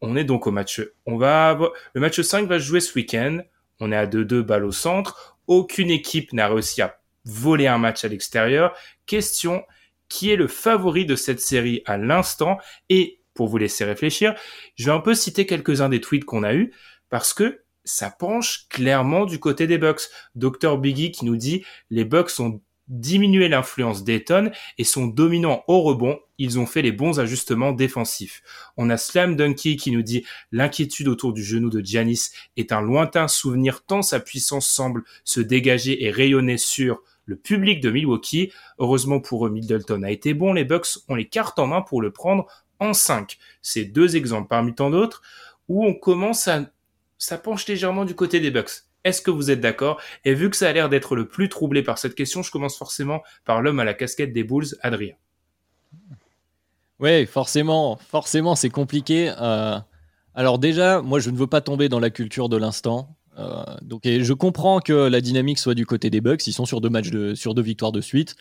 On 0.00 0.16
est 0.16 0.24
donc 0.24 0.46
au 0.46 0.50
match. 0.50 0.82
On 1.06 1.16
va 1.16 1.58
le 1.94 2.00
match 2.00 2.20
5 2.20 2.48
va 2.48 2.58
se 2.58 2.64
jouer 2.64 2.80
ce 2.80 2.94
week-end. 2.94 3.38
On 3.80 3.92
est 3.92 3.96
à 3.96 4.06
2-2 4.06 4.42
balles 4.42 4.64
au 4.64 4.72
centre. 4.72 5.38
Aucune 5.46 5.90
équipe 5.90 6.32
n'a 6.32 6.48
réussi 6.48 6.82
à 6.82 6.98
voler 7.24 7.66
un 7.66 7.78
match 7.78 8.04
à 8.04 8.08
l'extérieur. 8.08 8.76
Question 9.06 9.64
qui 10.08 10.30
est 10.30 10.36
le 10.36 10.48
favori 10.48 11.06
de 11.06 11.16
cette 11.16 11.40
série 11.40 11.82
à 11.86 11.96
l'instant? 11.96 12.58
Et 12.88 13.20
pour 13.34 13.48
vous 13.48 13.58
laisser 13.58 13.84
réfléchir, 13.84 14.34
je 14.76 14.86
vais 14.86 14.92
un 14.92 15.00
peu 15.00 15.14
citer 15.14 15.46
quelques-uns 15.46 15.88
des 15.88 16.00
tweets 16.00 16.24
qu'on 16.24 16.42
a 16.42 16.52
eus 16.52 16.72
parce 17.12 17.34
que 17.34 17.60
ça 17.84 18.08
penche 18.08 18.68
clairement 18.70 19.26
du 19.26 19.38
côté 19.38 19.66
des 19.66 19.76
Bucks. 19.76 20.08
Dr 20.34 20.78
Biggie 20.78 21.12
qui 21.12 21.26
nous 21.26 21.36
dit 21.36 21.62
les 21.90 22.06
Bucks 22.06 22.40
ont 22.40 22.62
diminué 22.88 23.48
l'influence 23.48 24.02
d'Eton 24.02 24.50
et 24.78 24.84
sont 24.84 25.08
dominants 25.08 25.62
au 25.68 25.82
rebond. 25.82 26.18
Ils 26.38 26.58
ont 26.58 26.64
fait 26.64 26.80
les 26.80 26.90
bons 26.90 27.20
ajustements 27.20 27.72
défensifs. 27.72 28.42
On 28.78 28.88
a 28.88 28.96
Slam 28.96 29.36
Donkey 29.36 29.76
qui 29.76 29.90
nous 29.90 30.00
dit 30.00 30.24
l'inquiétude 30.52 31.06
autour 31.06 31.34
du 31.34 31.44
genou 31.44 31.68
de 31.68 31.84
Giannis 31.84 32.30
est 32.56 32.72
un 32.72 32.80
lointain 32.80 33.28
souvenir 33.28 33.84
tant 33.84 34.00
sa 34.00 34.18
puissance 34.18 34.66
semble 34.66 35.04
se 35.22 35.42
dégager 35.42 36.04
et 36.04 36.10
rayonner 36.10 36.56
sur 36.56 37.02
le 37.26 37.36
public 37.36 37.82
de 37.82 37.90
Milwaukee. 37.90 38.52
Heureusement 38.78 39.20
pour 39.20 39.46
eux, 39.46 39.50
Middleton 39.50 40.02
a 40.02 40.10
été 40.10 40.32
bon. 40.32 40.54
Les 40.54 40.64
Bucks 40.64 40.88
ont 41.10 41.14
les 41.14 41.28
cartes 41.28 41.58
en 41.58 41.66
main 41.66 41.82
pour 41.82 42.00
le 42.00 42.10
prendre 42.10 42.46
en 42.80 42.94
5. 42.94 43.36
C'est 43.60 43.84
deux 43.84 44.16
exemples 44.16 44.48
parmi 44.48 44.74
tant 44.74 44.88
d'autres 44.88 45.20
où 45.68 45.84
on 45.84 45.92
commence 45.94 46.48
à 46.48 46.70
ça 47.22 47.38
penche 47.38 47.68
légèrement 47.68 48.04
du 48.04 48.16
côté 48.16 48.40
des 48.40 48.50
Bucks. 48.50 48.82
Est-ce 49.04 49.22
que 49.22 49.30
vous 49.30 49.52
êtes 49.52 49.60
d'accord? 49.60 50.00
Et 50.24 50.34
vu 50.34 50.50
que 50.50 50.56
ça 50.56 50.68
a 50.68 50.72
l'air 50.72 50.88
d'être 50.88 51.14
le 51.14 51.28
plus 51.28 51.48
troublé 51.48 51.84
par 51.84 51.98
cette 51.98 52.16
question, 52.16 52.42
je 52.42 52.50
commence 52.50 52.76
forcément 52.76 53.22
par 53.44 53.62
l'homme 53.62 53.78
à 53.78 53.84
la 53.84 53.94
casquette 53.94 54.32
des 54.32 54.42
Bulls, 54.42 54.66
Adrien. 54.80 55.14
Ouais, 56.98 57.24
forcément, 57.26 57.96
forcément, 57.96 58.56
c'est 58.56 58.70
compliqué. 58.70 59.32
Euh, 59.40 59.78
Alors 60.34 60.58
déjà, 60.58 61.00
moi 61.00 61.20
je 61.20 61.30
ne 61.30 61.36
veux 61.36 61.46
pas 61.46 61.60
tomber 61.60 61.88
dans 61.88 62.00
la 62.00 62.10
culture 62.10 62.48
de 62.48 62.56
l'instant. 62.56 63.16
Euh, 63.38 63.62
donc 63.82 64.02
je 64.04 64.32
comprends 64.32 64.80
que 64.80 64.92
la 64.92 65.20
dynamique 65.20 65.60
soit 65.60 65.74
du 65.74 65.86
côté 65.86 66.10
des 66.10 66.20
Bucks. 66.20 66.44
Ils 66.48 66.52
sont 66.52 66.66
sur 66.66 66.80
deux 66.80 66.90
matchs 66.90 67.10
sur 67.34 67.54
deux 67.54 67.62
victoires 67.62 67.92
de 67.92 68.00
suite. 68.00 68.34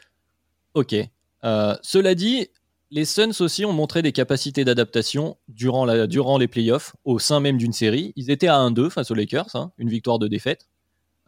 Ok. 0.74 0.96
Euh, 1.44 1.76
cela 1.84 2.16
dit, 2.16 2.48
les 2.92 3.06
Suns 3.06 3.39
aussi 3.39 3.64
ont 3.64 3.72
montré 3.72 4.02
des 4.02 4.12
capacités 4.12 4.66
d'adaptation 4.66 5.38
durant, 5.48 5.86
les 5.86 6.48
playoffs 6.48 6.94
au 7.06 7.20
sein 7.20 7.39
même 7.39 7.58
d'une 7.58 7.72
série. 7.72 8.12
Ils 8.18 8.30
étaient 8.30 8.50
à 8.50 8.58
1-2 8.58 8.89
face 8.89 9.10
aux 9.12 9.14
Lakers, 9.14 9.56
hein, 9.56 9.72
une 9.78 9.89
victoire 9.89 10.20
de 10.20 10.28
défaite. 10.28 10.68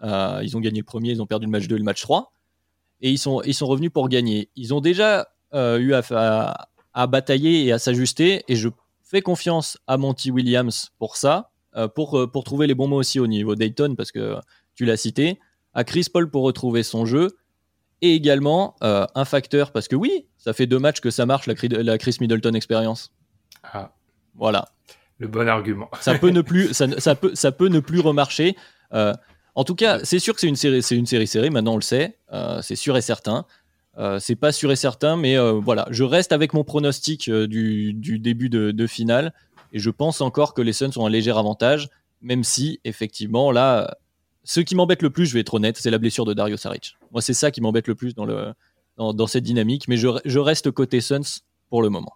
Euh, 0.03 0.41
ils 0.43 0.57
ont 0.57 0.59
gagné 0.59 0.79
le 0.79 0.85
premier, 0.85 1.11
ils 1.11 1.21
ont 1.21 1.25
perdu 1.25 1.45
le 1.45 1.51
match 1.51 1.67
2 1.67 1.75
et 1.75 1.79
le 1.79 1.85
match 1.85 2.01
3. 2.01 2.33
Et 2.99 3.11
ils 3.11 3.17
sont, 3.17 3.41
revenus 3.61 3.91
pour 3.91 4.09
gagner. 4.09 4.49
Ils 4.55 4.73
ont 4.73 4.81
déjà 4.81 5.29
eu 5.53 5.93
à, 5.93 6.67
à, 6.93 7.07
batailler 7.07 7.65
et 7.65 7.71
à 7.71 7.79
s'ajuster. 7.79 8.43
Et 8.49 8.55
je 8.55 8.69
fais 9.01 9.21
confiance 9.21 9.77
à 9.87 9.97
Monty 9.97 10.31
Williams 10.31 10.91
pour 10.99 11.15
ça, 11.15 11.51
pour, 11.95 12.29
pour 12.31 12.43
trouver 12.43 12.67
les 12.67 12.75
bons 12.75 12.87
mots 12.87 12.99
aussi 12.99 13.19
au 13.19 13.27
niveau 13.27 13.55
Dayton, 13.55 13.95
parce 13.95 14.11
que 14.11 14.35
tu 14.75 14.85
l'as 14.85 14.97
cité. 14.97 15.39
À 15.73 15.83
Chris 15.83 16.07
Paul 16.11 16.29
pour 16.29 16.43
retrouver 16.43 16.83
son 16.83 17.05
jeu 17.05 17.29
et 18.03 18.15
également 18.15 18.75
euh, 18.83 19.07
un 19.15 19.23
facteur, 19.23 19.71
parce 19.71 19.87
que 19.87 19.95
oui, 19.95 20.27
ça 20.37 20.51
fait 20.51 20.67
deux 20.67 20.77
matchs 20.77 20.99
que 20.99 21.09
ça 21.09 21.25
marche, 21.25 21.47
la, 21.47 21.97
Chris 21.97 22.17
Middleton 22.19 22.53
expérience. 22.53 23.13
Ah. 23.63 23.93
Voilà. 24.35 24.65
Le 25.19 25.29
bon 25.29 25.47
argument. 25.47 25.89
ça, 26.01 26.19
peut 26.19 26.29
ne 26.29 26.41
plus, 26.41 26.73
ça, 26.73 26.85
ça, 26.99 27.15
peut, 27.15 27.33
ça 27.33 27.53
peut 27.53 27.69
ne 27.69 27.79
plus 27.79 28.01
remarcher. 28.01 28.57
Euh, 28.93 29.13
en 29.55 29.63
tout 29.63 29.73
cas, 29.73 29.99
c'est 30.03 30.19
sûr 30.19 30.33
que 30.33 30.41
c'est 30.41 30.49
une 30.49 30.57
série, 30.57 30.83
c'est 30.83 30.97
une 30.97 31.05
série 31.05 31.27
serrée. 31.27 31.49
Maintenant, 31.49 31.73
on 31.73 31.77
le 31.77 31.81
sait, 31.81 32.17
euh, 32.33 32.61
c'est 32.61 32.75
sûr 32.75 32.97
et 32.97 33.01
certain. 33.01 33.45
c'est 34.19 34.35
pas 34.35 34.51
sûr 34.51 34.69
et 34.73 34.75
certain, 34.75 35.15
mais 35.15 35.37
voilà, 35.61 35.87
je 35.89 36.03
reste 36.03 36.33
avec 36.33 36.53
mon 36.53 36.65
pronostic 36.65 37.31
du, 37.31 37.93
du, 37.93 38.19
début 38.19 38.49
de, 38.49 38.71
de, 38.71 38.87
finale, 38.87 39.33
et 39.71 39.79
je 39.79 39.91
pense 39.91 40.19
encore 40.19 40.53
que 40.53 40.61
les 40.61 40.73
Suns 40.73 40.97
ont 40.97 41.05
un 41.05 41.09
léger 41.09 41.31
avantage, 41.31 41.87
même 42.21 42.43
si 42.43 42.81
effectivement 42.83 43.51
là, 43.51 43.95
ce 44.43 44.59
qui 44.59 44.75
m'embête 44.75 45.01
le 45.01 45.09
plus, 45.09 45.25
je 45.25 45.33
vais 45.33 45.39
être 45.39 45.53
honnête, 45.53 45.77
c'est 45.77 45.91
la 45.91 45.97
blessure 45.97 46.25
de 46.25 46.33
Dario 46.33 46.57
Saric. 46.57 46.97
Moi, 47.11 47.21
c'est 47.21 47.33
ça 47.33 47.51
qui 47.51 47.61
m'embête 47.61 47.87
le 47.87 47.95
plus 47.95 48.13
dans, 48.13 48.25
le, 48.25 48.53
dans, 48.97 49.27
cette 49.27 49.43
dynamique, 49.43 49.87
mais 49.87 49.97
je, 49.97 50.07
je, 50.25 50.39
reste 50.39 50.71
côté 50.71 51.01
Suns 51.01 51.41
pour 51.69 51.81
le 51.81 51.89
moment. 51.89 52.13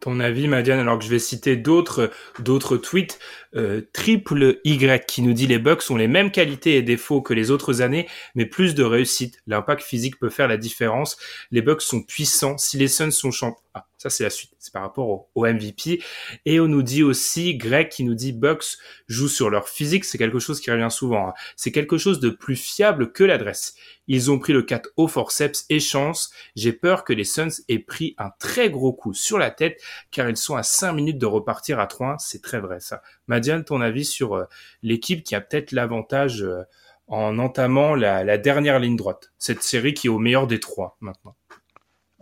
Ton 0.00 0.18
avis, 0.18 0.48
Madiane, 0.48 0.80
alors 0.80 0.98
que 0.98 1.04
je 1.04 1.10
vais 1.10 1.20
citer 1.20 1.54
d'autres 1.54 2.10
d'autres 2.40 2.76
tweets. 2.76 3.20
Euh, 3.54 3.82
triple 3.92 4.58
Y 4.64 5.06
qui 5.06 5.22
nous 5.22 5.32
dit 5.32 5.46
les 5.46 5.60
Bucks 5.60 5.88
ont 5.90 5.96
les 5.96 6.08
mêmes 6.08 6.32
qualités 6.32 6.74
et 6.74 6.82
défauts 6.82 7.22
que 7.22 7.34
les 7.34 7.52
autres 7.52 7.82
années, 7.82 8.08
mais 8.34 8.44
plus 8.44 8.74
de 8.74 8.82
réussite. 8.82 9.40
L'impact 9.46 9.82
physique 9.82 10.18
peut 10.18 10.28
faire 10.28 10.48
la 10.48 10.56
différence. 10.56 11.18
Les 11.52 11.62
Bucks 11.62 11.82
sont 11.82 12.02
puissants. 12.02 12.58
Si 12.58 12.78
les 12.78 12.88
Suns 12.88 13.12
sont 13.12 13.30
champions, 13.30 13.61
ah, 13.74 13.86
ça, 13.96 14.10
c'est 14.10 14.24
la 14.24 14.30
suite. 14.30 14.52
C'est 14.58 14.72
par 14.72 14.82
rapport 14.82 15.28
au, 15.34 15.46
MVP. 15.46 16.02
Et 16.44 16.60
on 16.60 16.68
nous 16.68 16.82
dit 16.82 17.02
aussi, 17.02 17.56
Greg 17.56 17.88
qui 17.88 18.04
nous 18.04 18.14
dit 18.14 18.32
Bucks 18.32 18.76
jouent 19.08 19.28
sur 19.28 19.48
leur 19.48 19.68
physique. 19.68 20.04
C'est 20.04 20.18
quelque 20.18 20.38
chose 20.38 20.60
qui 20.60 20.70
revient 20.70 20.90
souvent. 20.90 21.28
Hein. 21.28 21.34
C'est 21.56 21.72
quelque 21.72 21.96
chose 21.96 22.20
de 22.20 22.28
plus 22.28 22.56
fiable 22.56 23.12
que 23.12 23.24
l'adresse. 23.24 23.74
Ils 24.08 24.30
ont 24.30 24.38
pris 24.38 24.52
le 24.52 24.62
4 24.62 24.90
au 24.96 25.08
forceps 25.08 25.64
et 25.70 25.80
chance. 25.80 26.32
J'ai 26.54 26.72
peur 26.74 27.04
que 27.04 27.14
les 27.14 27.24
Suns 27.24 27.62
aient 27.68 27.78
pris 27.78 28.14
un 28.18 28.30
très 28.38 28.68
gros 28.68 28.92
coup 28.92 29.14
sur 29.14 29.38
la 29.38 29.50
tête 29.50 29.80
car 30.10 30.28
ils 30.28 30.36
sont 30.36 30.56
à 30.56 30.62
5 30.62 30.92
minutes 30.92 31.18
de 31.18 31.26
repartir 31.26 31.80
à 31.80 31.86
3 31.86 32.16
C'est 32.18 32.42
très 32.42 32.60
vrai 32.60 32.78
ça. 32.80 33.02
Madiane, 33.26 33.64
ton 33.64 33.80
avis 33.80 34.04
sur 34.04 34.34
euh, 34.34 34.44
l'équipe 34.82 35.24
qui 35.24 35.34
a 35.34 35.40
peut-être 35.40 35.72
l'avantage 35.72 36.42
euh, 36.42 36.62
en 37.06 37.38
entamant 37.38 37.94
la, 37.94 38.22
la 38.22 38.36
dernière 38.36 38.78
ligne 38.78 38.96
droite? 38.96 39.32
Cette 39.38 39.62
série 39.62 39.94
qui 39.94 40.08
est 40.08 40.10
au 40.10 40.18
meilleur 40.18 40.46
des 40.46 40.60
trois 40.60 40.96
maintenant. 41.00 41.36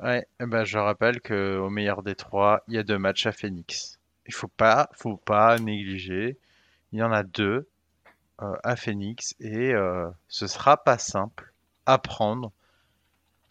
Ouais, 0.02 0.26
eh 0.40 0.46
ben 0.46 0.64
je 0.64 0.78
rappelle 0.78 1.20
que 1.20 1.58
au 1.58 1.68
meilleur 1.68 2.02
des 2.02 2.14
trois, 2.14 2.62
il 2.68 2.74
y 2.74 2.78
a 2.78 2.82
deux 2.82 2.98
matchs 2.98 3.26
à 3.26 3.32
Phoenix. 3.32 3.98
Il 4.26 4.32
faut 4.32 4.48
pas, 4.48 4.88
faut 4.94 5.18
pas 5.18 5.58
négliger. 5.58 6.38
Il 6.92 6.98
y 7.00 7.02
en 7.02 7.12
a 7.12 7.22
deux 7.22 7.68
euh, 8.40 8.56
à 8.64 8.76
Phoenix 8.76 9.34
et 9.40 9.74
euh, 9.74 10.08
ce 10.28 10.46
sera 10.46 10.82
pas 10.82 10.96
simple 10.96 11.52
à 11.84 11.98
prendre. 11.98 12.50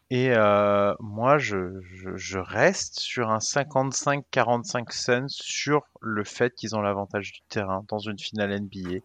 Et 0.09 0.31
euh, 0.31 0.95
moi, 0.99 1.37
je, 1.37 1.81
je, 2.15 2.39
reste 2.39 2.99
sur 2.99 3.29
un 3.29 3.37
55-45 3.37 4.91
Suns 4.91 5.27
sur 5.29 5.83
le 6.01 6.23
fait 6.23 6.55
qu'ils 6.55 6.75
ont 6.75 6.81
l'avantage 6.81 7.31
du 7.31 7.41
terrain 7.49 7.85
dans 7.89 7.99
une 7.99 8.17
finale 8.17 8.59
NBA 8.59 9.01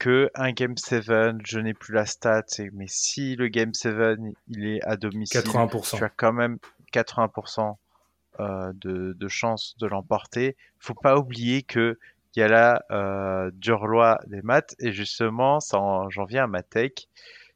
que 0.00 0.30
un 0.34 0.50
Game 0.52 0.76
7, 0.76 1.04
je 1.44 1.60
n'ai 1.60 1.74
plus 1.74 1.94
la 1.94 2.06
stat, 2.06 2.46
mais 2.72 2.86
si 2.88 3.36
le 3.36 3.48
Game 3.48 3.74
7 3.74 4.18
il 4.48 4.66
est 4.66 4.82
à 4.82 4.96
domicile, 4.96 5.42
80%. 5.42 5.98
tu 5.98 6.02
as 6.02 6.08
quand 6.08 6.32
même 6.32 6.58
80% 6.92 7.76
euh, 8.40 8.72
de, 8.74 9.12
de 9.12 9.28
chances 9.28 9.76
de 9.78 9.86
l'emporter. 9.86 10.56
Faut 10.78 10.94
pas 10.94 11.18
oublier 11.18 11.62
que 11.62 11.98
il 12.34 12.40
y 12.40 12.42
a 12.42 12.48
là 12.48 12.84
euh, 12.90 13.50
roi 13.68 14.18
des 14.26 14.40
maths 14.40 14.74
et 14.78 14.92
justement, 14.92 15.58
j'en 15.70 16.24
viens 16.24 16.44
à 16.44 16.46
ma 16.46 16.62
take, 16.62 17.08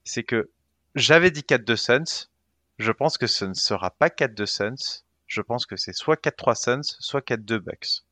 c'est 0.05 0.25
que 0.25 0.51
j'avais 0.95 1.31
dit 1.31 1.45
4 1.45 1.65
de 1.65 1.77
Suns, 1.77 2.29
je 2.79 2.93
pense 2.93 3.17
que 3.17 3.27
ce 3.27 3.47
ne 3.47 3.55
sera 3.55 3.91
pas 3.91 4.11
4 4.11 4.35
de 4.35 4.45
Suns, 4.45 5.05
je 5.27 5.41
pense 5.41 5.65
que 5.65 5.77
c'est 5.77 5.95
soit 5.95 6.23
4-3 6.23 6.55
Suns, 6.57 6.97
soit 7.01 7.27
4-2 7.27 7.59
Bucks 7.59 8.05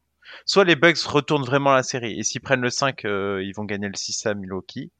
soit 0.44 0.64
les 0.64 0.76
Bucks 0.76 1.00
retournent 1.00 1.44
vraiment 1.44 1.72
la 1.72 1.82
série 1.82 2.18
et 2.18 2.22
s'ils 2.22 2.40
prennent 2.40 2.60
le 2.60 2.70
5, 2.70 3.04
euh, 3.04 3.42
ils 3.42 3.52
vont 3.52 3.64
gagner 3.64 3.88
le 3.88 3.94
6 3.94 4.26
à 4.26 4.34
Milwaukee. 4.34 4.90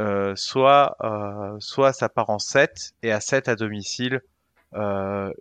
Euh, 0.00 0.36
soit, 0.36 0.96
euh, 1.02 1.56
soit 1.58 1.92
ça 1.92 2.08
part 2.08 2.30
en 2.30 2.38
7 2.38 2.92
et 3.02 3.10
à 3.10 3.20
7 3.20 3.48
à 3.48 3.56
domicile, 3.56 4.22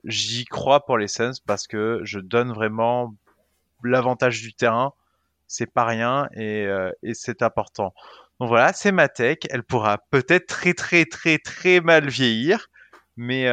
j'y 0.03 0.45
crois 0.45 0.85
pour 0.85 0.97
les 0.97 1.07
Suns 1.07 1.33
parce 1.45 1.67
que 1.67 1.99
je 2.03 2.19
donne 2.19 2.51
vraiment 2.51 3.13
l'avantage 3.83 4.41
du 4.41 4.53
terrain. 4.53 4.93
C'est 5.47 5.71
pas 5.71 5.85
rien 5.85 6.27
et, 6.35 6.67
et 7.03 7.13
c'est 7.13 7.41
important. 7.41 7.93
Donc 8.39 8.49
voilà, 8.49 8.73
c'est 8.73 8.91
ma 8.91 9.09
tech. 9.09 9.39
Elle 9.49 9.63
pourra 9.63 9.99
peut-être 10.09 10.47
très 10.47 10.73
très 10.73 11.05
très 11.05 11.37
très 11.37 11.81
mal 11.81 12.07
vieillir, 12.07 12.69
mais, 13.15 13.43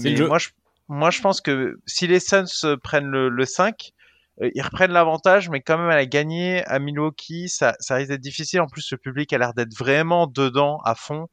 mais 0.00 0.16
moi, 0.26 0.38
je, 0.38 0.48
moi 0.88 1.10
je 1.10 1.20
pense 1.20 1.40
que 1.40 1.78
si 1.86 2.06
les 2.06 2.20
Suns 2.20 2.76
prennent 2.82 3.10
le, 3.10 3.28
le 3.28 3.44
5, 3.44 3.74
euh, 3.76 4.01
ils 4.40 4.62
reprennent 4.62 4.92
l'avantage, 4.92 5.50
mais 5.50 5.60
quand 5.60 5.78
même, 5.78 5.90
elle 5.90 5.98
a 5.98 6.06
gagné 6.06 6.64
à 6.64 6.78
Milwaukee. 6.78 7.48
Ça, 7.48 7.74
ça 7.80 7.96
risque 7.96 8.08
d'être 8.08 8.20
difficile. 8.20 8.60
En 8.60 8.66
plus, 8.66 8.90
le 8.90 8.98
public 8.98 9.32
a 9.32 9.38
l'air 9.38 9.54
d'être 9.54 9.76
vraiment 9.76 10.26
dedans, 10.26 10.78
à 10.84 10.94
fond. 10.94 11.28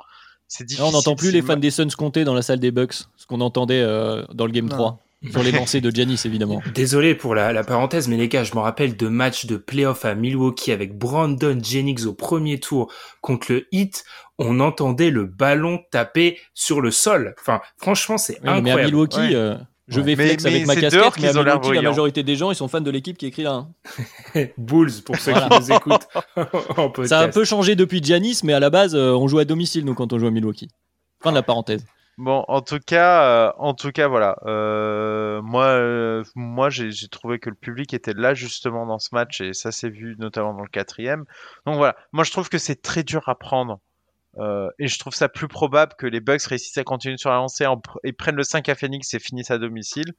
C'est 0.47 0.65
difficile. 0.65 0.89
on 0.89 0.91
n'entend 0.91 1.15
plus 1.15 1.31
les 1.31 1.41
fans 1.41 1.57
des 1.57 1.71
Suns 1.71 1.89
compter 1.97 2.23
dans 2.23 2.33
la 2.33 2.41
salle 2.41 2.59
des 2.59 2.71
Bucks, 2.71 2.93
ce 3.15 3.25
qu'on 3.27 3.41
entendait 3.41 3.81
euh, 3.81 4.25
dans 4.33 4.45
le 4.45 4.51
Game 4.51 4.67
3. 4.67 4.99
Sur 5.31 5.43
les 5.43 5.51
lancers 5.51 5.81
de 5.81 5.91
Giannis, 5.91 6.21
évidemment. 6.23 6.61
Désolé 6.73 7.13
pour 7.13 7.35
la, 7.35 7.51
la, 7.51 7.63
parenthèse, 7.65 8.07
mais 8.07 8.15
les 8.15 8.29
gars, 8.29 8.45
je 8.45 8.55
me 8.55 8.59
rappelle 8.59 8.95
de 8.95 9.07
matchs 9.09 9.47
de 9.47 9.57
playoff 9.57 10.05
à 10.05 10.15
Milwaukee 10.15 10.71
avec 10.71 10.97
Brandon 10.97 11.59
Jennings 11.61 12.05
au 12.05 12.13
premier 12.13 12.59
tour 12.59 12.91
contre 13.19 13.51
le 13.51 13.67
Heat. 13.73 14.05
On 14.37 14.61
entendait 14.61 15.09
le 15.09 15.25
ballon 15.25 15.81
taper 15.91 16.39
sur 16.53 16.79
le 16.79 16.91
sol. 16.91 17.35
Enfin, 17.41 17.59
franchement, 17.77 18.17
c'est 18.17 18.37
incroyable. 18.37 18.63
Mais 18.63 18.71
à 18.71 18.85
Milwaukee, 18.85 19.35
euh, 19.35 19.55
je 19.89 20.01
vais 20.01 20.15
flex 20.15 20.45
avec 20.45 20.65
ma 20.65 20.75
casquette, 20.75 21.19
mais 21.19 21.33
Milwaukee, 21.33 21.73
la 21.73 21.81
majorité 21.81 22.23
des 22.23 22.35
gens, 22.35 22.51
ils 22.51 22.55
sont 22.55 22.67
fans 22.67 22.81
de 22.81 22.91
l'équipe 22.91 23.17
qui 23.17 23.25
écrit 23.25 23.43
là. 23.43 23.65
Hein. 24.35 24.45
Bulls, 24.57 25.01
pour 25.03 25.15
ceux 25.17 25.33
qui 25.33 25.39
nous 25.49 25.71
écoutent. 25.71 26.07
Ça 27.07 27.19
a 27.19 27.23
un 27.23 27.29
peu 27.29 27.43
changé 27.43 27.75
depuis 27.75 28.01
Giannis, 28.03 28.41
mais 28.43 28.53
à 28.53 28.59
la 28.59 28.69
base, 28.69 28.95
euh, 28.95 29.13
on 29.13 29.27
joue 29.27 29.39
à 29.39 29.45
domicile, 29.45 29.85
nous, 29.85 29.95
quand 29.95 30.13
on 30.13 30.19
joue 30.19 30.27
à 30.27 30.31
Milwaukee. 30.31 30.69
Fin 31.21 31.31
de 31.31 31.35
la 31.35 31.43
parenthèse. 31.43 31.85
Bon, 32.17 32.43
en 32.47 32.61
tout 32.61 32.79
cas, 32.85 33.23
euh, 33.23 33.51
en 33.57 33.73
tout 33.73 33.91
cas, 33.91 34.07
voilà. 34.07 34.37
Euh, 34.45 35.41
moi, 35.41 36.23
moi, 36.35 36.69
j'ai 36.69 37.07
trouvé 37.07 37.39
que 37.39 37.49
le 37.49 37.55
public 37.55 37.93
était 37.93 38.13
là 38.13 38.33
justement 38.33 38.85
dans 38.85 38.99
ce 38.99 39.09
match 39.13 39.41
et 39.41 39.53
ça 39.53 39.71
s'est 39.71 39.89
vu 39.89 40.15
notamment 40.19 40.53
dans 40.53 40.63
le 40.63 40.69
quatrième. 40.69 41.25
Donc 41.65 41.77
voilà. 41.77 41.95
Moi, 42.11 42.23
je 42.25 42.31
trouve 42.31 42.49
que 42.49 42.57
c'est 42.57 42.81
très 42.81 43.03
dur 43.03 43.27
à 43.27 43.35
prendre 43.35 43.79
euh, 44.37 44.69
et 44.77 44.87
je 44.87 44.99
trouve 44.99 45.13
ça 45.13 45.27
plus 45.27 45.47
probable 45.47 45.93
que 45.97 46.05
les 46.05 46.19
Bucks 46.19 46.43
réussissent 46.43 46.77
à 46.77 46.83
continuer 46.83 47.17
sur 47.17 47.29
la 47.29 47.37
lancée 47.37 47.65
et 48.03 48.13
prennent 48.13 48.35
le 48.35 48.43
5 48.43 48.69
à 48.69 48.75
Phoenix 48.75 49.13
et 49.13 49.19
finissent 49.19 49.51
à 49.51 49.57
domicile. 49.57 50.13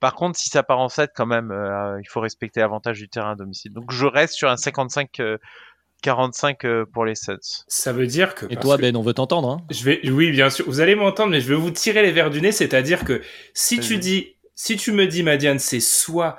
Par 0.00 0.14
contre, 0.14 0.38
si 0.38 0.48
ça 0.50 0.62
part 0.62 0.80
en 0.80 0.88
7, 0.88 1.12
quand 1.14 1.26
même, 1.26 1.50
euh, 1.50 1.98
il 2.00 2.08
faut 2.08 2.20
respecter 2.20 2.60
l'avantage 2.60 2.98
du 2.98 3.08
terrain 3.08 3.32
à 3.32 3.34
domicile. 3.36 3.72
Donc 3.72 3.90
je 3.90 4.06
reste 4.06 4.34
sur 4.34 4.50
un 4.50 4.56
55 4.56 5.20
45 6.04 6.64
euh, 6.64 6.84
pour 6.84 7.06
les 7.06 7.14
Suns. 7.14 7.64
Ça 7.66 7.92
veut 7.92 8.06
dire 8.06 8.34
que. 8.34 8.44
Et 8.50 8.56
toi, 8.56 8.76
Ben, 8.76 8.94
on 8.94 9.00
veut 9.00 9.14
t'entendre. 9.14 9.48
Hein 9.48 9.60
je 9.70 9.82
vais, 9.84 10.00
oui, 10.10 10.30
bien 10.30 10.50
sûr. 10.50 10.66
Vous 10.66 10.80
allez 10.80 10.94
m'entendre, 10.94 11.30
mais 11.30 11.40
je 11.40 11.48
vais 11.48 11.54
vous 11.54 11.70
tirer 11.70 12.02
les 12.02 12.12
verres 12.12 12.30
du 12.30 12.42
nez. 12.42 12.52
C'est-à-dire 12.52 13.04
que 13.04 13.22
si 13.54 13.80
tu 13.80 13.96
dis, 13.96 14.36
si 14.54 14.76
tu 14.76 14.92
me 14.92 15.06
dis, 15.06 15.22
Madiane, 15.22 15.58
c'est 15.58 15.80
soit 15.80 16.38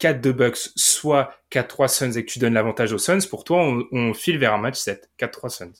4 0.00 0.20
de 0.20 0.32
Bucks, 0.32 0.70
soit 0.74 1.32
4-3 1.52 1.88
Suns 1.88 2.12
et 2.12 2.24
que 2.24 2.30
tu 2.30 2.40
donnes 2.40 2.54
l'avantage 2.54 2.92
aux 2.92 2.98
Suns, 2.98 3.20
pour 3.30 3.44
toi, 3.44 3.58
on, 3.62 3.84
on 3.92 4.14
file 4.14 4.38
vers 4.38 4.52
un 4.52 4.58
match 4.58 4.78
7. 4.78 5.08
4-3 5.20 5.48
Suns. 5.48 5.72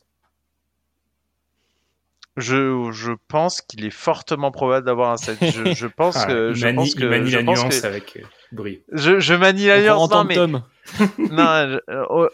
Je, 2.36 2.90
je 2.90 3.12
pense 3.28 3.60
qu'il 3.60 3.84
est 3.84 3.90
fortement 3.90 4.50
probable 4.50 4.86
d'avoir 4.86 5.12
un 5.12 5.16
7. 5.16 5.38
Je, 5.40 5.74
je 5.74 5.86
pense 5.96 6.16
ah, 6.16 6.26
que. 6.26 6.52
Je 6.52 6.64
manie, 6.64 6.76
pense 6.76 6.94
que, 6.94 7.04
manie 7.04 7.30
je 7.30 7.38
la 7.38 7.44
pense 7.44 7.60
nuance 7.60 7.80
que, 7.80 7.86
avec 7.86 8.16
euh, 8.16 8.22
brio. 8.52 8.80
Je, 8.92 9.20
je 9.20 9.34
manie 9.34 9.66
la 9.66 9.80
nuance. 9.82 10.10
Non, 10.10 10.24
mais. 10.24 10.34
Tom. 10.34 10.62
non, 11.18 11.78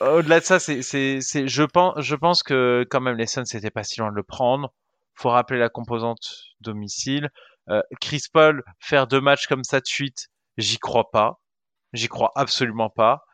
au-delà 0.00 0.40
de 0.40 0.44
ça, 0.44 0.58
c'est, 0.58 0.82
c'est, 0.82 1.18
c'est, 1.20 1.46
je 1.46 1.62
pense, 1.62 1.94
je 1.98 2.16
pense 2.16 2.42
que 2.42 2.84
quand 2.90 3.00
même 3.00 3.16
les 3.16 3.26
Suns 3.26 3.44
c'était 3.44 3.70
pas 3.70 3.84
si 3.84 4.00
loin 4.00 4.10
de 4.10 4.16
le 4.16 4.22
prendre. 4.22 4.72
Faut 5.14 5.28
rappeler 5.28 5.58
la 5.58 5.68
composante 5.68 6.46
domicile. 6.60 7.28
Euh, 7.68 7.82
Chris 8.00 8.24
Paul 8.32 8.64
faire 8.80 9.06
deux 9.06 9.20
matchs 9.20 9.46
comme 9.46 9.64
ça 9.64 9.80
de 9.80 9.86
suite, 9.86 10.28
j'y 10.56 10.78
crois 10.78 11.10
pas. 11.10 11.40
J'y 11.92 12.08
crois 12.08 12.32
absolument 12.34 12.90
pas. 12.90 13.24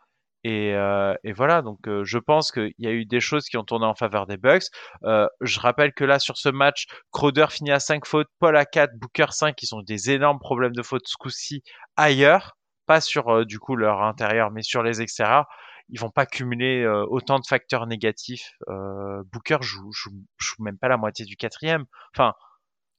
Et, 0.45 0.75
euh, 0.75 1.15
et 1.25 1.33
voilà, 1.33 1.61
donc 1.63 1.89
euh, 1.89 2.05
je 2.05 2.19
pense 2.19 2.53
qu'il 2.53 2.73
y 2.79 2.87
a 2.87 2.93
eu 2.93 3.05
des 3.05 3.21
choses 3.21 3.47
qui 3.47 3.57
ont 3.57 3.65
tourné 3.65 3.85
en 3.87 3.95
faveur 3.97 4.27
des 4.27 4.37
Bucks. 4.37 4.67
Euh, 5.05 5.27
je 5.41 5.59
rappelle 5.59 5.93
que 5.93 6.05
là, 6.05 6.19
sur 6.21 6.37
ce 6.37 6.49
match, 6.49 6.87
Crowder 7.11 7.47
finit 7.51 7.73
à 7.73 7.81
5 7.81 8.07
fautes, 8.07 8.29
Paul 8.39 8.57
à 8.57 8.65
4, 8.65 8.93
Booker 8.97 9.27
5, 9.31 9.57
qui 9.57 9.67
sont 9.67 9.83
des 9.83 10.11
énormes 10.13 10.39
problèmes 10.39 10.75
de 10.75 10.83
fautes 10.83 11.07
ce 11.07 11.17
coup-ci 11.19 11.63
ailleurs, 11.97 12.57
pas 12.87 13.01
sur 13.01 13.29
euh, 13.29 13.45
du 13.45 13.59
coup 13.59 13.75
leur 13.75 14.03
intérieur, 14.03 14.51
mais 14.53 14.63
sur 14.63 14.83
les 14.85 15.01
extérieurs. 15.03 15.47
Ils 15.89 16.01
vont 16.01 16.11
pas 16.11 16.27
cumuler 16.27 16.83
euh, 16.83 17.05
autant 17.09 17.39
de 17.39 17.47
facteurs 17.47 17.87
négatifs. 17.87 18.53
Euh, 18.69 19.23
Booker 19.33 19.59
joue, 19.61 19.91
joue, 19.93 20.11
joue 20.37 20.63
même 20.63 20.79
pas 20.79 20.89
la 20.89 20.97
moitié 20.97 21.25
du 21.25 21.37
quatrième. 21.37 21.85
Enfin, 22.15 22.35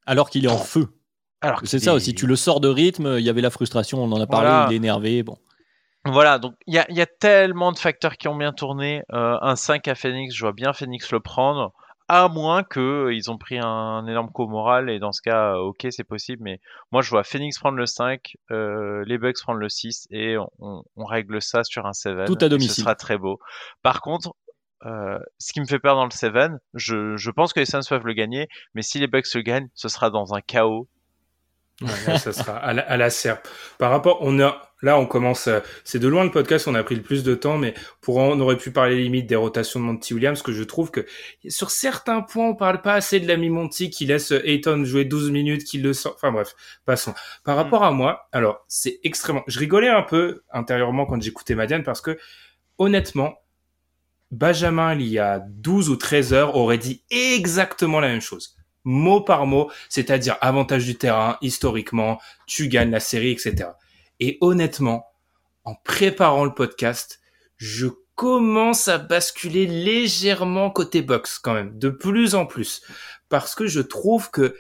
Alors 0.06 0.30
qu'il 0.30 0.46
est 0.46 0.50
en 0.52 0.58
feu. 0.58 0.88
alors 1.42 1.60
C'est 1.66 1.80
ça 1.80 1.94
aussi, 1.94 2.16
tu 2.16 2.28
le 2.28 2.36
sors 2.38 2.60
de 2.62 2.68
rythme, 2.70 3.16
il 3.20 3.26
y 3.26 3.30
avait 3.30 3.42
la 3.42 3.50
frustration, 3.50 4.02
on 4.04 4.12
en 4.12 4.22
a 4.22 4.28
parlé, 4.28 4.48
Voilà. 4.48 4.68
il 4.70 4.74
est 4.74 4.78
énervé. 4.78 5.24
Bon. 5.24 5.38
Voilà, 6.12 6.40
donc 6.40 6.54
il 6.68 6.74
y 6.74 6.94
y 6.94 7.02
a 7.02 7.06
tellement 7.06 7.72
de 7.72 7.78
facteurs 7.78 8.18
qui 8.18 8.28
ont 8.28 8.36
bien 8.36 8.54
tourné. 8.54 9.04
Euh, 9.14 9.38
un 9.42 9.56
5 9.56 9.88
à 9.88 9.96
Phoenix, 9.96 10.34
je 10.36 10.42
vois 10.42 10.54
bien 10.54 10.74
Phoenix 10.74 11.12
le 11.12 11.20
prendre. 11.20 11.74
À 12.10 12.30
moins 12.30 12.64
que 12.64 12.80
euh, 12.80 13.14
ils 13.14 13.30
ont 13.30 13.38
pris 13.38 13.60
un, 13.60 14.06
énorme 14.08 14.32
coup 14.32 14.48
moral 14.48 14.90
et 14.90 14.98
dans 14.98 15.12
ce 15.12 15.22
cas, 15.22 15.56
euh, 15.56 15.58
ok, 15.58 15.88
c'est 15.90 16.06
possible. 16.06 16.42
Mais 16.42 16.62
moi, 16.94 17.02
je 17.02 17.10
vois 17.10 17.26
Phoenix 17.26 17.60
prendre 17.60 17.78
le 17.78 17.86
5, 17.86 18.36
euh, 18.52 19.04
les 19.06 19.18
Bucks 19.18 19.36
prendre 19.42 19.60
le 19.60 19.68
6 19.68 20.08
et 20.10 20.38
on, 20.38 20.50
on- 20.60 20.84
on 20.96 21.04
règle 21.06 21.42
ça 21.42 21.66
sur 21.66 21.86
un 21.86 21.92
7. 21.94 22.28
Tout 22.28 22.38
à 22.40 22.48
domicile. 22.48 22.76
Ce 22.76 22.82
sera 22.82 22.96
très 22.96 23.18
beau. 23.18 23.40
Par 23.84 24.00
contre, 24.02 24.34
euh, 24.86 25.20
ce 25.38 25.52
qui 25.52 25.60
me 25.60 25.66
fait 25.66 25.80
peur 25.80 25.96
dans 25.96 26.06
le 26.06 26.12
7, 26.12 26.34
je, 26.74 27.18
je 27.18 27.32
pense 27.32 27.52
que 27.52 27.60
les 27.60 27.66
Suns 27.66 27.82
peuvent 27.90 28.06
le 28.06 28.14
gagner, 28.14 28.48
mais 28.74 28.84
si 28.84 29.00
les 29.00 29.08
Bucks 29.08 29.34
le 29.36 29.42
gagnent, 29.42 29.68
ce 29.74 29.90
sera 29.90 30.10
dans 30.10 30.34
un 30.34 30.40
chaos. 30.40 30.88
Ouais, 31.82 32.18
ça 32.18 32.34
sera 32.34 32.58
à 32.58 32.74
la, 32.74 32.82
à 32.82 32.98
la 32.98 33.10
serpe. 33.12 33.48
Par 33.78 33.92
rapport, 33.92 34.18
on 34.22 34.40
a, 34.40 34.74
là, 34.82 34.98
on 34.98 35.06
commence, 35.06 35.48
euh, 35.48 35.60
c'est 35.84 36.00
de 36.00 36.08
loin 36.08 36.24
le 36.24 36.32
podcast, 36.32 36.68
on 36.68 36.74
a 36.74 36.84
pris 36.84 36.96
le 36.96 37.04
plus 37.04 37.24
de 37.24 37.36
temps, 37.36 37.60
mais 37.60 37.76
pour, 38.02 38.18
on 38.18 38.40
aurait 38.40 38.58
pu 38.58 38.72
parler 38.72 38.96
limite 38.96 39.28
des 39.28 39.36
rotations 39.36 39.80
de 39.80 39.86
Monty 39.86 40.16
Williams, 40.16 40.42
que 40.42 40.52
je 40.52 40.64
trouve 40.64 40.90
que 40.90 41.06
sur 41.48 41.70
certains 41.70 42.22
points, 42.22 42.48
on 42.48 42.56
parle 42.56 42.82
pas 42.82 42.96
assez 42.96 43.20
de 43.20 43.28
l'ami 43.28 43.50
Monty 43.50 43.92
qui 43.92 44.08
laisse 44.08 44.32
Ayton 44.32 44.86
jouer 44.86 45.06
12 45.06 45.30
minutes, 45.30 45.66
qui 45.66 45.78
le 45.78 45.94
sort, 45.94 46.14
enfin 46.16 46.32
bref, 46.32 46.56
passons. 46.86 47.14
Par 47.44 47.56
rapport 47.56 47.84
à 47.84 47.92
moi, 47.92 48.28
alors, 48.32 48.66
c'est 48.68 49.00
extrêmement, 49.04 49.44
je 49.46 49.60
rigolais 49.60 49.90
un 49.90 50.04
peu 50.04 50.44
intérieurement 50.52 51.06
quand 51.06 51.22
j'écoutais 51.22 51.54
Madiane 51.54 51.84
parce 51.84 52.02
que, 52.02 52.18
honnêtement, 52.80 53.36
Benjamin, 54.32 54.96
il 54.96 55.08
y 55.08 55.20
a 55.20 55.40
12 55.40 55.90
ou 55.90 55.96
13 55.96 56.34
heures, 56.34 56.56
aurait 56.56 56.80
dit 56.80 57.04
exactement 57.12 58.00
la 58.00 58.08
même 58.08 58.22
chose. 58.22 58.58
Mot 58.90 59.20
par 59.20 59.46
mot, 59.46 59.70
c'est-à-dire 59.90 60.38
avantage 60.40 60.86
du 60.86 60.98
terrain, 60.98 61.38
historiquement, 61.42 62.20
tu 62.46 62.70
gagnes 62.70 62.92
la 62.92 63.02
série, 63.02 63.32
etc. 63.32 63.72
Et 64.22 64.38
honnêtement, 64.40 65.06
en 65.66 65.76
préparant 65.76 66.46
le 66.46 66.54
podcast, 66.54 67.20
je 67.58 67.88
commence 68.16 68.88
à 68.88 68.98
basculer 68.98 69.68
légèrement 69.68 70.72
côté 70.72 71.02
box 71.02 71.38
quand 71.38 71.54
même, 71.54 71.78
de 71.78 71.90
plus 71.90 72.34
en 72.34 72.46
plus. 72.46 72.82
Parce 73.28 73.56
que 73.56 73.68
je 73.68 73.82
trouve 73.82 74.32
que 74.32 74.56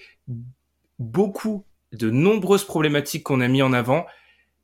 beaucoup 1.00 1.64
de 1.94 2.10
nombreuses 2.10 2.66
problématiques 2.66 3.24
qu'on 3.24 3.40
a 3.40 3.48
mis 3.48 3.62
en 3.62 3.72
avant, 3.72 4.06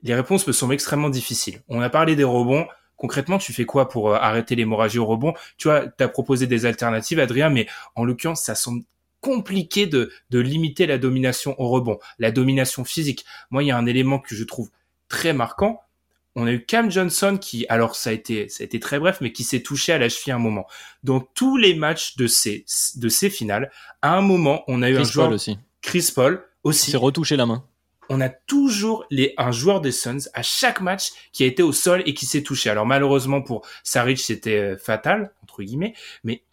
les 0.01 0.13
réponses 0.13 0.45
me 0.45 0.51
semblent 0.51 0.73
extrêmement 0.73 1.09
difficiles. 1.09 1.61
On 1.69 1.81
a 1.81 1.89
parlé 1.89 2.15
des 2.15 2.23
rebonds. 2.23 2.67
Concrètement, 2.97 3.37
tu 3.37 3.53
fais 3.53 3.65
quoi 3.65 3.89
pour 3.89 4.11
euh, 4.11 4.15
arrêter 4.15 4.55
l'hémorragie 4.55 4.99
au 4.99 5.05
rebond? 5.05 5.33
Tu 5.57 5.67
vois, 5.69 5.87
tu 5.87 6.03
as 6.03 6.07
proposé 6.09 6.45
des 6.45 6.65
alternatives, 6.65 7.19
Adrien, 7.19 7.49
mais 7.49 7.67
en 7.95 8.03
l'occurrence, 8.05 8.43
ça 8.43 8.55
semble 8.55 8.83
compliqué 9.23 9.87
de, 9.87 10.11
de 10.31 10.39
limiter 10.39 10.85
la 10.85 10.97
domination 10.97 11.55
au 11.59 11.69
rebond, 11.69 11.97
la 12.19 12.29
domination 12.31 12.83
physique. 12.83 13.25
Moi, 13.51 13.63
il 13.63 13.67
y 13.67 13.71
a 13.71 13.77
un 13.77 13.85
élément 13.85 14.19
que 14.19 14.35
je 14.35 14.43
trouve 14.43 14.69
très 15.07 15.31
marquant. 15.31 15.79
On 16.35 16.45
a 16.45 16.51
eu 16.51 16.65
Cam 16.65 16.91
Johnson 16.91 17.37
qui, 17.39 17.65
alors 17.69 17.95
ça 17.95 18.09
a 18.09 18.13
été, 18.13 18.49
ça 18.49 18.63
a 18.63 18.65
été 18.65 18.79
très 18.81 18.99
bref, 18.99 19.19
mais 19.21 19.31
qui 19.31 19.43
s'est 19.43 19.61
touché 19.61 19.93
à 19.93 19.97
la 19.97 20.09
cheville 20.09 20.33
à 20.33 20.35
un 20.35 20.39
moment. 20.39 20.67
Dans 21.03 21.21
tous 21.21 21.55
les 21.57 21.73
matchs 21.73 22.17
de 22.17 22.27
ces, 22.27 22.65
de 22.97 23.07
ces 23.07 23.29
finales, 23.29 23.71
à 24.01 24.17
un 24.17 24.21
moment, 24.21 24.63
on 24.67 24.81
a 24.81 24.89
eu 24.89 24.97
un 24.97 25.03
Chris 25.03 25.11
joueur, 25.11 25.27
Paul 25.27 25.35
aussi. 25.35 25.57
Chris 25.81 26.11
Paul 26.13 26.43
Il 26.65 26.69
aussi, 26.69 26.91
s'est 26.91 26.97
retouché 26.97 27.37
la 27.37 27.45
main. 27.45 27.63
on 28.09 28.19
a 28.19 28.29
toujours 28.29 29.05
les, 29.09 29.33
un 29.37 29.51
joueur 29.51 29.79
des 29.79 29.93
Suns 29.93 30.27
à 30.33 30.43
chaque 30.43 30.81
match 30.81 31.11
qui 31.31 31.43
a 31.43 31.47
été 31.47 31.63
au 31.63 31.71
sol 31.71 32.03
et 32.05 32.13
qui 32.13 32.25
s'est 32.25 32.43
touché. 32.43 32.69
Alors 32.69 32.85
malheureusement 32.85 33.41
pour 33.41 33.65
Saric, 33.83 34.19
c'était 34.19 34.57
euh, 34.59 34.77
fatal, 34.77 35.31
entre 35.43 35.63
guillemets, 35.63 35.93
mais 36.23 36.43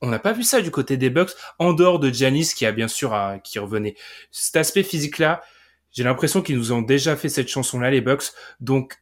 on 0.00 0.08
n'a 0.08 0.18
pas 0.18 0.32
vu 0.32 0.42
ça 0.44 0.60
du 0.60 0.70
côté 0.70 0.96
des 0.96 1.10
Bucks, 1.10 1.32
en 1.58 1.72
dehors 1.72 1.98
de 1.98 2.10
Giannis 2.10 2.52
qui 2.54 2.66
a 2.66 2.72
bien 2.72 2.88
sûr 2.88 3.14
un- 3.14 3.38
qui 3.38 3.58
revenait. 3.58 3.96
Cet 4.30 4.56
aspect 4.56 4.82
physique-là, 4.82 5.42
j'ai 5.90 6.04
l'impression 6.04 6.42
qu'ils 6.42 6.56
nous 6.56 6.72
ont 6.72 6.82
déjà 6.82 7.16
fait 7.16 7.28
cette 7.28 7.48
chanson-là, 7.48 7.90
les 7.90 8.00
Bucks. 8.00 8.24
Donc, 8.60 8.96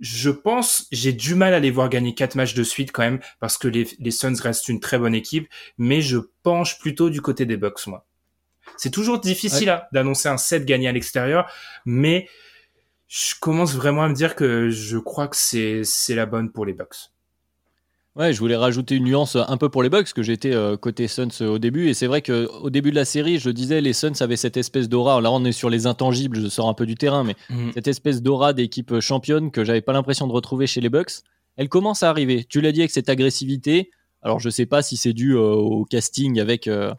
je 0.00 0.30
pense, 0.30 0.86
j'ai 0.92 1.12
du 1.12 1.34
mal 1.34 1.54
à 1.54 1.58
les 1.60 1.70
voir 1.70 1.88
gagner 1.88 2.14
quatre 2.14 2.34
matchs 2.34 2.54
de 2.54 2.62
suite 2.62 2.92
quand 2.92 3.02
même, 3.02 3.20
parce 3.40 3.58
que 3.58 3.66
les, 3.68 3.88
les 3.98 4.10
Suns 4.10 4.34
restent 4.40 4.68
une 4.68 4.80
très 4.80 4.98
bonne 4.98 5.14
équipe, 5.14 5.48
mais 5.76 6.02
je 6.02 6.18
penche 6.42 6.78
plutôt 6.78 7.10
du 7.10 7.20
côté 7.20 7.46
des 7.46 7.56
Bucks, 7.56 7.86
moi. 7.86 8.04
C'est 8.76 8.90
toujours 8.90 9.18
difficile 9.18 9.70
hein, 9.70 9.82
d'annoncer 9.92 10.28
un 10.28 10.36
set 10.36 10.64
gagné 10.66 10.88
à 10.88 10.92
l'extérieur, 10.92 11.50
mais 11.86 12.28
je 13.08 13.34
commence 13.40 13.74
vraiment 13.74 14.02
à 14.04 14.08
me 14.08 14.14
dire 14.14 14.36
que 14.36 14.68
je 14.68 14.98
crois 14.98 15.26
que 15.26 15.36
c'est 15.36 15.80
c'est 15.84 16.14
la 16.14 16.26
bonne 16.26 16.52
pour 16.52 16.66
les 16.66 16.74
Bucks. 16.74 17.10
Ouais, 18.18 18.32
je 18.32 18.40
voulais 18.40 18.56
rajouter 18.56 18.96
une 18.96 19.04
nuance 19.04 19.36
un 19.36 19.56
peu 19.56 19.68
pour 19.68 19.84
les 19.84 19.88
Bucks, 19.90 20.12
que 20.12 20.24
j'étais 20.24 20.52
euh, 20.52 20.76
côté 20.76 21.06
Suns 21.06 21.28
euh, 21.40 21.50
au 21.50 21.58
début. 21.60 21.88
Et 21.88 21.94
c'est 21.94 22.08
vrai 22.08 22.20
qu'au 22.20 22.68
début 22.68 22.90
de 22.90 22.96
la 22.96 23.04
série, 23.04 23.38
je 23.38 23.48
disais, 23.48 23.80
les 23.80 23.92
Suns 23.92 24.14
avaient 24.20 24.36
cette 24.36 24.56
espèce 24.56 24.88
d'aura. 24.88 25.20
Là, 25.20 25.30
on 25.30 25.44
est 25.44 25.52
sur 25.52 25.70
les 25.70 25.86
intangibles, 25.86 26.40
je 26.40 26.48
sors 26.48 26.68
un 26.68 26.74
peu 26.74 26.84
du 26.84 26.96
terrain, 26.96 27.22
mais 27.22 27.36
Mhm. 27.48 27.70
cette 27.74 27.86
espèce 27.86 28.20
d'aura 28.20 28.52
d'équipe 28.52 28.98
championne 28.98 29.52
que 29.52 29.64
j'avais 29.64 29.82
pas 29.82 29.92
l'impression 29.92 30.26
de 30.26 30.32
retrouver 30.32 30.66
chez 30.66 30.80
les 30.80 30.88
Bucks, 30.88 31.12
elle 31.56 31.68
commence 31.68 32.02
à 32.02 32.10
arriver. 32.10 32.44
Tu 32.48 32.60
l'as 32.60 32.72
dit 32.72 32.80
avec 32.80 32.90
cette 32.90 33.08
agressivité. 33.08 33.90
Alors, 34.22 34.40
je 34.40 34.50
sais 34.50 34.66
pas 34.66 34.82
si 34.82 34.96
c'est 34.96 35.12
dû 35.12 35.34
euh, 35.36 35.40
au 35.52 35.84
casting 35.84 36.40
avec 36.40 36.66
euh, 36.66 36.92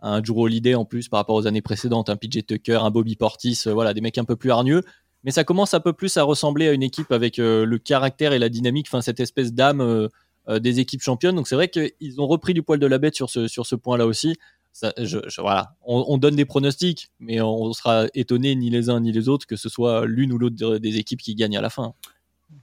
un 0.00 0.20
Drew 0.20 0.40
Holiday 0.42 0.74
en 0.74 0.84
plus 0.84 1.08
par 1.08 1.18
rapport 1.20 1.36
aux 1.36 1.46
années 1.46 1.62
précédentes, 1.62 2.10
un 2.10 2.16
PJ 2.16 2.44
Tucker, 2.46 2.78
un 2.82 2.90
Bobby 2.90 3.14
Portis, 3.14 3.62
voilà, 3.66 3.94
des 3.94 4.00
mecs 4.00 4.18
un 4.18 4.24
peu 4.24 4.34
plus 4.34 4.50
hargneux. 4.50 4.82
Mais 5.22 5.30
ça 5.30 5.44
commence 5.44 5.72
un 5.72 5.80
peu 5.80 5.92
plus 5.92 6.16
à 6.16 6.24
ressembler 6.24 6.66
à 6.68 6.72
une 6.72 6.82
équipe 6.82 7.12
avec 7.12 7.38
euh, 7.38 7.64
le 7.64 7.78
caractère 7.78 8.32
et 8.32 8.40
la 8.40 8.48
dynamique, 8.48 8.88
enfin 8.90 9.00
cette 9.02 9.20
espèce 9.20 9.54
d'âme 9.54 9.80
euh, 9.80 10.08
des 10.48 10.80
équipes 10.80 11.02
championnes. 11.02 11.34
Donc 11.36 11.48
c'est 11.48 11.54
vrai 11.54 11.68
qu'ils 11.68 12.20
ont 12.20 12.26
repris 12.26 12.54
du 12.54 12.62
poil 12.62 12.78
de 12.78 12.86
la 12.86 12.98
bête 12.98 13.14
sur 13.14 13.30
ce, 13.30 13.48
sur 13.48 13.66
ce 13.66 13.74
point-là 13.76 14.06
aussi. 14.06 14.36
Ça, 14.72 14.92
je, 14.98 15.18
je- 15.28 15.40
voilà. 15.40 15.76
on, 15.86 16.04
on 16.08 16.18
donne 16.18 16.34
des 16.36 16.44
pronostics, 16.44 17.10
mais 17.20 17.40
on 17.40 17.72
sera 17.72 18.06
étonné 18.14 18.54
ni 18.56 18.70
les 18.70 18.90
uns 18.90 19.00
ni 19.00 19.12
les 19.12 19.28
autres 19.28 19.46
que 19.46 19.56
ce 19.56 19.68
soit 19.68 20.04
l'une 20.06 20.32
ou 20.32 20.38
l'autre 20.38 20.78
des 20.78 20.96
équipes 20.98 21.20
qui 21.22 21.34
gagnent 21.36 21.56
à 21.56 21.60
la 21.60 21.70
fin. 21.70 21.94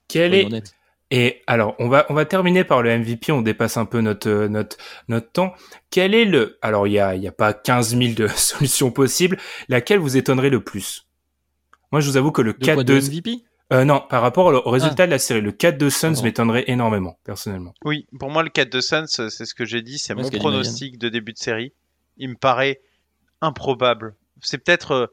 Quel 0.07 0.31
Soyons 0.33 0.55
est. 0.57 0.73
Et 1.13 1.41
alors, 1.45 1.75
on 1.79 1.89
va, 1.89 2.05
on 2.09 2.13
va 2.13 2.23
terminer 2.23 2.63
par 2.63 2.81
le 2.81 2.97
MVP, 2.97 3.33
on 3.33 3.41
dépasse 3.41 3.75
un 3.75 3.83
peu 3.85 3.99
notre, 3.99 4.29
euh, 4.29 4.47
notre, 4.47 4.77
notre 5.09 5.29
temps. 5.29 5.53
Quel 5.89 6.13
est 6.13 6.23
le, 6.23 6.57
alors 6.61 6.87
il 6.87 6.93
y 6.93 6.99
a, 6.99 7.15
il 7.15 7.21
y 7.21 7.27
a 7.27 7.33
pas 7.33 7.53
15 7.53 7.97
000 7.97 8.13
de 8.13 8.27
solutions 8.35 8.91
possibles, 8.91 9.37
laquelle 9.67 9.99
vous 9.99 10.15
étonnerait 10.15 10.49
le 10.49 10.63
plus? 10.63 11.05
Moi, 11.91 11.99
je 11.99 12.09
vous 12.09 12.15
avoue 12.15 12.31
que 12.31 12.41
le 12.41 12.53
De 12.53 12.65
quoi, 12.65 12.83
de 12.85 12.97
4-2, 12.99 13.07
MVP 13.09 13.43
euh, 13.71 13.85
non, 13.85 14.01
par 14.09 14.21
rapport 14.21 14.47
au, 14.47 14.53
au 14.53 14.69
résultat 14.69 15.05
de 15.05 15.11
la 15.11 15.19
série, 15.19 15.41
le 15.41 15.51
4-2 15.51 15.89
Suns 15.89 16.13
Oh. 16.19 16.23
m'étonnerait 16.23 16.65
énormément, 16.67 17.17
personnellement. 17.23 17.73
Oui, 17.85 18.07
pour 18.19 18.29
moi, 18.29 18.43
le 18.43 18.49
4 18.49 18.69
de 18.71 18.81
Suns, 18.81 19.07
c'est 19.07 19.29
ce 19.45 19.53
que 19.53 19.65
j'ai 19.65 19.81
dit, 19.81 19.97
c'est 19.97 20.13
mon 20.15 20.23
ce 20.23 20.35
pronostic 20.37 20.97
de 20.97 21.09
début 21.09 21.33
de 21.33 21.37
série. 21.37 21.73
Il 22.17 22.29
me 22.29 22.35
paraît 22.35 22.81
improbable. 23.41 24.15
C'est 24.41 24.57
peut-être 24.57 24.91
euh, 24.91 25.07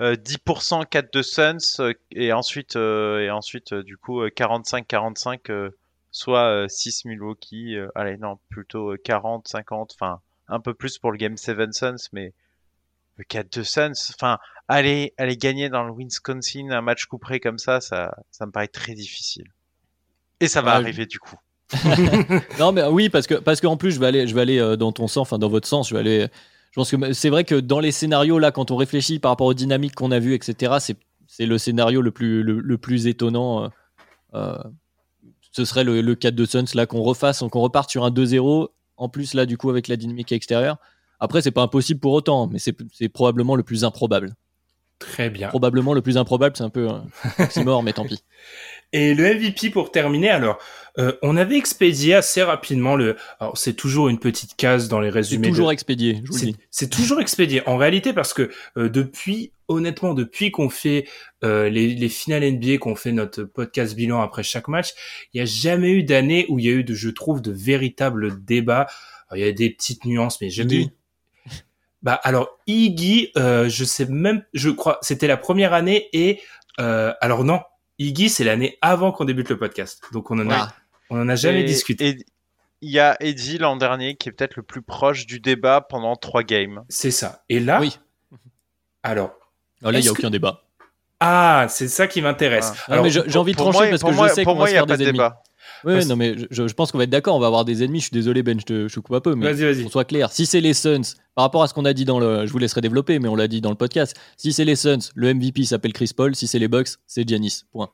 euh, 0.00 0.14
10% 0.16 0.86
4 0.86 1.12
de 1.12 1.22
Suns 1.22 1.56
euh, 1.80 1.92
et 2.10 2.32
ensuite, 2.32 2.76
euh, 2.76 3.20
et 3.20 3.30
ensuite 3.30 3.72
euh, 3.72 3.82
du 3.82 3.96
coup, 3.96 4.24
45-45, 4.26 5.50
euh, 5.50 5.70
soit 6.10 6.44
euh, 6.48 6.68
6 6.68 7.04
Milwaukee. 7.06 7.76
euh, 7.76 7.88
allez, 7.94 8.16
non, 8.16 8.38
plutôt 8.50 8.94
40-50, 8.96 9.94
enfin, 9.94 10.20
un 10.48 10.60
peu 10.60 10.74
plus 10.74 10.98
pour 10.98 11.12
le 11.12 11.18
Game 11.18 11.36
7 11.36 11.72
Suns, 11.72 12.08
mais 12.12 12.32
le 13.16 13.24
4 13.24 13.58
de 13.58 13.62
Suns, 13.62 13.92
enfin, 14.14 14.38
aller, 14.68 15.14
aller 15.18 15.36
gagner 15.36 15.68
dans 15.68 15.84
le 15.84 15.92
Wisconsin 15.94 16.70
un 16.70 16.80
match 16.82 17.06
couperé 17.06 17.40
comme 17.40 17.58
ça, 17.58 17.80
ça, 17.80 18.14
ça 18.30 18.46
me 18.46 18.52
paraît 18.52 18.68
très 18.68 18.94
difficile. 18.94 19.46
Et 20.40 20.48
ça 20.48 20.62
va 20.62 20.72
Ah, 20.72 20.76
arriver 20.76 21.06
du 21.06 21.18
coup. 21.18 21.36
Non, 22.58 22.72
mais 22.72 22.84
oui, 22.84 23.08
parce 23.08 23.26
que 23.26 23.34
parce 23.34 23.60
qu'en 23.60 23.76
plus, 23.76 23.92
je 23.92 24.00
vais 24.00 24.06
aller, 24.06 24.26
je 24.26 24.34
vais 24.34 24.40
aller 24.42 24.58
euh, 24.58 24.76
dans 24.76 24.92
ton 24.92 25.06
sens, 25.08 25.22
enfin 25.22 25.38
dans 25.38 25.48
votre 25.48 25.68
sens. 25.68 25.88
Je 25.88 25.94
vais 25.94 26.00
aller. 26.00 26.26
Je 26.70 26.74
pense 26.76 26.90
que 26.90 27.12
c'est 27.12 27.28
vrai 27.30 27.44
que 27.44 27.54
dans 27.54 27.80
les 27.80 27.92
scénarios 27.92 28.38
là, 28.38 28.50
quand 28.50 28.70
on 28.70 28.76
réfléchit 28.76 29.18
par 29.18 29.30
rapport 29.30 29.46
aux 29.46 29.54
dynamiques 29.54 29.94
qu'on 29.94 30.10
a 30.10 30.18
vues, 30.18 30.34
etc., 30.34 30.74
c'est 30.80 30.96
c'est 31.26 31.46
le 31.46 31.58
scénario 31.58 32.02
le 32.02 32.10
plus 32.10 32.42
le, 32.42 32.60
le 32.60 32.78
plus 32.78 33.06
étonnant. 33.06 33.64
euh, 33.64 33.68
euh, 34.34 34.58
ce 35.54 35.64
serait 35.66 35.84
le, 35.84 36.00
le 36.00 36.14
4 36.14 36.34
de 36.34 36.44
Suns 36.46 36.64
là 36.74 36.86
qu'on 36.86 37.02
refasse, 37.02 37.40
qu'on 37.50 37.60
reparte 37.60 37.90
sur 37.90 38.04
un 38.04 38.10
2-0. 38.10 38.68
En 38.96 39.08
plus 39.08 39.34
là, 39.34 39.44
du 39.46 39.56
coup, 39.58 39.68
avec 39.70 39.88
la 39.88 39.96
dynamique 39.96 40.32
extérieure. 40.32 40.78
Après, 41.20 41.42
c'est 41.42 41.50
pas 41.50 41.62
impossible 41.62 42.00
pour 42.00 42.12
autant, 42.12 42.46
mais 42.46 42.58
c'est 42.58 43.08
probablement 43.08 43.54
le 43.54 43.62
plus 43.62 43.84
improbable. 43.84 44.34
Très 45.04 45.30
bien. 45.30 45.48
Probablement 45.48 45.94
le 45.94 46.02
plus 46.02 46.16
improbable, 46.16 46.56
c'est 46.56 46.64
un 46.64 46.70
peu 46.70 46.88
euh, 46.88 46.98
oxymore, 47.38 47.82
mais 47.82 47.92
tant 47.92 48.04
pis. 48.04 48.22
Et 48.94 49.14
le 49.14 49.24
MVP 49.34 49.70
pour 49.70 49.90
terminer, 49.90 50.28
alors, 50.28 50.58
euh, 50.98 51.12
on 51.22 51.38
avait 51.38 51.56
expédié 51.56 52.12
assez 52.14 52.42
rapidement 52.42 52.94
le. 52.94 53.16
Alors, 53.40 53.56
c'est 53.56 53.72
toujours 53.72 54.10
une 54.10 54.18
petite 54.18 54.54
case 54.56 54.88
dans 54.88 55.00
les 55.00 55.08
C'est 55.08 55.14
résumés. 55.14 55.46
de- 55.46 55.52
toujours 55.52 55.72
expédié, 55.72 56.16
je 56.22 56.26
vous 56.28 56.34
le 56.34 56.38
c'est 56.38 56.46
dis. 56.46 56.56
c'est 56.70 56.90
toujours 56.90 57.18
expédié. 57.22 57.66
En 57.66 57.78
réalité, 57.78 58.12
parce 58.12 58.34
que 58.34 58.50
euh, 58.76 58.90
depuis, 58.90 59.52
honnêtement, 59.68 60.12
depuis 60.12 60.50
qu'on 60.50 60.68
fait 60.68 61.06
euh, 61.42 61.70
les, 61.70 61.88
les 61.94 62.08
finales 62.10 62.44
NBA, 62.44 62.76
qu'on 62.78 62.94
fait 62.94 63.12
notre 63.12 63.44
podcast 63.44 63.96
bilan 63.96 64.20
après 64.20 64.42
chaque 64.42 64.68
match, 64.68 64.90
il 65.32 65.38
n'y 65.38 65.42
a 65.42 65.46
jamais 65.46 65.90
eu 65.92 66.02
d'année 66.02 66.44
où 66.50 66.58
il 66.58 66.66
y 66.66 66.68
a 66.68 66.72
eu, 66.72 66.84
de, 66.84 66.92
je 66.92 67.08
trouve, 67.08 67.40
de 67.40 67.50
véritables 67.50 68.44
débats. 68.44 68.88
Alors, 69.30 69.38
il 69.38 69.40
y 69.46 69.48
a 69.48 69.52
des 69.52 69.70
petites 69.70 70.04
nuances, 70.04 70.38
mais 70.42 70.50
jamais 70.50 70.74
Iggy. 70.74 70.84
eu. 70.84 70.88
Bah 72.02 72.14
alors 72.24 72.58
Iggy, 72.66 73.30
euh, 73.36 73.68
je 73.68 73.84
sais 73.84 74.06
même, 74.06 74.44
je 74.54 74.70
crois, 74.70 74.98
c'était 75.02 75.26
la 75.28 75.36
première 75.36 75.72
année 75.72 76.08
et 76.12 76.40
euh, 76.80 77.12
alors 77.20 77.44
non, 77.44 77.60
Iggy 77.98 78.28
c'est 78.28 78.44
l'année 78.44 78.76
avant 78.82 79.12
qu'on 79.12 79.24
débute 79.24 79.48
le 79.50 79.56
podcast, 79.58 80.02
donc 80.12 80.30
on 80.30 80.38
en 80.40 80.50
a, 80.50 80.72
on 81.10 81.20
en 81.20 81.28
a 81.28 81.36
jamais 81.36 81.60
Et- 81.60 81.64
discuté. 81.64 82.08
et 82.08 82.26
Il 82.80 82.90
y 82.90 82.98
a 82.98 83.16
Eddie 83.20 83.58
l'an 83.58 83.76
dernier 83.76 84.16
qui 84.16 84.28
est 84.28 84.32
peut-être 84.32 84.56
le 84.56 84.62
plus 84.64 84.82
proche 84.82 85.26
du 85.26 85.38
débat 85.38 85.80
pendant 85.80 86.16
trois 86.16 86.42
games. 86.42 86.82
C'est 86.88 87.12
ça. 87.12 87.44
Et 87.48 87.60
là, 87.60 87.78
Oui. 87.80 87.96
alors 89.04 89.30
Ah, 89.84 89.92
là, 89.92 89.98
il 89.98 90.02
n'y 90.02 90.06
Est-ce 90.08 90.10
a 90.10 90.14
que- 90.14 90.20
aucun 90.22 90.30
débat. 90.30 90.62
ah, 91.20 91.66
c'est 91.68 91.86
ça 91.88 92.08
qui 92.08 92.20
m'intéresse. 92.22 92.72
Ah. 92.88 92.92
Alors, 92.94 93.04
mais 93.04 93.10
j'ai 93.10 93.38
envie 93.38 93.52
de 93.52 93.56
trancher 93.56 93.78
moi, 93.78 93.88
parce 93.90 94.00
pour 94.00 94.10
que 94.10 94.14
moi, 94.16 94.28
je 94.28 94.34
sais 94.34 94.42
pour 94.42 94.52
qu'on 94.54 94.58
moi, 94.58 94.64
va 94.66 94.70
il 94.70 94.72
se 94.72 94.74
n'y 94.74 94.78
a 94.78 94.80
faire 94.82 94.86
pas 94.88 94.96
des 94.96 95.04
de 95.04 95.08
ennemis. 95.10 95.18
débat. 95.18 95.42
Oui, 95.84 95.94
Parce- 95.94 96.06
non, 96.06 96.16
mais 96.16 96.36
je, 96.50 96.68
je 96.68 96.74
pense 96.74 96.92
qu'on 96.92 96.98
va 96.98 97.04
être 97.04 97.10
d'accord, 97.10 97.34
on 97.36 97.40
va 97.40 97.46
avoir 97.48 97.64
des 97.64 97.82
ennemis. 97.82 97.98
Je 98.00 98.04
suis 98.04 98.14
désolé, 98.14 98.42
Ben, 98.42 98.58
je 98.60 98.64
te 98.64 98.88
je 98.88 98.94
te 98.94 99.00
coupe 99.00 99.14
un 99.16 99.20
peu, 99.20 99.34
mais 99.34 99.52
Vas-y, 99.52 99.64
vas-y. 99.64 99.82
qu'on 99.84 99.90
soit 99.90 100.04
clair. 100.04 100.30
Si 100.30 100.46
c'est 100.46 100.60
les 100.60 100.74
Suns, 100.74 101.02
par 101.34 101.44
rapport 101.44 101.62
à 101.62 101.68
ce 101.68 101.74
qu'on 101.74 101.84
a 101.84 101.92
dit 101.92 102.04
dans 102.04 102.20
le. 102.20 102.46
Je 102.46 102.52
vous 102.52 102.58
laisserai 102.58 102.80
développer, 102.80 103.18
mais 103.18 103.28
on 103.28 103.34
l'a 103.36 103.48
dit 103.48 103.60
dans 103.60 103.70
le 103.70 103.76
podcast. 103.76 104.16
Si 104.36 104.52
c'est 104.52 104.64
les 104.64 104.76
Suns, 104.76 105.10
le 105.14 105.34
MVP 105.34 105.64
s'appelle 105.64 105.92
Chris 105.92 106.12
Paul. 106.16 106.34
Si 106.36 106.46
c'est 106.46 106.58
les 106.58 106.68
Bucks, 106.68 106.88
c'est 107.06 107.28
Giannis. 107.28 107.62
Point. 107.72 107.90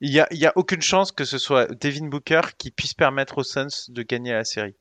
Il 0.00 0.10
n'y 0.10 0.18
a, 0.20 0.26
il 0.32 0.38
y 0.38 0.46
a 0.46 0.52
aucune 0.56 0.82
chance 0.82 1.12
que 1.12 1.24
ce 1.24 1.38
soit 1.38 1.66
Devin 1.80 2.06
Booker 2.08 2.40
qui 2.58 2.70
puisse 2.70 2.94
permettre 2.94 3.38
aux 3.38 3.44
Suns 3.44 3.68
de 3.88 4.02
gagner 4.02 4.32
la 4.32 4.44
série. 4.44 4.74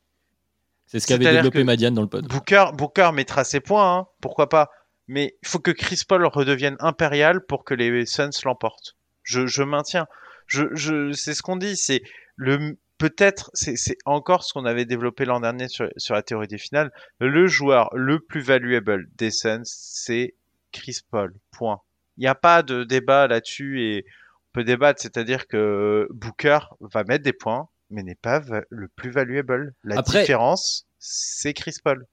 C'est 0.88 1.00
ce 1.00 1.08
qu'avait 1.08 1.32
développé 1.32 1.64
Madiane 1.64 1.94
dans 1.94 2.02
le 2.02 2.08
pod. 2.08 2.28
Booker, 2.28 2.66
Booker 2.74 3.12
mettra 3.14 3.44
ses 3.44 3.60
points, 3.60 3.96
hein, 3.98 4.08
pourquoi 4.22 4.50
pas. 4.50 4.70
Mais 5.08 5.36
il 5.44 5.48
faut 5.48 5.60
que 5.60 5.72
Chris 5.72 6.02
Paul 6.08 6.26
redevienne 6.26 6.76
impérial 6.80 7.42
pour 7.46 7.64
que 7.64 7.74
les 7.74 8.06
Suns 8.06 8.30
l'emportent. 8.44 8.96
Je, 9.24 9.46
je 9.48 9.64
maintiens. 9.64 10.08
Je, 10.48 10.64
je, 10.74 11.12
c'est 11.14 11.34
ce 11.34 11.42
qu'on 11.42 11.56
dit. 11.58 11.76
C'est 11.76 12.02
le 12.36 12.78
peut-être, 12.98 13.52
c'est, 13.54 13.76
encore 14.06 14.44
ce 14.44 14.54
qu'on 14.54 14.66
avait 14.66 14.86
développé 14.86 15.26
l'an 15.26 15.40
dernier 15.40 15.68
sur, 15.68 15.90
sur 15.98 16.14
la 16.14 16.22
théorie 16.22 16.48
des 16.48 16.58
finales. 16.58 16.92
Le 17.20 17.48
joueur 17.48 17.90
le 17.94 18.20
plus 18.20 18.42
valuable 18.42 19.08
des 19.18 19.32
Suns, 19.32 19.62
c'est 19.66 20.36
Chris 20.72 21.00
Paul. 21.10 21.34
Point. 21.52 21.82
Il 22.18 22.22
n'y 22.22 22.28
a 22.28 22.36
pas 22.36 22.64
de 22.64 22.84
débat 22.84 23.28
là-dessus 23.28 23.82
et 23.82 24.06
on 24.08 24.60
peut 24.60 24.64
débattre. 24.64 25.02
C'est-à-dire 25.02 25.48
que 25.48 26.08
Booker 26.12 26.60
va 26.80 27.04
mettre 27.04 27.24
des 27.24 27.34
points, 27.34 27.68
mais 27.90 28.04
n'est 28.04 28.16
pas 28.16 28.42
le 28.70 28.88
plus 28.88 29.12
valuable. 29.12 29.74
La 29.84 30.00
Après- 30.00 30.22
différence, 30.22 30.88
c'est 31.00 31.54
Chris 31.54 31.76
Paul. 31.84 32.06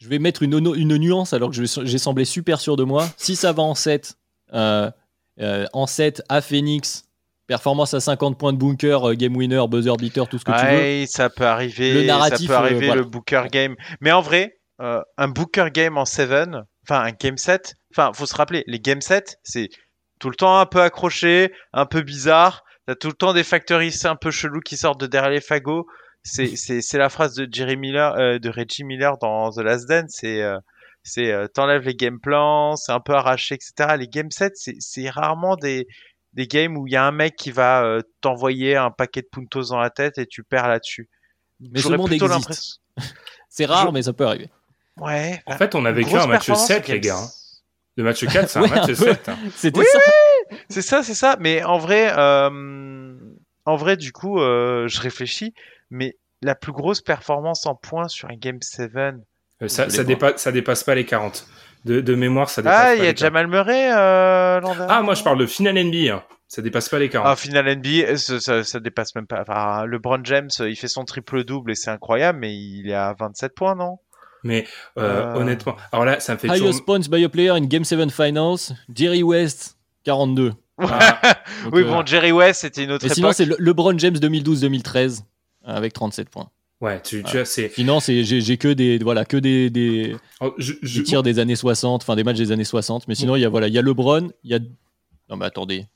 Je 0.00 0.08
vais 0.08 0.18
mettre 0.18 0.42
une, 0.42 0.54
une 0.54 0.96
nuance 0.98 1.32
alors 1.32 1.50
que 1.50 1.56
j'ai 1.64 1.98
semblé 1.98 2.24
super 2.24 2.60
sûr 2.60 2.76
de 2.76 2.82
moi. 2.82 3.08
Si 3.16 3.36
ça 3.36 3.52
va 3.52 3.62
en 3.62 3.74
7, 3.74 4.16
euh, 4.52 4.90
euh, 5.40 5.66
en 5.72 5.86
7 5.86 6.22
à 6.28 6.42
Phoenix, 6.42 7.04
performance 7.46 7.94
à 7.94 8.00
50 8.00 8.38
points 8.38 8.52
de 8.52 8.58
bunker, 8.58 9.10
euh, 9.10 9.14
game 9.14 9.36
winner, 9.36 9.62
buzzer 9.68 9.96
beater, 9.96 10.28
tout 10.28 10.38
ce 10.38 10.44
que 10.44 10.52
tu 10.52 10.66
veux. 10.66 11.06
Ça 11.06 11.30
peut 11.30 11.46
arriver. 11.46 11.94
Le 11.94 12.06
narratif, 12.06 12.48
ça 12.48 12.58
peut 12.58 12.64
arriver 12.64 12.84
euh, 12.84 12.86
voilà. 12.86 13.02
le 13.02 13.08
Booker 13.08 13.44
game. 13.50 13.76
Mais 14.00 14.12
en 14.12 14.20
vrai, 14.20 14.58
euh, 14.80 15.00
un 15.16 15.28
Booker 15.28 15.68
game 15.72 15.98
en 15.98 16.04
7, 16.04 16.30
enfin 16.86 17.02
un 17.02 17.12
game 17.12 17.36
7, 17.36 17.74
enfin 17.92 18.12
faut 18.12 18.26
se 18.26 18.34
rappeler, 18.34 18.64
les 18.66 18.80
game 18.80 19.00
7, 19.00 19.38
c'est 19.42 19.68
tout 20.18 20.30
le 20.30 20.36
temps 20.36 20.58
un 20.58 20.66
peu 20.66 20.80
accroché, 20.80 21.52
un 21.72 21.86
peu 21.86 22.02
bizarre. 22.02 22.64
T'as 22.86 22.94
tout 22.94 23.08
le 23.08 23.14
temps 23.14 23.32
des 23.32 23.44
factoristes 23.44 24.04
un 24.04 24.16
peu 24.16 24.30
chelous 24.30 24.60
qui 24.60 24.76
sortent 24.76 25.00
de 25.00 25.06
derrière 25.06 25.30
les 25.30 25.40
fagots. 25.40 25.86
C'est 26.22 26.46
c'est 26.56 26.80
c'est 26.80 26.98
la 26.98 27.08
phrase 27.08 27.34
de 27.34 27.48
Jerry 27.50 27.76
Miller, 27.76 28.14
euh, 28.18 28.38
de 28.38 28.50
Reggie 28.50 28.84
Miller 28.84 29.16
dans 29.18 29.50
The 29.50 29.58
Last 29.58 29.88
Dance. 29.88 30.10
C'est 30.20 30.42
euh, 30.42 30.58
c'est 31.02 31.30
euh, 31.32 31.46
t'enlèves 31.48 31.84
les 31.84 31.94
game 31.94 32.20
plans, 32.20 32.76
c'est 32.76 32.92
un 32.92 33.00
peu 33.00 33.14
arraché, 33.14 33.54
etc. 33.54 33.96
Les 33.98 34.08
game 34.08 34.30
7, 34.30 34.52
c'est 34.56 34.76
c'est 34.80 35.08
rarement 35.10 35.56
des 35.56 35.86
des 36.34 36.46
games 36.46 36.76
où 36.76 36.86
il 36.86 36.92
y 36.92 36.96
a 36.96 37.04
un 37.06 37.12
mec 37.12 37.36
qui 37.36 37.50
va 37.50 37.82
euh, 37.84 38.00
t'envoyer 38.20 38.76
un 38.76 38.90
paquet 38.90 39.22
de 39.22 39.28
puntos 39.30 39.68
dans 39.70 39.78
la 39.80 39.90
tête 39.90 40.18
et 40.18 40.26
tu 40.26 40.42
perds 40.44 40.68
là-dessus. 40.68 41.08
Mais 41.60 41.80
ce 41.80 41.88
monde 41.88 42.12
existe. 42.12 42.80
C'est 43.48 43.66
rare, 43.66 43.86
Je- 43.88 43.92
mais 43.92 44.02
ça 44.02 44.12
peut 44.12 44.26
arriver. 44.26 44.50
Ouais. 44.96 45.40
en 45.46 45.56
fait, 45.56 45.74
on 45.74 45.84
a 45.84 45.92
vécu 45.92 46.14
un 46.16 46.26
match 46.26 46.46
performance 46.46 46.66
7, 46.66 46.88
au 46.88 46.92
les 46.92 47.00
gars. 47.00 47.18
hein. 47.18 47.28
Le 47.96 48.02
match 48.04 48.24
4, 48.26 48.48
c'est 48.48 48.58
un 48.58 48.62
Ouais, 48.64 48.68
match 48.70 48.82
un 48.82 48.86
peu. 48.86 48.94
7. 48.94 49.28
hein. 49.28 49.36
C'était 49.56 49.78
Oui, 49.80 49.86
ça. 49.92 49.98
C'est 50.68 50.82
ça, 50.82 51.02
c'est 51.04 51.14
ça. 51.14 51.36
Mais 51.40 51.62
en 51.62 51.78
vrai, 51.78 52.12
euh, 52.16 53.14
en 53.64 53.76
vrai, 53.76 53.96
du 53.96 54.12
coup, 54.12 54.40
euh, 54.40 54.86
je 54.88 55.00
réfléchis. 55.00 55.54
Mais 55.90 56.16
la 56.42 56.54
plus 56.56 56.72
grosse 56.72 57.00
performance 57.00 57.66
en 57.66 57.74
points 57.76 58.08
sur 58.08 58.28
un 58.30 58.34
game 58.36 58.60
7. 58.60 58.90
Euh, 58.96 59.68
ça, 59.68 59.88
ça, 59.88 60.02
dépasse, 60.04 60.42
ça 60.42 60.50
dépasse 60.52 60.82
pas 60.82 60.94
les 60.96 61.04
40. 61.06 61.46
De, 61.84 62.00
de 62.00 62.14
mémoire, 62.14 62.48
ça 62.48 62.62
dépasse 62.62 62.80
Ah, 62.82 62.94
il 62.94 62.98
y 62.98 63.00
a 63.02 63.04
les 63.10 63.14
40. 63.14 63.18
Jamal 63.18 63.46
Murray 63.48 63.92
euh, 63.92 64.60
l'an 64.60 64.74
dernier. 64.74 64.86
Ah, 64.90 65.02
moi, 65.02 65.14
je 65.14 65.22
parle 65.22 65.38
de 65.38 65.46
finale 65.46 65.74
NBA. 65.84 66.14
hein. 66.14 66.22
Ça 66.48 66.62
dépasse 66.62 66.88
pas 66.88 66.98
les 66.98 67.08
40. 67.08 67.28
Ah, 67.30 67.36
final 67.36 67.76
NBA, 67.78 68.16
ça, 68.16 68.40
ça, 68.40 68.64
ça 68.64 68.80
dépasse 68.80 69.14
même 69.14 69.26
pas. 69.26 69.42
Enfin, 69.42 69.84
LeBron 69.86 70.20
James, 70.24 70.48
il 70.60 70.76
fait 70.76 70.88
son 70.88 71.04
triple 71.04 71.44
double 71.44 71.72
et 71.72 71.74
c'est 71.74 71.90
incroyable, 71.90 72.38
mais 72.40 72.54
il 72.54 72.88
est 72.88 72.94
à 72.94 73.14
27 73.18 73.54
points, 73.54 73.74
non? 73.74 73.98
Mais 74.44 74.66
euh, 74.98 75.32
Euh. 75.32 75.34
honnêtement, 75.36 75.74
alors 75.90 76.04
là, 76.04 76.20
ça 76.20 76.34
me 76.34 76.38
fait 76.38 76.48
toujours. 76.48 76.66
Highest 76.68 76.84
points 76.84 77.00
by 77.10 77.24
a 77.24 77.28
player 77.28 77.50
in 77.50 77.62
Game 77.62 77.82
7 77.84 78.10
Finals, 78.10 78.74
Jerry 78.94 79.22
West, 79.22 79.76
42. 80.04 80.52
Ah, 80.78 81.18
Donc, 81.64 81.74
Oui, 81.74 81.82
euh, 81.82 81.84
bon, 81.88 82.04
Jerry 82.06 82.30
West, 82.32 82.60
c'était 82.60 82.84
une 82.84 82.92
autre 82.92 83.04
Et 83.06 83.08
sinon, 83.08 83.28
époque. 83.28 83.36
c'est 83.36 83.46
Le- 83.46 83.56
LeBron 83.58 83.98
James 83.98 84.16
2012-2013 84.16 85.22
avec 85.64 85.92
37 85.94 86.28
points. 86.28 86.50
Ouais, 86.84 87.00
tu, 87.02 87.22
tu 87.24 87.38
as, 87.38 87.44
c'est. 87.44 87.70
Sinon, 87.74 88.00
c'est- 88.00 88.24
j'ai 88.24 88.40
j'ai 88.40 88.56
que 88.56 88.68
des 88.72 88.98
voilà 88.98 89.24
que 89.24 89.36
des, 89.36 89.70
des, 89.70 90.14
oh, 90.40 90.52
je, 90.58 90.74
je- 90.82 90.98
des 90.98 91.04
tirs 91.04 91.22
des 91.22 91.38
années 91.38 91.56
60, 91.56 92.02
enfin 92.02 92.16
des 92.16 92.24
matchs 92.24 92.38
des 92.38 92.52
années 92.52 92.64
60. 92.64 93.08
Mais 93.08 93.14
sinon, 93.14 93.36
il 93.36 93.40
y 93.40 93.44
a 93.44 93.48
voilà, 93.48 93.68
il 93.68 93.74
y 93.74 93.78
a 93.78 93.82
LeBron, 93.82 94.30
il 94.44 94.50
y 94.50 94.54
a 94.54 94.58
non 95.30 95.36
mais 95.36 95.46
attendez. 95.46 95.86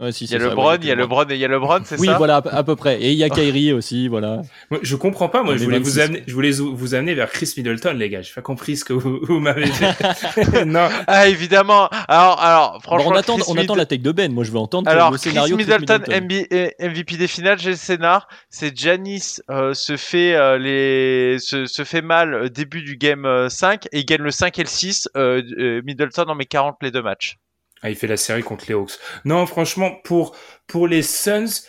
Ouais, 0.00 0.12
si, 0.12 0.26
Il 0.26 0.30
y 0.30 0.34
a 0.36 0.38
LeBron, 0.38 0.68
ouais, 0.70 0.76
il 0.80 0.86
y 0.86 0.92
a 0.92 0.94
LeBron 0.94 1.24
et 1.28 1.34
il 1.34 1.40
y 1.40 1.44
a 1.44 1.48
LeBron, 1.48 1.80
c'est 1.84 1.98
Oui, 1.98 2.06
ça 2.06 2.16
voilà, 2.18 2.36
à 2.36 2.42
peu- 2.42 2.50
à 2.52 2.62
peu 2.62 2.76
près. 2.76 3.00
Et 3.02 3.10
il 3.10 3.18
y 3.18 3.24
a 3.24 3.28
Kyrie 3.28 3.72
aussi, 3.72 4.06
voilà. 4.06 4.42
Moi, 4.70 4.78
je 4.82 4.94
comprends 4.94 5.28
pas. 5.28 5.42
Moi, 5.42 5.56
je 5.56 5.64
voulais, 5.64 5.78
vous 5.78 5.86
26. 5.86 6.00
amener, 6.00 6.22
je 6.26 6.34
voulais 6.34 6.52
vous 6.52 6.94
amener 6.94 7.14
vers 7.14 7.28
Chris 7.30 7.52
Middleton, 7.56 7.94
les 7.94 8.08
gars. 8.08 8.22
J'ai 8.22 8.32
pas 8.32 8.40
compris 8.42 8.76
ce 8.76 8.84
que 8.84 8.92
vous, 8.92 9.18
vous 9.26 9.40
m'avez 9.40 9.66
fait. 9.66 10.64
non. 10.64 10.88
Ah, 11.08 11.26
évidemment. 11.28 11.88
Alors, 12.06 12.40
alors, 12.40 12.72
Bon, 12.74 12.80
franchement, 12.80 13.10
on 13.10 13.16
attend, 13.16 13.36
Chris 13.38 13.44
on 13.48 13.56
attend 13.56 13.74
la 13.74 13.86
take 13.86 14.02
de 14.02 14.12
Ben. 14.12 14.32
Moi, 14.32 14.44
je 14.44 14.52
veux 14.52 14.58
entendre 14.58 14.88
Alors, 14.88 15.10
le 15.10 15.18
Chris 15.18 15.30
scénario. 15.30 15.56
Chris 15.56 15.64
Middleton, 15.64 15.98
Middleton. 15.98 16.24
MB 16.24 16.46
eh, 16.50 16.88
MVP 16.88 17.16
des 17.16 17.26
finales, 17.26 17.58
j'ai 17.58 17.70
le 17.70 17.76
scénar. 17.76 18.28
C'est 18.50 18.76
Janis 18.78 19.38
euh, 19.50 19.74
se 19.74 19.96
fait 19.96 20.34
euh, 20.36 20.58
les 20.58 21.38
se, 21.40 21.66
se 21.66 21.82
fait 21.82 22.02
mal 22.02 22.34
euh, 22.34 22.48
début 22.48 22.82
du 22.82 22.96
game 22.96 23.24
euh, 23.24 23.48
5 23.48 23.86
et 23.90 23.98
il 23.98 24.04
gagne 24.04 24.22
le 24.22 24.30
5 24.30 24.56
et 24.60 24.62
le 24.62 24.68
6. 24.68 25.08
Euh, 25.16 25.42
euh, 25.58 25.82
Middleton 25.84 26.24
en 26.28 26.36
met 26.36 26.46
40 26.46 26.76
les 26.82 26.92
deux 26.92 27.02
matchs. 27.02 27.36
Ah, 27.82 27.90
il 27.90 27.96
fait 27.96 28.06
la 28.06 28.16
série 28.16 28.42
contre 28.42 28.64
les 28.68 28.74
Hawks. 28.74 28.98
Non, 29.24 29.46
franchement, 29.46 29.92
pour, 30.04 30.36
pour 30.66 30.88
les 30.88 31.02
Suns, 31.02 31.62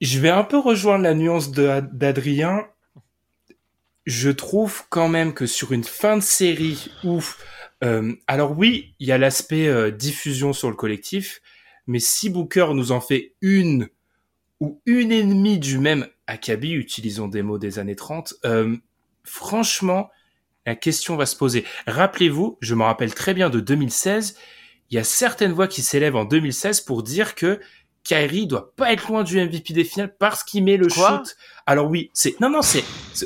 je 0.00 0.18
vais 0.20 0.28
un 0.28 0.44
peu 0.44 0.58
rejoindre 0.58 1.04
la 1.04 1.14
nuance 1.14 1.50
d'Adrien. 1.50 2.66
Je 4.06 4.30
trouve 4.30 4.84
quand 4.90 5.08
même 5.08 5.34
que 5.34 5.46
sur 5.46 5.72
une 5.72 5.84
fin 5.84 6.16
de 6.16 6.22
série 6.22 6.90
où, 7.04 7.20
euh, 7.84 8.14
alors 8.26 8.56
oui, 8.56 8.94
il 9.00 9.08
y 9.08 9.12
a 9.12 9.18
l'aspect 9.18 9.68
euh, 9.68 9.90
diffusion 9.90 10.52
sur 10.52 10.70
le 10.70 10.76
collectif, 10.76 11.40
mais 11.86 12.00
si 12.00 12.30
Booker 12.30 12.68
nous 12.74 12.92
en 12.92 13.00
fait 13.00 13.34
une 13.40 13.88
ou 14.60 14.80
une 14.86 15.12
ennemie 15.12 15.58
du 15.58 15.78
même 15.78 16.06
acabit, 16.26 16.72
utilisons 16.72 17.28
des 17.28 17.42
mots 17.42 17.58
des 17.58 17.78
années 17.78 17.96
30, 17.96 18.34
euh, 18.44 18.76
franchement, 19.24 20.10
la 20.66 20.74
question 20.74 21.16
va 21.16 21.26
se 21.26 21.36
poser. 21.36 21.64
Rappelez-vous, 21.86 22.58
je 22.60 22.74
me 22.74 22.82
rappelle 22.82 23.14
très 23.14 23.34
bien 23.34 23.50
de 23.50 23.60
2016, 23.60 24.36
il 24.90 24.96
y 24.96 24.98
a 24.98 25.04
certaines 25.04 25.52
voix 25.52 25.68
qui 25.68 25.82
s'élèvent 25.82 26.16
en 26.16 26.24
2016 26.24 26.80
pour 26.82 27.02
dire 27.02 27.34
que 27.34 27.60
Kyrie 28.04 28.46
doit 28.46 28.72
pas 28.74 28.92
être 28.92 29.08
loin 29.08 29.22
du 29.22 29.38
MVP 29.38 29.74
des 29.74 29.84
finales 29.84 30.14
parce 30.18 30.42
qu'il 30.42 30.64
met 30.64 30.76
le 30.78 30.86
Quoi? 30.88 31.18
shoot. 31.24 31.36
Alors 31.66 31.88
oui, 31.90 32.10
c'est 32.14 32.40
non 32.40 32.48
non 32.48 32.62
c'est 32.62 32.82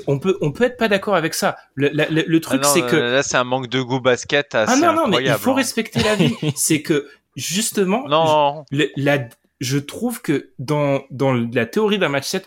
on 0.08 0.18
peut 0.18 0.36
on 0.40 0.50
peut 0.50 0.64
être 0.64 0.76
pas 0.76 0.88
d'accord 0.88 1.14
avec 1.14 1.34
ça. 1.34 1.56
Le, 1.74 1.88
la- 1.92 2.08
le, 2.08 2.24
le 2.26 2.36
Ah 2.38 2.40
truc 2.40 2.62
non, 2.62 2.68
c'est 2.68 2.80
que 2.86 2.96
euh, 2.96 3.12
là 3.12 3.22
c'est 3.22 3.36
un 3.36 3.44
manque 3.44 3.68
de 3.68 3.80
goût 3.80 4.00
basket 4.00 4.54
assez 4.56 4.72
ah 4.72 4.76
non 4.76 4.92
non 4.92 5.06
mais 5.06 5.22
il 5.22 5.32
faut 5.34 5.52
hein. 5.52 5.54
respecter 5.54 6.02
la 6.02 6.16
vie. 6.16 6.34
c'est 6.56 6.82
que 6.82 7.08
justement 7.36 8.08
Non, 8.08 8.64
la, 8.96 9.18
je 9.60 9.78
trouve 9.78 10.20
que 10.20 10.50
dans, 10.58 11.02
dans 11.10 11.32
la 11.32 11.66
théorie 11.66 11.98
d'un 11.98 12.08
match 12.08 12.26
7, 12.26 12.46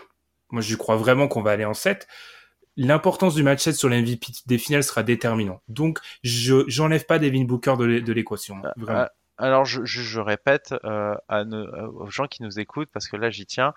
moi 0.52 0.62
je 0.62 0.76
crois 0.76 0.98
vraiment 0.98 1.30
qu'on 1.30 1.42
va 1.42 1.52
aller 1.52 1.64
en 1.66 1.74
7, 1.74 2.06
l'importance 2.78 3.36
du 3.36 3.44
match 3.44 3.62
7 3.64 3.76
sur 3.76 3.90
l'MVP 3.90 4.28
des 4.46 4.58
finales 4.58 4.84
sera 4.84 5.04
déterminant. 5.04 5.62
Donc 5.68 6.00
je 6.24 6.64
j'enlève 6.68 7.06
pas 7.06 7.20
Devin 7.20 7.44
Booker 7.46 7.76
de 7.78 7.86
l'é- 7.86 8.02
de 8.02 8.14
l'équation. 8.14 8.62
Vraiment. 8.78 9.00
Ah, 9.02 9.12
Alors, 9.38 9.66
je, 9.66 9.84
je, 9.86 10.02
je 10.02 10.20
répète 10.20 10.74
euh, 10.86 11.16
à 11.28 11.44
nos- 11.44 11.58
euh, 11.58 11.88
aux 11.88 12.10
gens 12.10 12.26
qui 12.28 12.42
nous 12.44 12.58
écoutent, 12.60 12.90
parce 12.94 13.08
que 13.08 13.18
là, 13.18 13.30
j'y 13.30 13.46
tiens. 13.46 13.74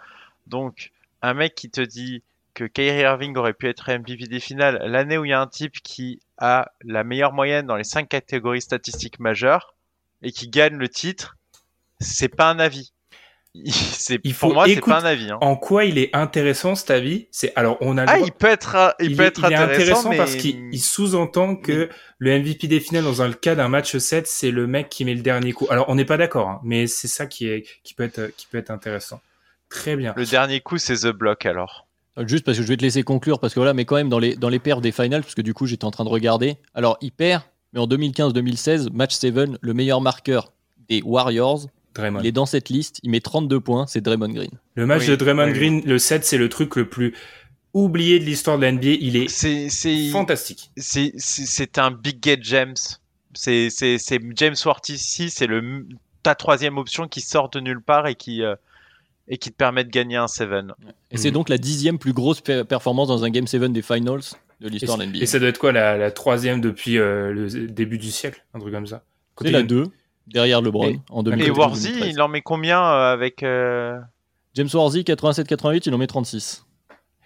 Donc, 0.47 0.93
un 1.23 1.35
mec 1.35 1.55
qui 1.57 1.69
te 1.71 1.81
dit 1.81 2.23
que 2.55 2.65
Kyrie 2.65 3.01
Irving 3.03 3.37
aurait 3.37 3.55
pu 3.55 3.69
être 3.69 3.89
MVP 3.91 4.27
des 4.27 4.41
finales 4.41 4.81
l'année 4.85 5.19
où 5.19 5.25
il 5.25 5.31
y 5.31 5.33
a 5.33 5.41
un 5.41 5.47
type 5.47 5.81
qui 5.83 6.21
a 6.39 6.71
la 6.85 7.03
meilleure 7.05 7.33
moyenne 7.33 7.67
dans 7.67 7.77
les 7.77 7.85
cinq 7.85 8.09
catégories 8.09 8.61
statistiques 8.63 9.19
majeures 9.21 9.75
et 10.23 10.33
qui 10.33 10.49
gagne 10.49 10.77
le 10.77 10.89
titre, 10.89 11.37
c'est 12.01 12.29
pas 12.29 12.51
un 12.51 12.59
avis. 12.59 12.93
Il- 13.65 13.73
c'est 13.73 14.19
Il 14.25 14.35
pour 14.35 14.49
faut 14.51 14.55
moi, 14.55 14.65
c'est 14.67 14.81
pas 14.81 15.01
un 15.01 15.05
avis. 15.05 15.31
hein. 15.31 15.39
En 15.41 15.57
quoi 15.57 15.85
il 15.85 15.99
est 15.99 16.15
intéressant 16.15 16.75
cet 16.75 16.91
avis? 16.91 17.27
C'est 17.31 17.53
alors 17.57 17.77
on 17.81 17.97
a 17.99 18.05
le 18.05 18.11
Ah, 18.11 18.15
droit- 18.17 18.27
il 18.27 18.33
peut 18.33 18.47
être, 18.49 18.75
euh, 18.77 18.91
il, 19.01 19.17
peut 19.17 19.23
est, 19.25 19.27
être 19.27 19.41
il 19.49 19.55
intéressant, 19.55 20.09
mais 20.11 20.17
parce 20.17 20.37
qu'il 20.37 20.69
il 20.73 20.81
sous-entend 20.81 21.57
que 21.57 21.89
le 22.19 22.31
MVP 22.39 22.67
des 22.69 22.81
finales 22.81 23.05
dans 23.05 23.23
un 23.23 23.33
cas 23.33 23.55
d'un 23.55 23.69
match 23.69 23.97
7, 23.97 24.27
c'est 24.27 24.51
le 24.51 24.67
mec 24.67 24.89
qui 24.89 25.05
met 25.05 25.15
le 25.15 25.23
dernier 25.23 25.53
coup. 25.53 25.67
Alors 25.71 25.87
on 25.89 25.95
n'est 25.95 26.05
pas 26.05 26.17
d'accord, 26.17 26.49
hein, 26.49 26.61
mais 26.65 26.87
c'est 26.87 27.09
ça 27.09 27.27
qui 27.27 27.49
est 27.49 27.65
qui 27.85 27.95
peut 27.95 28.05
être 28.05 28.33
qui 28.37 28.47
peut 28.51 28.59
être 28.59 28.71
intéressant. 28.71 29.21
Très 29.71 29.97
bien. 29.97 30.15
le 30.17 30.25
dernier 30.25 30.61
coup, 30.61 30.79
c'est 30.79 30.97
The 30.97 31.09
Block 31.09 31.45
alors. 31.45 31.87
Euh, 32.19 32.27
Juste 32.27 32.45
parce 32.45 32.57
que 32.57 32.63
je 32.63 32.69
vais 32.69 32.77
te 32.77 32.83
laisser 32.83 33.03
conclure, 33.03 33.39
parce 33.39 33.53
que 33.55 33.61
voilà, 33.61 33.75
mais 33.75 33.85
quand 33.85 33.97
même 33.97 34.09
dans 34.09 34.19
les, 34.19 34.35
dans 34.35 34.49
les 34.49 34.59
perfs 34.59 34.81
des 34.81 34.93
finals, 34.93 35.23
parce 35.23 35.35
que 35.35 35.43
du 35.43 35.53
coup 35.55 35.67
j'étais 35.67 35.85
en 35.85 35.91
train 35.91 36.05
de 36.05 36.09
regarder. 36.09 36.57
Alors 36.75 36.97
il 37.01 37.13
perd, 37.13 37.43
mais 37.75 37.81
en 37.81 37.87
2015-2016, 37.87 38.91
match 38.93 39.15
7, 39.15 39.35
le 39.61 39.75
meilleur 39.75 40.01
marqueur 40.01 40.53
des 40.89 41.03
Warriors, 41.03 41.67
Draymond. 41.95 42.21
il 42.21 42.27
est 42.27 42.33
dans 42.33 42.47
cette 42.47 42.69
liste, 42.69 43.01
il 43.03 43.11
met 43.11 43.21
32 43.21 43.61
points, 43.61 43.87
c'est 43.87 44.01
Draymond 44.01 44.29
Green. 44.33 44.51
Le 44.75 44.87
match 44.87 45.03
Oui, 45.03 45.09
de 45.09 45.17
Draymond 45.17 45.47
oui. 45.47 45.53
Green, 45.53 45.83
le 45.85 45.99
7, 45.99 46.25
c'est 46.25 46.39
le 46.39 46.49
truc 46.49 46.77
le 46.77 46.89
plus 46.89 47.15
oublié 47.75 48.19
de 48.19 48.25
l'histoire 48.25 48.57
de 48.59 48.63
la 48.63 48.73
NBA. 48.73 48.89
Il 49.01 49.17
est 49.17 49.29
C'est, 49.29 49.69
c'est, 49.69 50.09
fantastique. 50.11 50.71
c'est, 50.77 51.13
c'est, 51.17 51.47
c'est 51.47 51.79
un 51.79 51.91
big 51.91 52.19
get 52.25 52.39
James. 52.43 52.75
C'est, 53.35 53.69
c'est, 53.71 53.99
c'est 53.99 54.21
James 54.37 54.57
Worthy 54.65 54.95
ici, 54.95 55.31
c'est 55.31 55.47
le, 55.47 55.87
ta 56.23 56.35
troisième 56.35 56.79
option 56.79 57.07
qui 57.09 57.21
sort 57.21 57.51
de 57.51 57.61
nulle 57.61 57.81
part 57.83 58.07
et 58.07 58.15
qui, 58.15 58.43
euh, 58.43 58.57
et 59.29 59.37
qui 59.39 59.51
te 59.51 59.57
permet 59.57 59.85
de 59.85 59.91
gagner 59.91 60.17
un 60.17 60.29
7. 60.29 60.49
Et 61.11 61.19
c'est 61.19 61.29
Mhm. 61.29 61.35
donc 61.35 61.49
la 61.49 61.59
dixième 61.59 61.99
plus 61.99 62.13
grosse 62.15 62.41
pe- 62.41 62.63
performance 62.65 63.09
dans 63.09 63.25
un 63.25 63.31
Game 63.31 63.47
7 63.47 63.73
des 63.73 63.83
finals 63.83 64.21
de 64.61 64.67
Et, 64.67 64.71
l'histoire 64.71 64.99
de 64.99 65.05
l'NBA. 65.05 65.19
et 65.21 65.27
ça 65.27 65.39
doit 65.39 65.49
être 65.51 65.59
quoi 65.59 65.71
la, 65.73 65.97
la 65.99 66.11
troisième 66.11 66.61
depuis 66.61 66.99
euh, 66.99 67.33
le 67.33 67.49
début 67.69 67.99
du 67.99 68.11
siècle, 68.11 68.43
un 68.55 68.59
truc 68.61 68.73
comme 68.73 68.87
ça. 68.87 69.05
C'est 69.05 69.35
Côté- 69.35 69.51
la 69.53 69.63
2, 69.63 69.85
derrière 70.33 70.61
LeBron, 70.63 70.89
Et- 70.89 71.01
en 71.11 71.21
Et 71.21 71.25
2012 71.25 71.57
Worthy, 71.59 71.83
2013. 71.89 72.09
il 72.15 72.21
en 72.23 72.29
met 72.29 72.43
combien 72.43 72.83
euh, 72.83 73.13
avec, 73.13 73.43
euh, 73.43 73.99
James 74.55 74.69
Worthy, 74.73 75.03
87-88, 75.05 75.83
il 75.87 75.95
en 75.95 75.99
met 75.99 76.07
36. 76.07 76.65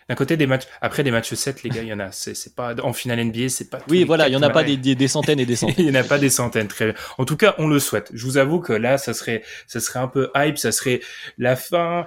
D'un 0.08 0.16
côté 0.16 0.36
des 0.36 0.46
matchs, 0.48 0.64
après 0.80 1.04
des 1.04 1.12
matchs 1.12 1.32
7, 1.32 1.62
les 1.62 1.70
gars, 1.70 1.80
il 1.82 1.88
y 1.88 1.92
en 1.92 2.00
a. 2.00 2.10
C'est 2.10 2.54
pas 2.56 2.74
en 2.82 2.92
finale 2.92 3.20
NBA, 3.24 3.48
c'est 3.48 3.70
pas. 3.70 3.78
Oui, 3.88 4.02
voilà, 4.04 4.26
il 4.26 4.30
n'y 4.32 4.36
en 4.36 4.42
a 4.42 4.50
pas 4.50 4.64
des, 4.64 4.76
des- 4.76 4.96
des 4.96 5.08
centaines 5.08 5.38
et 5.40 5.46
des 5.46 5.54
centaines. 5.56 5.76
Il 5.86 5.90
n'y 5.90 5.96
en 5.96 6.00
a 6.00 6.04
pas 6.04 6.18
des 6.18 6.28
centaines, 6.28 6.66
très 6.68 6.86
bien. 6.86 6.94
En 7.18 7.24
tout 7.24 7.36
cas, 7.36 7.54
on 7.58 7.68
le 7.68 7.78
souhaite. 7.78 8.10
Je 8.12 8.24
vous 8.26 8.36
avoue 8.36 8.58
que 8.58 8.72
là, 8.72 8.98
ça 8.98 9.14
serait, 9.14 9.42
ça 9.68 9.78
serait 9.80 10.00
un 10.00 10.08
peu 10.08 10.30
hype, 10.34 10.58
ça 10.58 10.72
serait 10.72 11.00
la 11.38 11.54
fin 11.54 12.06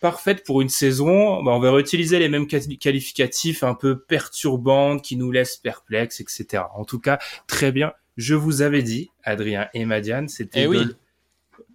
parfaite 0.00 0.44
pour 0.44 0.60
une 0.62 0.68
saison. 0.68 1.42
Bah, 1.44 1.52
on 1.52 1.60
va 1.60 1.70
réutiliser 1.72 2.18
les 2.18 2.28
mêmes 2.28 2.46
quali- 2.48 2.76
qualificatifs 2.76 3.62
un 3.62 3.74
peu 3.74 4.00
perturbantes 4.00 5.02
qui 5.02 5.16
nous 5.16 5.30
laissent 5.30 5.56
perplexes, 5.56 6.20
etc. 6.20 6.64
En 6.74 6.84
tout 6.84 6.98
cas, 7.00 7.18
très 7.46 7.70
bien. 7.72 7.92
Je 8.18 8.34
vous 8.34 8.60
avais 8.60 8.82
dit, 8.82 9.10
Adrien 9.24 9.68
et 9.72 9.86
Madiane, 9.86 10.28
c'était 10.28 10.64
Eh 10.64 10.66
oui. 10.66 10.84
de- 10.84 10.96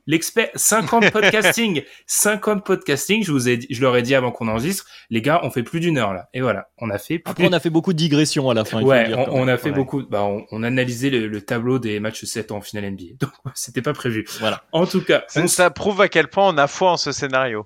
L'expert, 0.05 0.49
50 0.53 1.11
podcasting, 1.11 1.81
50 2.07 2.65
podcasting, 2.65 3.23
je 3.23 3.31
vous 3.31 3.47
ai 3.47 3.55
dit, 3.55 3.67
je 3.69 3.79
leur 3.81 3.95
ai 3.95 4.01
dit 4.01 4.13
avant 4.15 4.33
qu'on 4.33 4.49
enregistre, 4.49 4.85
les 5.09 5.21
gars, 5.21 5.39
on 5.43 5.49
fait 5.49 5.63
plus 5.63 5.79
d'une 5.79 5.97
heure 5.97 6.13
là. 6.13 6.27
Et 6.33 6.41
voilà, 6.41 6.67
on 6.77 6.89
a 6.89 6.97
fait 6.97 7.19
plus 7.19 7.31
Après, 7.31 7.47
on 7.47 7.53
a 7.53 7.61
fait 7.61 7.69
beaucoup 7.69 7.93
de 7.93 7.97
digressions 7.97 8.49
à 8.49 8.53
la 8.53 8.65
fin. 8.65 8.81
Ouais, 8.83 9.07
dire, 9.07 9.17
on, 9.31 9.47
a 9.47 9.55
fait 9.57 9.69
Ouais. 9.69 9.75
beaucoup. 9.75 10.03
Bah, 10.03 10.23
on, 10.23 10.45
on 10.51 10.61
a 10.63 10.67
analysé 10.67 11.09
le, 11.09 11.27
le 11.29 11.41
tableau 11.41 11.79
des 11.79 12.01
matchs 12.01 12.25
7 12.25 12.51
en 12.51 12.59
finale 12.59 12.91
NBA. 12.91 13.03
Donc, 13.21 13.31
c'était 13.55 13.81
pas 13.81 13.93
prévu. 13.93 14.25
Voilà. 14.41 14.65
En 14.73 14.85
tout 14.85 15.01
cas, 15.01 15.23
on 15.37 15.47
ça 15.47 15.69
prouve 15.69 16.01
à 16.01 16.09
quel 16.09 16.27
point 16.27 16.53
on 16.53 16.57
a 16.57 16.67
foi 16.67 16.91
en 16.91 16.97
ce 16.97 17.13
scénario. 17.13 17.65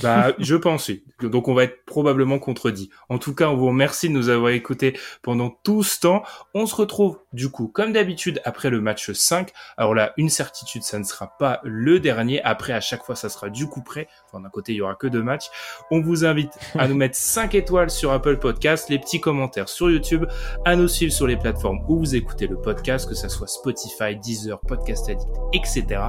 Bah, 0.00 0.32
je 0.38 0.56
pense, 0.56 0.88
oui. 0.88 1.02
Donc, 1.20 1.48
on 1.48 1.54
va 1.54 1.64
être 1.64 1.84
probablement 1.84 2.38
contredit. 2.38 2.90
En 3.08 3.18
tout 3.18 3.34
cas, 3.34 3.48
on 3.48 3.56
vous 3.56 3.68
remercie 3.68 4.08
de 4.08 4.14
nous 4.14 4.28
avoir 4.28 4.52
écoutés 4.52 4.98
pendant 5.22 5.50
tout 5.50 5.82
ce 5.82 6.00
temps. 6.00 6.22
On 6.54 6.66
se 6.66 6.74
retrouve, 6.74 7.18
du 7.32 7.50
coup, 7.50 7.68
comme 7.68 7.92
d'habitude, 7.92 8.40
après 8.44 8.70
le 8.70 8.80
match 8.80 9.12
5. 9.12 9.50
Alors 9.76 9.94
là, 9.94 10.12
une 10.16 10.30
certitude, 10.30 10.82
ça 10.82 10.98
ne 10.98 11.04
sera 11.04 11.36
pas 11.38 11.60
le 11.64 12.00
dernier. 12.00 12.42
Après, 12.42 12.72
à 12.72 12.80
chaque 12.80 13.04
fois, 13.04 13.16
ça 13.16 13.28
sera 13.28 13.50
du 13.50 13.66
coup 13.66 13.82
près. 13.82 14.08
Enfin, 14.26 14.40
d'un 14.42 14.50
côté, 14.50 14.72
il 14.72 14.76
y 14.76 14.80
aura 14.80 14.94
que 14.94 15.06
deux 15.06 15.22
matchs. 15.22 15.46
On 15.90 16.00
vous 16.00 16.24
invite 16.24 16.52
à 16.78 16.88
nous 16.88 16.94
mettre 16.94 17.16
5 17.22 17.54
étoiles 17.54 17.90
sur 17.90 18.12
Apple 18.12 18.38
Podcast, 18.38 18.88
les 18.88 18.98
petits 18.98 19.20
commentaires 19.20 19.68
sur 19.68 19.90
YouTube, 19.90 20.26
à 20.64 20.76
nous 20.76 20.88
suivre 20.88 21.12
sur 21.12 21.26
les 21.26 21.36
plateformes 21.36 21.80
où 21.88 21.98
vous 21.98 22.14
écoutez 22.14 22.46
le 22.46 22.56
podcast, 22.60 23.08
que 23.08 23.14
ça 23.14 23.28
soit 23.28 23.46
Spotify, 23.46 24.16
Deezer, 24.16 24.60
Podcast 24.60 25.08
Addict, 25.08 25.28
etc. 25.52 26.00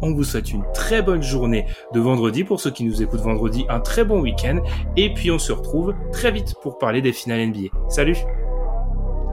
On 0.00 0.12
vous 0.12 0.24
souhaite 0.24 0.50
une 0.50 0.64
très 0.72 1.02
bonne 1.02 1.22
journée 1.22 1.66
de 1.92 2.00
vendredi 2.00 2.44
pour 2.44 2.60
ceux 2.60 2.70
qui 2.70 2.84
nous 2.84 3.02
écoutent 3.02 3.20
vendredi, 3.20 3.31
un 3.68 3.80
très 3.80 4.04
bon 4.04 4.20
week-end. 4.20 4.60
Et 4.96 5.12
puis 5.12 5.30
on 5.30 5.38
se 5.38 5.52
retrouve 5.52 5.94
très 6.12 6.30
vite 6.30 6.54
pour 6.62 6.78
parler 6.78 7.00
des 7.00 7.12
finales 7.12 7.46
NBA. 7.48 7.68
Salut 7.88 8.16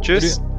Tchuss! 0.02 0.40
Mom 0.40 0.59